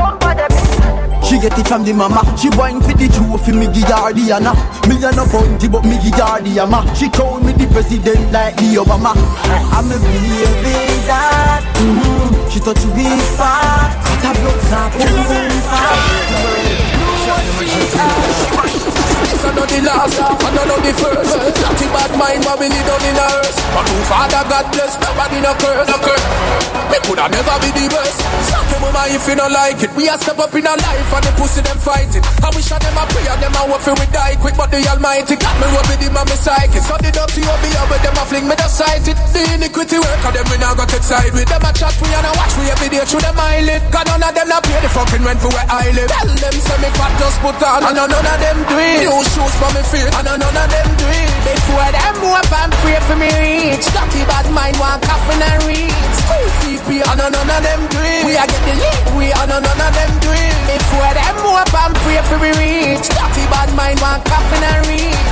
she 1.27 1.39
get 1.39 1.57
it 1.59 1.67
from 1.67 1.83
the 1.83 1.93
mama. 1.93 2.23
She 2.37 2.49
wine 2.55 2.79
for 2.81 2.93
the 2.95 3.07
trophy, 3.11 3.51
me 3.51 3.67
give 3.67 3.87
the 3.87 4.31
honor 4.31 4.55
Me 4.87 4.95
a 5.03 5.11
no 5.11 5.27
bounty, 5.27 5.67
but 5.67 5.83
me 5.83 5.99
give 5.99 6.15
the 6.15 6.23
hammer 6.23 6.83
She 6.95 7.09
call 7.09 7.39
me 7.39 7.51
the 7.53 7.67
president 7.67 8.31
like 8.31 8.55
the 8.55 8.79
Obama. 8.79 9.11
I'm 9.75 9.91
a 9.91 9.97
baby 9.99 10.71
that 11.05 11.63
mm-hmm. 11.75 12.49
She 12.49 12.59
touch 12.59 12.83
me 12.95 13.05
spot 13.35 13.91
Cut 14.07 14.23
her 14.23 14.33
blood 14.41 14.61
snap, 14.71 14.91
boom 14.95 15.11
boom 15.27 15.51
fat 17.91 18.76
This 19.25 19.43
are 19.45 19.55
not 19.57 19.67
the 19.69 19.79
last, 19.81 20.17
and 20.19 20.55
not 20.55 20.81
the 20.81 20.93
first. 20.93 21.33
Nothing 21.61 21.91
bad 21.93 22.11
mind, 22.17 22.41
but 22.45 22.59
we 22.59 22.69
live 22.69 22.85
down 22.85 23.03
in 23.09 23.17
a 23.17 23.25
hearse. 23.25 23.57
But 23.73 23.85
who 23.89 23.97
Father 24.05 24.43
God 24.49 24.65
bless, 24.71 24.93
nobody 25.01 25.39
no 25.41 25.53
curse, 25.57 25.89
no 25.89 25.97
curse. 25.97 26.25
Me 26.87 26.97
coulda 27.03 27.27
never 27.27 27.55
be 27.59 27.69
the 27.75 27.85
best. 27.91 28.23
Suck 28.47 28.63
your 28.71 28.79
mama 28.79 29.11
if 29.11 29.27
you 29.27 29.35
don't 29.35 29.51
like 29.51 29.83
it. 29.83 29.91
We 29.91 30.07
a 30.07 30.15
step 30.15 30.39
up 30.39 30.55
in 30.55 30.63
our 30.63 30.79
life 30.79 31.11
and 31.11 31.23
the 31.27 31.31
pussy 31.35 31.59
them 31.59 31.75
fight 31.83 32.15
it. 32.15 32.23
I 32.39 32.47
wish 32.55 32.71
I 32.71 32.79
them 32.79 32.95
a 32.95 33.03
pray 33.11 33.27
and 33.27 33.39
them 33.43 33.55
a 33.59 33.61
work 33.67 33.83
for 33.83 33.91
we 33.99 34.07
die 34.15 34.39
quick, 34.39 34.55
but 34.55 34.71
the 34.71 34.79
Almighty 34.87 35.35
got 35.35 35.55
me 35.59 35.67
him 35.67 36.15
and 36.15 36.27
me 36.31 36.37
psychic. 36.39 36.79
So 36.79 36.95
the 36.95 37.11
dirty 37.11 37.43
over 37.43 37.67
here 37.67 37.85
with 37.91 38.03
them 38.07 38.15
a 38.15 38.23
fling 38.23 38.47
me 38.47 38.55
the 38.55 38.67
sight 38.71 39.03
it. 39.03 39.19
The 39.35 39.43
iniquity 39.59 39.99
work 39.99 40.23
of 40.23 40.31
them 40.31 40.47
we 40.47 40.57
now 40.63 40.73
got 40.79 40.87
excited 40.95 41.35
with 41.35 41.51
them 41.51 41.63
a 41.67 41.71
chat 41.75 41.91
we 41.99 42.07
and 42.07 42.23
a 42.23 42.31
watch 42.39 42.55
we 42.55 42.71
every 42.71 42.87
day 42.87 43.03
through 43.03 43.23
them 43.23 43.35
eyelid. 43.35 43.83
Cause 43.91 44.07
none 44.07 44.23
of 44.23 44.31
them 44.31 44.47
not 44.47 44.63
pay 44.63 44.79
the 44.79 44.87
fucking 44.87 45.23
rent 45.27 45.43
for 45.43 45.51
where 45.51 45.67
I 45.67 45.91
live. 45.91 46.07
Tell 46.07 46.31
them 46.31 46.55
say 46.55 46.77
me 46.79 46.89
fat 46.95 47.11
just 47.19 47.37
put 47.43 47.59
on 47.67 47.83
and 47.83 47.99
none 47.99 48.15
of 48.15 48.37
them 48.39 48.57
do 48.71 48.75
it. 48.79 49.06
New 49.07 49.23
shoes 49.23 49.55
for 49.55 49.71
me 49.71 49.79
feet 49.87 50.03
and 50.03 50.27
none 50.27 50.43
of 50.43 50.67
them 50.67 50.89
do 50.99 51.07
it. 51.07 51.31
Before 51.47 51.91
them 51.95 52.13
move 52.19 52.43
and 52.43 52.71
pray 52.83 52.99
for 53.07 53.15
me 53.15 53.31
reach. 53.39 53.87
Dirty 53.95 54.27
bad 54.27 54.51
mind 54.51 54.75
want 54.83 54.99
coffin 54.99 55.39
and 55.39 55.63
reach. 55.63 55.95
School 56.19 56.47
pay 56.83 56.99
and 56.99 57.15
none 57.15 57.31
of 57.31 57.47
them 57.47 57.81
do 57.87 57.99
it. 58.03 58.27
We 58.27 58.35
a 58.35 58.43
get 58.43 58.63
the 58.67 58.75
lead 58.75 59.03
we 59.15 59.31
and 59.31 59.47
none 59.47 59.63
of 59.63 59.91
them 59.95 60.11
do 60.19 60.27
it. 60.27 60.55
Before 60.67 61.13
them 61.15 61.35
move 61.39 61.71
and 61.71 61.95
pray 62.03 62.19
for 62.27 62.35
me 62.43 62.51
reach. 62.59 63.07
Dirty 63.07 63.43
bad 63.47 63.71
mind 63.79 63.95
want 64.03 64.27
coffin 64.27 64.63
and 64.75 64.83
reach. 64.91 65.23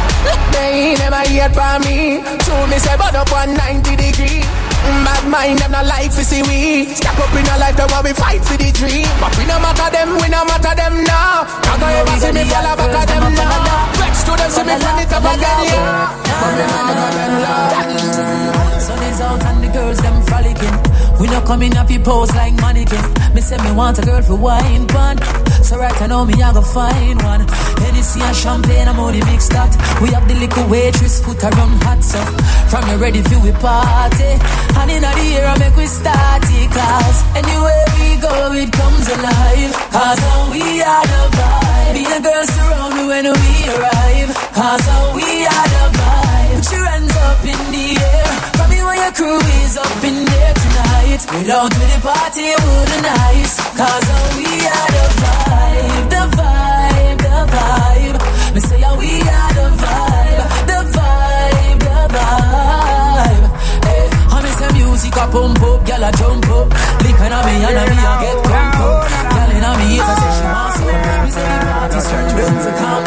They 0.56 0.96
never 0.96 1.28
hear 1.28 1.52
by 1.52 1.76
me. 1.84 2.24
So 2.48 2.56
me 2.72 2.80
say 2.80 2.96
but 2.96 3.12
up 3.12 3.28
190 3.28 3.92
degree. 4.00 4.65
Mad 5.06 5.26
mind 5.28 5.60
them 5.60 5.72
not 5.72 5.86
like 5.86 6.12
to 6.14 6.24
see 6.24 6.42
we 6.44 6.94
Step 6.94 7.18
up 7.18 7.34
in 7.34 7.46
a 7.46 7.56
life 7.58 7.76
that 7.78 7.90
while 7.92 8.04
we 8.04 8.14
fight 8.14 8.42
for 8.46 8.58
the 8.58 8.70
dream. 8.72 9.08
But 9.20 9.34
we 9.38 9.46
no 9.46 9.58
matter 9.60 9.90
them, 9.92 10.18
we 10.22 10.28
no 10.30 10.46
matter 10.46 10.74
them 10.76 11.04
now. 11.04 11.46
Can't 11.66 11.80
go 11.82 11.88
ever 11.88 12.18
see 12.22 12.32
me 12.32 12.44
fall 12.46 12.68
back 12.78 12.96
at 12.96 13.08
them 13.10 13.26
now. 13.34 13.94
Vex 14.00 14.24
to 14.26 14.34
them, 14.38 14.50
see 14.52 14.66
me 14.66 14.76
turn 14.80 15.00
it 15.02 15.14
up 15.14 15.26
again, 15.26 15.60
yeah. 15.70 16.14
But 16.26 16.52
me 16.58 16.66
no 16.70 16.80
matter 16.86 17.10
them 17.16 17.34
now 17.42 18.80
Sun 18.80 19.04
is 19.04 19.22
out 19.22 19.44
and 19.46 19.64
the 19.64 19.70
girls 19.74 20.00
them 20.00 20.22
frolicking 20.24 20.95
we 21.26 21.32
no 21.32 21.42
coming 21.42 21.76
up 21.78 21.90
you 21.90 22.00
pose 22.00 22.34
like 22.36 22.54
mannequin. 22.62 23.02
Me 23.34 23.42
say 23.42 23.58
me 23.64 23.72
want 23.72 23.98
a 23.98 24.02
girl 24.02 24.22
for 24.22 24.36
wine 24.36 24.86
pan. 24.88 25.18
So 25.64 25.78
right 25.78 26.00
I 26.02 26.08
know 26.08 26.26
me 26.26 26.34
I 26.42 26.54
go 26.54 26.62
find 26.62 27.22
one. 27.24 27.42
Hennessy 27.82 28.22
and 28.22 28.36
champagne 28.36 28.88
I'm 28.88 29.00
only 29.00 29.22
mixed 29.26 29.52
that. 29.52 29.74
We 30.02 30.10
have 30.14 30.28
the 30.28 30.36
little 30.36 30.68
waitress 30.70 31.24
put 31.26 31.42
her 31.42 31.54
on 31.62 31.82
hot 31.82 32.04
so. 32.04 32.22
From 32.70 32.84
the 32.90 32.98
ready 32.98 33.22
for 33.24 33.40
we 33.42 33.52
party. 33.58 34.38
And 34.78 34.92
in 34.92 35.02
the 35.02 35.14
year 35.26 35.46
I 35.46 35.58
make 35.58 35.76
we 35.76 35.88
start 35.88 36.46
it 36.46 36.70
class. 36.72 37.18
Anywhere 37.34 37.86
we 37.98 38.22
go 38.22 38.34
it 38.54 38.72
comes 38.72 39.08
alive. 39.10 39.72
Cause 39.90 40.20
now 40.22 40.52
we 40.54 40.62
are 40.82 41.06
the 41.10 41.24
vibe. 41.38 41.94
Be 41.96 42.04
the 42.06 42.20
girls 42.22 42.50
surround 42.54 42.94
me 42.98 43.04
when 43.10 43.26
we 43.26 43.54
arrive. 43.74 44.30
Cause 44.54 44.86
now 44.86 45.16
we 45.16 45.26
are 45.46 45.70
the 45.74 45.86
vibe. 45.98 46.35
Your 46.72 46.84
hands 46.84 47.16
up 47.16 47.44
in 47.46 47.62
the 47.72 47.86
air. 48.02 48.26
From 48.58 48.70
me 48.72 48.80
when 48.84 48.98
your 48.98 49.14
crew 49.14 49.38
is 49.62 49.78
up 49.78 50.04
in 50.04 50.26
there 50.26 50.54
tonight. 50.54 51.22
Without 51.36 51.72
me 51.78 51.86
the 51.94 52.00
party 52.02 52.48
wouldn't 52.58 53.04
nice. 53.06 53.56
Cause 53.78 54.08
oh, 54.10 54.26
we 54.36 54.50
are 54.66 54.90
the 54.96 55.06
vibe, 55.22 56.06
the 56.10 56.24
vibe, 56.36 57.20
the 57.22 57.38
vibe. 57.54 58.18
Me 58.56 58.60
say 58.60 58.82
oh, 58.84 58.98
we 58.98 59.12
are 59.22 59.54
the 59.54 59.68
vibe, 59.78 60.42
the 60.70 60.80
vibe, 60.96 61.80
the 61.86 62.00
vibe. 62.16 63.46
Hey, 63.86 64.06
I 64.34 64.38
me 64.42 64.52
say 64.58 64.70
music 64.74 65.16
a 65.16 65.26
pump 65.30 65.62
up, 65.62 65.80
gyal 65.86 66.02
a 66.02 66.10
jump 66.18 66.50
up. 66.50 66.68
Lick 67.06 67.20
on 67.22 67.34
me 67.46 67.54
and 67.62 67.78
me 67.78 67.98
a 68.10 68.14
get 68.26 68.38
crunk 68.42 68.80
up. 68.82 69.06
Gyal 69.32 69.52
inna 69.54 69.70
me 69.80 69.86
ears 69.96 70.10
I 70.10 70.16
say 70.18 70.32
she 70.34 70.46
want 70.50 70.72
some. 70.76 70.98
Me 71.24 71.30
say 71.30 71.46
the 71.46 71.68
party 71.72 72.00
stretch 72.02 72.32
wings 72.34 72.68
come. 72.80 73.06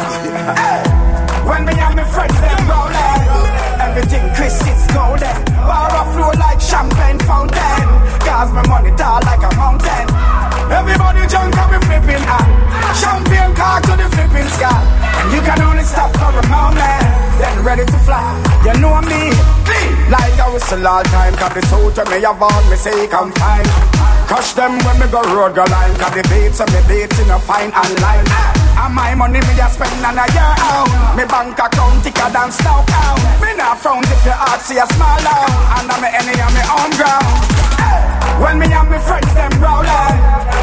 When 1.49 1.61
me 1.67 1.73
and 1.75 1.95
my 1.97 2.05
friends 2.05 2.58
everything 3.99 4.31
Chris 4.35 4.55
is 4.63 4.87
golden. 4.95 5.39
Bar 5.67 5.91
of 5.99 6.15
flow 6.15 6.31
like 6.39 6.61
champagne 6.61 7.19
fountain. 7.27 7.87
Cause 8.23 8.53
my 8.53 8.63
money 8.69 8.95
tall 8.97 9.21
like 9.23 9.43
a 9.43 9.51
mountain. 9.57 10.07
Everybody 10.71 11.27
jump 11.27 11.57
and 11.59 11.71
we 11.71 11.79
flipping 11.87 12.23
out. 12.31 12.47
Champagne 12.95 13.55
car 13.57 13.81
to 13.81 13.93
the 13.99 14.09
flipping 14.15 14.49
sky. 14.55 14.79
And 15.19 15.33
you 15.35 15.41
can 15.41 15.61
only 15.63 15.83
stop 15.83 16.13
for 16.15 16.31
a 16.31 16.47
moment. 16.47 17.03
Then 17.39 17.65
ready 17.65 17.85
to 17.85 17.99
fly. 18.07 18.23
You 18.65 18.81
know 18.81 19.01
me. 19.03 19.58
Like 20.11 20.37
I 20.39 20.47
whistle 20.53 20.87
all 20.87 21.05
time. 21.05 21.35
Cause 21.37 21.55
the 21.55 21.63
suit 21.69 21.97
when 21.97 22.07
me 22.11 22.19
have 22.25 22.43
on 22.43 22.65
me 22.71 22.77
say 22.77 23.07
come 23.09 23.33
fine. 23.33 23.69
Crush 24.29 24.53
them 24.53 24.77
when 24.85 24.97
me 25.01 25.07
go 25.09 25.23
road 25.35 25.55
go 25.55 25.65
line. 25.65 25.95
Cause 25.97 26.15
the 26.15 26.23
beats 26.29 26.61
and 26.61 26.71
me 26.73 26.81
beats 26.89 27.19
in 27.19 27.31
a 27.31 27.39
fine 27.39 27.73
and 27.73 27.95
line. 28.01 28.29
And 28.79 28.95
my 28.95 29.15
money 29.15 29.41
me 29.41 29.55
a 29.59 29.69
spend 29.69 30.05
on 30.05 30.19
a 30.19 30.27
year 30.33 30.55
out. 30.69 30.91
Me 31.17 31.25
bank 31.25 31.59
account 31.59 32.05
thicker 32.05 32.31
than 32.31 32.51
snow 32.53 32.85
out. 32.85 33.19
Me 33.41 33.51
not 33.57 33.79
frown 33.81 34.05
if 34.05 34.25
your 34.25 34.39
heart 34.39 34.61
see 34.61 34.79
a 34.79 34.87
smile 34.87 35.27
out. 35.27 35.51
And 35.81 35.91
I'm 35.91 36.01
me 36.03 36.09
any 36.13 36.35
on 36.41 36.53
me 36.53 36.63
own 36.69 36.91
ground. 36.97 37.59
When 38.39 38.59
me 38.61 38.67
and 38.71 38.89
my 38.89 38.99
friends 39.03 39.35
them 39.35 39.51
rolling, 39.59 40.19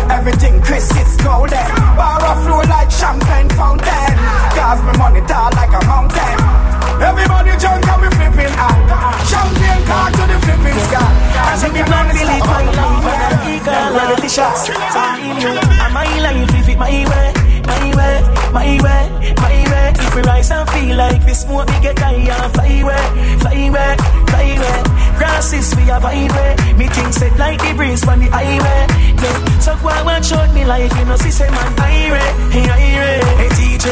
everything 0.10 0.61
Chris 0.61 0.89
is 0.95 1.18
golden. 1.19 1.68
Bar 1.99 2.23
of 2.23 2.43
flow 2.45 2.64
like 2.72 2.89
champagne 2.89 3.49
fountain. 3.49 4.15
Cause 4.56 4.81
me 4.85 4.93
money 4.97 5.22
tall 5.27 5.52
like 5.52 5.73
a 5.76 5.85
mountain. 5.85 6.65
Everybody 7.01 7.51
jump 7.59 7.84
and 7.84 8.01
we 8.01 8.09
flipping 8.15 8.53
out. 8.55 8.80
Champagne 9.27 9.84
car 9.85 10.09
to 10.11 10.23
the 10.31 10.38
flipping 10.43 10.80
sky. 10.88 11.09
I 11.35 11.55
say 11.59 11.72
me 11.72 11.84
plan 11.84 12.07
to 12.07 12.23
live 12.23 12.45
my 12.47 12.63
I'm 12.65 13.47
eager 13.51 13.81
like 13.95 14.22
the 14.22 14.30
shots. 14.30 14.67
So 14.67 15.01
in 15.19 15.38
you, 15.41 15.53
and 15.55 15.93
my 15.93 16.07
life 16.19 16.55
if 16.55 16.69
it 16.69 16.77
my 16.77 16.89
way, 16.89 17.44
my 17.68 17.86
way, 17.98 18.16
my 18.52 18.72
way, 18.84 19.04
my 19.38 19.58
way. 19.72 19.94
We 20.16 20.22
rise 20.22 20.52
and 20.52 20.70
feel 20.70 20.96
like 20.96 21.26
we 21.26 21.34
smoke, 21.34 21.68
we 21.68 21.80
get 21.82 22.00
high 22.00 22.14
and 22.14 22.54
fly 22.54 22.72
away, 22.80 23.04
fly 23.40 23.54
away, 23.68 23.92
fly 24.30 24.48
away. 24.56 24.96
Grasses 25.18 25.76
we 25.76 25.84
have 25.84 26.04
highway. 26.04 26.56
Me 26.78 26.88
things 26.88 27.16
set 27.16 27.38
like 27.38 27.60
the 27.60 27.74
breeze 27.74 28.08
on 28.08 28.20
the 28.20 28.28
highway. 28.28 28.82
Yeah. 29.22 29.60
So 29.60 29.76
go 29.82 29.90
and 29.90 30.08
out 30.10 30.54
me 30.54 30.66
life, 30.66 30.92
you 30.98 31.06
know, 31.06 31.16
see 31.16 31.32
say 31.32 31.50
man, 31.50 31.74
irate, 31.80 32.36
hey, 32.52 32.68
irate. 32.68 33.24
Hey, 33.40 33.50
DJ, 33.56 33.86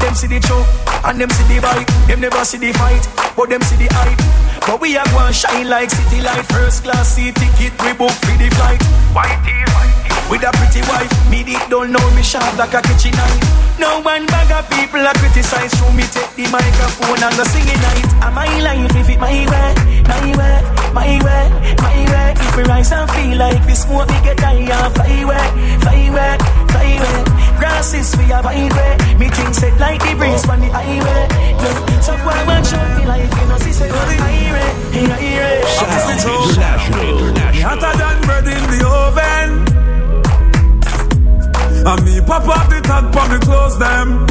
them 0.00 0.14
see 0.14 0.28
the 0.28 0.40
choke 0.40 0.66
and 1.04 1.20
them 1.20 1.30
see 1.30 1.54
the 1.54 1.60
bite. 1.60 1.88
Them 2.08 2.20
never 2.20 2.44
see 2.44 2.58
the 2.58 2.72
fight, 2.72 3.04
but 3.36 3.48
them 3.48 3.62
see 3.62 3.76
the 3.76 3.88
hype. 3.92 4.20
But 4.66 4.80
we 4.80 4.92
have 4.92 5.12
one 5.14 5.32
shine 5.32 5.68
like 5.68 5.90
city 5.90 6.22
light. 6.22 6.44
First 6.46 6.84
class 6.84 7.14
seat 7.14 7.34
ticket, 7.36 7.72
we 7.84 7.92
book 7.92 8.10
for 8.10 8.36
the 8.36 8.48
flight. 8.56 8.80
Whitey, 9.12 9.64
whitey. 9.68 10.13
With 10.30 10.42
a 10.42 10.50
pretty 10.56 10.80
wife, 10.88 11.12
me 11.30 11.44
dick 11.44 11.60
don't 11.68 11.92
know 11.92 12.02
me 12.16 12.22
sharp 12.22 12.56
like 12.58 12.74
a 12.74 12.80
kitchen 12.82 13.12
knife. 13.12 13.78
No 13.78 14.00
one 14.00 14.26
bag 14.26 14.50
of 14.50 14.64
people 14.70 15.04
are 15.04 15.14
criticize 15.20 15.70
through 15.76 15.92
me 15.92 16.02
take 16.10 16.32
the 16.34 16.48
microphone 16.48 17.20
and 17.22 17.34
go 17.36 17.44
sing 17.44 17.68
it 17.68 17.78
night. 17.78 18.08
And 18.24 18.34
my 18.34 18.48
life 18.64 18.94
if 18.96 19.08
it 19.10 19.20
my 19.20 19.30
way, 19.30 19.70
my 20.08 20.24
way, 20.34 20.56
my 20.96 21.12
way, 21.22 21.44
my 21.76 21.98
way. 22.08 22.34
If 22.40 22.56
we 22.56 22.62
rise 22.64 22.90
and 22.92 23.10
feel 23.12 23.36
like 23.36 23.60
we 23.66 23.74
smoke, 23.74 24.08
we 24.08 24.18
get 24.24 24.40
high 24.40 24.64
and 24.64 24.94
fly 24.96 25.12
away, 25.22 25.46
fly 25.84 26.08
away, 26.08 26.38
fly 26.72 26.88
away. 26.98 27.20
Grasses 27.60 28.16
we 28.16 28.24
have 28.32 28.48
highway, 28.48 28.96
me 29.18 29.28
things 29.28 29.58
set 29.58 29.78
like 29.78 30.00
the 30.00 30.14
breeze 30.16 30.48
on 30.48 30.58
the 30.58 30.72
highway. 30.72 31.28
Yeah. 31.60 32.00
So 32.00 32.16
why 32.24 32.42
want 32.48 32.64
show 32.66 32.80
me 32.96 33.04
like 33.06 33.28
you 33.28 33.46
know, 33.46 33.58
see 33.58 33.72
say 33.72 33.88
go 33.92 34.00
the 34.08 34.16
highway, 34.18 34.72
highway. 35.14 35.62
Me 37.52 37.60
hotter 37.60 37.92
than 37.98 38.18
bread 38.24 38.46
in 38.48 38.64
the 38.72 38.86
oven. 38.88 39.73
And 41.86 42.00
me 42.04 42.16
pop 42.24 42.48
off 42.48 42.64
the 42.72 42.80
tag 42.80 43.12
for 43.12 43.28
me 43.28 43.38
close 43.44 43.76
them. 43.76 44.24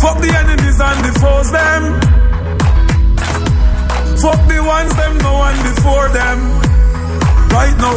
Fuck 0.00 0.16
the 0.24 0.32
enemies 0.32 0.80
and 0.80 0.98
the 1.04 1.12
foes 1.20 1.52
them. 1.52 1.82
Fuck 4.16 4.40
the 4.48 4.56
ones 4.64 4.96
them 4.96 5.18
no 5.20 5.36
one 5.36 5.58
before 5.68 6.08
them. 6.16 6.38
Right 7.52 7.76
now, 7.76 7.92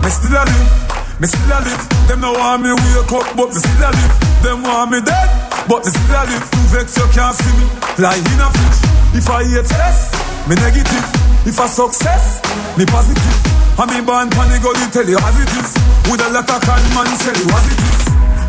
me 0.00 0.08
still 0.08 0.40
a 0.40 0.42
live. 0.48 1.20
Me 1.20 1.26
still 1.28 1.52
a 1.52 1.60
live. 1.60 1.84
Them 2.08 2.20
no 2.24 2.32
want 2.32 2.62
me 2.64 2.72
wake 2.72 3.12
up, 3.12 3.28
but 3.36 3.52
me 3.52 3.60
still 3.60 3.84
a 3.84 3.92
live. 3.92 4.16
Them 4.40 4.62
want 4.64 4.90
me 4.90 5.04
dead, 5.04 5.28
but 5.68 5.84
me 5.84 5.90
still 5.92 6.16
a 6.16 6.24
live. 6.32 6.48
Vex 6.72 6.96
you 6.96 7.08
can't 7.12 7.36
see 7.36 7.52
me, 7.60 7.68
like 8.00 8.24
in 8.24 8.40
a 8.40 8.48
fridge. 8.48 9.20
If 9.20 9.28
I 9.28 9.44
hate 9.44 9.68
less, 9.76 10.16
me 10.48 10.56
negative. 10.56 11.04
If 11.44 11.60
I 11.60 11.66
success, 11.68 12.40
me 12.78 12.86
positive. 12.86 13.57
I 13.78 13.86
me 13.86 14.02
born 14.02 14.26
panic 14.34 14.58
go 14.58 14.74
tell 14.90 15.06
you 15.06 15.14
as 15.22 15.38
it 15.38 15.54
is. 15.54 15.70
With 16.10 16.18
a 16.18 16.28
lot 16.34 16.50
of 16.50 16.58
con 16.66 16.82
man 16.98 17.06
tell 17.22 17.38
you 17.38 17.46
as 17.46 17.66
it 17.70 17.78
is. 17.78 18.02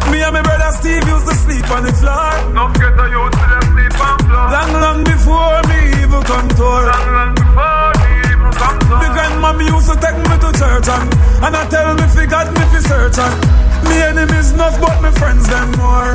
Me 0.10 0.26
and 0.26 0.34
my 0.34 0.42
brother 0.42 0.74
Steve 0.74 1.06
used 1.06 1.30
to 1.30 1.36
sleep 1.38 1.70
on 1.70 1.86
the 1.86 1.94
floor. 1.94 2.34
Don't 2.50 2.74
get 2.74 2.98
the 2.98 3.06
youth 3.14 3.38
to 3.38 3.46
them 3.46 3.62
sleep 3.70 3.94
on 4.02 4.18
floor. 4.26 4.46
Long, 4.50 4.72
long 4.82 5.00
before 5.06 5.62
me 5.70 5.78
even 6.02 6.22
come 6.26 6.50
to 6.50 6.66
her. 6.66 6.82
Long, 6.90 7.08
long 7.14 7.32
before 7.38 7.90
me 8.02 8.10
even 8.26 8.52
come 8.58 8.80
to 8.82 8.90
her. 8.90 9.02
The 9.06 9.10
grandmommy 9.14 9.66
used 9.70 9.90
to 9.94 9.96
take 10.02 10.18
me 10.18 10.34
to 10.34 10.50
church 10.50 10.90
and, 10.90 11.10
and 11.46 11.54
I 11.54 11.62
tell 11.70 11.94
me 11.94 12.06
fi 12.10 12.26
God 12.26 12.50
me 12.50 12.64
fi 12.74 12.80
search 12.90 13.22
and 13.22 13.38
me 13.86 14.02
enemies 14.02 14.58
not 14.58 14.74
but 14.82 14.98
me 14.98 15.14
friends 15.14 15.46
them 15.46 15.70
more. 15.78 16.10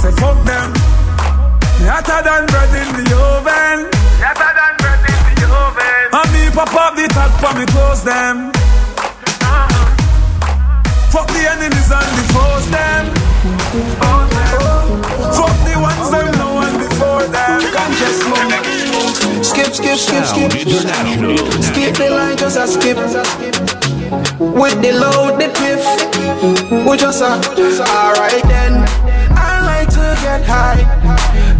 Say 0.00 0.12
fuck 0.16 0.40
them. 0.48 0.72
Me 0.72 1.92
hotter 1.92 2.24
than 2.24 2.48
bread 2.48 2.72
in 2.80 2.88
the 2.96 3.12
oven. 3.12 3.92
Hotter 4.24 4.52
than 4.56 4.72
bread 4.80 4.88
in 4.88 4.88
the 4.88 4.88
oven. 4.88 4.89
And 6.12 6.32
me 6.32 6.50
pop 6.50 6.74
up 6.74 6.96
the 6.96 7.06
tag 7.08 7.30
for 7.38 7.52
me 7.58 7.66
close 7.66 8.02
them. 8.02 8.52
Fuck 11.10 11.26
the 11.28 11.42
enemies 11.50 11.90
and 11.90 12.06
force 12.34 12.66
them. 12.70 13.06
Fuck 15.34 15.56
the 15.64 15.74
foes 15.90 16.10
them. 16.10 16.32
Foes 16.34 16.50
them. 16.50 16.80
for 16.98 17.22
them. 17.28 17.60
Conscious 17.72 18.18
move. 18.28 19.44
Skip, 19.44 19.72
skip, 19.72 19.98
skip, 19.98 20.24
skip. 20.24 20.52
Skip 21.62 21.96
the 21.96 22.10
line, 22.10 22.36
just 22.36 22.56
a 22.56 22.66
skip. 22.66 22.96
With 24.38 24.82
the 24.82 24.92
load, 24.92 25.38
the 25.40 25.48
piff. 25.58 25.82
We 26.86 26.96
just 26.96 27.22
a. 27.22 27.40
Alright 27.80 28.42
then. 28.44 28.84
I 29.36 29.62
like 29.64 29.88
to 29.90 30.18
get 30.22 30.42
high. 30.44 30.82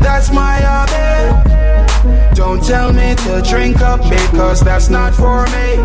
That's 0.00 0.32
my 0.32 0.60
hobby. 0.60 1.59
Don't 2.40 2.64
tell 2.64 2.90
me 2.90 3.14
to 3.14 3.42
drink 3.46 3.82
up 3.82 4.00
because 4.00 4.62
that's 4.62 4.88
not 4.88 5.12
for 5.12 5.44
me. 5.48 5.76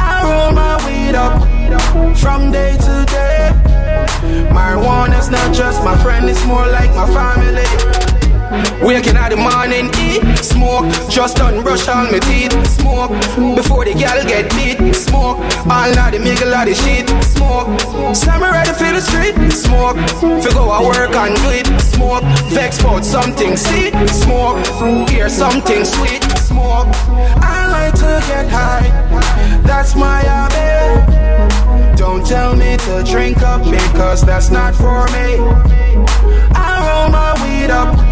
I 0.00 0.22
roll 0.24 0.52
my 0.54 0.74
weed 0.86 1.14
up 1.14 2.16
from 2.16 2.50
day 2.50 2.72
to 2.72 3.04
day. 3.10 3.50
Marijuana's 4.50 5.28
not 5.28 5.54
just 5.54 5.84
my 5.84 6.02
friend, 6.02 6.30
it's 6.30 6.42
more 6.46 6.66
like 6.66 6.88
my 6.94 7.06
family. 7.12 8.13
Waking 8.82 9.16
out 9.16 9.30
the 9.30 9.36
morning, 9.36 9.90
eat, 9.98 10.22
smoke. 10.38 10.86
Just 11.10 11.36
done 11.36 11.62
brush 11.62 11.88
all 11.88 12.04
my 12.10 12.18
teeth, 12.18 12.54
smoke. 12.78 13.10
Before 13.56 13.84
the 13.84 13.94
gal 13.94 14.22
get 14.24 14.50
beat, 14.54 14.94
smoke. 14.94 15.38
All 15.66 15.90
night 15.94 16.12
the 16.12 16.46
lot 16.46 16.68
of 16.68 16.76
shit, 16.76 17.08
smoke. 17.24 17.68
Ready 18.40 18.68
to 18.68 18.74
feel 18.74 18.94
the 18.94 19.00
street, 19.00 19.34
smoke. 19.52 19.96
Figure 20.42 20.60
I 20.60 20.80
work 20.82 21.14
and 21.14 21.34
do 21.36 21.50
it, 21.50 21.66
smoke. 21.80 22.22
Vex 22.52 22.80
about 22.80 23.04
something, 23.04 23.56
see, 23.56 23.90
smoke. 24.06 24.64
Hear 25.08 25.28
something 25.28 25.84
sweet, 25.84 26.22
smoke. 26.38 26.88
I 27.42 27.66
like 27.70 27.94
to 27.94 28.22
get 28.28 28.48
high, 28.48 28.86
that's 29.62 29.94
my 29.96 30.20
hobby. 30.22 31.96
Don't 31.96 32.26
tell 32.26 32.54
me 32.54 32.76
to 32.76 33.02
drink 33.04 33.42
up 33.42 33.64
because 33.64 34.22
that's 34.22 34.50
not 34.50 34.74
for 34.74 35.06
me. 35.06 35.38
I 36.54 36.68
roll 36.86 37.08
my 37.10 37.32
weed 37.42 37.70
up 37.70 38.03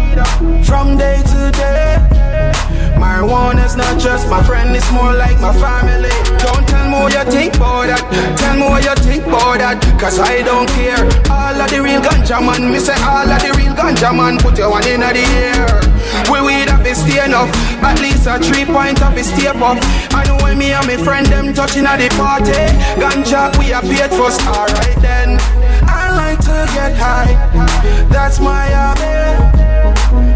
from 0.63 0.97
day 0.97 1.21
to 1.23 1.51
day. 1.51 1.97
Marijuana's 2.97 3.75
not 3.75 3.99
just 3.99 4.29
my 4.29 4.41
friend, 4.43 4.75
it's 4.75 4.89
more 4.91 5.13
like 5.13 5.39
my 5.41 5.53
family. 5.53 6.09
Don't 6.39 6.67
tell 6.67 6.85
me 6.87 6.97
what 7.03 7.13
you 7.13 7.25
think 7.31 7.55
about 7.55 7.87
that. 7.87 8.03
Tell 8.37 8.55
me 8.55 8.69
what 8.69 8.83
you 8.85 8.95
think 9.03 9.25
about 9.25 9.59
that. 9.59 9.81
Cause 9.99 10.19
I 10.19 10.41
don't 10.41 10.69
care. 10.77 11.01
All 11.29 11.55
of 11.55 11.69
the 11.69 11.81
real 11.81 12.01
ganja 12.01 12.39
man, 12.39 12.71
me 12.71 12.79
say 12.79 12.95
all 13.03 13.27
of 13.27 13.39
the 13.41 13.51
real 13.57 13.73
ganja 13.73 14.15
man, 14.15 14.37
put 14.39 14.57
your 14.57 14.69
one 14.69 14.87
in 14.87 15.01
the 15.01 15.25
air. 15.45 15.67
We 16.31 16.39
weed 16.41 16.69
up 16.69 16.85
is 16.85 17.01
stay 17.01 17.25
enough. 17.25 17.49
At 17.81 17.99
least 17.99 18.27
a 18.27 18.39
three 18.39 18.65
point 18.65 19.01
up 19.01 19.17
is 19.17 19.27
stay 19.27 19.47
up. 19.47 19.57
I 20.13 20.23
know 20.27 20.37
when 20.43 20.57
me 20.57 20.71
and 20.71 20.85
my 20.87 20.97
friend 20.97 21.25
them 21.27 21.53
touching 21.53 21.85
at 21.85 21.97
the 21.97 22.09
party. 22.15 22.53
Ganja, 23.01 23.51
we 23.57 23.73
are 23.73 23.81
paid 23.81 24.11
first. 24.13 24.41
Alright 24.47 24.97
then. 25.01 25.39
I 25.89 26.13
like 26.15 26.39
to 26.45 26.57
get 26.73 26.95
high. 26.95 27.33
That's 28.09 28.39
my 28.39 28.69
hobby. 28.69 29.52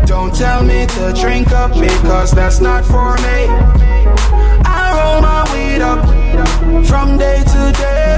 Don't 0.07 0.33
tell 0.33 0.63
me 0.63 0.85
to 0.85 1.13
drink 1.13 1.51
up 1.51 1.73
because 1.73 2.31
that's 2.31 2.59
not 2.59 2.85
for 2.85 3.15
me. 3.17 3.47
I 4.65 4.81
roll 4.95 5.21
my 5.21 5.43
weed 5.51 5.81
up 5.81 6.01
from 6.87 7.17
day 7.17 7.43
to 7.43 7.71
day. 7.75 8.17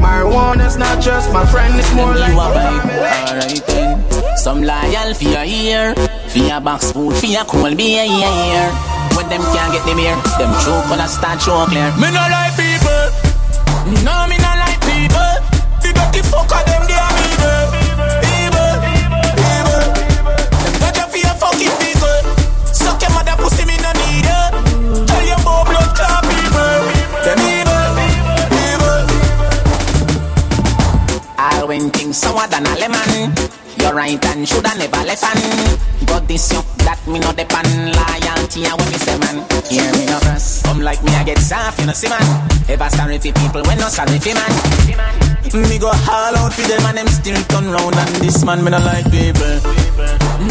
Marijuana's 0.00 0.76
not 0.76 1.02
just 1.02 1.30
my 1.32 1.44
friend, 1.44 1.74
it's 1.78 1.92
more 1.94 2.14
like 2.16 2.32
a 2.32 2.52
family. 2.54 2.94
Alright 2.96 3.66
then. 3.66 4.36
Some 4.38 4.62
loyal 4.62 5.12
for 5.14 5.24
your 5.24 5.44
ear, 5.44 5.94
for 6.28 6.38
your 6.38 6.60
box 6.60 6.90
food, 6.92 7.14
for 7.16 7.26
your 7.26 7.44
cool 7.44 7.74
beer, 7.74 8.04
yeah, 8.04 8.46
yeah. 8.52 8.70
When 9.14 9.28
them 9.28 9.42
can't 9.52 9.72
get 9.72 9.84
them 9.84 9.98
here, 9.98 10.16
them 10.38 10.52
true 10.62 10.80
gonna 10.88 11.08
start 11.08 11.42
show 11.42 11.66
clear. 11.66 11.92
Me 12.00 12.08
no 12.16 12.24
like 12.32 12.56
people, 12.56 13.04
no 14.08 14.26
me 14.30 14.38
no 14.40 14.52
like 14.56 14.80
people. 14.88 15.32
The 15.84 15.92
dirty 15.92 16.22
fucker 16.24 16.62
them 16.64 16.82
they 16.88 16.96
are 16.96 17.12
evil, 17.18 17.27
Things 32.08 32.24
sour 32.24 32.48
than 32.48 32.64
a 32.64 32.72
lemon. 32.80 33.36
You're 33.76 33.92
right 33.92 34.24
and 34.32 34.48
shoulda 34.48 34.72
never 34.78 35.04
left 35.04 35.28
on. 35.28 35.36
But 36.08 36.26
this 36.26 36.50
you 36.50 36.64
that 36.88 36.96
me 37.04 37.20
no 37.20 37.36
depend 37.36 37.68
loyalty 37.92 38.64
and 38.64 38.80
when 38.80 38.88
me 38.88 38.96
say 38.96 39.18
man. 39.20 39.44
Hear 39.68 39.84
me 39.92 40.08
no 40.08 40.16
cross. 40.24 40.62
Come 40.62 40.80
like 40.80 41.04
me 41.04 41.12
I 41.12 41.24
get 41.24 41.36
soft, 41.36 41.80
you 41.80 41.84
know 41.84 41.92
see 41.92 42.08
man. 42.08 42.24
Ever 42.64 42.88
sorry 42.88 43.18
for 43.20 43.28
people 43.36 43.60
when 43.68 43.76
no 43.76 43.92
sorry 43.92 44.16
for 44.16 44.32
man. 44.32 44.52
Me 45.52 45.76
go 45.76 45.92
all 45.92 46.32
out 46.32 46.48
for 46.56 46.64
them 46.64 46.80
and 46.88 46.96
them 46.96 47.08
still 47.12 47.36
turn 47.52 47.68
round 47.68 47.92
and 47.92 48.14
this 48.24 48.40
man 48.42 48.64
me 48.64 48.70
no 48.72 48.80
like 48.80 49.04
people. 49.12 49.60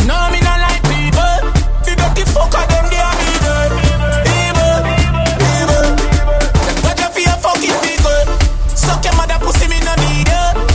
No 0.06 0.30
me 0.30 0.38
no 0.46 0.54
like 0.62 0.86
people. 0.86 1.42
The 1.90 1.98
dirty 1.98 2.22
fucker 2.38 2.66
them 2.70 2.86
they 2.94 3.02
are 3.02 3.18
evil, 3.34 3.70
evil, 4.30 4.82
evil. 5.58 5.90
Them 6.86 7.14
you 7.18 7.34
for 7.42 7.50
fucking 7.50 7.82
people. 7.82 8.22
Suck 8.78 9.02
your 9.02 9.18
mother 9.18 9.42
pussy 9.42 9.66
me 9.66 9.82
no 9.82 9.98
need 10.06 10.30
it. 10.30 10.67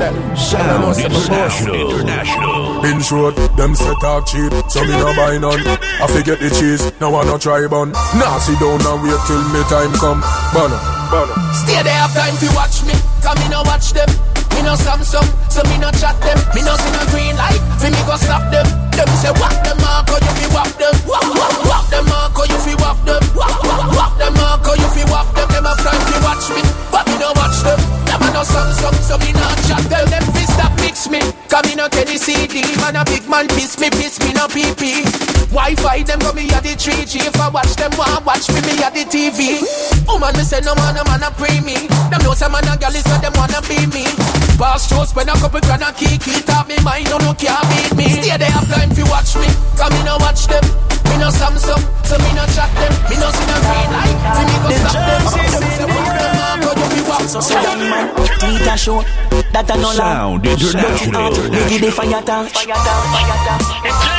Arm 0.00 0.14
to 0.14 0.22
them. 0.22 0.36
Sound 0.36 0.98
International. 0.98 1.90
International. 1.90 2.82
Been 2.82 3.00
short, 3.00 3.36
them 3.56 3.74
set 3.74 4.02
up 4.04 4.26
cheap, 4.26 4.52
so 4.70 4.82
me 4.82 4.94
no 4.94 5.14
buy 5.16 5.38
none. 5.38 5.60
I 5.66 6.06
forget 6.06 6.38
the 6.38 6.50
cheese, 6.50 6.82
now 7.00 7.14
I 7.14 7.24
no 7.24 7.38
try 7.38 7.66
bun. 7.66 7.92
Now 8.14 8.38
sit 8.38 8.58
down 8.60 8.78
and 8.78 9.02
wait 9.02 9.18
till 9.26 9.42
me 9.50 9.62
time 9.66 9.92
come. 9.98 10.22
Bono, 10.54 10.78
bono. 11.10 11.34
Stay 11.54 11.82
there 11.82 11.94
have 11.94 12.14
time 12.14 12.36
to 12.38 12.48
watch 12.54 12.82
me, 12.86 12.94
come 13.22 13.38
me 13.42 13.48
no 13.50 13.62
watch 13.66 13.92
them. 13.92 14.08
Me 14.54 14.62
no 14.62 14.74
Samsung, 14.74 15.26
so 15.50 15.62
me 15.70 15.78
no 15.78 15.90
chat 15.92 16.18
them. 16.22 16.38
Me 16.54 16.62
no 16.62 16.74
see 16.74 16.92
no 16.94 17.02
green 17.10 17.34
light, 17.36 17.60
fi 17.78 17.90
me 17.90 18.00
go 18.06 18.16
stop 18.16 18.42
them. 18.50 18.66
Them 18.94 19.08
say 19.22 19.30
walk 19.38 19.54
them 19.62 19.78
mark, 19.82 20.10
or 20.10 20.18
you 20.18 20.32
fi 20.38 20.46
walk 20.54 20.72
them. 20.78 20.94
Walk, 21.06 21.26
walk, 21.30 21.54
walk 21.66 21.86
them 21.90 22.06
mark, 22.06 22.38
or 22.38 22.46
you 22.46 22.58
fi 22.62 22.74
walk 22.82 22.98
them. 23.06 23.22
Walk, 23.34 23.62
walk, 23.62 23.86
walk 23.94 24.17
them 24.28 24.36
mark, 24.36 24.68
or 24.68 24.76
you 24.76 24.88
fi 24.92 25.04
walk 25.08 25.32
them. 25.32 25.48
Them 25.48 25.64
have 25.64 25.80
time 25.80 26.02
to 26.12 26.16
watch 26.20 26.44
me, 26.52 26.60
but 26.92 27.08
me 27.08 27.16
no 27.16 27.32
watch 27.36 27.64
them. 27.64 27.80
Them 28.04 28.20
a 28.20 28.28
no 28.32 28.42
Samsung, 28.44 28.96
so 29.00 29.16
me 29.24 29.32
no 29.32 29.48
chat 29.64 29.82
them. 29.88 30.04
Them 30.12 30.24
fi 30.36 30.44
stop 30.44 30.72
mix 30.80 31.08
me, 31.08 31.20
come 31.48 31.64
me 31.64 31.74
no 31.74 31.88
Kenny 31.88 32.20
CD. 32.20 32.60
Man 32.80 32.96
a 32.96 33.04
big 33.04 33.24
man 33.28 33.48
piss 33.48 33.80
me, 33.80 33.88
piss 33.90 34.20
me 34.20 34.32
no 34.36 34.46
PP. 34.48 35.08
Wi-Fi 35.48 36.02
them 36.04 36.18
go 36.20 36.32
me 36.32 36.44
at 36.52 36.62
the 36.62 36.76
3G. 36.76 37.24
If 37.24 37.40
I 37.40 37.48
watch 37.48 37.72
them, 37.76 37.90
want 37.96 38.24
watch 38.26 38.48
me, 38.52 38.60
me 38.68 38.76
at 38.84 38.92
the 38.92 39.08
TV. 39.08 39.64
Woman 40.06 40.36
me 40.36 40.44
say 40.44 40.60
no 40.60 40.74
man, 40.76 40.94
no 40.94 41.04
man 41.08 41.24
a 41.24 41.30
pre 41.32 41.60
me. 41.64 41.88
Them 42.12 42.20
know 42.20 42.34
some 42.36 42.52
man 42.52 42.68
a 42.68 42.76
gal 42.76 42.92
is 42.92 43.04
so 43.04 43.16
them 43.18 43.32
wanna 43.32 43.64
be 43.64 43.80
me. 43.88 44.04
Boss 44.58 44.90
show 44.90 45.04
spend 45.04 45.30
a 45.30 45.34
couple 45.34 45.60
grand 45.60 45.82
a 45.82 45.92
kiki 45.92 46.42
Top 46.42 46.66
me 46.66 46.74
mind, 46.82 47.08
no 47.10 47.18
no 47.18 47.32
can't 47.32 47.62
beat 47.70 47.94
me 47.94 48.08
Stay 48.10 48.36
there 48.36 48.50
have 48.50 48.66
time 48.66 48.90
fi 48.90 49.04
watch 49.06 49.36
me 49.36 49.46
Come 49.78 49.94
me 49.94 50.02
no 50.02 50.16
watch 50.18 50.48
them 50.48 50.97
Me 51.08 51.16
no 51.18 51.28
Samsung, 51.28 51.82
so 52.04 52.16
me 52.18 52.30
no 52.36 52.44
chat 52.54 52.70
them 52.76 52.92
Me 53.08 53.16
no 53.16 53.28
see 53.32 53.46
no 53.48 53.56
green 53.64 53.90
light, 53.92 54.16
fi 54.36 54.42
me 54.48 54.56
go 54.62 54.68
stop 54.76 54.94
them 54.94 55.22
Them 55.48 55.64
say 55.76 55.86
walk 55.88 56.08
them 56.16 56.38
up, 56.44 56.76
you 56.78 56.86
fi 56.92 57.00
walk 57.08 57.22
So 57.28 57.40
say 57.40 57.62
young 57.62 57.82
man, 57.90 58.06
tweet 58.38 58.66
a 58.66 58.76
show 58.76 59.02
That 59.52 59.70
a 59.70 59.76
no 59.76 59.88
lie 59.88 59.96
Sound 59.96 60.46
International. 60.46 61.32
Biggie 61.52 61.80
the 61.80 61.90
fire 61.90 62.22
tank 62.22 62.50
Fire 62.50 62.66
tank, 62.66 63.04
fire 63.12 63.38
tank 63.46 64.18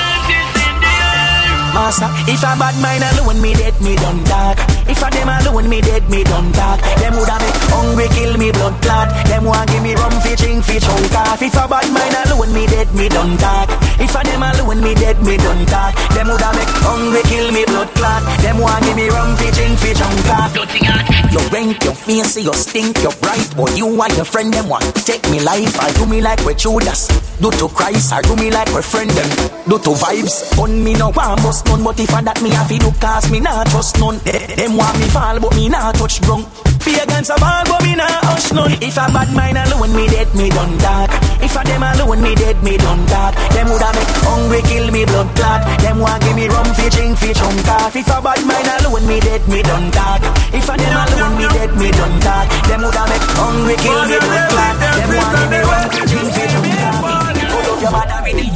Master, 1.74 2.10
if 2.26 2.42
a 2.42 2.58
bad 2.58 2.74
mind 2.82 3.04
alone 3.14 3.42
me 3.42 3.54
dead, 3.54 3.78
me 3.80 3.96
done 3.96 4.24
dark. 4.26 4.58
If 4.90 5.02
a 5.06 5.10
them 5.14 5.30
alone 5.30 5.70
me 5.70 5.82
dead, 5.82 6.10
me 6.10 6.24
done 6.24 6.52
dark. 6.52 6.82
Them 6.98 7.14
woulda 7.14 7.38
make 7.38 7.62
hungry 7.70 8.08
kill 8.10 8.38
me 8.38 8.52
blood 8.52 8.76
clot. 8.82 9.08
Them 9.30 9.46
want 9.46 9.70
give 9.70 9.84
me 9.84 9.94
rum 9.94 10.12
fi 10.22 10.34
drink 10.36 10.66
fi 10.66 10.80
chunk 10.80 11.14
off. 11.14 11.42
If 11.42 11.54
a 11.54 11.68
bad 11.70 11.86
mind 11.94 12.16
alone 12.26 12.54
me 12.54 12.66
dead, 12.66 12.90
me 12.96 13.08
done 13.08 13.38
dark. 13.38 13.70
If 14.00 14.16
a 14.16 14.24
them 14.24 14.44
alone 14.44 14.82
me 14.82 14.96
dead, 14.96 15.22
me 15.22 15.38
done 15.38 15.66
dark. 15.66 15.96
Them 16.16 16.28
woulda 16.32 16.50
make 16.56 16.72
hungry 16.84 17.22
kill 17.28 17.52
me 17.52 17.66
blood 17.66 17.90
clot. 17.96 18.24
Them 18.42 18.58
want 18.60 18.84
give 18.86 18.96
me 18.96 19.10
rum 19.10 19.36
fi 19.36 19.52
drink 19.52 19.78
fi 19.80 19.94
chunk 19.94 20.30
off. 20.32 20.56
You 20.56 21.40
rank, 21.52 21.84
your 21.84 21.94
face, 21.94 22.38
you 22.38 22.54
stink, 22.54 22.98
you 23.04 23.12
bright. 23.22 23.54
But 23.56 23.78
you 23.78 23.88
and 24.02 24.16
your 24.16 24.26
friend 24.26 24.54
them 24.54 24.70
want 24.70 24.86
take 25.06 25.24
me 25.30 25.40
life. 25.42 25.80
I 25.80 25.92
do 25.94 26.06
me 26.06 26.22
like 26.22 26.44
we 26.46 26.56
Judas. 26.56 27.08
Do 27.40 27.52
to 27.52 27.68
Christ, 27.68 28.14
I 28.14 28.22
do 28.22 28.36
me 28.36 28.50
like 28.52 28.72
we 28.74 28.82
friend 28.82 29.10
them. 29.12 29.30
Do 29.68 29.78
to 29.80 29.92
vibes. 30.00 30.58
On 30.58 30.84
me 30.84 30.94
no 30.94 31.10
want 31.10 31.42
bust 31.44 31.66
none, 31.68 31.84
but 31.84 32.00
if 32.00 32.14
I 32.14 32.22
that 32.22 32.42
me 32.42 32.50
have 32.52 32.70
to 32.70 32.78
do 32.80 32.92
cause 33.00 33.30
me 33.30 33.40
not 33.40 33.68
trust 33.68 34.00
none. 34.00 34.18
Them 34.24 34.78
want 34.78 34.98
me 35.00 35.08
fall, 35.08 35.40
but 35.40 35.56
me 35.56 35.70
not 35.70 35.96
touch 35.96 36.22
drunk. 36.22 36.48
Be 36.86 36.96
against 36.96 37.30
a 37.30 37.36
ball, 37.38 37.64
but 37.68 37.84
me 37.84 37.96
not 37.96 38.10
hush 38.26 38.52
none. 38.52 38.74
If 38.82 38.98
a 38.98 39.06
bad 39.12 39.30
mind 39.36 39.58
alone, 39.58 39.94
me 39.94 40.08
dead, 40.08 40.34
me 40.34 40.50
done 40.50 40.78
dark. 40.80 41.12
If 41.44 41.56
a 41.56 41.62
them 41.64 41.84
alone, 41.84 42.22
me 42.22 42.36
dead, 42.36 42.62
me 42.64 42.78
done 42.78 43.06
dark. 43.06 43.36
Them 43.54 43.68
woulda 43.68 43.90
make 43.94 44.14
hungry 44.26 44.62
kill 44.64 44.88
me 44.92 45.06
blood 45.06 45.30
clot. 45.36 45.62
Them 45.84 46.00
want 46.00 46.24
give 46.24 46.36
me 46.36 46.48
rum 46.48 46.66
fi 46.74 46.90
drink 46.90 47.18
fi 47.20 47.34
chunk 47.34 47.68
off. 47.68 47.96
If 47.96 48.08
a 48.08 48.22
bad 48.22 48.42
mind 48.48 48.68
alone, 48.80 49.06
me 49.08 49.20
dead, 49.20 49.44
me 49.48 49.62
done 49.62 49.92
dark. 49.92 50.22
If 50.56 50.70
a 50.70 50.74
them 50.80 50.96
alone, 50.96 51.36
me 51.38 51.48
dead, 51.52 51.72
me 51.76 51.92
done 51.92 52.20
dark. 52.24 52.48
Them 52.68 52.82
woulda 52.82 53.04
make 53.12 53.28
hungry 53.38 53.76
kill 53.78 54.02
me 54.10 54.18
blood 54.20 54.50
clot. 54.50 54.76
Them 54.80 55.10
want 55.20 55.32
give 55.36 55.50
me 55.52 55.60
rum 55.64 55.86
fi 55.94 56.02
drink 56.10 56.30
fi 56.34 56.44
chunk 56.48 56.80
off. 56.90 57.04
Pull 57.52 57.68
up 57.70 57.82
your 57.84 57.92
body 57.92 58.18
with 58.24 58.44
it. 58.44 58.56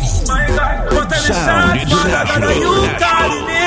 Sound 1.24 1.80
International. 1.80 3.63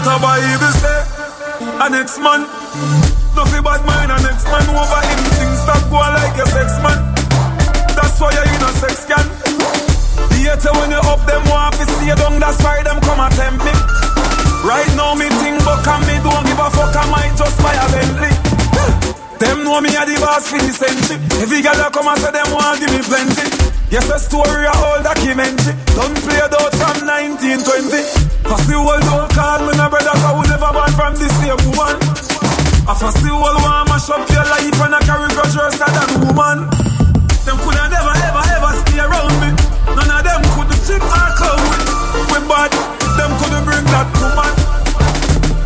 Get 0.00 0.08
a 0.08 0.16
Bible 0.16 0.72
say, 0.80 1.00
next 1.92 2.16
man. 2.24 2.48
Nothing 3.36 3.62
bad 3.62 3.84
mind 3.84 4.10
and 4.10 4.22
next 4.24 4.44
man 4.48 4.64
over 4.72 5.00
him. 5.04 5.20
Things 5.36 5.60
stop 5.60 5.82
going 5.92 6.14
like 6.16 6.36
a 6.40 6.46
sex 6.48 6.68
man. 6.80 6.98
That's 7.92 8.16
why 8.16 8.32
you're 8.32 8.48
in 8.48 8.64
a 8.64 8.70
sex 8.80 9.04
can. 9.04 9.26
Theater 10.32 10.72
when 10.80 10.90
you 10.90 11.04
up 11.04 11.20
them 11.28 11.44
want 11.52 11.76
to 11.76 11.84
see 11.84 12.08
you 12.08 12.16
down. 12.16 12.40
That's 12.40 12.56
why 12.64 12.82
them 12.82 13.00
come 13.04 13.20
and 13.20 13.34
tempt 13.36 13.60
me. 13.60 13.74
Right 14.64 14.88
now 14.96 15.14
me 15.14 15.28
think 15.40 15.60
but 15.68 15.84
can 15.84 16.00
me 16.08 16.16
don't 16.24 16.44
give 16.48 16.58
a 16.58 16.68
fuck. 16.72 16.96
I 16.96 17.04
might 17.12 17.36
just 17.36 17.56
buy 17.60 17.76
a 17.76 17.86
Bentley. 17.92 18.32
Them 19.36 19.64
know 19.64 19.80
me 19.80 19.92
a 19.96 20.04
the 20.08 20.16
boss 20.20 20.48
for 20.48 20.58
the 20.58 20.72
century. 20.72 21.20
Every 21.44 21.60
girl 21.60 21.76
that 21.76 21.92
come 21.92 22.08
and 22.08 22.18
say 22.20 22.32
them 22.32 22.48
want 22.56 22.80
give 22.80 22.92
me 22.92 23.02
plenty. 23.04 23.69
Yes, 23.90 24.06
the 24.06 24.22
story 24.22 24.62
a 24.62 24.70
whole 24.70 25.02
documentary. 25.02 25.74
Don't 25.98 26.14
play 26.22 26.38
it 26.38 26.54
out 26.54 26.70
from 26.78 27.10
1920. 27.10 27.90
Cause 28.46 28.62
the 28.70 28.78
world 28.78 29.02
don't 29.02 29.26
call 29.34 29.66
me 29.66 29.74
no 29.74 29.90
brother, 29.90 30.14
cause 30.14 30.36
we 30.38 30.44
never 30.46 30.70
born 30.70 30.92
from 30.94 31.12
the 31.18 31.26
same 31.26 31.58
woman. 31.74 31.98
I 32.86 32.94
first 32.94 33.18
the 33.18 33.34
world 33.34 33.58
want 33.58 33.90
mash 33.90 34.06
up 34.14 34.22
your 34.30 34.46
life 34.46 34.78
and 34.78 34.94
I 34.94 35.00
carry 35.02 35.26
grudge 35.34 35.58
worse 35.58 35.74
than 35.74 36.10
woman. 36.22 36.70
Them 37.42 37.58
coulda 37.66 37.90
never 37.90 38.14
ever 38.14 38.44
ever 38.62 38.72
stay 38.78 39.02
around 39.02 39.34
me. 39.42 39.50
None 39.58 40.06
of 40.06 40.22
them 40.22 40.42
could 40.54 40.70
chip 40.86 41.02
or 41.02 41.30
clown 41.34 41.58
with. 41.58 41.86
We 42.30 42.38
bad, 42.46 42.70
them 43.18 43.30
couldn't 43.42 43.64
bring 43.66 43.86
that 43.90 44.06
woman. 44.22 44.54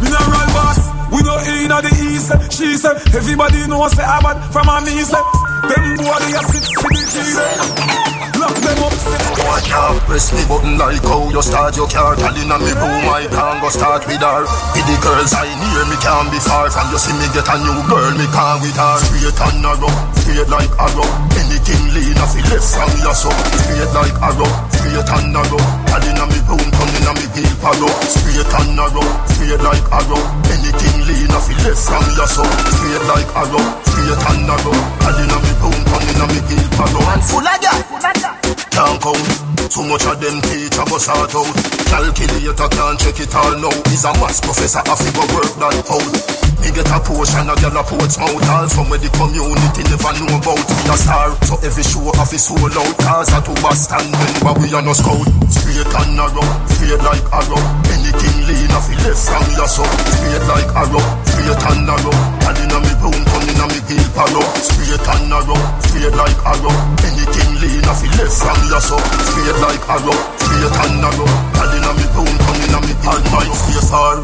Mineral 0.00 0.48
boss, 0.56 0.80
we 1.12 1.20
no 1.28 1.36
in 1.44 1.68
the 1.76 1.92
east. 2.08 2.32
She 2.56 2.72
said, 2.80 2.96
everybody 3.12 3.68
knows 3.68 3.92
say 3.92 4.00
I 4.00 4.16
bad 4.24 4.40
from 4.48 4.72
a 4.72 4.80
me. 4.80 4.96
Them 5.04 5.84
boy 6.00 6.16
they 6.24 6.32
a 6.32 6.42
sit 6.48 6.64
for 6.80 6.88
the 6.88 7.04
key. 7.12 8.03
Lock 8.44 8.60
them 8.60 8.84
up, 8.84 8.92
Boy 9.40 9.60
can't 9.64 9.96
press 10.04 10.28
me 10.36 10.44
button 10.44 10.76
like 10.76 11.00
how 11.00 11.32
you 11.32 11.40
start 11.40 11.80
your 11.80 11.88
car. 11.88 12.12
Tell 12.12 12.36
in 12.36 12.52
me 12.52 12.72
room 12.76 13.08
I 13.08 13.24
can't 13.24 13.56
go 13.64 13.72
start 13.72 14.04
with 14.04 14.20
her. 14.20 14.44
With 14.76 14.84
the 14.84 14.96
girls 15.00 15.32
I 15.32 15.48
near 15.48 15.88
me 15.88 15.96
can't 16.04 16.28
be 16.28 16.36
far 16.44 16.68
From 16.68 16.92
you. 16.92 17.00
See 17.00 17.16
me 17.16 17.24
get 17.32 17.48
a 17.48 17.56
new 17.56 17.80
girl 17.88 18.12
me 18.12 18.28
can't 18.36 18.60
with 18.60 18.76
her. 18.76 19.00
Straight 19.00 19.40
and 19.48 19.64
narrow, 19.64 19.88
straight 20.20 20.48
like 20.52 20.72
arrow. 20.76 21.08
Anything 21.40 21.88
lean 21.96 22.20
off 22.20 22.36
it 22.36 22.44
left 22.52 22.68
from 22.68 22.92
your 23.00 23.16
so 23.16 23.32
Straight 23.64 23.92
like 23.96 24.16
arrow, 24.20 24.50
straight 24.76 25.08
and 25.08 25.32
narrow. 25.32 25.64
Tell 25.88 26.04
in 26.04 26.20
me 26.28 26.40
room 26.44 26.68
come 27.04 27.16
in 27.16 27.28
me 27.28 27.36
heel 27.36 27.54
palo. 27.60 27.88
Straight 28.08 28.54
and 28.60 28.76
narrow, 28.76 29.04
straight 29.28 29.60
like 29.60 29.84
arrow. 29.92 30.20
Anything 30.48 30.96
lean 31.04 31.32
off 31.36 31.48
it 31.50 31.58
left 31.64 31.84
from 31.84 32.04
your 32.16 32.28
so 32.28 32.44
Straight 32.44 33.04
like 33.08 33.30
arrow, 33.36 33.64
straight 33.84 34.22
and 34.32 34.40
narrow. 34.48 34.76
Tell 35.04 35.18
in 35.20 35.28
me 35.28 35.52
room 35.60 35.80
come 35.84 36.06
in 36.08 36.20
me 36.32 36.40
heel 36.48 36.68
palo. 36.76 37.00
And 37.12 37.22
full 37.22 37.46
of 37.46 37.62
ya 37.62 38.43
can't 38.74 38.98
count. 38.98 39.26
Too 39.70 39.86
much 39.86 40.04
of 40.06 40.18
them 40.20 40.42
teach 40.50 40.76
I 40.76 40.84
go 40.84 40.98
sort 40.98 41.34
out. 41.34 41.54
Calculator 41.88 42.68
can't 42.68 42.98
check 42.98 43.18
it 43.22 43.34
all 43.34 43.54
now. 43.62 43.74
He's 43.88 44.04
a 44.04 44.10
maths 44.18 44.42
professor, 44.42 44.82
I 44.82 44.94
figure 44.98 45.28
work 45.30 45.50
that 45.62 45.78
out. 45.86 46.44
Me 46.60 46.72
get 46.74 46.90
a 46.90 46.98
portion, 46.98 47.46
a 47.46 47.54
girl 47.60 47.78
a 47.78 47.82
ports 47.86 48.18
mouth. 48.18 48.34
All 48.50 48.66
from 48.68 48.90
where 48.90 48.98
the 48.98 49.10
community 49.14 49.82
never 49.86 50.12
know 50.18 50.36
about. 50.36 50.58
Me 50.58 50.82
a 50.90 50.96
star, 50.98 51.30
so 51.46 51.54
every 51.62 51.84
show 51.86 52.10
off 52.18 52.34
is 52.34 52.42
sold 52.44 52.74
out. 52.74 52.94
Cars 52.98 53.30
are 53.30 53.44
to 53.46 53.54
Boston, 53.62 54.04
when 54.42 54.54
we 54.58 54.68
are 54.74 54.82
no 54.82 54.92
scout. 54.92 55.28
Straight 55.48 55.86
and 55.86 56.10
narrow, 56.18 56.46
straight 56.74 57.02
like 57.04 57.24
arrow. 57.30 57.62
Anything 57.94 58.36
lean 58.48 58.72
off 58.74 58.90
it 58.90 58.98
left 59.06 59.22
from 59.22 59.44
your 59.54 59.70
so. 59.70 59.86
Straight 59.86 60.44
like 60.50 60.70
arrow, 60.74 61.04
straight 61.30 61.62
and 61.62 61.80
narrow. 61.86 62.16
And 62.48 62.58
in 62.58 62.74
a 62.74 62.78
me 62.80 62.92
room, 63.00 63.22
come 63.64 63.72
in 63.72 63.80
a 63.80 63.88
me 63.88 63.96
heel 63.96 64.08
palo. 64.12 64.42
Straight 64.60 65.08
and 65.08 65.24
narrow, 65.30 65.60
straight 65.88 66.14
like 66.14 66.40
arrow. 66.44 66.74
Anything 67.00 67.50
lean 67.60 67.84
off 67.88 68.02
it 68.04 68.12
left 68.18 68.36
from 68.36 68.60
your 68.68 68.80
so. 68.80 68.98
Straight 69.00 69.58
like 69.64 69.84
arrow, 69.88 70.16
straight 70.36 70.76
and 70.84 70.94
narrow. 71.00 71.28
And 71.28 71.72
in 71.72 71.84
a 71.84 71.90
me 71.96 72.06
room, 72.12 72.34
come 72.44 72.60
in 72.60 72.74
a 72.74 72.80
me 72.84 72.94
heel 73.00 73.22
palo. 73.30 73.54
Face 73.54 73.92
all. 73.92 74.20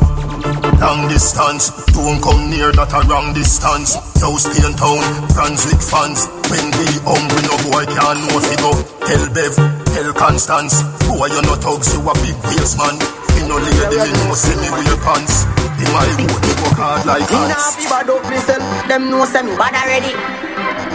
Long 0.80 1.08
distance, 1.08 1.70
don't 1.92 2.20
come 2.20 2.48
near 2.48 2.72
that 2.72 2.92
a 2.92 3.00
wrong 3.08 3.32
distance. 3.36 3.96
House 4.20 4.44
Spain 4.48 4.72
town, 4.76 5.00
Brunswick 5.36 5.80
fans. 5.80 6.28
When 6.48 6.66
we 6.80 6.88
hungry, 7.04 7.42
no 7.44 7.56
boy 7.68 7.84
can 7.84 8.18
if 8.24 8.46
you 8.48 8.58
go. 8.64 8.72
Tell 9.04 9.24
Bev, 9.36 9.54
tell 9.92 10.10
Constance. 10.16 10.80
Boy, 11.04 11.28
you 11.28 11.42
no 11.44 11.54
thugs, 11.60 11.92
you 11.92 12.00
a 12.00 12.12
big 12.24 12.36
waist 12.48 12.76
man. 12.80 12.96
You 13.36 13.48
no 13.48 13.56
lady, 13.60 13.96
me 14.00 14.10
no 14.24 14.32
see 14.32 14.56
me 14.56 14.68
wear 14.72 14.96
pants. 15.04 15.59
My 15.88 16.04
road, 16.20 16.44
you 16.44 16.54
work 16.60 16.76
hard 16.76 17.06
like 17.08 17.24
Me 17.32 17.48
nah 17.48 17.72
fi 17.72 17.84
bad 17.88 18.10
up 18.10 18.22
myself. 18.28 18.62
Them 18.88 19.10
know 19.10 19.24
say 19.24 19.42
me 19.42 19.56
bad 19.56 19.74
already. 19.74 20.12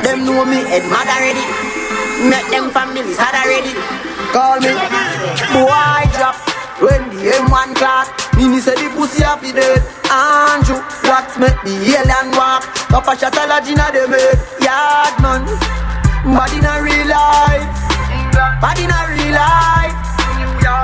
Them 0.05 0.25
know 0.25 0.45
me 0.45 0.61
head 0.69 0.85
mad 0.87 1.09
already. 1.09 1.45
Make 2.29 2.47
them 2.53 2.69
families 2.71 3.17
had 3.17 3.35
already. 3.35 3.73
Call 4.31 4.59
me 4.61 4.71
boy 5.53 6.03
drop 6.15 6.37
when 6.79 7.01
the 7.11 7.33
M1 7.43 7.75
class. 7.75 8.07
Mini 8.37 8.59
say 8.59 8.75
the 8.75 8.87
pussy 8.95 9.23
happy 9.23 9.51
dead. 9.51 9.81
Andrew 10.11 10.79
blacks 11.03 11.37
make 11.39 11.57
the 11.63 11.75
alien 11.95 12.31
walk. 12.37 12.63
Papa 12.87 13.17
shot 13.17 13.35
a 13.35 13.47
lodge 13.47 13.67
inna 13.67 13.89
the 13.91 14.07
bed. 14.07 14.37
Yard 14.63 15.15
man, 15.23 15.43
bad 16.29 16.53
in 16.53 16.65
a 16.65 16.73
real 16.83 17.07
life. 17.07 17.67
Bad 18.61 18.79
in 18.79 18.91
a 18.91 19.01
real 19.11 19.33
life. 19.33 20.14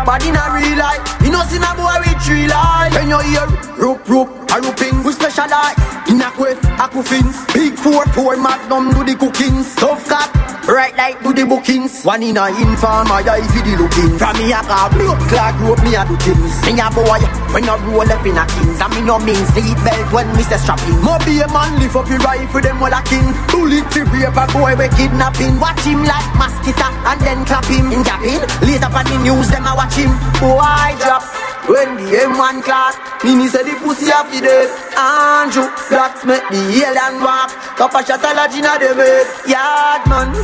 In 0.01 0.35
a 0.35 0.51
real 0.53 0.77
life. 0.77 1.21
You 1.23 1.29
know 1.29 1.41
see 1.43 1.57
a 1.57 1.75
boy 1.77 1.93
with 2.01 2.21
three 2.25 2.47
life. 2.47 2.93
When 2.93 3.07
you 3.07 3.19
hear 3.19 3.45
rope 3.77 4.09
rope 4.09 4.40
a 4.51 4.61
roping, 4.61 5.03
we 5.03 5.13
specialize 5.13 5.79
in 6.11 6.19
a 6.19 6.29
quiff, 6.35 6.59
aquafins. 6.75 7.39
Big 7.53 7.73
four 7.79 8.05
four 8.11 8.35
magnum 8.35 8.91
do 8.91 9.03
the 9.07 9.15
cookings. 9.15 9.75
Tough 9.75 10.03
cat. 10.07 10.27
Right 10.67 10.95
like 10.95 11.23
do 11.23 11.33
the 11.33 11.45
bookings. 11.45 12.03
One 12.03 12.21
in 12.21 12.37
a 12.37 12.51
inform 12.51 13.07
I 13.09 13.23
eye 13.25 13.47
for 13.49 13.65
the 13.65 13.73
looking 13.81 14.13
From 14.21 14.37
me 14.37 14.53
a 14.53 14.61
car 14.61 14.93
blood 14.93 15.17
clot 15.25 15.57
rope 15.57 15.81
me 15.81 15.97
a 15.97 16.05
do 16.05 16.13
things 16.21 16.53
Me 16.69 16.77
a 16.77 16.85
boy 16.93 17.17
when 17.49 17.65
I 17.65 17.75
roll 17.81 18.05
up 18.05 18.21
in 18.21 18.37
a 18.37 18.45
kings. 18.45 18.77
And 18.77 18.91
me 18.93 19.01
no 19.01 19.17
mean 19.17 19.41
seat 19.55 19.79
belt 19.81 20.07
when 20.13 20.29
me 20.35 20.43
strapping. 20.43 21.01
Mo 21.01 21.17
be 21.25 21.41
a 21.41 21.47
man 21.49 21.79
lift 21.79 21.95
up 21.95 22.07
your 22.11 22.19
rifle 22.21 22.61
them 22.61 22.83
all 22.83 22.93
a 22.93 23.01
king. 23.07 23.25
Bullet 23.49 23.87
to 23.95 24.01
rape 24.13 24.37
a 24.37 24.45
boy 24.53 24.75
we 24.77 24.87
kidnapping. 24.93 25.57
Watch 25.57 25.81
him 25.81 26.03
like 26.03 26.29
mosquito 26.37 26.87
and 27.09 27.19
then 27.23 27.41
clap 27.47 27.65
him. 27.65 27.89
In 27.89 28.03
gapping 28.05 28.43
later 28.61 28.91
on 28.91 29.05
the 29.07 29.17
news 29.23 29.49
them 29.49 29.65
a 29.65 29.73
watch 29.73 29.95
him. 29.97 30.11
Boy 30.37 30.93
drop 31.01 31.40
when 31.71 31.95
the 31.95 32.03
M1 32.27 32.63
class, 32.63 32.99
Mini 33.23 33.47
say 33.47 33.63
the 33.63 33.71
pussy 33.79 34.11
a 34.11 34.19
fi 34.27 34.39
dead. 34.43 34.67
Andrew, 34.99 35.71
blacks 35.87 36.25
make 36.27 36.43
the 36.51 36.59
alien 36.83 37.23
walk. 37.23 37.49
Cup 37.79 37.95
a 37.95 38.03
shot 38.03 38.19
a 38.19 38.35
lodge 38.35 38.55
inna 38.59 38.75
the 38.75 38.91
bed. 38.91 39.25
Yard 39.47 40.03
man, 40.11 40.35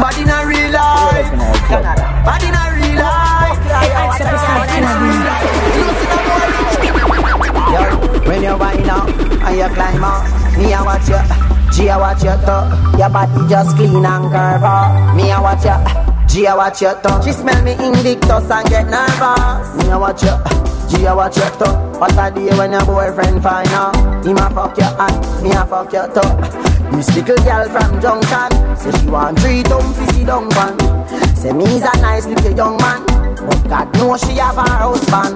bad 0.00 0.16
in 0.16 0.32
a 0.32 0.38
real 0.48 0.72
life. 0.72 1.28
Bad 2.24 2.42
in 2.48 2.56
a 2.56 2.64
real 2.80 2.96
life. 2.96 3.60
Yo, 7.68 7.82
when 8.26 8.42
you 8.42 8.56
wind 8.56 8.88
up 8.88 9.08
and 9.08 9.56
you 9.56 9.68
climb 9.74 10.02
up 10.04 10.24
Me 10.56 10.72
a 10.72 10.82
watch 10.82 11.08
you, 11.08 11.20
G 11.72 11.88
a 11.88 11.98
watch 11.98 12.24
you 12.24 12.32
too 12.48 12.98
Your 12.98 13.10
body 13.10 13.48
just 13.48 13.76
clean 13.76 14.04
and 14.04 14.30
curve 14.32 14.64
up. 14.64 15.14
Me 15.14 15.30
a 15.30 15.40
watch 15.42 15.64
you, 15.64 16.17
G 16.38 16.46
a 16.46 16.54
watch 16.54 16.82
you 16.82 16.94
too 17.02 17.20
She 17.24 17.32
smell 17.32 17.60
me 17.64 17.72
invictus 17.72 18.48
and 18.48 18.68
get 18.70 18.86
nervous. 18.86 19.74
Me 19.74 19.90
a 19.90 19.98
watch 19.98 20.22
you, 20.22 20.38
G 20.86 21.04
a 21.04 21.10
watch 21.12 21.36
you 21.36 21.42
too 21.58 21.98
What 21.98 22.14
a 22.14 22.30
day 22.30 22.56
when 22.56 22.70
your 22.70 22.86
boyfriend 22.86 23.42
find 23.42 23.66
out. 23.74 23.96
Him 24.24 24.36
a 24.36 24.48
fuck 24.48 24.78
you 24.78 24.86
and 24.86 25.42
me 25.42 25.50
a 25.50 25.66
fuck 25.66 25.92
your 25.92 26.06
top. 26.14 26.38
you 26.38 26.94
too 26.94 26.96
This 26.96 27.10
little 27.16 27.42
girl 27.42 27.66
from 27.74 28.00
Junction 28.00 28.50
Say 28.78 28.92
she 29.00 29.10
want 29.10 29.40
three 29.40 29.64
dumb 29.64 29.82
fizzy 29.94 30.24
dung 30.24 30.48
pan 30.50 30.78
Say 31.34 31.50
me's 31.50 31.82
a 31.82 31.90
nice 31.98 32.26
little 32.26 32.54
young 32.54 32.76
man 32.76 33.02
But 33.34 33.66
God 33.66 33.94
knows 33.94 34.20
she 34.20 34.36
have 34.36 34.54
her 34.54 34.78
husband. 34.78 35.34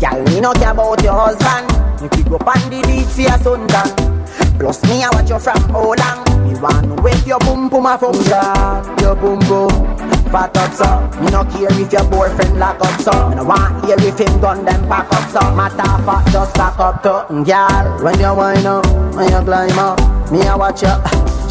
Girl, 0.00 0.24
me 0.24 0.40
no 0.40 0.52
care 0.54 0.72
about 0.72 1.00
your 1.04 1.14
husband. 1.22 1.70
You 2.02 2.08
could 2.08 2.28
go 2.28 2.38
on 2.38 2.58
the 2.66 2.82
beach 2.82 3.06
for 3.14 3.20
your 3.20 3.38
suntan 3.38 4.58
Plus 4.58 4.82
me, 4.90 5.04
I 5.04 5.08
watch 5.12 5.30
you 5.30 5.38
from 5.38 5.62
how 5.70 5.94
long. 5.94 6.42
Me 6.42 6.58
want 6.58 6.82
to 6.82 7.00
wake 7.00 7.26
your 7.28 7.38
boom 7.38 7.68
boom 7.68 7.86
a 7.86 7.96
function 7.96 8.98
Your 8.98 9.14
boom 9.14 9.38
boom 9.46 10.11
Fat 10.32 10.56
up 10.56 10.72
so 10.72 11.20
Me 11.20 11.30
no 11.30 11.44
care 11.44 11.68
if 11.78 11.92
your 11.92 12.08
boyfriend 12.08 12.58
lock 12.58 12.80
up 12.80 12.98
so 13.02 13.12
Me 13.28 13.36
no 13.36 13.44
want 13.44 13.84
hear 13.84 14.00
if 14.00 14.18
him 14.18 14.40
gun 14.40 14.64
them 14.64 14.80
pack 14.88 15.12
up 15.12 15.28
so 15.28 15.40
Matter 15.54 15.84
of 15.84 16.06
fact, 16.06 16.32
just 16.32 16.54
back 16.54 16.80
up 16.80 17.02
to 17.02 17.28
Girl, 17.44 18.02
when 18.02 18.18
you 18.18 18.34
wind 18.34 18.64
up 18.64 18.86
When 19.14 19.28
you 19.28 19.40
climb 19.44 19.78
up 19.78 20.00
Me 20.32 20.40
I 20.40 20.56
watch 20.56 20.80
you 20.80 20.96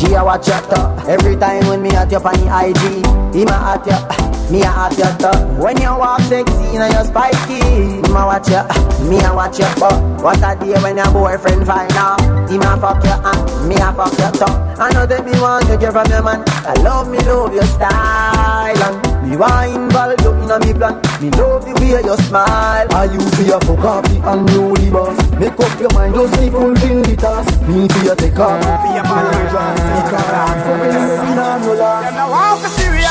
G 0.02 0.16
I 0.16 0.24
watch 0.24 0.48
you 0.48 0.58
too 0.66 0.82
Every 1.06 1.36
time 1.36 1.68
when 1.68 1.84
me 1.84 1.92
at 1.92 2.10
you 2.10 2.18
on 2.18 2.34
the 2.34 2.50
IG 2.50 3.06
Him 3.38 3.50
a 3.50 3.78
at 3.78 3.86
you 3.86 4.32
me 4.52 4.64
a 4.64 4.68
at 4.68 4.98
your 4.98 5.08
top 5.16 5.40
When 5.64 5.80
you 5.80 5.88
walk 5.88 6.20
sexy 6.22 6.76
and 6.76 6.92
you 6.92 7.06
spiky 7.06 8.02
Me 8.02 8.10
a 8.10 8.26
watch 8.26 8.50
you, 8.50 8.66
me 9.08 9.24
a 9.24 9.32
watch 9.32 9.60
you 9.60 9.66
But 9.80 9.96
what 10.22 10.44
a 10.44 10.60
day 10.60 10.74
when 10.82 10.98
your 10.98 11.10
boyfriend 11.12 11.66
find 11.66 11.94
out 11.94 12.20
He 12.50 12.58
a 12.58 12.76
fuck 12.82 13.02
you 13.06 13.14
and 13.14 13.70
me 13.70 13.76
a 13.76 13.94
fuck 13.94 14.12
your 14.18 14.32
top 14.32 14.72
I 14.82 14.92
know 14.92 15.06
that 15.06 15.24
me 15.24 15.40
want 15.40 15.68
to 15.68 15.78
get 15.78 15.94
from 15.94 16.10
your 16.10 16.24
man. 16.24 16.44
I 16.66 16.74
love 16.82 17.08
me, 17.08 17.20
love 17.20 17.54
your 17.54 17.64
style 17.64 18.41
And 18.62 19.02
me 19.26 19.38
want 19.38 19.74
involve 19.74 20.22
you 20.22 20.32
in 20.38 20.52
a 20.54 20.58
me 20.62 20.74
plan. 20.78 20.94
Me 21.18 21.30
love 21.34 21.66
the 21.66 21.74
way 21.82 21.98
you 21.98 22.18
smile. 22.30 22.86
I 22.94 23.10
you 23.10 23.22
for 23.34 23.42
your 23.42 23.60
fuck 23.66 23.82
up 23.82 24.06
the 24.06 24.22
and 24.22 24.46
you 24.54 24.70
the 24.78 24.92
boss. 24.94 25.18
Make 25.42 25.58
up 25.58 25.74
your 25.82 25.90
mind, 25.98 26.14
just 26.14 26.38
me 26.38 26.50
fulfill 26.50 27.02
the 27.02 27.16
task. 27.18 27.50
Me 27.66 27.88
for 27.90 28.06
your 28.06 28.16
take 28.16 28.38
off 28.38 28.62
Be 28.62 28.94
a 28.94 29.02
man, 29.02 29.26
take 29.34 29.56
off 29.58 30.62
Fucking 30.62 30.94
in 31.34 31.42
a 31.42 31.58
no 31.58 31.74
last. 31.74 32.14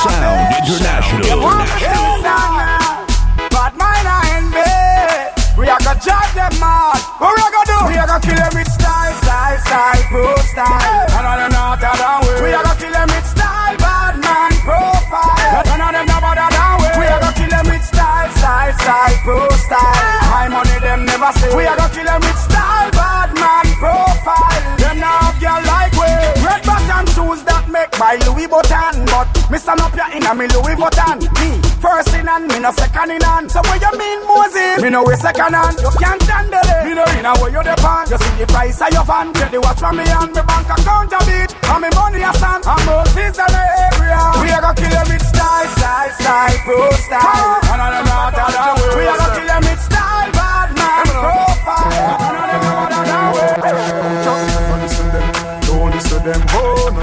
Sound 0.06 0.54
International. 0.54 1.50
Bad 3.50 3.74
mind 3.74 4.06
I 4.06 4.38
envy. 4.38 5.58
We 5.58 5.68
are 5.68 5.78
gonna 5.82 5.98
judge 5.98 6.32
them 6.38 6.54
mad. 6.62 7.02
What 7.18 7.34
we 7.34 7.42
are 7.42 7.50
gonna 7.50 7.66
do? 7.66 7.78
We 7.90 7.98
are 7.98 8.06
gonna 8.06 8.20
gonna 8.20 8.26
kill 8.26 8.36
them 8.36 8.52
with 8.54 8.72
style, 8.72 9.14
style, 9.22 9.58
style, 9.64 10.02
pro 10.10 10.36
style. 10.52 11.06
None 11.14 11.24
of 11.24 11.36
them 11.40 11.52
not 11.52 11.80
that 11.80 12.20
way. 12.26 12.42
We 12.42 12.52
are 12.52 12.62
gonna 12.62 12.80
kill 12.80 12.92
them 12.92 13.08
with 13.08 13.26
style, 13.26 13.76
style, 18.36 18.72
style, 18.72 18.72
style, 18.78 19.16
pro 19.24 19.48
style. 19.56 20.20
My 20.30 20.48
money 20.48 20.78
them 20.80 21.04
never 21.04 21.32
say. 21.38 21.54
We 21.56 21.66
are 21.66 21.76
gonna 21.76 21.94
kill 21.94 22.04
them 22.04 22.20
with 22.20 22.38
style, 22.38 22.90
bad 22.92 23.34
man 23.34 23.66
profile. 23.78 24.62
Them 24.78 24.98
now 25.00 25.30
have 25.30 25.40
girl 25.40 25.62
like 25.66 25.99
make 27.70 27.90
by 27.98 28.18
Louis 28.26 28.50
Vuitton, 28.50 29.06
but 29.06 29.30
me 29.50 29.58
stand 29.58 29.80
up 29.80 29.94
here 29.94 30.10
in 30.12 30.26
a 30.26 30.34
me 30.34 30.46
Louis 30.50 30.74
Vuitton. 30.74 31.22
Me 31.38 31.56
first 31.78 32.12
in 32.14 32.26
hand, 32.26 32.50
me 32.50 32.58
no 32.58 32.72
second 32.72 33.10
in 33.10 33.22
hand. 33.22 33.50
So 33.50 33.62
what 33.64 33.80
you 33.80 33.92
mean, 33.96 34.20
Moses? 34.26 34.82
Me 34.82 34.90
no 34.90 35.04
way 35.06 35.16
second 35.16 35.54
hand. 35.54 35.78
You 35.80 35.90
can't 35.96 36.22
handle 36.26 36.60
it. 36.60 36.84
Me 36.84 36.92
no 36.94 37.04
in 37.14 37.24
a 37.24 37.32
way 37.38 37.54
you 37.54 37.62
depend. 37.62 38.10
You 38.10 38.18
see 38.18 38.34
the 38.42 38.46
price 38.50 38.82
of 38.82 38.90
your 38.92 39.04
van, 39.06 39.32
get 39.32 39.50
the 39.50 39.60
watch 39.62 39.78
from 39.78 39.96
me 39.96 40.04
and 40.04 40.34
me 40.34 40.42
bank 40.42 40.68
account 40.68 41.14
a 41.14 41.18
beat. 41.24 41.50
And 41.70 41.80
me 41.80 41.88
money 41.94 42.26
a 42.26 42.34
stand. 42.34 42.66
And 42.66 42.82
Moses 42.84 43.38
in 43.38 43.48
the 43.48 43.62
area. 43.94 44.20
We 44.42 44.50
are 44.50 44.60
gonna 44.60 44.74
kill 44.74 44.90
them 44.90 45.06
with 45.06 45.22
style, 45.22 45.68
style, 45.78 46.10
style, 46.18 46.58
pro 46.66 46.90
style. 46.98 47.62
None 47.70 47.80
of 47.80 47.90
them 47.94 48.04
not 48.10 48.34
that 48.34 48.74
way. 48.74 48.98
We 48.98 49.06
are 49.06 49.16
gonna 49.16 49.38
kill 49.38 49.46
them 49.46 49.62
with 49.62 49.80
style, 49.80 50.30
bad 50.34 50.68
man 50.74 51.06
profile. 51.06 52.18
None 52.18 52.34
of 52.34 52.46
them 52.50 52.62
not 52.66 52.90
that 52.90 53.30
way. 53.30 53.54
Don't 54.26 54.82
listen 54.82 55.08
them, 55.14 55.28
don't 55.62 55.90
listen 55.94 56.20
them, 56.24 56.42
oh, 56.50 56.90
no 56.92 57.02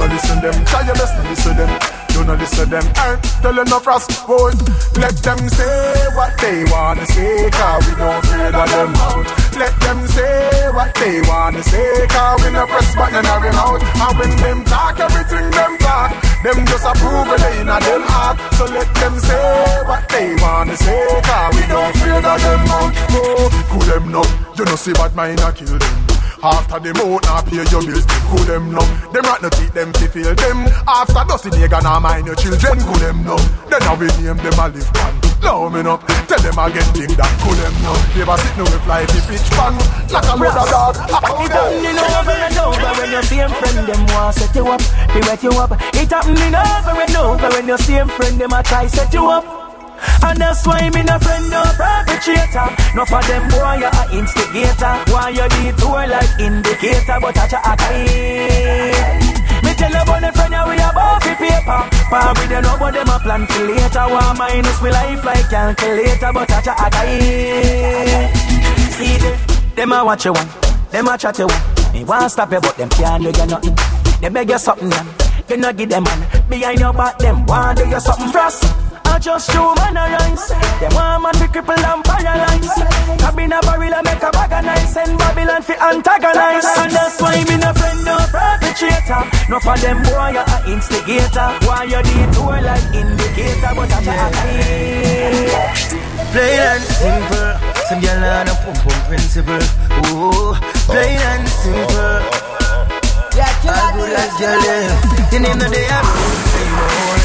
Not 0.00 0.08
listen 0.08 0.40
them, 0.40 0.64
try 0.64 0.80
your 0.86 0.94
best, 0.96 1.12
no 1.12 1.28
listen 1.28 1.56
them. 1.60 1.68
Do 2.08 2.24
not 2.24 2.38
listen 2.40 2.70
them, 2.70 2.82
eh? 3.04 3.20
Tell 3.44 3.52
enough 3.52 3.84
frost, 3.84 4.08
boy. 4.26 4.56
Let 4.96 5.12
them 5.20 5.44
say 5.52 6.08
what 6.16 6.32
they 6.40 6.64
wanna 6.72 7.04
say, 7.04 7.50
cause 7.52 7.84
we 7.84 7.92
don't 8.00 8.24
fear 8.24 8.48
that 8.48 8.68
them 8.72 8.96
out. 8.96 9.28
Let 9.60 9.76
them 9.84 10.00
say 10.08 10.72
what 10.72 10.94
they 10.96 11.20
wanna 11.28 11.62
say, 11.62 12.06
cause 12.08 12.40
we 12.40 12.48
no 12.48 12.64
press 12.64 12.96
button 12.96 13.20
in 13.20 13.28
our 13.28 13.52
mouth. 13.52 13.84
And 13.84 14.14
when 14.16 14.32
them 14.40 14.64
talk, 14.64 14.96
everything 14.98 15.50
them 15.52 15.76
talk, 15.84 16.16
them 16.48 16.64
just 16.64 16.88
approve 16.88 17.28
it 17.36 17.60
in 17.60 17.68
a 17.68 17.76
them 17.76 18.02
heart. 18.08 18.40
So 18.56 18.64
let 18.72 18.88
them 18.96 19.14
say 19.20 19.84
what 19.84 20.08
they 20.08 20.32
wanna 20.40 20.80
say, 20.80 21.04
cause 21.28 21.52
we 21.52 21.62
don't 21.68 21.92
fear 22.00 22.20
that 22.24 22.40
them 22.40 22.72
out. 22.72 22.92
Oh, 23.20 23.52
cool 23.68 23.84
them 23.84 24.04
now, 24.08 24.24
you 24.56 24.64
know 24.64 24.76
see 24.80 24.96
bad 24.96 25.14
mind 25.14 25.40
a 25.44 25.52
kill 25.52 25.76
them. 25.76 26.09
After 26.42 26.80
them 26.80 26.96
out, 26.96 27.22
now 27.24 27.42
pay 27.44 27.60
your 27.68 27.84
bills, 27.84 28.06
cool 28.32 28.44
them 28.48 28.72
now. 28.72 28.84
Them 29.12 29.24
rat 29.28 29.42
no 29.42 29.48
teeth, 29.50 29.74
them 29.74 29.92
to 29.92 30.08
feel 30.08 30.34
them. 30.34 30.68
After 30.88 31.24
dusty 31.28 31.50
nigga, 31.50 31.82
now 31.82 32.00
mind 32.00 32.26
your 32.26 32.36
children, 32.36 32.80
cool 32.80 32.96
them 32.96 33.24
now. 33.24 33.36
Then 33.68 33.82
I 33.84 33.92
will 33.92 34.08
name 34.16 34.40
them 34.40 34.56
a 34.56 34.66
live 34.72 34.88
pan. 34.96 35.14
Now 35.44 35.68
me 35.68 35.80
up, 35.84 36.00
tell 36.28 36.40
them 36.40 36.56
again 36.56 36.88
thing 36.96 37.12
that 37.16 37.32
cool 37.44 37.52
them 37.60 37.76
now. 37.84 37.96
Never 38.16 38.36
sit 38.40 38.56
no 38.56 38.64
with 38.64 38.84
fly 38.88 39.04
the 39.04 39.20
pitch 39.28 39.48
pan, 39.52 39.76
like 40.08 40.28
a 40.28 40.34
mother 40.36 40.64
dog. 40.72 40.96
It 40.96 41.52
happening 41.52 42.00
over 42.00 42.32
and 42.32 42.56
over 42.56 42.92
when 42.96 43.10
your 43.12 43.24
same 43.28 43.52
friend 43.60 43.84
them 43.84 44.02
want 44.16 44.34
set 44.36 44.54
you 44.56 44.64
up, 44.64 44.80
they 45.12 45.20
wet 45.20 45.42
you 45.44 45.52
up. 45.60 45.72
It 45.92 46.08
happening 46.08 46.56
over 46.56 46.96
and 47.04 47.16
over 47.16 47.48
when 47.52 47.68
your 47.68 47.78
same 47.78 48.08
friend 48.08 48.40
them 48.40 48.52
a 48.52 48.62
try 48.62 48.86
set 48.86 49.12
you 49.12 49.28
up. 49.28 49.69
And 50.22 50.38
that's 50.40 50.66
why 50.66 50.88
me 50.90 51.02
no 51.02 51.18
friend 51.18 51.50
no 51.50 51.62
perpetrator. 51.76 52.68
No 52.94 53.04
for 53.04 53.22
them 53.24 53.48
boy 53.50 53.80
you 53.80 53.90
a 53.90 54.02
instigator. 54.16 54.94
Why 55.12 55.30
you 55.30 55.48
detour 55.48 56.06
like 56.06 56.32
indicator? 56.40 57.18
But 57.20 57.34
chat 57.34 57.52
a 57.52 57.72
time 57.76 59.20
Me 59.64 59.72
tell 59.74 59.90
you 59.90 60.02
about 60.02 60.20
the 60.20 60.30
friend 60.32 60.54
you 60.54 60.64
we 60.68 60.76
about 60.76 61.22
the 61.22 61.32
paper. 61.38 61.80
Par 62.10 62.32
with 62.36 62.48
them 62.48 62.62
no 62.62 62.76
but 62.78 62.94
them 62.94 63.08
a 63.08 63.18
plan 63.20 63.46
for 63.46 63.64
later. 63.64 64.06
One 64.08 64.38
minus 64.38 64.82
me 64.82 64.90
life 64.90 65.24
like 65.24 65.48
calculator? 65.48 66.32
But 66.32 66.50
I 66.50 66.60
chat 66.60 66.80
a 66.80 66.86
time 66.90 68.30
See 68.92 69.16
them, 69.18 69.36
them 69.74 69.92
a 69.92 70.04
watch 70.04 70.24
you 70.24 70.32
one. 70.32 70.48
Them 70.90 71.08
a 71.08 71.18
chat 71.18 71.38
you 71.38 71.46
one. 71.46 71.92
Me 71.92 72.04
want 72.04 72.30
stop 72.30 72.52
you 72.52 72.60
but 72.60 72.76
them 72.76 72.88
can't 72.90 73.22
do 73.22 73.30
you 73.30 73.46
nothing. 73.46 73.76
They 74.20 74.28
beg 74.28 74.50
you 74.50 74.58
something 74.58 74.90
then 74.90 75.06
You 75.48 75.56
no 75.56 75.72
give 75.72 75.88
them 75.88 76.04
man 76.04 76.48
Behind 76.48 76.78
your 76.78 76.92
back 76.92 77.18
them 77.18 77.46
want 77.46 77.78
do 77.78 77.88
you 77.88 77.98
something. 77.98 78.28
Frost 78.30 78.64
I 79.10 79.18
just 79.18 79.50
show 79.50 79.74
man 79.74 79.96
a 79.98 80.06
rise. 80.06 80.48
Them 80.78 80.94
want 80.94 81.22
man 81.26 81.34
to 81.42 81.46
cripple 81.50 81.74
and 81.74 82.02
paralyze. 82.06 82.78
Cabin 83.18 83.52
a 83.52 83.58
barrel 83.60 83.94
and 83.94 84.06
make 84.06 84.22
a 84.22 84.30
bag 84.30 84.52
of 84.54 84.62
nice. 84.64 84.96
And 84.96 85.18
Babylon 85.18 85.62
fi 85.66 85.74
antagonize. 85.74 86.68
And 86.78 86.92
that's 86.94 87.18
why 87.20 87.42
me 87.42 87.56
no 87.58 87.74
friend 87.74 88.04
no 88.06 88.16
perpetrator. 88.30 89.22
No 89.50 89.58
for 89.58 89.76
them 89.82 89.98
boy 90.06 90.30
you 90.30 90.46
a 90.46 90.56
instigator. 90.70 91.48
Why 91.66 91.90
you 91.90 92.00
detour 92.06 92.62
like 92.62 92.86
indicator, 92.94 93.74
but 93.74 93.90
I 93.90 94.14
a 94.14 94.30
Plain 96.30 96.62
and 96.70 96.86
simple. 96.86 97.50
Some 97.90 98.00
girl 98.00 98.22
on 98.22 98.46
a 98.46 98.54
pump 98.62 98.78
pump 98.78 99.00
principle. 99.10 99.64
Ooh, 100.14 100.54
plain 100.86 101.18
and 101.18 101.48
simple. 101.50 102.22
Yeah, 103.34 103.50
I 103.66 103.90
do 103.90 104.06
like 104.06 104.34
jelly. 104.38 104.78
You 105.34 105.40
name 105.42 105.58
the 105.58 105.66
day 105.66 105.86
I 105.90 107.19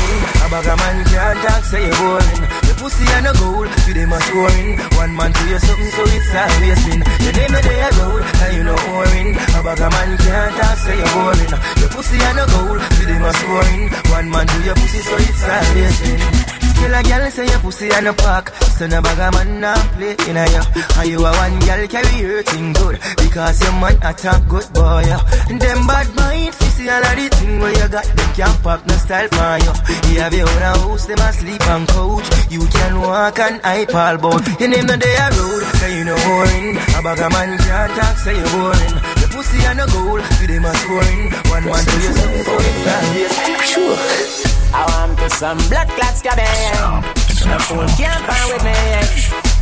a 0.45 0.49
bag 0.49 0.67
of 0.67 0.77
man 0.77 1.05
can't 1.05 1.39
talk, 1.41 1.63
say 1.63 1.81
you're 1.85 1.97
boring. 1.97 2.41
Your 2.65 2.77
pussy 2.77 3.05
and 3.17 3.27
a 3.27 3.33
gold, 3.33 3.69
for 3.81 3.93
them 3.93 4.13
a 4.13 4.19
scoring. 4.21 4.77
One 5.01 5.13
man 5.15 5.33
to 5.33 5.43
you 5.49 5.59
something, 5.59 5.91
so 5.97 6.03
it's 6.05 6.35
always 6.35 6.81
been. 6.85 7.01
Your 7.25 7.33
name 7.33 7.55
day 7.65 7.81
a 7.81 7.89
gold, 7.97 8.21
and 8.21 8.51
you 8.57 8.63
know 8.63 8.75
whoring. 8.75 9.29
A 9.33 9.59
bag 9.63 9.81
of 9.81 9.91
man 9.91 10.17
can't 10.17 10.55
talk, 10.55 10.77
say 10.77 10.97
you're 10.97 11.13
boring. 11.13 11.51
Your 11.81 11.89
pussy 11.89 12.17
and 12.21 12.39
a 12.39 12.45
gold, 12.45 12.81
for 12.81 13.05
them 13.05 13.25
a 13.25 13.31
scoring. 13.33 13.83
One 14.13 14.29
man 14.29 14.47
to 14.47 14.57
your 14.61 14.75
pussy, 14.75 15.01
so 15.01 15.15
it's 15.17 15.43
always 15.43 15.95
been. 16.01 16.44
Tell 16.75 16.93
a 16.93 17.01
girl 17.03 17.31
say 17.31 17.45
your 17.47 17.59
pussy 17.59 17.89
and 17.89 18.07
a 18.07 18.13
pack 18.13 18.53
So 18.77 18.87
no 18.87 19.01
bag 19.01 19.19
a 19.19 19.31
man 19.31 19.59
not 19.61 19.79
play 19.95 20.15
in 20.27 20.37
a 20.37 20.45
ya. 20.51 20.61
And 20.99 21.09
you 21.09 21.19
a 21.19 21.31
one 21.31 21.59
girl 21.65 21.87
carry 21.87 22.19
your 22.21 22.43
thing 22.43 22.73
good. 22.73 22.99
Because 23.17 23.61
your 23.63 23.73
man 23.79 23.95
a 24.03 24.13
talk 24.13 24.41
good 24.47 24.67
boy. 24.73 25.05
And 25.49 25.59
them 25.61 25.87
bad 25.87 26.07
mind 26.15 26.45
you 26.45 26.71
see 26.75 26.89
all 26.89 27.03
of 27.03 27.15
the 27.15 27.27
thing 27.37 27.59
where 27.59 27.71
you 27.71 27.87
got. 27.89 28.05
Them 28.05 28.29
can't 28.35 28.63
pop 28.63 28.85
no 28.85 28.95
style 28.95 29.29
for 29.31 29.57
you 29.63 29.73
You 30.11 30.19
have 30.21 30.33
your 30.33 30.49
own 30.49 30.61
house, 30.61 31.05
them 31.07 31.19
a 31.19 31.33
sleep 31.33 31.63
on 31.69 31.87
couch. 31.87 32.27
You 32.51 32.61
can 32.67 33.01
walk 33.01 33.39
on 33.39 33.59
iPal 33.59 34.21
boat 34.21 34.43
Your 34.59 34.69
name 34.69 34.85
no 34.85 34.95
day 34.97 35.15
a 35.15 35.27
road, 35.31 35.63
cause 35.79 35.93
you 35.95 36.03
know 36.03 36.19
boring. 36.27 36.77
A 36.77 36.99
bag 37.01 37.19
a 37.19 37.29
man 37.29 37.57
can't 37.57 37.91
talk, 37.95 38.17
say 38.19 38.35
you 38.35 38.47
boring. 38.53 38.95
Your 39.23 39.29
pussy 39.31 39.59
and 39.65 39.81
a 39.81 39.85
goal, 39.87 40.21
for 40.21 40.47
them 40.47 40.65
a 40.65 40.73
scoring. 40.75 41.31
One 41.49 41.65
man 41.65 41.83
to 41.85 41.95
you 42.03 42.11
something, 42.13 42.43
so 42.43 42.95
Sure 43.65 44.54
I 44.75 44.83
want 44.91 45.17
to 45.19 45.29
some 45.29 45.57
blood 45.71 45.87
clots 45.95 46.21
cabin. 46.21 46.43
No 47.47 47.57
fool 47.63 47.87
can't 47.95 48.19
find 48.27 48.47
with 48.51 48.63
me. 48.67 48.75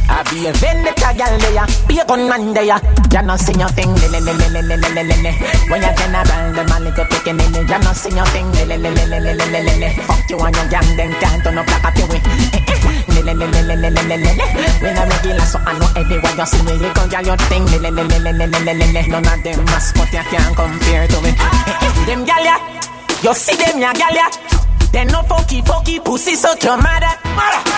I 0.09 0.19
be 0.27 0.47
a 0.47 0.51
vendetta 0.59 1.13
gal 1.15 1.35
there, 1.39 1.67
be 1.87 1.99
a 1.99 2.03
gunman 2.05 2.53
there. 2.53 2.65
You 2.65 3.21
not 3.21 3.39
see 3.39 3.53
your 3.55 3.69
thing, 3.77 3.93
le 3.93 4.07
le 4.09 4.19
le 4.19 4.33
le 4.33 4.47
le 4.49 4.61
le 4.73 4.89
le 4.89 5.03
le 5.05 5.15
le. 5.21 5.31
When 5.69 5.85
you 5.85 5.93
turn 5.95 6.15
around, 6.15 6.55
the 6.55 6.63
man 6.65 6.83
little 6.83 7.05
picking 7.05 7.39
in 7.39 7.55
it. 7.55 7.69
You 7.69 7.79
not 7.79 7.95
see 7.95 8.09
your 8.09 8.25
thing, 8.33 8.49
le 8.57 8.65
le 8.65 8.77
le 8.77 8.89
le 8.89 9.19
le 9.19 9.31
le 9.37 9.45
le 9.53 9.59
le 9.63 9.73
le. 9.79 9.89
Fuck 10.07 10.29
you 10.29 10.39
and 10.39 10.55
your 10.55 10.67
gang, 10.73 10.89
them 10.97 11.11
can't 11.21 11.43
turn 11.43 11.57
up 11.61 11.67
like 11.69 11.85
a 11.85 11.89
peewee. 11.93 12.19
Le 13.13 13.21
le 13.21 13.33
le 13.37 13.47
le 13.47 13.61
le 13.63 13.75
le 13.77 13.89
le 13.93 14.01
le 14.09 14.15
le 14.17 14.31
le. 14.33 14.45
When 14.81 14.97
I 14.97 15.03
regular, 15.07 15.45
so 15.45 15.59
I 15.61 15.77
know 15.77 15.89
everywhere 15.93 16.35
you 16.35 16.45
see 16.49 16.63
me, 16.65 16.73
you 16.81 16.89
go 16.93 17.03
get 17.07 17.25
your 17.25 17.37
thing, 17.51 17.63
le 17.69 17.77
le 17.79 17.91
le 17.91 18.03
le 18.03 18.17
le 18.17 18.31
le 18.31 18.45
le 18.47 18.59
le 18.59 18.73
le 18.73 18.87
le. 18.91 19.01
None 19.07 19.27
of 19.27 19.39
them 19.43 19.59
mascot 19.69 20.09
you 20.11 20.23
can't 20.31 20.55
compare 20.55 21.05
to 21.07 21.17
it. 21.27 21.37
Them 22.07 22.25
gal 22.25 22.43
ya, 22.43 22.55
you 23.23 23.33
see 23.33 23.55
them 23.55 23.79
ya 23.79 23.93
gal 23.93 24.15
ya. 24.15 24.27
They 24.93 25.05
no 25.05 25.23
funky, 25.23 25.61
funky 25.63 25.99
pussy 25.99 26.35
suck 26.35 26.63
your 26.63 26.77
mother. 26.77 27.17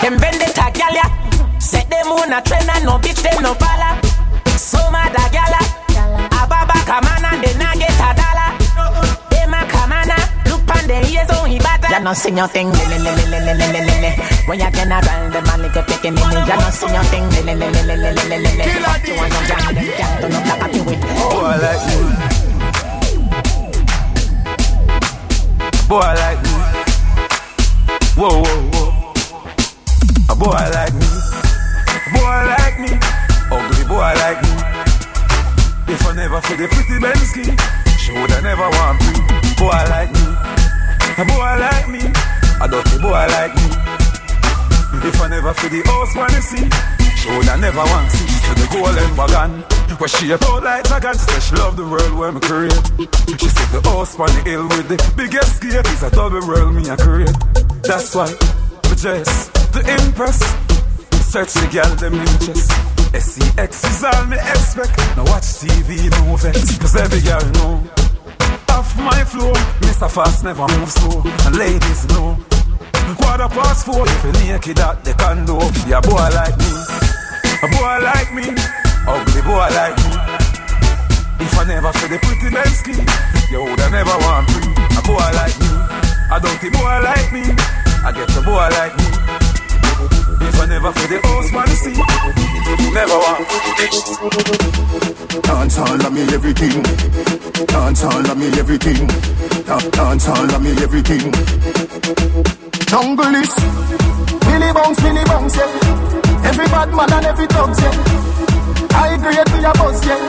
Them 0.02 0.18
vendetta 0.20 0.70
gala. 0.76 1.08
Set 1.58 1.88
them 1.88 2.12
on 2.12 2.32
a 2.32 2.42
trend 2.42 2.68
and 2.68 2.84
no 2.84 2.98
bitch 2.98 3.22
them 3.24 3.42
no 3.42 3.54
bala. 3.54 3.98
So 4.58 4.78
mad 4.92 5.16
a. 5.16 5.24
Ababa 6.36 6.78
kamana, 6.84 7.40
they 7.40 7.54
na 7.56 7.72
get 7.72 7.96
a 7.96 8.12
dollar. 8.12 8.52
They 9.30 9.46
ma 9.48 9.64
kamana, 9.64 10.16
look 10.44 10.62
pan 10.68 10.86
the 10.86 10.96
ears 11.08 11.30
on 11.30 11.48
hibata. 11.48 11.88
Ya 11.90 11.98
no 12.00 12.12
sing 12.12 12.36
your 12.36 12.48
thing. 12.48 12.68
When 14.46 14.60
ya 14.60 14.70
gonna 14.70 15.00
run 15.00 15.32
the 15.32 15.40
man 15.40 15.62
like 15.62 15.76
a. 15.76 15.82
Ya 16.46 16.56
no 16.60 16.70
sing 16.70 16.92
your 16.92 17.04
thing, 17.04 17.24
lele 17.32 17.56
lele 17.56 17.96
lele. 17.96 18.50
Fuck 18.84 19.08
you 19.08 19.14
and 19.16 19.32
your 19.32 19.44
jam, 19.48 19.74
them 19.74 19.88
can't 19.96 20.20
do 20.20 20.28
no 20.28 20.38
clap 20.44 20.62
at 20.62 20.74
you 20.74 20.84
with. 20.84 21.00
Oh, 21.32 21.46
I 21.46 21.56
like 21.64 21.84
you. 21.90 22.02
Boy, 25.88 26.00
I 26.00 26.14
like 26.14 26.46
you. 26.46 26.55
Whoa, 28.16 28.30
whoa, 28.30 28.62
whoa. 28.72 29.12
A 30.30 30.34
boy 30.34 30.48
like 30.48 30.94
me. 30.94 31.04
A 31.04 32.08
boy 32.16 32.38
like 32.48 32.80
me. 32.80 32.88
Ugly 33.52 33.84
boy 33.84 34.12
like 34.24 34.40
me. 34.40 34.56
If 35.92 36.00
I 36.00 36.14
never 36.16 36.40
for 36.40 36.56
the 36.56 36.66
pretty 36.66 36.96
Bensky, 36.96 37.44
she 38.00 38.12
woulda 38.12 38.40
never 38.40 38.70
want 38.72 39.04
me. 39.04 39.20
Boy 39.60 39.68
like 39.92 40.10
me. 40.16 40.32
A 41.20 41.24
boy 41.28 41.60
like 41.60 41.88
me. 41.92 42.00
A 42.56 42.66
dirty 42.66 42.96
boy 43.04 43.26
like 43.36 43.54
me. 43.54 43.68
If 45.04 45.20
I 45.20 45.28
never 45.28 45.52
for 45.52 45.68
the 45.68 45.82
house 45.84 46.16
wanna 46.16 46.40
see, 46.40 46.64
she 47.20 47.28
woulda 47.28 47.58
never 47.58 47.84
want 47.84 48.10
see. 48.12 48.35
To 48.46 48.52
the 48.54 48.66
golden 48.70 49.16
wagon. 49.16 49.52
Where 49.98 50.08
she 50.08 50.30
a 50.30 50.34
out 50.34 50.62
like 50.62 50.84
dragon, 50.84 51.14
she 51.14 51.24
said 51.24 51.42
she 51.42 51.54
love 51.56 51.76
the 51.76 51.88
world 51.88 52.12
where 52.18 52.30
me 52.30 52.40
create. 52.40 52.86
She 53.40 53.48
said 53.48 53.68
the 53.72 53.80
house 53.88 54.14
on 54.20 54.28
the 54.28 54.42
hill 54.44 54.68
with 54.68 54.88
the 54.88 54.98
biggest 55.16 55.62
gate 55.62 55.86
is 55.88 56.02
a 56.02 56.10
double 56.10 56.46
world 56.46 56.74
me 56.74 56.84
a 56.88 56.96
create. 56.96 57.32
That's 57.82 58.14
why 58.14 58.28
we 58.86 58.94
just 58.94 59.54
to 59.72 59.80
impress. 59.80 60.38
Search 61.26 61.52
the 61.58 61.66
girl 61.72 61.90
them 61.96 62.14
interest. 62.14 62.70
SCX 63.16 63.72
is 63.88 64.04
all 64.04 64.24
me 64.26 64.36
expect. 64.36 64.96
Now 65.16 65.24
watch 65.32 65.64
TV, 65.64 66.06
no 66.12 66.36
vex, 66.36 66.78
cause 66.78 66.96
every 66.96 67.20
girl 67.24 67.44
know. 67.56 67.82
Off 68.76 68.92
my 68.98 69.24
floor, 69.24 69.54
Mr. 69.80 70.10
Fast 70.10 70.44
never 70.44 70.68
move 70.76 70.90
slow, 70.90 71.22
and 71.24 71.56
ladies 71.56 72.04
know. 72.12 72.36
Quarter 73.16 73.48
past 73.48 73.86
four, 73.86 74.04
if 74.06 74.24
you 74.24 74.32
naked 74.32 74.78
at 74.78 75.02
the 75.04 75.14
condo, 75.14 75.56
yeah, 75.88 76.00
boy 76.00 76.28
like 76.36 76.56
me, 76.58 76.70
a 77.62 77.68
boy 77.68 77.98
like 78.02 78.32
me, 78.34 78.46
ugly 79.06 79.42
boy 79.42 79.68
like 79.76 79.96
me. 79.96 80.10
If 81.40 81.52
I 81.58 81.64
never 81.64 81.92
feel 81.92 82.08
the 82.08 82.18
pretty 82.18 82.48
them 82.50 82.66
skin, 82.72 83.00
you 83.50 83.60
woulda 83.62 83.90
never 83.90 84.16
want 84.24 84.48
me. 84.52 84.72
A 84.96 85.02
boy 85.02 85.28
like 85.36 85.56
me, 85.60 85.68
a 86.32 86.36
dirty 86.40 86.70
boy 86.70 86.96
like 87.02 87.32
me, 87.32 87.44
I 88.04 88.12
get 88.12 88.30
a 88.36 88.40
boy 88.42 88.68
like 88.76 88.94
me. 88.96 89.04
If 90.46 90.60
I 90.60 90.66
never 90.66 90.92
feel 90.92 91.08
the 91.08 91.18
house 91.26 91.52
man 91.52 91.68
see, 91.68 91.96
never 92.92 93.18
want. 93.24 93.46
Dance 95.44 95.78
all 95.78 96.06
of 96.06 96.12
me 96.12 96.22
everything. 96.34 96.82
Dance 97.66 98.04
all 98.04 98.30
of 98.30 98.36
me 98.38 98.46
everything. 98.58 99.06
Da- 99.64 99.90
Dance 99.90 100.28
all 100.28 100.54
of 100.54 100.62
me 100.62 100.70
everything. 100.82 101.32
Jungle 102.86 103.34
is 103.34 103.54
Billy 104.46 104.72
Bounce, 104.72 105.00
Billy 105.02 105.24
Bounce, 105.24 105.56
yeah. 105.56 106.05
Every 106.46 106.66
bad 106.70 106.90
man 106.94 107.12
and 107.12 107.26
every 107.26 107.46
dog, 107.48 107.74
yeah. 107.78 108.94
I 108.96 109.16
grade 109.18 109.50
me 109.52 109.60
a 109.66 109.72
buzz, 109.74 110.00
yeah. 110.06 110.20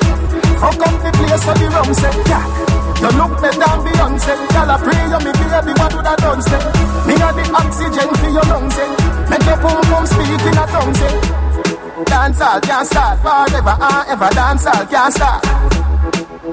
Fuck 0.59 0.81
up 0.81 0.95
the 1.03 1.09
place 1.13 1.43
for 1.45 1.53
the 1.55 1.67
rum, 1.69 1.89
say, 1.93 2.13
yeah. 2.27 2.43
You 2.97 3.09
look 3.13 3.33
better 3.39 3.61
than 3.61 3.77
Beyonce. 3.85 4.33
Y'all 4.57 4.71
a 4.73 4.75
pray 4.81 5.05
you 5.05 5.19
me 5.21 5.31
baby, 5.37 5.73
what 5.77 5.91
do 5.93 6.01
that 6.01 6.17
done, 6.17 6.41
say? 6.41 6.57
Me 7.05 7.13
got 7.21 7.33
the 7.37 7.45
oxygen 7.53 8.09
for 8.17 8.29
your 8.33 8.45
lungs, 8.49 8.73
say. 8.73 8.89
Make 9.29 9.45
your 9.45 9.57
pum 9.61 9.77
pum 9.85 10.03
speak 10.09 10.41
in 10.41 10.57
a 10.57 10.65
tongue, 10.65 10.95
say. 10.97 11.13
Dance 12.09 12.41
all 12.41 12.59
can't 12.61 12.87
start 12.87 13.19
forever 13.21 13.75
and 13.77 14.09
ever. 14.09 14.29
Dance 14.33 14.65
all 14.65 14.85
can't 14.89 15.13
start. 15.13 15.43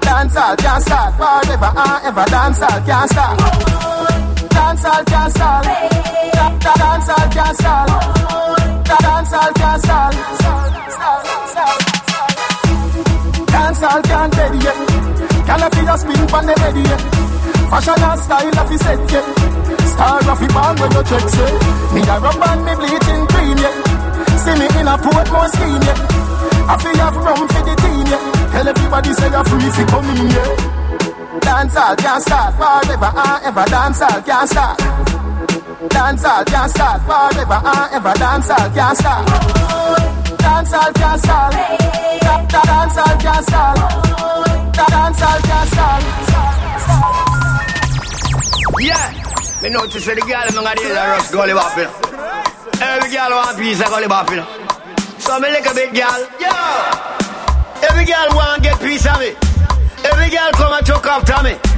Dance 0.01 0.37
all 0.37 0.57
can't 0.57 0.83
start 0.85 1.11
forever 1.17 1.71
and 1.73 2.05
ever. 2.05 2.25
Dance 2.29 2.61
all 2.63 2.81
can't 2.85 3.11
start. 3.11 3.39
Dance 4.53 4.85
all 4.85 5.05
can't 5.05 5.33
start. 5.33 5.65
Da- 5.65 6.59
da- 6.61 6.77
Dance 6.77 7.09
all 7.09 7.29
can't 7.33 7.57
start. 7.57 8.64
Da- 8.95 9.01
Dance 9.01 9.33
all 9.33 9.53
can't 9.55 9.83
start. 9.83 10.15
Dance 13.51 13.83
all 13.83 14.03
can't 14.03 14.33
dead 14.33 14.55
yet. 14.63 14.77
Can 15.47 15.63
I 15.63 15.69
feel 15.71 15.85
your 15.85 15.99
spin 15.99 16.21
on 16.35 16.47
the 16.47 16.55
bed 16.55 16.77
yet? 16.79 17.01
Fashion 17.71 18.03
and 18.03 18.21
style 18.21 18.59
of 18.59 18.71
set 18.79 19.01
yet. 19.11 19.27
Star 19.91 20.19
of 20.23 20.39
the 20.39 20.47
band 20.55 20.79
when 20.79 20.91
you 20.95 21.03
check 21.11 21.27
say. 21.27 21.51
Me 21.95 22.01
a 22.07 22.15
rub 22.23 22.39
and 22.39 22.61
me 22.65 22.73
bleaching 22.79 23.27
cream 23.35 23.59
yet. 23.59 23.75
See 24.39 24.55
me 24.59 24.67
in 24.79 24.87
a 24.87 24.95
Portmore 24.99 25.49
scheme 25.51 25.83
yet. 25.83 25.99
I 26.71 26.75
feel 26.79 26.95
have 27.03 27.17
rum 27.17 27.49
for 27.49 27.63
the 27.67 27.75
team 27.75 28.07
yet. 28.07 28.23
Tell 28.53 28.69
everybody 28.69 29.13
say 29.13 29.31
you're 29.31 29.45
free 29.45 29.71
fi 29.75 29.85
come 29.91 30.07
in 30.15 30.31
yet. 30.31 31.43
Dance 31.43 31.77
all 31.77 31.97
can't 31.97 32.23
start 32.23 32.55
forever 32.55 33.11
and 33.11 33.43
ever. 33.43 33.65
Dance 33.67 34.03
all 34.03 34.23
can't 34.23 34.49
start. 34.49 35.24
Dance 35.55 36.25
all 36.25 36.45
can't 36.45 36.71
start 36.71 37.01
forever 37.07 37.61
and 37.65 37.95
ever. 37.95 38.13
Dance 38.19 38.51
all 38.51 38.69
can't 38.71 38.99
start. 38.99 39.27
Dance 40.39 40.73
all 40.75 40.93
can't 40.93 41.21
start. 41.21 41.53
Da- 41.53 42.45
da- 42.47 42.63
Dance 42.65 42.99
all 42.99 43.17
can't 43.23 43.47
start. 43.47 43.77
Da- 44.75 44.87
Dance 44.87 45.23
all 45.23 45.41
can't 45.41 45.69
start. 45.71 46.03
Yeah, 48.81 49.13
me 49.63 49.69
notice 49.71 50.05
the 50.05 50.15
girl 50.27 50.63
my 50.63 50.75
days 50.75 50.97
are 50.97 51.09
rush 51.09 51.31
gully 51.31 51.53
bop, 51.55 51.77
you 51.77 51.85
know. 51.85 51.93
Every 52.83 53.11
girl 53.11 53.31
want 53.31 53.57
piece 53.57 53.81
of 53.81 53.87
gully 53.89 54.09
bop, 54.09 54.29
you 54.31 54.37
know. 54.37 54.47
So 55.19 55.39
me 55.39 55.51
like 55.53 55.67
a 55.71 55.75
big 55.75 55.95
girl, 55.95 56.27
yeah. 56.41 57.87
Every 57.89 58.05
girl 58.05 58.29
want 58.35 58.63
get 58.63 58.79
piece 58.81 59.07
of 59.07 59.19
me. 59.21 59.31
Every 60.05 60.29
girl 60.31 60.51
come 60.53 60.73
and 60.75 60.85
choke 60.87 61.07
after 61.07 61.43
me. 61.45 61.74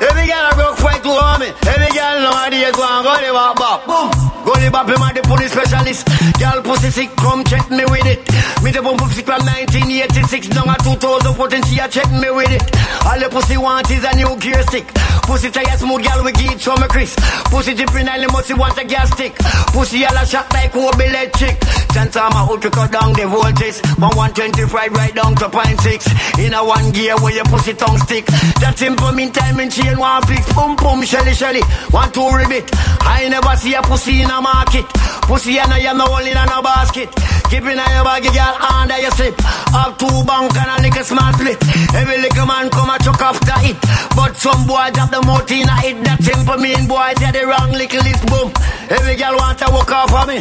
Every 0.00 0.26
girl 0.26 0.48
a 0.48 0.54
broke 0.56 0.78
fight 0.78 1.02
to 1.04 1.12
me. 1.40 1.48
Every 1.68 1.90
girl 1.92 2.16
nowadays 2.24 2.72
want 2.72 3.04
gully 3.04 3.30
bop, 3.36 3.56
bop. 3.56 3.78
Boom. 3.84 4.30
Gully 4.44 4.70
bop, 4.70 4.88
him 4.88 5.04
the 5.12 5.20
police 5.28 5.52
specialist. 5.52 6.08
Girl 6.40 6.62
pussy 6.64 6.90
sick, 6.90 7.10
come 7.20 7.44
check 7.44 7.68
me 7.70 7.84
with 7.84 8.06
it. 8.08 8.24
Me 8.64 8.72
the 8.72 8.80
bump 8.80 9.04
sick 9.12 9.28
from 9.28 9.44
1986 9.44 10.48
down 10.56 10.72
to 10.80 10.96
2014. 10.96 11.62
She 11.68 11.76
a 11.78 11.88
check 11.88 12.08
me 12.16 12.32
with 12.32 12.48
it. 12.48 12.64
All 13.04 13.20
the 13.20 13.28
pussy 13.28 13.60
want 13.60 13.90
is 13.90 14.04
a 14.04 14.16
new 14.16 14.32
gear 14.40 14.62
stick. 14.64 14.88
Pussy 15.28 15.50
tight 15.50 15.76
smooth, 15.76 16.02
girl 16.02 16.24
we 16.24 16.32
give 16.32 16.50
it 16.50 16.60
from 16.60 16.82
a 16.82 16.88
Chris. 16.88 17.14
Pussy 17.52 17.74
dripping 17.74 18.08
and 18.08 18.24
the 18.24 18.28
musty 18.32 18.54
want 18.54 18.76
a 18.80 18.84
gas 18.84 19.12
stick. 19.12 19.36
Pussy 19.76 20.04
all 20.04 20.16
a 20.16 20.24
shot 20.24 20.48
like 20.52 20.72
Kobe 20.72 21.06
electric. 21.06 21.60
Chance 21.92 22.16
I'm 22.16 22.32
a 22.32 22.48
out 22.48 22.62
to 22.62 22.70
cut 22.70 22.90
down 22.90 23.12
the 23.12 23.28
voltage. 23.28 23.78
From 24.00 24.16
125 24.16 24.92
right 24.96 25.14
down 25.14 25.36
to 25.36 25.48
point 25.52 25.78
six. 25.80 26.08
In 26.40 26.54
a 26.54 26.64
one 26.64 26.90
gear 26.92 27.14
where 27.20 27.34
your 27.34 27.44
pussy 27.44 27.74
tongue 27.74 27.98
stick. 27.98 28.24
That 28.64 28.74
simple 28.78 29.12
mean 29.12 29.32
time 29.32 29.60
and 29.60 29.70
chain 29.90 29.98
one 29.98 30.22
fix. 30.22 30.52
Boom 30.54 30.76
boom 30.76 31.02
shelly 31.02 31.34
shelly. 31.34 31.62
One 31.90 32.10
two 32.12 32.28
ribbit. 32.30 32.68
I 33.02 33.28
never 33.28 33.56
see 33.56 33.74
a 33.74 33.82
pussy 33.82 34.22
in 34.22 34.30
a 34.30 34.40
market. 34.40 34.86
Pussy 35.26 35.58
and 35.58 35.72
I 35.72 35.80
am 35.90 35.98
no 35.98 36.06
only 36.06 36.30
in 36.30 36.36
a 36.36 36.62
basket. 36.62 37.08
Keep 37.50 37.64
in 37.66 37.78
your 37.78 38.04
baggy 38.04 38.30
girl 38.30 38.54
under 38.60 38.98
your 38.98 39.10
slip. 39.12 39.34
Up 39.74 39.98
two 39.98 40.22
bank 40.26 40.54
and 40.56 40.70
a 40.70 40.76
little 40.82 41.04
small 41.04 41.32
split. 41.34 41.58
Every 41.94 42.18
little 42.18 42.46
man 42.46 42.70
come 42.70 42.90
a 42.90 42.98
chuck 42.98 43.20
after 43.20 43.58
it. 43.66 43.78
But 44.14 44.36
some 44.36 44.66
boy 44.66 44.90
drop 44.94 45.10
the 45.10 45.22
mouth 45.22 45.50
in 45.50 45.68
a 45.68 45.76
it. 45.82 45.98
That 46.04 46.22
simple 46.22 46.58
mean 46.58 46.86
boy 46.86 47.12
tell 47.18 47.32
the 47.32 47.46
wrong 47.46 47.72
little 47.72 48.02
list 48.02 48.24
boom. 48.30 48.52
Every 48.90 49.16
girl 49.16 49.36
want 49.36 49.58
to 49.58 49.66
walk 49.70 49.90
off 49.90 50.14
of 50.14 50.28
me. 50.28 50.38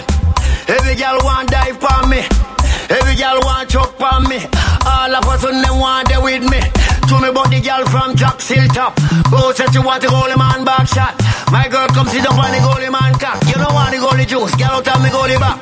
Every 0.69 0.95
girl 0.95 1.17
want 1.23 1.49
dive 1.49 1.77
for 1.81 2.01
me. 2.07 2.21
Every 2.89 3.15
girl 3.15 3.41
want 3.41 3.69
choke 3.69 4.01
on 4.01 4.29
me. 4.29 4.41
All 4.85 5.13
of 5.13 5.25
us 5.25 5.45
on 5.45 5.61
them 5.61 5.77
want 5.79 6.09
they 6.09 6.17
with 6.21 6.45
me. 6.45 6.61
To 7.09 7.17
me 7.19 7.29
about 7.29 7.49
the 7.49 7.59
girl 7.59 7.83
from 7.89 8.15
Jack 8.15 8.37
Hilltop. 8.39 8.93
Who 9.33 9.53
said 9.57 9.73
you 9.73 9.81
want 9.81 10.01
to 10.03 10.09
goalie 10.09 10.37
man 10.37 10.63
back 10.63 10.85
shot? 10.87 11.17
My 11.51 11.67
girl 11.67 11.87
come 11.89 12.05
sit 12.05 12.21
down 12.23 12.37
on 12.37 12.51
the 12.53 12.61
goalie 12.61 12.91
man 12.91 13.17
cock. 13.17 13.41
You 13.49 13.57
don't 13.57 13.73
want 13.73 13.89
the 13.89 13.97
goalie 13.97 14.27
juice. 14.29 14.53
Girl 14.53 14.77
out 14.77 14.87
of 14.87 15.01
me 15.01 15.09
goalie 15.09 15.39
back. 15.41 15.57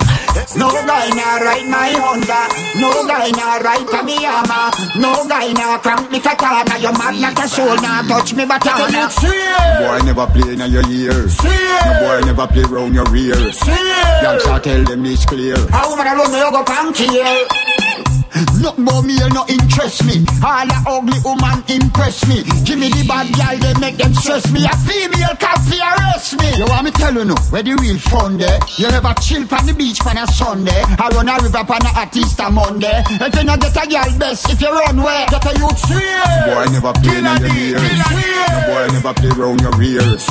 No 0.55 0.69
guy 0.69 1.09
nah 1.15 1.37
ride 1.41 1.67
my 1.67 1.91
Honda 1.97 2.47
No 2.79 3.07
guy 3.07 3.31
nah 3.31 3.57
ride 3.57 3.87
for 3.89 4.03
me 4.03 4.21
Yama 4.21 4.71
No 4.95 5.27
guy 5.27 5.51
nah 5.51 5.79
crank 5.79 6.11
me 6.11 6.19
katana 6.19 6.77
Your 6.79 6.93
mad 6.93 7.17
like 7.19 7.39
a 7.39 7.47
soul 7.49 7.75
nah 7.77 8.03
touch 8.03 8.33
me 8.35 8.45
batana 8.45 9.09
Boy 9.17 10.05
never 10.05 10.27
play 10.27 10.53
in 10.53 10.71
your 10.71 10.87
ears. 10.89 11.37
No 11.43 11.93
boy 11.99 12.21
never 12.25 12.47
play 12.47 12.63
round 12.63 12.93
your 12.93 13.15
ears. 13.15 13.59
Youngster 14.21 14.59
tell 14.59 14.83
them 14.83 15.05
it's 15.05 15.25
clear. 15.25 15.57
How 15.69 15.95
man 15.95 16.07
alone 16.15 16.37
you 16.37 16.51
go 16.51 16.63
punk 16.63 16.97
here 16.97 18.16
Nothing 18.61 18.85
but 18.85 19.01
me 19.01 19.17
no 19.33 19.45
interest 19.49 20.05
me. 20.05 20.25
All 20.43 20.65
the 20.65 20.77
ugly 20.85 21.19
woman 21.25 21.63
impress 21.69 22.25
me. 22.27 22.43
Give 22.65 22.77
me 22.77 22.89
the 22.89 23.05
bad 23.07 23.27
girl, 23.33 23.57
they 23.57 23.73
make 23.79 23.97
them 23.97 24.13
stress 24.13 24.51
me. 24.51 24.65
A 24.65 24.73
female 24.85 25.35
coffee 25.41 25.81
arrest 25.81 26.37
me. 26.39 26.49
You 26.57 26.65
want 26.69 26.85
me 26.85 26.91
tell 26.91 27.13
you 27.13 27.25
no? 27.25 27.35
Where 27.49 27.63
the 27.63 27.73
real 27.77 27.97
fun 27.97 28.37
there? 28.37 28.59
You 28.77 28.89
never 28.89 29.13
chill 29.21 29.45
on 29.49 29.65
the 29.65 29.73
beach 29.73 30.01
on 30.05 30.17
a 30.17 30.25
Sunday. 30.27 30.81
I 30.97 31.09
run 31.13 31.29
a 31.29 31.35
river 31.41 31.65
on 31.65 31.85
a 31.85 31.91
at 31.97 32.15
Easter 32.15 32.49
Monday. 32.49 33.01
If 33.21 33.33
you 33.35 33.43
not 33.43 33.59
get 33.61 33.77
a 33.77 33.85
girl 33.87 34.11
best, 34.19 34.49
if 34.49 34.61
you 34.61 34.71
run 34.71 34.97
where, 35.01 35.25
get 35.29 35.45
a 35.45 35.51
youth 35.57 35.79
swear. 35.85 36.23
Boy 36.45 36.61
I 36.61 36.67
never 36.69 36.93
play 36.93 37.17
in 37.17 37.25
your 37.25 37.53
ears. 37.57 37.99
No 38.05 38.59
boy 38.67 38.85
never 38.93 39.13
play 39.13 39.31
round 39.33 39.61
your 39.61 39.77
ears. 39.81 40.23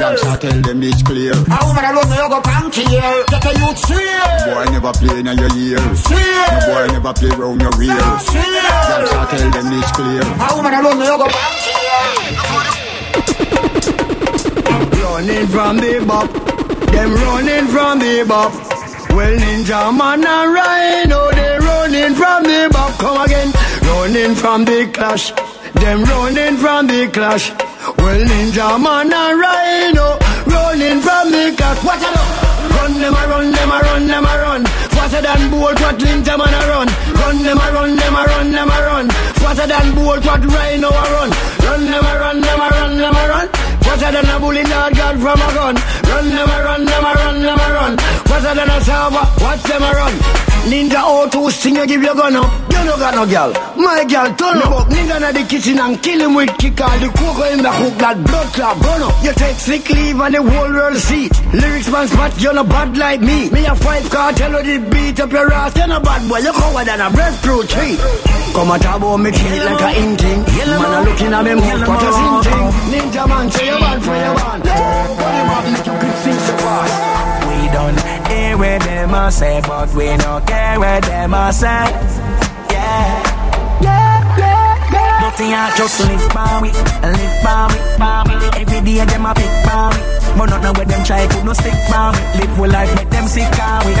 Youngster 0.00 0.36
tell 0.36 0.58
them 0.62 0.82
it's 0.82 1.02
clear. 1.02 1.34
How 1.48 1.72
man 1.72 1.84
alone 1.96 2.12
you 2.12 2.28
go 2.28 2.40
punk 2.40 2.74
here 2.74 3.24
Get 3.28 3.44
a 3.44 3.52
youth 3.58 3.78
swear 3.82 4.22
Boy 4.46 4.64
never 4.70 4.92
play 4.94 5.18
in 5.20 5.26
your 5.26 5.52
ears. 5.58 6.00
No 6.06 6.58
boy 6.66 6.86
never 6.92 7.12
play 7.14 7.30
round 7.38 7.60
your 7.62 7.70
ears. 7.80 8.24
Youngster 8.34 9.24
tell 9.30 9.50
them 9.54 9.72
it's 9.78 9.92
clear. 9.92 10.24
How 10.42 10.60
man 10.60 10.74
alone 10.74 10.98
you 10.98 11.16
go 11.16 11.28
here 11.28 11.38
Running 15.02 15.46
from 15.48 15.76
the 15.78 16.04
bop, 16.06 16.28
them 16.92 17.14
running 17.14 17.66
from 17.68 17.98
the 17.98 18.24
bop. 18.28 18.52
Well, 19.14 19.36
Ninja 19.36 19.90
Man 19.96 20.24
and 20.26 20.52
Rhino, 20.54 21.30
they 21.32 21.58
running 21.58 22.14
from 22.14 22.42
the 22.44 22.68
bop. 22.72 22.98
Come 22.98 23.22
again, 23.24 23.52
running 23.82 24.34
from 24.34 24.64
the 24.64 24.86
clash. 24.92 25.32
Them 25.74 26.04
running 26.04 26.56
from 26.56 26.86
the 26.86 27.08
clash. 27.12 27.50
Well, 27.98 28.20
Ninja 28.30 28.78
Man 28.80 29.12
and 29.12 29.40
Rhino, 29.40 30.18
running 30.46 31.00
from 31.00 31.30
the 31.30 31.54
clash. 31.56 31.82
Watch 31.84 32.02
out! 32.02 32.48
Run 32.76 32.92
them 33.00 33.14
a 33.14 33.26
run, 33.28 33.50
them 33.50 33.70
a 33.70 33.78
run, 33.80 34.06
them 34.06 34.24
a 34.24 34.38
run. 34.38 34.67
Faster 35.08 35.22
than 35.22 35.50
bolt, 35.50 35.80
what 35.80 35.96
Ninja 35.96 36.36
Man 36.36 36.52
a 36.52 36.68
run. 36.68 36.88
Run 37.14 37.42
them 37.42 37.56
a 37.56 37.72
run, 37.72 37.96
them 37.96 38.14
a 38.14 38.24
run, 38.26 38.52
them 38.52 38.68
a 38.68 38.78
run. 38.84 39.08
Faster 39.40 39.66
than 39.66 39.94
bolt, 39.94 40.22
what 40.26 40.44
Rhino 40.44 40.88
a 40.88 41.04
run. 41.14 41.30
Run 41.64 41.84
them 41.86 42.04
a 42.04 42.18
run, 42.20 42.40
them 42.42 42.60
a 42.60 42.68
run, 42.68 42.98
them 42.98 43.14
a 43.14 43.28
run. 43.28 43.57
Faster 43.88 44.12
than 44.12 44.28
a 44.28 44.38
bullet, 44.38 44.68
Lord 44.68 44.94
God, 44.94 45.16
from 45.16 45.40
a 45.40 45.48
gun. 45.56 45.74
Run, 46.12 46.26
them 46.28 46.50
a 46.52 46.58
run, 46.62 46.84
them 46.84 47.04
a 47.04 47.12
run, 47.14 47.36
them 47.40 47.58
a 47.58 47.68
run. 47.72 47.96
Faster 48.28 48.54
than 48.54 48.68
a 48.68 48.78
server, 48.84 49.24
watch 49.40 49.62
them 49.64 49.82
a 49.82 49.90
run. 49.96 50.48
Ninja 50.68 51.00
O2 51.00 51.50
sing 51.50 51.76
you 51.76 51.86
give 51.86 52.02
your 52.02 52.14
gun 52.14 52.36
up. 52.36 52.52
You 52.68 52.84
no 52.84 52.96
got 52.98 53.14
no 53.14 53.24
girl. 53.24 53.52
My 53.76 54.04
girl 54.04 54.28
turn 54.36 54.60
up. 54.60 54.88
Ninja 54.92 55.18
na 55.18 55.32
the 55.32 55.42
kitchen 55.48 55.78
and 55.78 55.96
kill 56.02 56.20
him 56.20 56.34
with 56.34 56.52
kick 56.58 56.78
all 56.80 56.98
the 56.98 57.08
cocoa 57.08 57.48
in 57.48 57.62
the 57.62 57.72
hook 57.72 57.96
that 57.96 58.22
blood 58.22 58.48
clot 58.52 58.76
burn 58.82 59.02
up. 59.02 59.14
You 59.24 59.32
take 59.32 59.56
sick 59.56 59.88
leave 59.88 60.20
and 60.20 60.34
the 60.34 60.42
whole 60.42 60.68
world 60.68 60.96
see. 60.98 61.30
Lyrics 61.56 61.88
man 61.88 62.06
spot 62.08 62.36
you 62.42 62.52
no 62.52 62.64
bad 62.64 62.96
like 62.98 63.20
me. 63.20 63.48
Me 63.48 63.64
a 63.64 63.74
five 63.74 64.10
car 64.10 64.32
tell 64.32 64.52
you 64.62 64.78
the 64.78 64.90
beat 64.90 65.18
up 65.20 65.32
your 65.32 65.50
ass. 65.50 65.74
You 65.74 65.86
no 65.86 66.00
bad 66.00 66.28
boy. 66.28 66.38
You 66.44 66.52
cover 66.52 66.84
than 66.84 67.00
a 67.00 67.08
breadfruit 67.08 67.68
tree. 67.70 67.96
Come 68.52 68.70
a 68.70 68.76
about 68.76 69.16
me 69.24 69.30
treat 69.30 69.62
like 69.64 69.80
a 69.80 69.90
inting. 70.04 70.42
Man 70.68 70.92
a 70.92 71.00
looking 71.08 71.32
at 71.32 71.44
me 71.48 71.54
mouth 71.54 71.88
what 71.88 72.04
a 72.04 72.10
thing. 72.44 72.68
Ninja 72.92 73.24
man 73.24 73.50
say 73.50 73.72
you 73.72 73.77
bad 73.80 73.98
for 74.02 74.16
your 74.16 74.34
band. 74.38 74.62
Body 74.62 75.42
back 75.50 75.64
make 75.72 75.86
you 75.86 75.94
quick 75.98 76.16
sing 76.24 76.38
so 76.46 76.54
fast. 76.64 76.94
We 77.48 77.56
don't 77.76 77.98
hear 78.28 78.56
what 78.58 78.80
them 78.82 79.14
a 79.14 79.30
say, 79.30 79.60
but 79.66 79.88
we 79.94 80.06
don't 80.16 80.46
care 80.46 80.78
what 80.78 81.02
them 81.04 81.34
a 81.34 81.52
say. 81.52 81.66
Yeah. 82.70 83.24
Yeah, 83.80 84.38
yeah, 84.38 84.92
yeah. 84.92 85.20
Nothing 85.22 85.52
I 85.54 85.72
just 85.76 86.00
live 86.08 86.26
by 86.34 86.60
me, 86.62 86.70
live 87.16 87.36
by 87.44 87.68
me, 87.72 87.78
by 87.98 88.24
me. 88.28 88.34
Every 88.60 88.80
day 88.80 89.04
them 89.04 89.26
a 89.26 89.34
pick 89.34 89.52
by 89.64 89.94
me, 89.94 90.00
but 90.36 90.50
not 90.50 90.62
know 90.62 90.72
where 90.72 90.86
them 90.86 91.04
try 91.04 91.26
to 91.26 91.44
no 91.44 91.52
stick 91.52 91.74
by 91.90 92.12
me. 92.12 92.20
Live 92.40 92.58
with 92.58 92.72
life, 92.72 92.92
make 92.96 93.10
them 93.10 93.26
sick 93.26 93.50
by 93.56 93.84
me. 93.86 93.94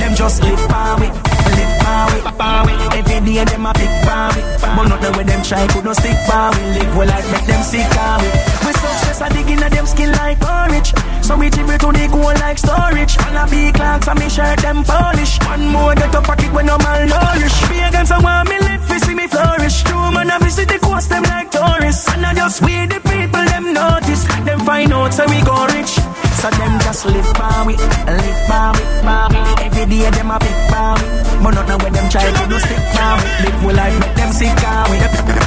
Them 0.00 0.14
just 0.14 0.42
live 0.42 0.62
by 0.68 0.98
me, 1.00 1.08
live 1.54 2.38
by 2.38 2.66
me. 2.66 2.72
Every 2.96 3.20
day 3.26 3.44
them 3.44 3.66
a 3.66 3.72
pick 3.74 3.92
by 4.06 4.34
me, 4.34 4.42
but 4.60 4.88
not 4.88 5.00
know 5.02 5.12
where 5.12 5.24
them 5.24 5.42
try 5.42 5.66
to 5.66 5.82
no 5.82 5.92
stick 5.92 6.16
by 6.28 6.50
me. 6.56 6.78
Live 6.78 6.96
with 6.96 7.08
life, 7.08 7.26
make 7.32 7.46
them 7.46 7.62
sick 7.62 7.88
by 7.94 8.22
me. 8.22 8.28
We 8.66 8.72
success 8.72 9.20
a 9.20 9.28
digging 9.30 9.62
at 9.62 9.72
them 9.72 9.86
skin 9.86 10.12
like 10.12 10.40
orange. 10.42 10.92
So 11.28 11.36
we 11.36 11.50
tip 11.50 11.68
it 11.68 11.78
to 11.84 11.92
the 11.92 12.08
goal 12.08 12.32
like 12.40 12.56
storage. 12.56 13.14
And 13.20 13.36
a 13.36 13.44
big 13.50 13.74
clocks 13.74 14.08
and 14.08 14.18
me 14.18 14.30
shirt 14.30 14.60
them 14.60 14.82
polish. 14.82 15.36
One 15.44 15.68
more 15.68 15.94
get 15.94 16.14
up 16.14 16.24
pocket 16.24 16.50
when 16.54 16.70
I'm 16.70 16.80
malnourished. 16.80 17.68
Be 17.68 17.80
against 17.80 18.08
someone 18.08 18.48
me 18.48 18.58
live, 18.60 18.88
see 19.04 19.14
me 19.14 19.26
flourish. 19.26 19.82
True 19.82 20.10
man, 20.10 20.30
I 20.30 20.38
visit 20.38 20.68
the 20.68 20.78
coast 20.78 21.10
them 21.10 21.22
like 21.24 21.50
tourists. 21.50 22.08
And 22.08 22.24
I 22.24 22.32
just 22.32 22.62
we 22.64 22.86
the 22.86 23.00
people 23.04 23.44
them 23.44 23.74
notice. 23.74 24.24
Them 24.46 24.60
find 24.60 24.90
out 24.90 25.12
so 25.12 25.26
we 25.28 25.42
go 25.44 25.66
rich. 25.76 26.00
So 26.40 26.48
them 26.48 26.80
just 26.80 27.04
live 27.04 27.30
by 27.34 27.64
me, 27.66 27.76
live 27.76 28.40
by 28.48 28.72
me, 28.72 28.84
by 29.04 29.28
me. 29.28 29.40
Every 29.66 29.84
day 29.84 30.08
them 30.08 30.30
a 30.30 30.38
pick 30.38 30.58
by 30.72 30.96
me. 30.96 31.27
But 31.42 31.54
not 31.54 31.68
know 31.68 31.78
where 31.78 31.90
them 31.90 32.08
try 32.10 32.24
to 32.26 32.44
do 32.48 32.58
stick 32.58 32.82
by 32.94 33.16
me. 33.16 33.24
Live 33.44 33.64
with 33.64 33.76
life, 33.76 33.98
make 34.00 34.14
them 34.16 34.32
sick 34.32 34.54
by 34.62 34.84
me. 34.90 34.98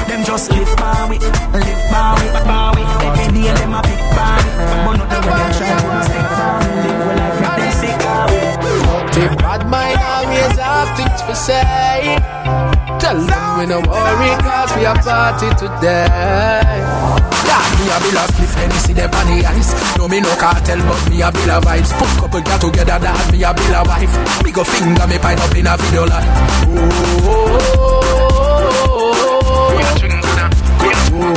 Them 0.08 0.24
just 0.24 0.50
live 0.50 0.72
by 0.76 1.08
me, 1.08 1.18
live 1.18 1.82
by 1.92 2.16
me, 2.18 2.26
by 2.48 2.72
me. 2.76 2.82
Every 3.06 3.28
day 3.32 3.52
them 3.54 3.74
a 3.74 3.80
pick 3.82 4.00
by 4.16 4.40
me. 4.42 4.50
But 4.84 4.94
not 4.96 5.08
know 5.12 5.20
where 5.20 5.36
them 5.36 5.52
try 5.52 5.70
to 5.72 5.88
do 5.92 6.00
stick 6.08 6.26
by 6.32 6.48
me. 6.60 6.70
Live 6.82 7.00
with 7.06 7.18
life, 7.20 7.38
make 7.40 7.56
them 7.60 7.72
sick 7.80 7.96
by 8.00 8.24
me. 8.30 8.42
Bad 9.42 9.62
mind 9.68 10.00
always 10.00 10.56
have 10.58 10.90
things 10.96 11.22
to 11.28 11.34
say. 11.34 12.81
Tell 13.02 13.18
them 13.18 13.58
we 13.58 13.66
no 13.66 13.80
worry 13.80 14.30
cause 14.46 14.70
we 14.76 14.84
a 14.84 14.94
party 14.94 15.50
today. 15.58 16.06
Yeah, 16.06 17.58
me 17.74 17.90
a 17.90 17.98
bill 17.98 18.18
of 18.22 18.30
spliff 18.30 18.54
and 18.62 18.72
see 18.74 18.92
them 18.92 19.10
on 19.10 19.26
the 19.26 19.44
ice. 19.44 19.74
No 19.98 20.06
me 20.06 20.20
no 20.20 20.30
cartel 20.36 20.78
but 20.86 21.10
me 21.10 21.20
a 21.20 21.32
bill 21.32 21.50
of 21.50 21.64
vibes. 21.64 21.90
Put 21.98 22.08
couple 22.22 22.40
girl 22.42 22.58
together 22.60 22.98
that 23.02 23.32
me 23.32 23.42
a 23.42 23.52
bill 23.52 23.74
of 23.74 23.88
wife. 23.88 24.44
Me 24.44 24.52
go 24.52 24.62
finger 24.62 25.06
me 25.08 25.18
pint 25.18 25.40
up 25.40 25.56
in 25.56 25.66
a 25.66 25.76
video 25.76 26.06
like. 26.06 26.30
Oh, 26.70 27.42
oh, 28.86 29.82
a 29.82 30.08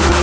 girl 0.05 0.14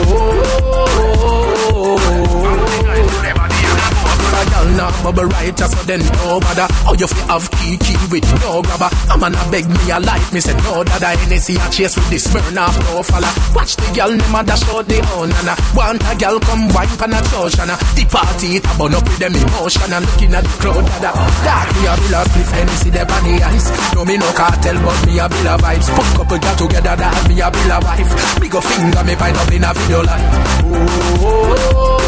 now 4.83 4.91
bubble 5.03 5.31
right 5.31 5.55
so 5.55 5.79
then 5.87 6.03
no 6.19 6.43
bother. 6.43 6.67
How 6.83 6.95
you 6.99 7.07
feel 7.07 7.27
have 7.31 7.47
key 7.55 7.79
key 7.79 7.95
with 8.11 8.27
no 8.43 8.63
grabber? 8.67 8.91
A 9.13 9.15
man 9.15 9.35
a 9.39 9.45
beg 9.51 9.71
me 9.71 9.83
a 9.95 9.99
light 10.03 10.27
me 10.35 10.41
say 10.43 10.55
no 10.67 10.83
dada 10.83 11.15
Hennessy 11.23 11.55
a 11.55 11.67
chase 11.71 11.95
with 11.95 12.11
this 12.11 12.27
burn 12.27 12.59
off 12.59 12.75
no 12.91 13.03
falla. 13.07 13.31
Watch 13.55 13.79
the 13.79 13.87
girl 13.95 14.11
a 14.11 14.41
dash 14.43 14.67
out 14.75 14.87
the 14.91 14.99
own 15.15 15.31
and 15.31 15.51
a 15.53 15.55
Want 15.79 16.03
a 16.03 16.13
girl 16.19 16.41
come 16.43 16.67
wine 16.75 16.91
pan 16.99 17.15
a 17.15 17.21
touch 17.31 17.55
and 17.63 17.71
a 17.71 17.77
The 17.95 18.05
party 18.11 18.59
it 18.59 18.67
a 18.67 18.73
burn 18.75 18.95
up 18.99 19.07
with 19.07 19.21
them 19.23 19.35
emotion 19.39 19.93
And 19.93 20.03
looking 20.03 20.35
at 20.35 20.43
the 20.43 20.53
crowd 20.59 20.83
dada. 20.99 21.11
Dark 21.47 21.69
me 21.79 21.83
a 21.87 21.95
bill 22.03 22.17
of 22.19 22.27
spliff 22.27 22.51
Hennessy 22.51 22.91
on 22.91 23.23
the 23.23 23.35
ice. 23.39 23.69
No 23.95 24.03
me 24.03 24.19
no 24.19 24.29
cartel 24.35 24.77
but 24.83 24.99
me 25.07 25.15
a 25.23 25.29
bill 25.31 25.49
of 25.55 25.63
vibes. 25.63 25.89
Put 25.95 26.09
couple 26.19 26.39
girl 26.43 26.57
together 26.59 26.97
that 26.99 27.15
me 27.31 27.39
a 27.39 27.47
bill 27.55 27.71
of 27.71 27.85
wife. 27.87 28.11
Me 28.43 28.49
go 28.51 28.59
finger 28.59 29.03
me 29.07 29.15
pint 29.15 29.39
up 29.39 29.53
in 29.53 29.63
a 29.63 29.71
video 29.71 30.03
like 30.03 30.27
oh, 30.67 30.91
oh, 31.23 31.55
oh, 31.71 32.03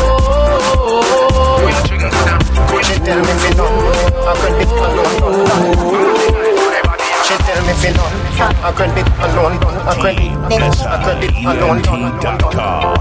oh, 0.51 1.03
oh. 1.07 1.25
She 1.87 2.44
tell 3.01 3.19
me 3.19 3.35
fi 3.41 3.55
none, 3.57 3.75
I 4.27 4.35
credit 4.39 4.71
alone. 4.71 6.44
She 7.25 7.33
tell 7.41 7.57
me 7.65 7.73
fi 7.81 7.89
none, 7.97 8.13
I 8.61 8.71
credit 8.77 9.09
alone. 9.25 9.57
I 9.89 9.97
credit, 9.97 10.29
I 10.85 11.01
credit 11.01 11.33
alone. 11.41 11.81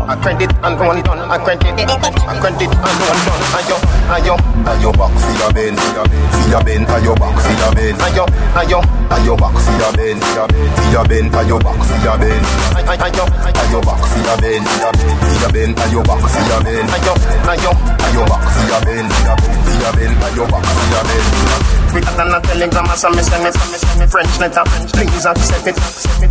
I 0.07 0.15
credit 0.23 0.51
alone. 0.63 1.03
I 1.03 1.37
credit, 1.43 1.75
I 2.23 2.39
credit 2.39 2.71
alone. 2.71 3.19
Ayo, 3.53 3.77
ayo, 4.15 4.35
Ayo 4.63 4.91
back 4.95 5.11
for 5.19 5.33
your 5.35 5.51
bend, 5.51 5.77
for 5.77 6.47
your 6.49 6.63
bend, 6.63 6.87
ayo 6.87 7.13
back 7.19 7.35
for 7.35 7.51
your 7.51 7.71
bend. 7.75 7.99
ayo, 7.99 8.23
ayo, 8.55 8.79
Ayo 9.11 9.35
back 9.35 9.55
for 9.59 9.75
your 9.75 9.91
bend, 9.91 10.23
for 10.23 10.87
your 10.91 11.03
bend, 11.03 11.31
ayo 11.35 11.59
back 11.59 11.79
for 11.83 11.99
your 11.99 12.17
bend. 12.17 12.45
ayo, 12.79 13.25
Ayo 13.59 13.79
back 13.83 13.99
for 14.07 14.19
your 14.23 14.37
bend, 14.39 14.63
for 14.63 15.35
your 15.43 15.51
bend, 15.51 15.75
ayo 15.83 15.99
back 16.07 16.23
for 16.31 16.43
your 16.47 16.61
bend. 16.63 16.87
ayo, 16.95 17.13
ayo. 17.51 17.71
Ayo 18.07 18.23
back 18.23 18.43
for 18.55 18.63
your 18.71 18.81
bend, 18.87 19.11
for 19.11 19.75
your 19.83 19.91
bend, 19.91 20.15
ayo 20.23 20.43
back 20.47 20.63
for 20.63 20.87
your 20.95 21.03
bend. 21.03 21.82
Quicker 21.93 22.09
than 22.17 22.33
a 22.33 22.41
telegram, 22.41 22.87
so 22.97 23.09
me 23.13 23.21
send 23.21 23.45
it, 23.45 23.53
me 23.69 23.77
send 23.77 24.01
it 24.01 24.09
French 24.09 24.33
letter. 24.41 24.65
Please 24.97 25.25
accept 25.29 25.67
it, 25.69 25.77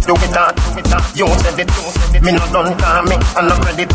do 0.02 0.14
it 0.18 0.34
hard, 0.34 0.58
do 0.58 0.82
it 0.82 0.90
uh, 0.90 0.98
hard. 0.98 1.14
You 1.14 1.30
said 1.38 1.54
it, 1.62 1.70
me 2.18 2.32
no 2.34 2.42
done 2.50 2.74
me, 3.06 3.14
and 3.14 3.46
no 3.46 3.54
credit. 3.62 3.86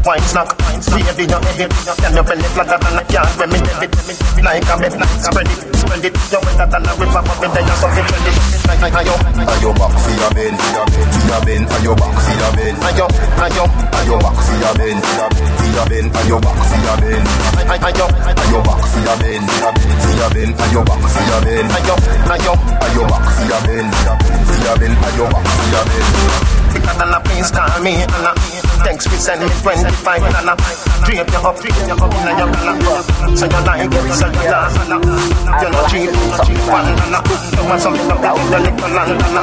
Wine 0.00 0.24
snack, 0.24 0.48
baby 0.96 1.28
you 1.28 1.36
edit. 1.36 1.68
Tell 2.00 2.14
your 2.16 2.24
belly 2.24 2.48
flatter 2.56 2.80
than 2.80 2.96
a 2.96 3.04
yard 3.12 3.28
when 3.36 3.52
me 3.52 3.60
debit. 3.60 3.92
Like 4.40 4.64
a 4.64 4.74
bed, 4.80 4.96
spread 5.20 5.44
it, 5.44 5.60
spread 5.76 6.04
it. 6.08 6.16
You 6.32 6.40
wetter 6.40 6.66
than 6.72 6.88
a 6.88 6.92
river, 6.96 7.20
but 7.20 7.36
me 7.36 7.48
there 7.52 7.68
you 7.68 7.76
something 7.76 8.06
credit. 8.08 8.36
Ayo, 8.80 9.12
Ayo 9.44 9.70
back 9.76 9.92
for 9.92 10.14
your 10.16 10.30
bend, 10.32 10.56
for 10.56 11.20
your 11.28 11.40
bend, 11.44 11.68
ayo 11.68 11.92
back 12.00 12.16
for 12.16 12.32
your 12.32 12.50
bend. 12.56 12.76
ayo, 12.80 13.06
ayo, 13.44 13.64
Ayo 14.00 14.16
back 14.24 14.36
for 14.40 14.56
your 14.56 14.72
bend, 14.80 15.04
for 15.04 15.68
your 15.68 15.84
bend, 15.84 16.08
ayo 16.16 16.36
back 16.40 16.56
for 16.64 16.80
your 16.80 16.96
bend. 16.96 17.26
ayo, 17.76 18.06
Ayo 18.40 18.58
back 18.64 18.80
for 18.88 19.00
your 19.04 19.16
bend, 19.20 19.44
for 20.00 20.12
your 20.16 20.30
bend, 20.32 20.54
ayo 20.64 20.80
back 20.80 21.02
for 21.10 21.24
your 21.26 21.40
bend. 21.42 21.70
ayo, 21.70 21.94
ayo. 22.30 22.54
Ayo 22.90 23.06
back 23.06 23.22
for 23.22 23.46
your 23.46 23.60
bend, 23.62 23.86
for 23.94 24.58
your 24.66 24.74
bend, 24.82 24.96
ayo 24.98 25.24
back 25.30 25.46
for 25.46 25.66
your 25.70 25.84
bend. 25.86 26.10
Quicker 26.70 26.94
than 26.98 27.14
a 27.14 27.18
please 27.22 27.50
call 27.50 27.70
me, 27.82 28.02
and 28.02 28.26
a 28.26 28.32
text 28.82 29.06
me 29.10 29.16
send 29.18 29.42
me 29.42 29.48
25 29.62 30.22
and 30.26 30.50
a 30.50 30.54
drape 31.06 31.30
you 31.30 31.38
up, 31.38 31.54
drape 31.60 31.76
you 31.86 31.94
up 31.94 32.10
in 32.10 32.34
your 32.34 32.50
collar. 32.50 32.74
So 33.38 33.46
you 33.46 33.60
like 33.62 33.86
it, 33.86 33.94
so 34.10 34.26
you 34.26 34.42
and 34.42 34.90
a 34.90 34.98
you 35.60 35.70
no 35.70 35.80
cheap, 35.86 36.10
you 36.10 36.38
cheap 36.42 36.62
one, 36.66 36.90
a 36.90 37.22
you 37.22 37.62
want 37.62 37.78
something 37.78 38.06
to 38.06 38.16
go 38.18 38.30
with 38.34 38.50
the 38.50 38.58
little 38.58 38.90
land, 38.90 39.14
and 39.14 39.38
a 39.38 39.42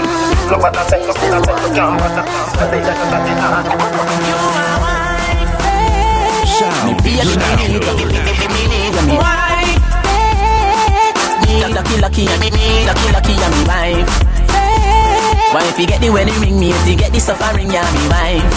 look 0.52 0.60
what 0.60 0.76
I 0.76 0.84
take, 0.92 1.08
look 1.08 1.16
what 1.16 1.32
I 1.32 1.40
take, 1.40 1.62
look 1.64 1.76
down, 1.76 1.96
but 1.98 2.20
a 2.20 2.24
but 2.60 2.68
they 2.72 2.80
just 2.84 2.98
You 15.78 15.86
get 15.86 16.02
the 16.02 16.10
wedding 16.10 16.34
ring, 16.42 16.60
me 16.60 16.72
if 16.74 16.88
you 16.90 16.98
get 16.98 17.14
the 17.14 17.20
suffering, 17.20 17.70
yeah, 17.70 17.86
me 17.94 18.10
wife. 18.10 18.50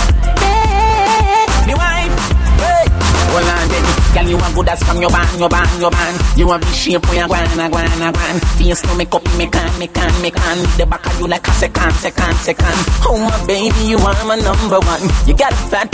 Me 1.68 1.74
wife. 1.76 2.16
Hey. 2.56 2.88
Hold 3.28 3.44
on. 3.44 3.68
Girl, 4.16 4.26
you 4.26 4.38
want 4.40 4.54
good 4.56 4.68
as 4.72 4.82
from 4.82 5.00
your 5.04 5.10
band, 5.10 5.38
your 5.38 5.48
band, 5.48 5.68
your 5.78 5.90
band. 5.90 6.16
You 6.34 6.46
want 6.48 6.64
be 6.64 6.72
shape 6.72 7.04
for 7.04 7.14
your 7.14 7.28
guana, 7.28 7.68
guana, 7.68 8.08
guan. 8.10 8.40
Face 8.56 8.80
to 8.82 8.94
make 8.96 9.12
up, 9.14 9.22
me 9.36 9.46
can, 9.46 9.68
me 9.78 9.86
can, 9.86 10.10
me 10.22 10.30
can. 10.32 10.58
The 10.80 10.86
back 10.88 11.04
of 11.04 11.20
you 11.20 11.28
like 11.28 11.46
a 11.46 11.52
second, 11.60 11.92
second, 12.00 12.34
second. 12.40 12.78
Oh 13.04 13.20
my 13.20 13.36
baby, 13.46 13.84
you 13.84 13.98
are 14.00 14.24
my 14.24 14.40
number 14.40 14.80
one. 14.80 15.04
You 15.28 15.36
got 15.36 15.52
a 15.52 15.60
fat, 15.68 15.92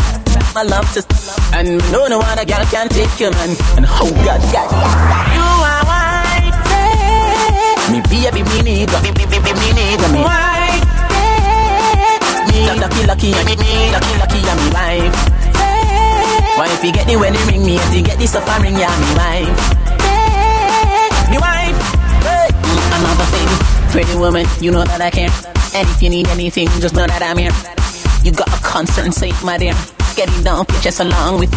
my 0.54 0.62
love 0.62 0.86
to, 0.94 1.02
and 1.58 1.76
no 1.90 2.06
no 2.06 2.22
other 2.22 2.46
girl 2.46 2.64
can 2.70 2.88
take 2.88 3.18
you, 3.18 3.34
man. 3.34 3.50
And 3.76 3.84
oh 3.84 4.14
God, 4.22 4.40
God, 4.54 4.70
you 5.34 5.42
are 5.42 5.82
white. 5.90 6.54
Me 7.90 7.98
baby, 8.06 8.46
me 8.46 8.62
need, 8.62 8.88
me, 9.02 9.10
me, 9.10 9.26
me, 9.26 9.38
me, 9.42 9.52
me 9.58 9.68
need, 9.74 10.00
me. 10.14 10.22
White. 10.22 10.55
Me 12.48 12.66
lucky, 12.80 13.02
lucky, 13.06 13.30
me, 13.32 13.54
me 13.56 13.90
lucky, 13.92 14.12
lucky, 14.18 14.40
I'm 14.46 14.58
me 14.62 14.68
wife. 14.72 15.16
Why 16.56 16.66
if 16.72 16.82
you 16.84 16.92
get 16.92 17.06
the 17.06 17.16
wedding 17.16 17.46
ring, 17.46 17.64
me 17.64 17.76
if 17.76 17.94
you 17.94 18.02
get 18.02 18.18
the 18.18 18.26
suffering, 18.26 18.74
yeah, 18.76 18.92
me 18.96 19.10
wife. 19.18 19.56
Me 21.30 21.38
wife. 21.38 21.78
Another 22.96 23.28
thing, 23.28 23.48
pretty 23.92 24.18
woman, 24.18 24.46
you 24.60 24.70
know 24.70 24.84
that 24.84 25.00
I 25.00 25.10
care. 25.10 25.30
And 25.74 25.88
if 25.88 26.02
you 26.02 26.08
need 26.08 26.28
anything, 26.28 26.68
just 26.80 26.94
know 26.94 27.06
that 27.06 27.22
I'm 27.22 27.36
here. 27.36 27.52
You 28.24 28.32
got 28.32 28.48
a 28.48 28.62
concern, 28.64 29.12
say 29.12 29.32
my 29.44 29.58
dear. 29.58 29.74
Getting 30.16 30.42
down, 30.42 30.64
pictures 30.64 31.00
along 31.00 31.40
with 31.40 31.52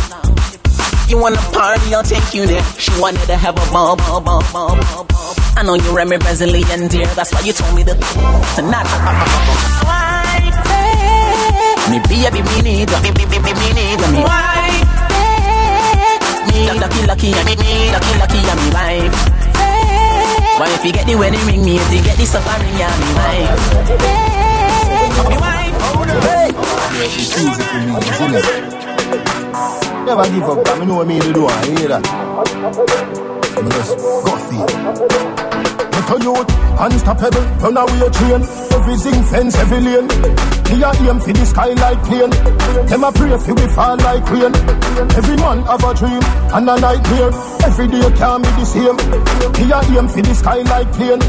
You 1.07 1.17
wanna 1.17 1.37
party, 1.53 1.95
I'll 1.95 2.03
take 2.03 2.33
you 2.33 2.45
there. 2.45 2.63
She 2.77 2.91
wanted 2.99 3.25
to 3.27 3.37
have 3.37 3.55
a 3.55 3.71
ball, 3.71 3.95
ball, 3.95 4.19
ball, 4.19 4.43
ball, 4.51 4.75
ball, 4.75 5.03
ball. 5.05 5.33
I 5.55 5.63
know 5.63 5.75
you 5.75 5.95
remember 5.95 6.25
Brazilian 6.25 6.87
dear, 6.89 7.07
that's 7.15 7.33
why 7.33 7.41
you 7.41 7.53
told 7.53 7.73
me 7.75 7.83
to 7.83 7.95
tonight. 8.55 8.85
Me 11.89 11.97
baby, 12.05 12.41
me 12.43 12.61
need 12.61 12.89
me, 13.01 13.09
me, 13.09 13.25
me, 13.25 13.39
me, 13.41 13.51
me 13.51 13.67
need 13.73 14.01
me. 14.13 14.21
Me 16.45 16.59
lucky, 16.77 17.01
lucky, 17.07 17.33
me, 17.33 17.55
me 17.57 17.89
lucky, 17.91 18.13
lucky, 18.19 18.39
I'm 18.45 18.57
me 18.61 18.69
wife. 18.69 19.17
Why 20.59 20.69
if 20.69 20.85
you 20.85 20.91
get 20.91 21.07
the 21.07 21.15
wedding 21.15 21.43
ring, 21.47 21.65
me 21.65 21.77
if 21.77 21.91
you 21.91 22.03
get 22.03 22.15
the 22.17 22.25
safari, 22.27 22.69
yeah, 22.77 22.93
me 23.01 23.09
wife. 23.17 23.59
Me 25.29 25.37
wife. 25.41 25.73
Yeah, 26.93 27.07
she's 27.09 27.33
easy 27.37 27.63
for 27.63 27.79
me, 27.81 27.97
isn't 27.97 28.35
it? 28.35 28.45
Never 30.05 30.29
give 30.29 30.43
up, 30.43 30.67
I 30.67 30.85
know 30.85 30.95
what 30.97 31.07
me 31.07 31.19
to 31.19 31.33
do, 31.33 31.47
I 31.47 31.65
hear 31.65 31.87
that. 31.87 33.28
So 33.59 33.65
me 33.65 33.71
just 33.71 33.97
go 33.97 34.37
see 34.47 34.55
it. 34.55 34.71
Get 35.91 36.07
a 36.07 36.23
youth, 36.23 36.47
unstoppable, 36.79 37.43
run 37.59 37.75
away 37.75 38.07
train. 38.15 38.41
Every 38.71 38.95
zinc 38.95 39.27
fence, 39.27 39.55
every 39.59 39.81
lane. 39.83 40.07
Me 40.71 40.79
a 40.79 40.95
aim 41.03 41.19
for 41.19 41.33
the 41.35 41.43
sky 41.43 41.75
like 41.75 41.99
plane. 42.07 42.31
Them 42.87 43.03
a 43.03 43.11
pray 43.11 43.35
for 43.35 43.53
we 43.59 43.67
fall 43.75 43.97
like 43.97 44.23
rain. 44.31 44.55
Every 45.11 45.35
man 45.43 45.59
have 45.67 45.83
a 45.83 45.91
dream 45.91 46.23
and 46.55 46.69
a 46.71 46.79
nightmare. 46.79 47.35
Every 47.67 47.87
day 47.91 48.07
can 48.15 48.41
be 48.43 48.51
the 48.55 48.63
same. 48.63 48.95
Me 49.59 49.67
a 49.75 49.79
aim 49.91 50.07
for 50.07 50.21
the 50.23 50.33
sky 50.39 50.63
like 50.63 50.87
plane. 50.95 51.19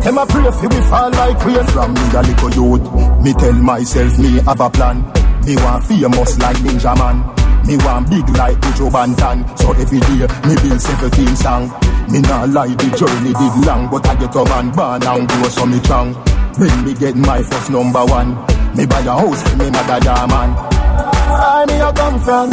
Them 0.00 0.16
a 0.16 0.24
pray 0.24 0.48
for 0.56 0.68
we 0.72 0.80
fall 0.88 1.10
like 1.12 1.44
rain. 1.44 1.66
From 1.68 1.92
me 1.92 2.00
a 2.16 2.22
little 2.24 2.52
youth, 2.56 3.20
me 3.20 3.34
tell 3.34 3.52
myself 3.60 4.18
me 4.18 4.40
have 4.48 4.60
a 4.60 4.70
plan. 4.70 5.04
Me 5.44 5.56
want 5.56 5.84
famous 5.84 6.38
like 6.38 6.56
Ninja 6.64 6.96
Man. 6.96 7.43
Me 7.66 7.78
want 7.78 8.10
big 8.10 8.28
like 8.36 8.60
Buju 8.60 8.92
Banton 8.92 9.40
So 9.58 9.72
every 9.72 10.00
day 10.00 10.28
me 10.44 10.54
build 10.60 10.80
17 10.80 11.36
song. 11.36 11.72
Me 12.12 12.20
not 12.20 12.50
lie 12.50 12.68
the 12.68 12.88
journey 12.92 13.32
did 13.32 13.56
long 13.64 13.88
But 13.88 14.06
I 14.06 14.14
get 14.20 14.36
a 14.36 14.44
man 14.44 14.68
born 14.70 15.00
and 15.00 15.28
grow 15.28 15.48
so 15.48 15.64
me 15.64 15.78
strong. 15.80 16.12
When 16.60 16.84
me 16.84 16.92
get 16.92 17.16
my 17.16 17.42
first 17.42 17.70
number 17.70 18.04
one 18.04 18.36
Me 18.76 18.84
buy 18.84 19.00
a 19.00 19.16
house 19.16 19.42
for 19.48 19.56
me 19.56 19.70
mother 19.70 19.98
da 20.04 20.26
man 20.28 20.52
Where 20.52 21.66
me 21.66 21.76
you 21.80 21.92
come 21.96 22.20
from? 22.20 22.50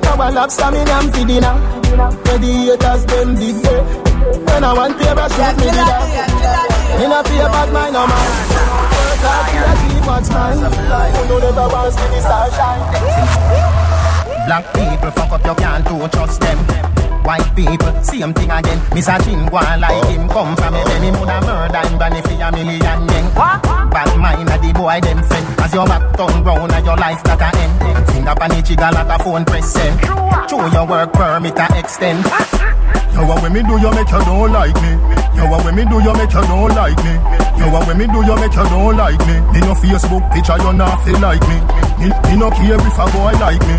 Now 0.00 0.16
I 0.16 0.30
lobster 0.32 0.70
me 0.72 0.82
nam 0.82 1.12
for 1.12 1.24
dinner. 1.28 1.54
Where 2.24 2.38
the 2.40 2.50
haters 2.72 3.04
them 3.04 3.34
dig 3.36 3.56
there. 3.60 3.84
When 4.48 4.64
I 4.64 4.72
want 4.72 4.96
paper 4.96 5.28
shoot 5.28 5.54
me 5.60 5.68
did 5.68 5.76
that 5.76 6.98
Me 6.98 7.04
not 7.04 7.24
pay 7.28 7.36
bad 7.36 7.68
mind 7.68 7.92
no 7.92 8.06
man. 8.08 8.28
Work 8.96 9.22
hard 9.28 9.44
till 9.52 9.68
I 9.68 9.74
keep 9.76 10.06
what's 10.08 10.30
mine. 10.32 10.56
You 10.56 11.28
know 11.28 11.38
never 11.38 11.68
want 11.68 11.92
to 11.92 12.00
see 12.00 12.08
the 12.16 12.20
star 12.24 12.48
shine 12.56 13.81
Black 14.46 14.64
people 14.74 15.10
fuck 15.12 15.32
up, 15.32 15.44
you 15.46 15.54
can't 15.54 15.86
too 15.86 16.08
trust 16.08 16.40
them. 16.40 16.58
White 17.22 17.54
people, 17.54 17.94
same 18.02 18.34
thing 18.34 18.50
again. 18.50 18.78
Mr. 18.90 19.14
Chin 19.22 19.46
go 19.46 19.62
like 19.78 20.04
him 20.10 20.28
come 20.28 20.56
from 20.56 20.74
me. 20.74 20.82
Then 20.84 21.02
him 21.06 21.14
murder 21.22 21.82
him 21.86 21.96
granny 21.98 22.20
for 22.22 22.34
a 22.34 22.50
million 22.50 22.82
yen. 22.82 23.26
Bad 23.34 24.10
mind 24.18 24.50
a 24.50 24.58
the 24.58 24.72
boy 24.74 24.98
them 25.00 25.22
friend. 25.22 25.46
As 25.60 25.72
your 25.72 25.86
back 25.86 26.02
turn 26.16 26.42
round 26.42 26.72
and 26.72 26.84
your 26.84 26.96
life 26.96 27.22
that 27.22 27.38
a 27.38 27.48
end. 27.54 28.08
Finger 28.10 28.34
pan 28.34 28.50
the 28.50 28.60
trigger 28.66 28.90
like 28.90 29.06
a 29.06 29.22
phone 29.22 29.44
press 29.44 29.70
send. 29.72 29.94
Show 30.50 30.66
your 30.66 30.86
work 30.86 31.12
permit 31.12 31.58
a 31.58 31.66
extend. 31.78 32.26
Yo, 33.14 33.22
what 33.28 33.40
when 33.42 33.52
me 33.52 33.62
do 33.62 33.78
you 33.78 33.92
make 33.94 34.10
you 34.10 34.24
don't 34.26 34.50
like 34.50 34.74
me? 34.82 34.92
Yo, 35.38 35.46
what 35.46 35.62
when 35.64 35.76
me 35.76 35.84
do 35.86 36.02
you 36.02 36.12
make 36.18 36.34
you 36.34 36.42
don't 36.42 36.74
like 36.74 36.98
me? 37.06 37.14
Yo, 37.60 37.70
what 37.70 37.86
when 37.86 37.98
me 37.98 38.06
do 38.10 38.18
you 38.26 38.34
make 38.34 38.56
you 38.56 38.66
don't 38.66 38.96
like 38.96 39.20
me? 39.30 39.36
In 39.54 39.62
your 39.62 39.78
Facebook 39.78 40.26
picture 40.34 40.58
you 40.58 40.72
not 40.74 40.98
feel 41.06 41.20
like 41.22 41.44
me. 41.46 41.58
Me, 42.02 42.06
me 42.10 42.34
no 42.34 42.50
care 42.50 42.74
if 42.74 42.98
a 42.98 43.06
boy 43.14 43.30
like 43.38 43.62
me. 43.70 43.78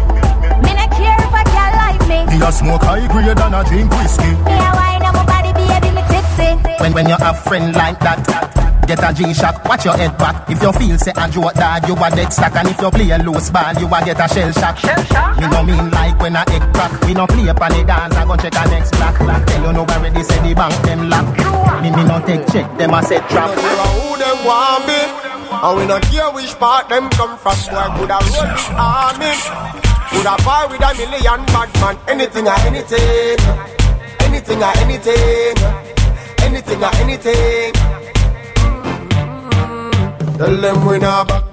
Me 0.61 0.71
not 0.73 0.91
care 0.91 1.17
if 1.17 1.33
a 1.33 1.43
girl 1.49 1.73
like 1.81 2.01
me. 2.07 2.19
Me 2.29 2.45
a 2.45 2.51
smoke 2.51 2.83
high 2.83 3.07
grade 3.07 3.39
and 3.39 3.55
a 3.55 3.63
drink 3.63 3.91
whiskey. 3.91 4.33
Me 4.45 4.53
a 4.53 4.69
wine 4.77 5.03
on 5.05 5.13
my 5.15 5.25
body, 5.25 5.51
baby, 5.53 5.89
me 5.95 6.03
tipsy. 6.11 6.53
When 6.81 6.93
when 6.93 7.09
you 7.09 7.15
have 7.17 7.39
friend 7.39 7.73
like 7.75 7.99
that. 7.99 8.53
Get 8.87 8.99
a 8.99 9.13
G-Shock, 9.13 9.63
watch 9.63 9.85
your 9.85 9.95
head 9.95 10.17
back 10.17 10.49
If 10.49 10.61
you 10.61 10.73
feel 10.73 10.97
say 10.97 11.13
ah, 11.15 11.25
a 11.25 11.31
joke 11.31 11.53
dad, 11.53 11.87
you 11.87 11.95
a 11.95 12.09
dead 12.11 12.33
stack 12.33 12.53
And 12.55 12.67
if 12.67 12.81
you 12.81 12.91
play 12.91 13.11
a 13.11 13.17
loose 13.17 13.49
ball, 13.49 13.73
you 13.79 13.87
a 13.87 13.97
get 14.03 14.19
a 14.19 14.27
shell 14.27 14.51
shock 14.51 14.77
Shell 14.77 15.03
shock? 15.05 15.39
Me 15.39 15.47
no 15.47 15.63
mean 15.63 15.89
like 15.89 16.19
when 16.19 16.35
a 16.35 16.43
egg 16.51 16.61
crack 16.73 16.91
We 17.07 17.13
no 17.13 17.25
play 17.25 17.47
upon 17.47 17.71
the 17.71 17.83
dance, 17.85 18.13
I 18.15 18.25
go 18.25 18.35
check 18.35 18.51
a 18.53 18.67
next 18.67 18.91
black 18.91 19.15
Tell 19.47 19.63
you 19.63 19.71
no 19.71 19.85
already 19.87 20.23
say 20.23 20.35
the 20.43 20.53
bank 20.53 20.75
them 20.83 21.09
lock 21.09 21.31
Me 21.81 21.91
me 21.91 22.03
no 22.03 22.19
take 22.27 22.45
check, 22.51 22.67
them 22.77 22.93
a 22.93 23.01
set 23.03 23.23
trap 23.29 23.55
Who 23.55 24.17
them 24.19 24.43
want 24.43 24.83
me? 24.83 24.99
And 25.63 25.77
we 25.79 25.87
not 25.87 26.01
care 26.03 26.29
which 26.31 26.53
part 26.59 26.89
them 26.89 27.09
come 27.11 27.37
from 27.37 27.55
Boy 27.71 27.87
could 27.95 28.11
a 28.11 28.19
roll 28.19 28.51
with 28.51 28.69
army 28.75 29.92
Could 30.13 30.25
a 30.25 30.35
bar 30.45 30.69
with 30.69 30.81
a 30.81 30.93
million 30.95 31.41
bad 31.51 31.69
man 31.81 31.97
Anything 32.07 32.47
or 32.47 32.57
anything 32.67 33.39
Anything 34.21 34.61
or 34.63 34.73
anything 34.77 35.57
Anything 36.41 36.83
or 36.83 36.95
anything 37.01 37.73
Tell 40.37 40.57
them 40.57 40.85
we 40.87 40.97
not 40.97 41.27
back, 41.27 41.43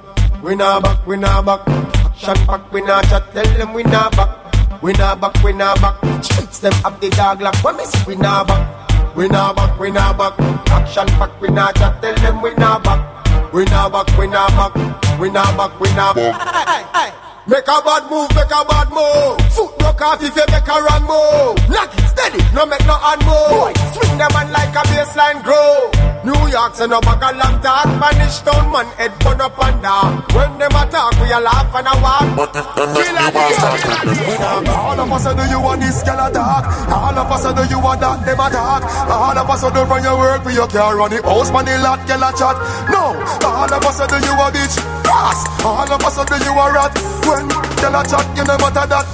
we 0.42 0.56
not 0.56 0.82
back, 0.82 1.06
we 1.06 1.16
not 1.16 1.44
back. 1.44 1.68
Action 1.68 2.46
back, 2.46 2.72
we 2.72 2.80
not 2.80 3.04
chat. 3.04 3.30
Tell 3.32 3.44
them 3.58 3.74
we 3.74 3.82
not 3.82 4.16
back, 4.16 4.82
we 4.82 4.92
not 4.94 5.20
back, 5.20 5.42
we 5.44 5.52
not 5.52 5.80
back. 5.82 6.24
Streets 6.24 6.58
them 6.60 6.72
up 6.84 6.98
the 6.98 7.10
dog 7.10 7.42
like 7.42 7.62
what 7.62 7.76
me 7.76 7.84
say 7.84 8.02
we 8.06 8.16
not 8.16 8.48
back, 8.48 9.14
we 9.14 9.28
not 9.28 9.54
back, 9.54 9.78
we 9.78 9.90
not 9.90 10.16
back. 10.16 10.40
Action 10.70 11.06
back, 11.18 11.40
we 11.42 11.48
not 11.48 11.76
chat. 11.76 12.00
Tell 12.00 12.14
them 12.16 12.40
we 12.40 12.54
not 12.54 12.82
back, 12.82 13.52
we 13.52 13.64
not 13.66 13.92
back, 13.92 14.18
we 14.18 14.26
not 14.26 14.50
back, 14.50 15.20
we 15.20 15.30
not 15.30 15.56
back, 15.56 15.80
we 15.80 15.92
not 15.94 16.16
back. 16.16 17.29
Make 17.46 17.66
a 17.66 17.80
bad 17.82 18.10
move, 18.10 18.28
make 18.34 18.52
a 18.52 18.64
bad 18.64 18.90
move. 18.90 19.52
Foot 19.52 19.72
rock 19.82 20.00
off 20.02 20.22
if 20.22 20.36
you 20.36 20.44
make 20.52 20.68
a 20.68 20.76
wrong 20.82 21.02
move. 21.02 21.68
Knock 21.70 21.92
it 21.96 22.06
steady, 22.08 22.42
no 22.54 22.66
make 22.66 22.84
no 22.86 22.94
hand 22.94 23.24
move. 23.24 23.74
Swing 23.94 24.18
them 24.18 24.30
on 24.36 24.52
like 24.52 24.76
a 24.76 24.82
baseline 24.92 25.42
grow. 25.42 26.09
New 26.20 26.36
York 26.52 26.74
send 26.74 26.90
no 26.92 27.00
bag 27.00 27.22
a 27.24 27.32
long 27.32 27.56
talk. 27.64 27.88
Manish 27.96 28.44
town 28.44 28.68
man 28.68 28.84
head 29.00 29.12
burn 29.24 29.40
up 29.40 29.56
and 29.56 29.80
down. 29.80 30.20
When 30.36 30.52
them 30.60 30.76
attack, 30.76 31.16
we 31.16 31.32
a 31.32 31.40
laugh 31.40 31.72
and 31.72 31.88
a 31.88 31.94
walk. 32.04 32.28
But 32.36 32.52
Feel 32.92 33.14
like 33.16 33.32
the 33.32 34.68
All 34.76 35.00
of 35.00 35.12
us 35.12 35.24
do 35.24 35.44
you 35.48 35.60
want 35.60 35.80
this 35.80 36.02
girl 36.04 36.20
attack. 36.20 36.64
All 36.92 37.16
of 37.16 37.32
us 37.32 37.44
do 37.48 37.64
you 37.72 37.80
want 37.80 38.04
that 38.04 38.20
them 38.28 38.36
attack. 38.36 38.82
All 39.08 39.32
of 39.32 39.48
us 39.48 39.64
do 39.64 39.80
run 39.88 40.04
your 40.04 40.18
work 40.20 40.44
for 40.44 40.52
your 40.52 40.68
car 40.68 40.92
run 40.96 41.08
the 41.08 41.24
house 41.24 41.48
man 41.52 41.64
the 41.64 41.80
lot 41.80 42.04
girl 42.04 42.20
a 42.20 42.30
chat. 42.36 42.56
No, 42.92 43.16
all 43.48 43.72
of 43.72 43.80
us 43.80 44.00
do 44.04 44.18
you 44.20 44.34
a 44.36 44.46
bitch. 44.52 44.76
Pass. 45.08 45.48
All 45.64 45.88
of 45.88 46.04
us 46.04 46.20
do 46.20 46.36
you 46.36 46.52
a 46.52 46.66
rat. 46.68 46.92
When 47.24 47.48
girl 47.80 47.96
a 47.96 48.04
chat, 48.04 48.28
you 48.36 48.44
no 48.44 48.60
matter 48.60 48.84
that. 48.92 49.08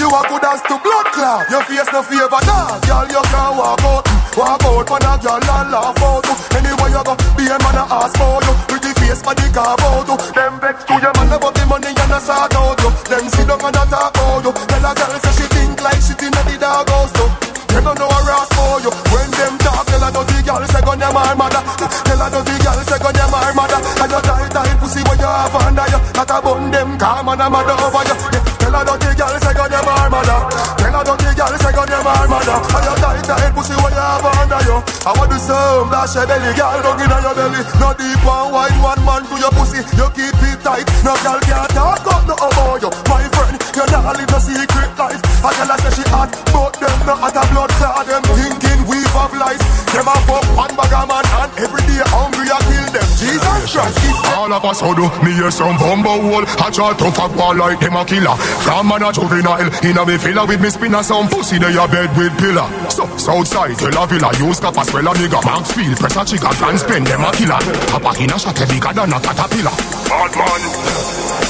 You 0.00 0.08
a 0.08 0.20
good 0.30 0.44
as 0.48 0.62
to 0.64 0.80
blood 0.80 1.06
clot. 1.12 1.50
Your 1.50 1.60
face 1.68 1.92
no 1.92 2.00
favor 2.00 2.40
that. 2.40 2.80
Girl, 2.88 3.04
you 3.04 3.20
can't 3.28 3.52
walk 3.58 3.82
out. 3.84 4.17
Walk 4.38 4.62
out 4.62 4.86
man 4.86 5.02
a 5.02 5.18
girl 5.18 5.50
and 5.50 5.70
laugh 5.74 5.98
out. 5.98 6.22
Anywhere 6.54 6.90
you 6.94 7.02
go, 7.02 7.14
be 7.34 7.42
a 7.50 7.58
man 7.58 7.74
a 7.74 7.82
ask 7.90 8.14
for 8.14 8.38
you. 8.38 8.54
Pretty 8.70 8.94
face 8.94 9.18
for 9.18 9.34
the 9.34 9.50
carve 9.50 9.82
out. 9.82 10.06
Them 10.30 10.60
vex 10.62 10.84
to 10.84 10.94
your 10.94 11.12
man 11.18 11.34
about 11.34 11.54
the 11.58 11.66
money 11.66 11.90
and 11.90 12.14
a 12.14 12.20
sort 12.22 12.54
out 12.54 12.78
you. 12.78 12.90
Them 13.10 13.26
sit 13.34 13.48
down 13.48 13.58
and 13.58 13.74
a 13.74 13.82
talk 13.90 14.14
you. 14.46 14.52
Tell 14.54 14.86
a 14.86 14.94
girl 14.94 15.18
say 15.18 15.42
she 15.42 15.46
think 15.50 15.82
like 15.82 15.98
she 15.98 16.14
in 16.22 16.30
the 16.46 16.54
dog 16.54 16.88
house 16.88 17.12
too. 17.18 17.47
Them 17.68 17.84
don't 17.84 17.98
know 17.98 18.08
a 18.08 18.18
ras 18.26 18.48
for 18.56 18.80
you. 18.82 18.90
When 19.12 19.28
them 19.32 19.54
talk, 19.60 19.86
tell 19.86 20.02
a 20.02 20.08
dirty 20.10 20.42
girl 20.42 20.62
say 20.66 20.82
gun 20.82 20.98
your 20.98 21.12
my 21.12 21.34
mother. 21.34 21.62
Tell 22.04 22.22
a 22.22 22.26
dirty 22.32 22.56
girl 22.64 22.80
say 22.82 22.98
gun 22.98 23.14
your 23.14 23.28
my 23.30 23.52
mother. 23.54 23.78
And 23.78 24.10
you 24.10 24.20
tight 24.24 24.50
tight 24.50 24.76
pussy 24.80 25.00
when 25.06 25.18
you 25.18 25.28
have 25.28 25.54
under 25.54 25.86
you. 25.88 26.00
Not 26.16 26.30
a 26.32 26.36
bun 26.42 26.70
them 26.70 26.90
calm 26.98 27.28
and 27.28 27.42
a 27.42 27.46
mother 27.50 27.76
over 27.78 28.04
you. 28.08 28.16
Tell 28.58 28.74
a 28.74 28.80
dirty 28.84 29.10
girl 29.14 29.34
say 29.38 29.54
gun 29.54 29.70
your 29.70 29.82
my 29.84 30.08
mother. 30.08 30.38
Tell 30.80 30.96
a 30.96 31.00
dirty 31.04 31.30
girl 31.36 31.54
say 31.60 31.72
gun 31.72 31.88
your 31.88 32.02
my 32.02 32.26
mother. 32.26 32.56
And 32.56 32.84
you 32.88 32.94
tight 32.98 33.24
tight 33.28 33.52
pussy 33.54 33.76
when 33.78 33.92
you 33.92 34.02
have 34.02 34.26
under 34.26 34.60
you. 34.64 34.76
I 35.06 35.10
want 35.14 35.30
to 35.32 35.38
some 35.38 35.88
dash 35.92 36.14
your 36.16 36.26
belly, 36.26 36.52
girl, 36.56 36.80
don't 36.82 36.96
get 36.98 37.12
on 37.12 37.22
your 37.22 37.34
belly. 37.36 37.60
No 37.80 37.88
deep 37.94 38.20
one 38.24 38.52
wide 38.52 38.78
one 38.82 39.00
man 39.04 39.22
to 39.28 39.36
your 39.38 39.52
pussy. 39.54 39.80
You 39.96 40.08
keep 40.16 40.36
it 40.44 40.58
tight. 40.64 40.88
No 41.04 41.14
girl 41.22 41.40
can't 41.44 41.70
talk 41.72 42.04
up 42.04 42.22
no 42.26 42.34
about 42.34 42.82
you, 42.82 42.90
my 43.08 43.24
friend. 43.32 43.56
You 43.76 43.84
not 43.92 44.16
live 44.16 44.30
no 44.32 44.38
secret 44.40 44.92
life. 44.98 45.22
A 45.44 45.48
girl 45.54 45.70
a 45.70 45.76
say 45.78 45.92
she 45.96 46.04
hot, 46.10 46.32
but 46.50 46.74
them 46.80 46.98
not 47.06 47.22
at 47.24 47.38
a 47.38 47.42
blood 47.58 47.70
clot. 47.74 48.06
Them 48.06 48.22
thinking 48.22 48.80
we 48.86 49.02
have 49.18 49.34
lies. 49.34 49.58
Them 49.90 50.06
a 50.06 50.14
fuck 50.30 50.46
one 50.54 50.72
bag 50.78 50.94
of 50.94 51.06
man 51.10 51.26
and 51.26 51.50
every 51.58 51.82
day 51.90 52.02
hungry 52.14 52.46
I 52.46 52.60
kill 52.70 52.86
them. 52.94 53.06
Jesus 53.18 53.74
Christ, 53.74 53.98
All 54.38 54.52
of 54.52 54.64
us 54.64 54.80
do 54.80 55.06
me 55.24 55.34
hear 55.34 55.50
some 55.50 55.76
bumbo 55.76 56.14
hole. 56.22 56.46
I 56.62 56.70
try 56.70 56.94
to 56.94 57.10
fuck 57.10 57.34
wall 57.34 57.56
like 57.56 57.80
them 57.80 57.96
a 57.96 58.04
killer. 58.04 58.36
From 58.62 58.88
man 58.88 59.02
a 59.02 59.10
juvenile 59.10 59.70
In 59.82 59.98
a 59.98 60.06
me 60.06 60.16
filler 60.18 60.46
with 60.46 60.60
me 60.60 60.70
spinner. 60.70 61.02
Some 61.02 61.28
pussy 61.28 61.58
They 61.58 61.74
a 61.74 61.84
bed 61.88 62.14
with 62.16 62.34
pillar. 62.38 62.68
So, 62.90 63.04
Southside, 63.16 63.76
Tel 63.78 63.98
a 63.98 64.06
villa 64.06 64.30
Use 64.38 64.60
cap 64.60 64.78
as 64.78 64.92
well 64.92 65.08
a 65.08 65.12
nigga 65.14 65.42
Maxfield, 65.42 65.96
press 65.98 66.16
a 66.16 66.22
trigger 66.24 66.54
Can 66.54 66.78
spend 66.78 67.06
them 67.06 67.24
a 67.24 67.30
killer. 67.32 67.58
Papa 67.90 68.14
in 68.22 68.30
a 68.30 68.38
shot 68.38 68.60
a 68.60 68.64
bigger 68.66 68.92
than 68.94 69.12
a 69.12 69.18
caterpillar. 69.18 69.74
Bad 70.06 70.32
man 70.38 71.47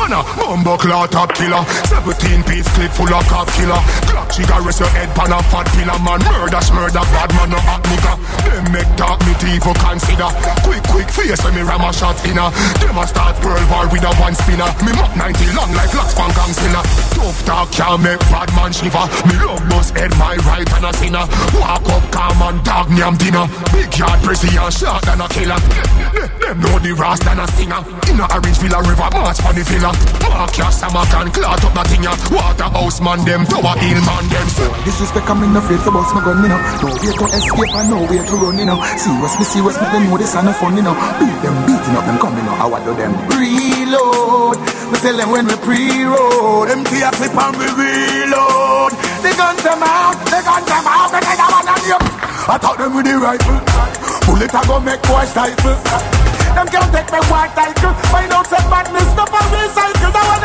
Man 0.00 0.16
a 0.16 0.24
bumbo 0.32 0.80
clot 0.80 1.12
top 1.12 1.28
killer. 1.36 1.60
17 1.92 2.40
piece 2.48 2.64
clip 2.72 2.88
full 2.96 3.12
of 3.12 3.20
cop 3.28 3.44
killer. 3.52 3.76
Glock 4.08 4.32
trigger 4.32 4.60
rest 4.64 4.80
your 4.80 4.88
head 4.96 5.12
pan 5.12 5.28
a 5.28 5.36
fat 5.52 5.68
pillar 5.76 6.00
Man 6.00 6.24
murder 6.24 6.64
murder 6.72 7.04
bad 7.12 7.28
man 7.36 7.52
no 7.52 7.60
hot 7.60 7.84
nigga. 7.84 8.16
Them 8.48 8.64
make 8.72 8.88
talk 8.96 9.20
me 9.28 9.36
for 9.60 9.76
consider. 9.76 10.32
Quick 10.64 10.80
quick 10.88 11.08
face 11.12 11.44
when 11.44 11.52
me 11.52 11.60
ram 11.60 11.84
a 11.84 11.92
shot 11.92 12.16
inna 12.24 12.48
Them 12.80 12.96
a 12.96 13.04
start 13.04 13.36
pearl 13.44 13.60
bar 13.68 13.92
with 13.92 14.00
a 14.08 14.12
one 14.16 14.32
spinner. 14.32 14.72
Me 14.80 14.96
mop 14.96 15.12
90 15.20 15.52
long 15.52 15.68
like 15.76 15.92
Black 15.92 16.08
Spank 16.08 16.32
and 16.32 16.54
spinner 16.56 16.84
Tough 17.12 17.40
talk 17.44 17.68
can't 17.76 18.00
make 18.00 18.24
bad 18.32 18.48
man 18.56 18.72
shiver. 18.72 19.04
Me 19.28 19.36
love 19.44 19.60
bust 19.68 19.92
head 19.92 20.16
my 20.16 20.40
right 20.48 20.70
and 20.80 20.88
a 20.88 20.92
sinner. 20.96 21.28
Walk 21.60 21.84
up 21.92 22.04
calm 22.08 22.40
and 22.48 22.64
dog 22.64 22.88
am 23.04 23.20
dinner. 23.20 23.44
Big 23.76 23.92
yard 24.00 24.16
pressy 24.24 24.48
and 24.56 24.72
shot 24.72 25.04
than 25.04 25.20
a 25.20 25.28
killer. 25.28 25.60
Them 26.40 26.56
know 26.60 26.78
the 26.80 26.92
ras 26.96 27.20
than 27.20 27.38
a 27.38 27.46
stinger 27.46 27.78
Inna 28.10 28.26
orange 28.34 28.58
villa 28.58 28.82
river 28.82 29.08
march 29.14 29.38
for 29.38 29.52
the 29.52 29.62
villa 29.62 29.89
Mark 30.22 30.56
your 30.56 30.70
stomach 30.70 31.12
and 31.14 31.30
clot 31.32 31.62
up 31.64 31.74
that 31.74 31.86
thing 31.88 32.04
ya. 32.04 32.12
Waterhouse 32.32 33.00
man 33.00 33.20
them 33.24 33.44
tower 33.46 33.76
hill 33.78 34.00
man 34.06 34.24
them 34.30 34.46
Disrespect 34.84 35.28
I'm 35.28 35.42
in 35.44 35.56
afraid 35.56 35.80
to 35.84 35.90
bust 35.90 36.14
my 36.14 36.24
gun, 36.24 36.42
you 36.42 36.48
know. 36.48 36.60
No 36.80 36.88
way 36.96 37.12
to 37.12 37.24
escape 37.30 37.74
and 37.76 37.88
no 37.90 37.98
way 38.08 38.20
to 38.20 38.34
run, 38.40 38.58
you 38.58 38.66
know. 38.66 38.78
Serious 38.96 39.34
me 39.38 39.44
serious 39.44 39.76
me 39.80 39.86
they 39.90 40.00
know 40.06 40.16
this 40.16 40.34
ain't 40.34 40.46
no 40.46 40.52
fun, 40.54 40.76
you 40.76 40.82
know. 40.82 40.96
Beat 41.18 41.36
them 41.42 41.56
beating 41.66 41.96
up 41.96 42.04
them 42.06 42.18
coming 42.18 42.46
out, 42.48 42.56
how 42.58 42.72
I 42.72 42.78
do 42.84 42.92
them. 42.94 43.12
Reload. 43.34 44.58
We 44.90 44.96
tell 44.98 45.16
them 45.16 45.28
when 45.30 45.46
we 45.46 45.56
pre-road. 45.60 46.68
Them 46.68 46.82
tear 46.86 47.10
clip 47.14 47.34
and 47.34 47.54
we 47.58 47.66
reload. 47.76 48.92
They 49.22 49.34
gun 49.36 49.56
them 49.60 49.82
out, 49.82 50.16
they 50.32 50.40
gun 50.40 50.64
them 50.64 50.86
out 50.88 51.12
And 51.12 51.24
they 51.24 51.36
don't 51.36 51.52
want 51.52 51.66
them 51.66 52.02
I 52.48 52.58
thought 52.58 52.78
them 52.78 52.96
with 52.96 53.04
the 53.04 53.18
rifle. 53.20 53.60
Bullet 54.26 54.54
I 54.54 54.66
go 54.66 54.80
make 54.80 55.02
boy 55.02 55.24
stifle 55.26 56.29
them 56.54 56.66
can't 56.68 56.90
take 56.92 57.10
me 57.12 57.20
white 57.30 57.52
title 57.54 57.92
Find 58.10 58.32
out 58.32 58.46
some 58.46 58.66
madness, 58.70 59.08
stuff 59.12 59.30
and 59.30 59.48
recycle. 59.54 60.10
That 60.10 60.26
one 60.26 60.44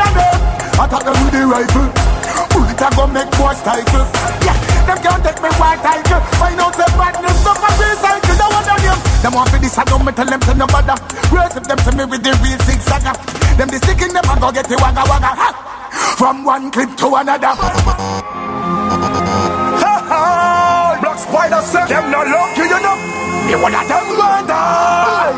I 0.76 0.84
thought 0.86 1.04
them 1.08 1.16
with 1.24 1.32
the 1.32 1.42
rifle. 1.48 1.88
Bullet 2.52 2.80
a 2.80 2.88
go 2.92 3.04
make 3.08 3.30
boy 3.36 3.54
stifle. 3.56 4.04
Yeah, 4.44 4.56
them 4.84 4.98
can't 5.00 5.22
take 5.24 5.40
me 5.40 5.50
white 5.56 5.80
title 5.80 6.20
Find 6.36 6.60
out 6.60 6.74
some 6.76 6.94
madness, 7.00 7.36
stuff 7.40 7.60
and 7.60 7.76
recycle. 7.80 8.36
That 8.36 8.50
one 8.52 8.68
of 8.68 8.80
them 8.84 8.98
Them 9.22 9.32
want 9.34 9.48
for 9.50 9.58
this, 9.58 9.76
I 9.78 9.84
don't 9.84 10.04
me 10.04 10.12
tell 10.12 10.28
them 10.28 10.40
to 10.40 10.52
no 10.54 10.66
bother. 10.68 10.96
Raise 11.32 11.56
them 11.56 11.80
to 11.80 11.90
me 11.96 12.04
with 12.04 12.22
the 12.22 12.32
real 12.44 12.60
zigzagger. 12.66 13.16
Them 13.56 13.68
the 13.68 13.78
stick 13.80 14.02
in 14.04 14.12
them, 14.12 14.24
I 14.28 14.38
go 14.38 14.52
get 14.52 14.68
the 14.68 14.76
wagga 14.76 15.02
wagga! 15.08 15.32
From 16.16 16.44
one 16.44 16.70
clip 16.70 16.96
to 16.96 17.14
another 17.16 17.52
spider 21.26 21.62
set 21.62 21.88
them 21.90 22.06
no 22.10 22.22
lucky, 22.22 22.64
you 22.70 22.80
know. 22.80 22.96
Me 23.46 23.54
one 23.54 23.74
of 23.74 23.86
them 23.86 24.06
gonna 24.18 24.46
die. 24.46 25.30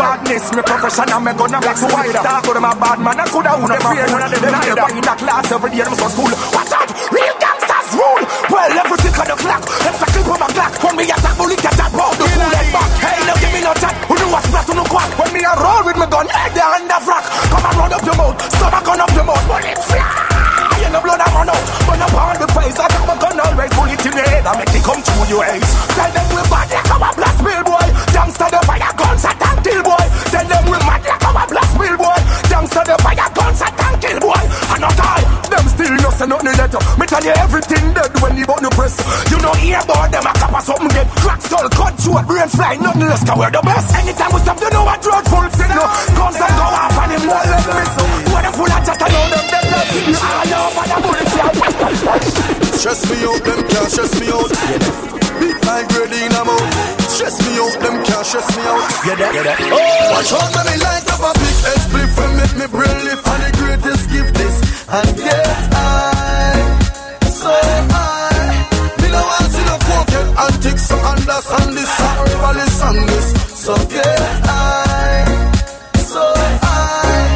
Badness, 0.00 0.46
me 0.56 0.62
professional, 0.62 1.20
me 1.20 1.32
gonna 1.36 1.58
black 1.60 1.76
spider. 1.76 2.20
Talk 2.24 2.44
to 2.44 2.52
them 2.56 2.64
a 2.64 2.72
bad 2.76 2.98
man, 3.00 3.20
I 3.20 3.24
coulda 3.28 3.52
who 3.56 3.68
never 3.68 3.92
fear 3.92 4.06
none 4.08 4.24
of 4.24 4.30
them. 4.32 4.40
Them 4.40 4.56
never 4.60 4.88
in 4.92 5.04
that 5.04 5.18
class 5.20 5.52
every 5.52 5.70
day, 5.72 5.84
them 5.84 5.96
go 5.96 6.08
school. 6.08 6.32
Watch 6.52 6.72
out, 6.72 6.88
real 7.12 7.34
gangsters 7.40 7.88
rule. 7.96 8.24
Well, 8.52 8.72
every 8.72 8.98
tick 9.04 9.16
of 9.20 9.26
the 9.28 9.36
clock, 9.36 9.62
them 9.64 9.94
stacking 10.00 10.24
for 10.24 10.38
my 10.40 10.48
clock. 10.52 10.72
When 10.80 10.94
me 10.96 11.04
attack, 11.08 11.36
bully 11.36 11.56
get 11.60 11.76
that 11.76 11.90
ball, 11.92 12.12
the 12.16 12.24
fool 12.24 12.52
head 12.56 12.68
back. 12.72 12.90
Hey, 13.04 13.20
no 13.28 13.34
give 13.40 13.52
me 13.52 13.60
no 13.64 13.72
chat. 13.76 13.94
Who 14.08 14.14
know 14.16 14.28
what's 14.32 14.48
black 14.48 14.64
to 14.68 14.74
no 14.76 14.84
quack? 14.88 15.10
When 15.20 15.30
me 15.36 15.40
a 15.44 15.52
roll 15.60 15.82
with 15.84 15.98
me 16.00 16.06
gun, 16.08 16.28
head 16.28 16.52
there 16.56 16.72
under 16.72 17.00
frack. 17.04 17.24
Come 17.52 17.64
and 17.68 17.76
run 17.76 17.92
up 17.92 18.04
your 18.04 18.16
mouth, 18.16 18.36
stomach 18.56 18.88
on 18.88 19.00
up 19.00 19.12
your 19.12 19.26
mouth, 19.28 19.44
bullet 19.44 19.76
fly. 19.84 20.08
And 20.80 20.96
the 20.96 21.00
blood 21.04 21.20
I 21.20 21.28
run 21.36 21.52
out, 21.52 21.60
burn 22.08 22.36
up 22.36 22.38
the 22.40 22.48
face. 22.56 22.78
I 22.80 22.86
got 22.88 23.04
my 23.04 23.16
gun 23.20 23.40
always 23.40 23.72
bullet 23.76 24.04
in 24.06 24.14
the 24.16 24.24
head. 24.24 24.44
I 24.46 24.52
make 24.56 24.72
it 24.72 24.84
come 24.84 25.00
through 25.02 25.26
your 25.28 25.44
eyes. 25.44 25.70
Tell 25.96 26.10
them 26.10 26.26
we 26.32 26.42
bad 26.48 26.68
like 26.72 26.90
our 26.90 27.12
black 27.12 27.36
bill 27.44 27.62
boy. 27.68 27.86
Youngster 28.16 28.48
the 28.48 28.60
fire 28.64 28.94
guns 28.96 29.24
at 29.24 29.40
and 29.40 29.58
kill 29.60 29.82
boy. 29.84 30.04
Tell 30.32 30.46
them 30.46 30.64
we 30.70 30.78
mad 30.88 31.02
like 31.04 31.24
our 31.24 31.46
black 31.46 31.70
bill 31.76 31.96
boy. 32.00 32.20
Youngster 32.48 32.84
the 32.88 32.96
fire 33.04 33.30
guns 33.36 33.60
at 33.60 33.74
and 33.76 33.96
kill 34.00 34.18
boy. 34.20 34.42
And 34.72 34.80
not 34.80 34.96
I, 34.96 35.20
them 35.50 35.66
still 35.68 35.94
no 36.00 36.10
say 36.14 36.26
nothing 36.26 36.56
letter. 36.56 36.80
Me 36.96 37.04
tell 37.06 37.24
you 37.24 37.34
everything 37.36 37.86
dead 37.92 38.12
when 38.22 38.36
you 38.36 38.46
button 38.46 38.70
press. 38.72 38.96
You 39.30 39.38
know 39.44 39.52
hear 39.60 39.80
about 39.80 40.08
them 40.08 40.24
a 40.24 40.32
cap 40.32 40.52
or 40.54 40.62
something 40.64 40.92
get 40.94 41.08
crack 41.20 41.40
skull, 41.42 41.68
cut 41.68 41.94
short, 42.00 42.24
brains 42.26 42.54
fly, 42.54 42.76
nothing 42.80 43.08
less. 43.08 43.22
Cause 43.24 43.38
we're 43.38 43.52
the 43.52 43.60
best. 43.60 43.88
Anytime 43.94 44.32
we 44.32 44.40
stop, 44.40 44.58
you 44.60 44.70
know 44.70 44.84
what 44.84 45.04
road 45.04 45.24
full 45.28 45.48
signal. 45.52 45.88
Guns 46.16 46.40
and 46.40 46.54
go 46.56 46.66
off 46.66 46.89
Stress 52.80 53.04
me 53.10 53.20
out, 53.28 53.44
them 53.44 53.60
can't 53.68 53.90
stress 53.92 54.08
me 54.16 54.32
out. 54.32 54.48
Beat 55.36 55.60
my 55.68 55.84
grade 55.92 56.16
in 56.16 56.32
a 56.32 56.42
mouth. 56.48 56.64
Stress 57.12 57.36
me 57.44 57.60
out, 57.60 57.76
them 57.76 58.00
can't 58.08 58.24
stress 58.24 58.48
me 58.56 58.64
out. 58.64 58.80
Get 59.04 59.20
that, 59.20 59.36
get 59.36 59.44
that. 59.44 59.60
Oh, 59.68 60.16
watch 60.16 60.32
out, 60.32 60.48
let 60.56 60.64
me 60.64 60.80
light 60.80 61.04
up 61.12 61.20
a 61.20 61.28
big 61.36 61.56
head 61.60 61.76
split 61.76 62.08
and 62.08 62.32
make 62.40 62.56
me 62.56 62.66
brain 62.72 62.96
lift. 63.04 63.20
And 63.28 63.42
the 63.44 63.52
greatest 63.60 64.08
gift 64.08 64.32
is 64.40 64.56
and 64.88 65.12
get 65.12 65.44
high, 65.76 66.56
so 67.28 67.52
high. 67.52 68.64
Me 68.96 69.12
no 69.12 69.28
want 69.28 69.52
see 69.52 69.64
no 69.68 69.76
crooked 69.84 70.28
antics, 70.40 70.88
so 70.88 70.96
understand 71.04 71.76
this. 71.76 71.92
Everybody 72.00 72.64
song 72.80 72.96
this, 72.96 73.28
so 73.60 73.76
get 73.92 74.24
high, 74.48 75.28
so 76.00 76.24
high. 76.64 77.28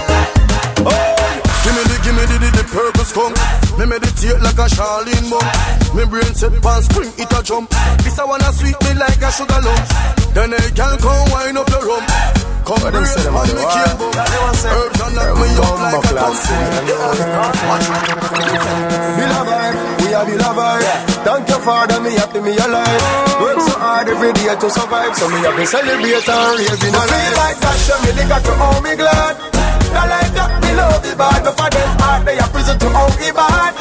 Oh, 0.88 1.20
give 1.68 1.76
me 1.76 1.84
the, 1.84 1.96
give 2.00 2.16
me 2.16 2.24
the, 2.32 2.36
the, 2.40 2.48
the 2.48 2.64
purple 2.72 3.04
skunk. 3.04 3.63
Me 3.78 3.86
meditate 3.86 4.40
like 4.40 4.58
a 4.58 4.68
Shaolin 4.68 5.28
monk. 5.30 5.83
Me 5.94 6.04
brain 6.10 6.34
set 6.34 6.50
pan 6.60 6.82
spring, 6.82 7.12
it 7.18 7.30
a 7.30 7.40
jump. 7.42 7.70
This 8.02 8.18
I 8.18 8.24
wanna 8.26 8.50
sweet 8.50 8.74
me 8.82 8.98
like 8.98 9.22
a 9.22 9.30
sugar 9.30 9.60
lump. 9.62 9.86
Then 10.34 10.50
a 10.50 10.58
girl 10.74 10.98
come 10.98 11.30
wind 11.30 11.54
up 11.58 11.66
the 11.70 11.78
rum. 11.86 12.02
Come 12.66 12.82
them 12.82 12.98
brace 12.98 13.14
them 13.14 13.36
a 13.36 13.46
me 13.46 13.54
do, 13.54 13.62
cable. 13.62 14.10
ah? 14.18 14.74
Herbs 14.74 15.00
and 15.06 15.14
knock 15.14 15.38
me 15.38 15.48
up 15.54 15.78
like 15.78 15.94
a 15.94 16.18
Bumbo 16.18 16.34
thumb. 16.34 17.54
Beloved, 19.14 19.74
we 20.02 20.08
are 20.18 20.26
beloved. 20.26 20.82
Thank 21.22 21.46
you, 21.48 21.58
Father, 21.62 22.00
me 22.02 22.10
happy 22.18 22.40
me 22.42 22.58
alive. 22.58 23.02
Work 23.38 23.60
so 23.62 23.78
hard 23.78 24.08
every 24.10 24.32
day 24.34 24.50
to 24.50 24.68
survive, 24.74 25.14
so 25.14 25.30
me 25.30 25.38
have 25.46 25.54
to 25.54 25.62
celebrate 25.62 26.26
and 26.26 26.58
rave 26.58 26.74
in 26.74 26.90
a 26.90 27.02
feel 27.06 27.32
like 27.38 27.58
that, 27.62 27.76
show 27.86 27.98
me 28.02 28.10
the 28.18 28.24
got 28.26 28.42
to 28.42 28.52
all 28.58 28.80
me 28.82 28.98
glad. 28.98 29.38
The 29.94 30.02
life 30.10 30.32
that 30.34 30.50
me 30.58 30.74
love 30.74 30.98
the 31.06 31.14
bad, 31.14 31.38
but 31.46 31.54
for 31.54 31.70
them 31.70 31.90
heart 32.02 32.26
they 32.26 32.34
are 32.42 32.50
prison 32.50 32.78
to 32.82 32.88
all 32.98 33.10
the 33.14 33.30
bad. 33.30 33.72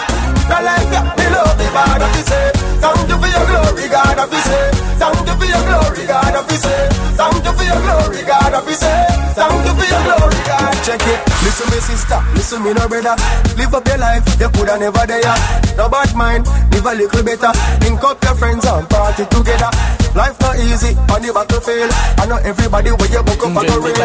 The 0.44 0.58
life 0.62 0.90
that 0.92 1.06
me 1.18 1.26
love 1.34 1.56
the 1.58 1.68
bad, 1.74 2.02
I 2.04 2.08
say, 2.22 2.52
thank 2.84 3.10
you 3.10 3.18
for 3.18 3.30
your 3.30 3.46
glory, 3.48 3.88
God, 3.90 4.20
I 4.20 4.26
say, 4.38 4.66
thank 5.00 5.26
you 5.28 5.36
for 5.36 5.48
your 5.48 5.64
glory, 5.66 6.04
God, 6.08 6.36
I 6.36 6.44
say, 6.56 6.90
thank 7.18 7.46
you 7.46 7.54
for 7.58 7.66
your 7.66 7.82
glory, 7.82 8.22
God. 8.26 8.44
Check 10.84 11.00
it, 11.08 11.20
listen 11.48 11.68
me 11.72 11.80
sister, 11.80 12.20
listen 12.36 12.62
me 12.62 12.74
no 12.74 12.88
brother. 12.88 13.16
Live 13.56 13.74
up 13.74 13.88
your 13.88 13.98
life, 13.98 14.24
you 14.40 14.50
coulda 14.50 14.78
never 14.78 15.08
there. 15.08 15.24
No 15.78 15.88
bad 15.88 16.14
mind, 16.14 16.46
live 16.72 16.86
a 16.86 16.94
little 16.94 17.24
better. 17.24 17.52
Link 17.82 18.04
up 18.04 18.22
your 18.24 18.36
friends 18.36 18.66
and 18.66 18.90
party 18.90 19.26
together. 19.32 19.72
Life 20.14 20.38
not 20.42 20.56
easy, 20.62 20.94
on 21.10 21.26
the 21.26 21.34
battlefield. 21.34 21.90
I 22.22 22.30
know 22.30 22.38
everybody 22.46 22.94
where 22.94 23.10
you 23.10 23.24
book 23.26 23.42
up 23.42 23.50
and 23.50 23.66
go 23.66 23.82
real. 23.82 23.98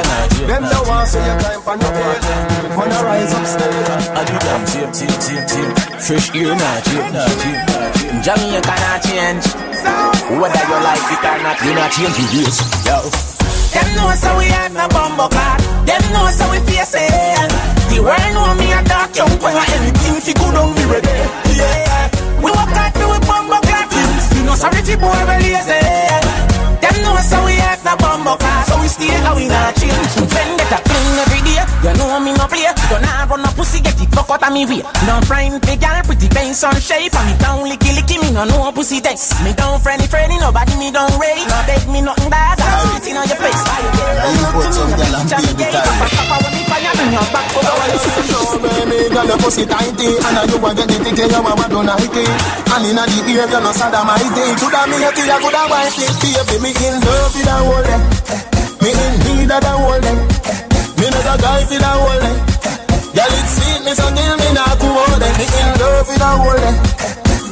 Them 0.48 0.64
no 0.64 0.80
want 0.88 1.04
see 1.04 1.20
you 1.20 1.36
climb 1.36 1.60
on 1.68 1.76
the 1.76 1.88
hill. 1.92 2.16
Wanna 2.80 2.98
rise 3.04 3.32
up 3.36 3.44
still. 3.44 4.16
I 4.16 4.24
do 4.24 4.34
damn 4.40 4.64
same, 4.64 4.92
same, 4.96 5.20
same, 5.20 5.44
same. 5.44 5.72
Fresh 6.00 6.32
ear, 6.32 6.56
nah, 6.56 6.80
cheap, 6.80 7.04
nah, 7.12 7.28
cheap, 7.44 7.60
nah, 7.60 7.92
cheap. 7.92 8.24
Jamaica 8.24 8.74
not 8.80 8.98
change. 9.04 9.44
Whether 10.32 10.64
you 10.64 10.78
like 10.80 11.08
it 11.12 11.24
or 11.28 11.38
not, 11.44 11.56
you 11.60 11.72
not 11.76 11.92
change 11.92 12.16
your 12.16 12.28
ways. 12.40 12.56
Yo. 12.88 12.96
Them 13.68 13.88
know 13.92 14.08
so 14.16 14.32
we 14.40 14.48
have 14.48 14.72
no 14.72 14.88
bumbo 14.88 15.28
clock. 15.28 15.60
Them 15.84 16.02
know 16.16 16.24
so 16.32 16.48
we 16.48 16.58
face 16.72 16.96
it. 16.96 17.52
The 17.92 18.00
world 18.00 18.32
know 18.32 18.56
me 18.56 18.72
a 18.72 18.80
dark 18.88 19.12
young 19.12 19.36
boy. 19.36 19.52
Anything 19.52 20.24
fi 20.24 20.32
good 20.32 20.56
on 20.56 20.72
me 20.72 20.84
ready. 20.88 21.20
Yeah. 21.52 22.08
We 22.40 22.48
work 22.48 22.72
hard 22.72 22.96
for 22.96 23.12
we 23.12 23.18
bumbo 23.28 23.60
clock. 23.60 23.67
You 23.67 23.67
know 24.48 24.54
sorry 24.56 24.82
fi 24.82 24.96
boy 24.96 25.20
we 25.28 25.36
lazy. 25.44 25.80
Them 26.80 26.96
know 27.04 27.16
so 27.30 27.38
we 27.44 27.54
have 27.64 27.84
no 27.84 27.94
bumbo 27.96 28.36
clock. 28.36 28.77
Stay 28.98 29.14
how 29.22 29.30
we 29.38 29.46
not 29.46 29.78
change. 29.78 29.94
Friend 30.26 30.58
get 30.58 30.74
a 30.74 30.78
fling 30.82 31.18
every 31.22 31.40
day. 31.46 31.62
You 31.86 31.94
know 31.94 32.18
me 32.18 32.34
no 32.34 32.50
play. 32.50 32.66
Don't 32.90 33.06
have 33.06 33.30
run 33.30 33.46
a 33.46 33.50
pussy 33.54 33.78
get 33.78 33.94
it 33.94 34.10
fuck 34.10 34.26
out 34.26 34.42
of 34.42 34.50
me 34.50 34.66
way. 34.66 34.82
No 35.06 35.22
friend 35.22 35.62
big 35.62 35.78
girl 35.78 36.02
pretty 36.02 36.26
face 36.34 36.66
on 36.66 36.74
shape. 36.82 37.14
And 37.14 37.30
me 37.30 37.34
down 37.38 37.62
licky 37.70 37.94
licky 37.94 38.18
me 38.18 38.34
no 38.34 38.42
know 38.42 38.66
pussy 38.74 38.98
taste. 38.98 39.38
Me 39.46 39.54
down 39.54 39.78
friendly 39.78 40.10
friendly 40.10 40.42
nobody 40.42 40.74
me 40.82 40.90
don't 40.90 41.14
rate. 41.14 41.46
No 41.46 41.62
beg 41.70 41.86
me 41.86 42.02
nothing 42.02 42.26
bad. 42.26 42.58
I'm 42.58 42.98
spitting 42.98 43.14
on 43.22 43.30
your 43.30 43.38
face. 43.38 43.62
Why 43.70 43.78
you 43.86 43.90
get 43.94 44.18
Yeah, 44.18 44.34
you 44.34 44.50
put 44.50 44.66
some 44.74 44.90
girl 44.90 45.14
and 45.14 45.30
baby 45.46 45.64
tight. 45.70 46.18
So 48.26 48.58
baby, 48.58 49.14
girl, 49.14 49.26
your 49.30 49.38
pussy 49.38 49.64
tighty 49.64 50.18
And 50.18 50.50
you 50.50 50.58
a 50.58 50.70
get 50.74 50.88
the 50.90 50.98
ticket, 51.06 51.30
your 51.30 51.42
mama 51.42 51.68
don't 51.70 51.86
like 51.86 52.02
it 52.02 52.28
And 52.74 52.86
inna 52.86 53.06
the 53.06 53.18
ear, 53.30 53.46
you 53.46 53.60
no 53.62 53.70
sodomite 53.72 54.26
Coulda 54.58 54.86
me 54.90 54.96
hate 54.98 55.22
it, 55.22 55.40
coulda 55.40 55.62
wife 55.70 55.98
it 55.98 56.10
Baby, 56.18 56.62
me 56.62 56.70
in 56.86 57.00
love 57.00 57.34
with 57.34 57.44
that 57.46 57.62
whole 57.62 57.82
day 57.82 58.57
Me 58.80 58.90
in 58.90 59.14
need 59.24 59.50
of 59.50 59.60
that 59.60 59.76
whole 59.78 60.00
day 60.00 60.18
Me 60.98 61.06
not 61.10 61.28
a 61.28 61.34
guy 61.42 61.60
for 61.66 61.78
that 61.82 61.96
whole 61.98 62.20
day 62.22 62.36
Girl, 63.16 63.34
it's 63.38 63.98
so 63.98 64.06
kill 64.14 64.36
me 64.38 64.48
not 64.54 64.78
go 64.78 64.86
hold 64.86 65.22
it 65.22 65.34
Me 65.38 65.46
in 65.48 65.68
love 65.80 66.06
with 66.06 66.18
that 66.22 66.36
whole 66.38 66.60
day 66.62 66.76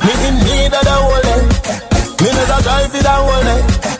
Me 0.07 0.13
in 0.29 0.35
need 0.47 0.73
of 0.73 0.83
that 0.87 1.01
whole 1.03 1.23
day 1.27 1.43
Me 2.23 2.29
not 2.31 2.53
a 2.55 2.59
guy 2.63 2.85
for 2.89 3.03
that 3.03 3.19
whole 3.25 3.43
day 3.43 3.96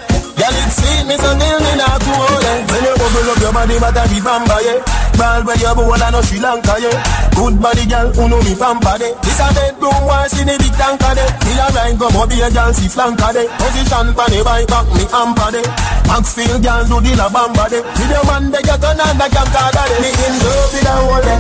Girl, 0.47 0.63
it's 0.63 0.79
sweet, 0.79 1.03
me 1.11 1.19
so 1.19 1.35
kill 1.35 1.59
me 1.59 1.75
not 1.75 1.99
go 2.07 2.15
hold 2.15 2.47
When 2.71 2.83
you 2.87 2.95
bubble 2.95 3.31
up 3.35 3.43
your 3.43 3.51
body, 3.51 3.83
but 3.83 3.99
a 3.99 4.07
ribamba, 4.07 4.57
yeah. 4.63 4.79
Ball 5.19 5.43
where 5.43 5.59
you 5.59 5.75
bowl 5.75 5.91
and 5.91 6.15
no 6.15 6.23
Sri 6.23 6.39
Lanka, 6.39 6.79
yeah. 6.79 6.95
Good 7.35 7.59
body 7.59 7.83
girl, 7.91 8.15
who 8.15 8.31
know 8.31 8.39
me 8.47 8.55
pampa, 8.55 8.95
de. 8.95 9.11
This 9.27 9.43
a 9.43 9.51
bedroom 9.51 10.07
war, 10.07 10.23
see 10.31 10.47
the 10.47 10.55
big 10.55 10.71
tanker, 10.79 11.19
de. 11.19 11.27
Me 11.43 11.59
a 11.59 11.67
ride 11.75 11.99
go 11.99 12.07
mobi 12.15 12.39
a 12.39 12.49
girl, 12.55 12.71
see 12.71 12.87
flanker, 12.87 13.35
de. 13.35 13.51
Position 13.59 14.15
pan 14.15 14.31
the 14.31 14.39
bike 14.47 14.71
back, 14.71 14.87
me 14.95 15.03
amper, 15.11 15.51
de. 15.51 15.63
Maxfield 16.07 16.63
girl 16.63 16.83
do 16.87 16.97
the 17.03 17.13
la 17.19 17.27
bamba, 17.27 17.67
de. 17.67 17.83
With 17.83 18.07
your 18.07 18.23
man, 18.31 18.47
they 18.55 18.63
get 18.63 18.87
on 18.87 19.03
and 19.03 19.19
the 19.19 19.27
camp 19.27 19.51
card, 19.51 19.75
de. 19.75 19.83
Me 19.99 20.15
in 20.15 20.35
love 20.47 20.71
with 20.71 20.87
a 20.87 20.95
whole, 20.95 21.27
de. 21.27 21.35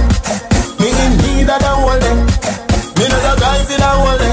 Me 0.82 0.88
in 0.90 1.12
need 1.22 1.46
of 1.46 1.62
the 1.62 1.70
whole, 1.78 1.94
de. 1.94 2.10
Me 2.98 3.04
not 3.06 3.22
a 3.22 3.32
guy 3.38 3.62
for 3.70 3.78
the 3.78 3.86
whole, 3.86 4.18
de. 4.18 4.30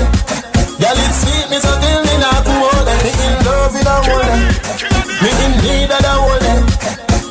Girl, 0.81 0.97
it's 1.05 1.21
sweet, 1.21 1.45
me 1.53 1.57
so 1.61 1.69
till 1.77 2.01
me 2.01 2.15
not 2.17 2.41
old, 2.49 2.81
de. 2.81 2.93
Me 3.05 3.11
in 3.13 3.35
love 3.45 3.73
with 3.77 3.85
a 3.85 3.97
de. 4.01 4.41
Me 5.21 5.29
in 5.45 5.53
need 5.61 5.91
of 5.93 6.01
whole, 6.01 6.39
de. 6.41 6.53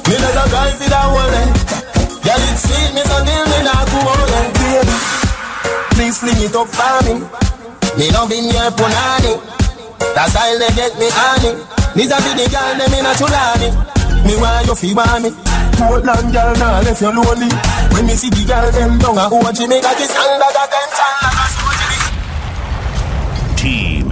Me 0.06 0.14
not 0.22 0.38
a 0.38 0.44
guy 0.46 0.70
the 0.78 0.86
whole, 0.94 1.26
de. 1.26 1.42
Girl, 2.22 2.42
it's 2.46 2.62
sweet, 2.62 2.90
me 2.94 3.02
so 3.02 3.18
till 3.26 3.44
me 3.50 3.58
not 3.66 3.90
old, 3.98 4.26
de. 4.30 4.40
Baby, 4.62 4.96
please 5.98 6.18
fling 6.22 6.38
it 6.38 6.54
up 6.54 6.70
for 6.70 6.98
me. 7.02 7.14
Me 7.98 8.06
loving 8.14 8.46
your 8.46 8.70
punani. 8.78 9.34
That's 10.14 10.34
how 10.38 10.58
they 10.58 10.70
get 10.78 10.94
me 11.02 11.10
honey. 11.10 11.58
These 11.98 12.12
are 12.14 12.22
the 12.22 12.46
girl, 12.46 12.72
them 12.78 12.94
in 12.94 13.06
a 13.06 13.12
chulani. 13.18 13.68
Me 14.22 14.38
want 14.38 14.66
you 14.70 14.74
feel 14.74 14.94
by 14.94 15.18
me. 15.18 15.30
Portland 15.82 16.32
girl, 16.32 16.54
now 16.62 16.80
left 16.80 17.02
you 17.02 17.10
lonely. 17.10 17.50
When 17.90 18.06
me 18.06 18.14
see 18.14 18.30
the 18.30 18.46
girl, 18.46 18.70
them 18.70 18.98
down 19.02 19.18
a 19.18 19.26
OG, 19.26 19.68
me 19.68 19.82
got 19.82 19.98
this 19.98 20.14
under 20.14 20.46
the 20.46 20.62
attention 20.62 21.61
like 23.62 24.02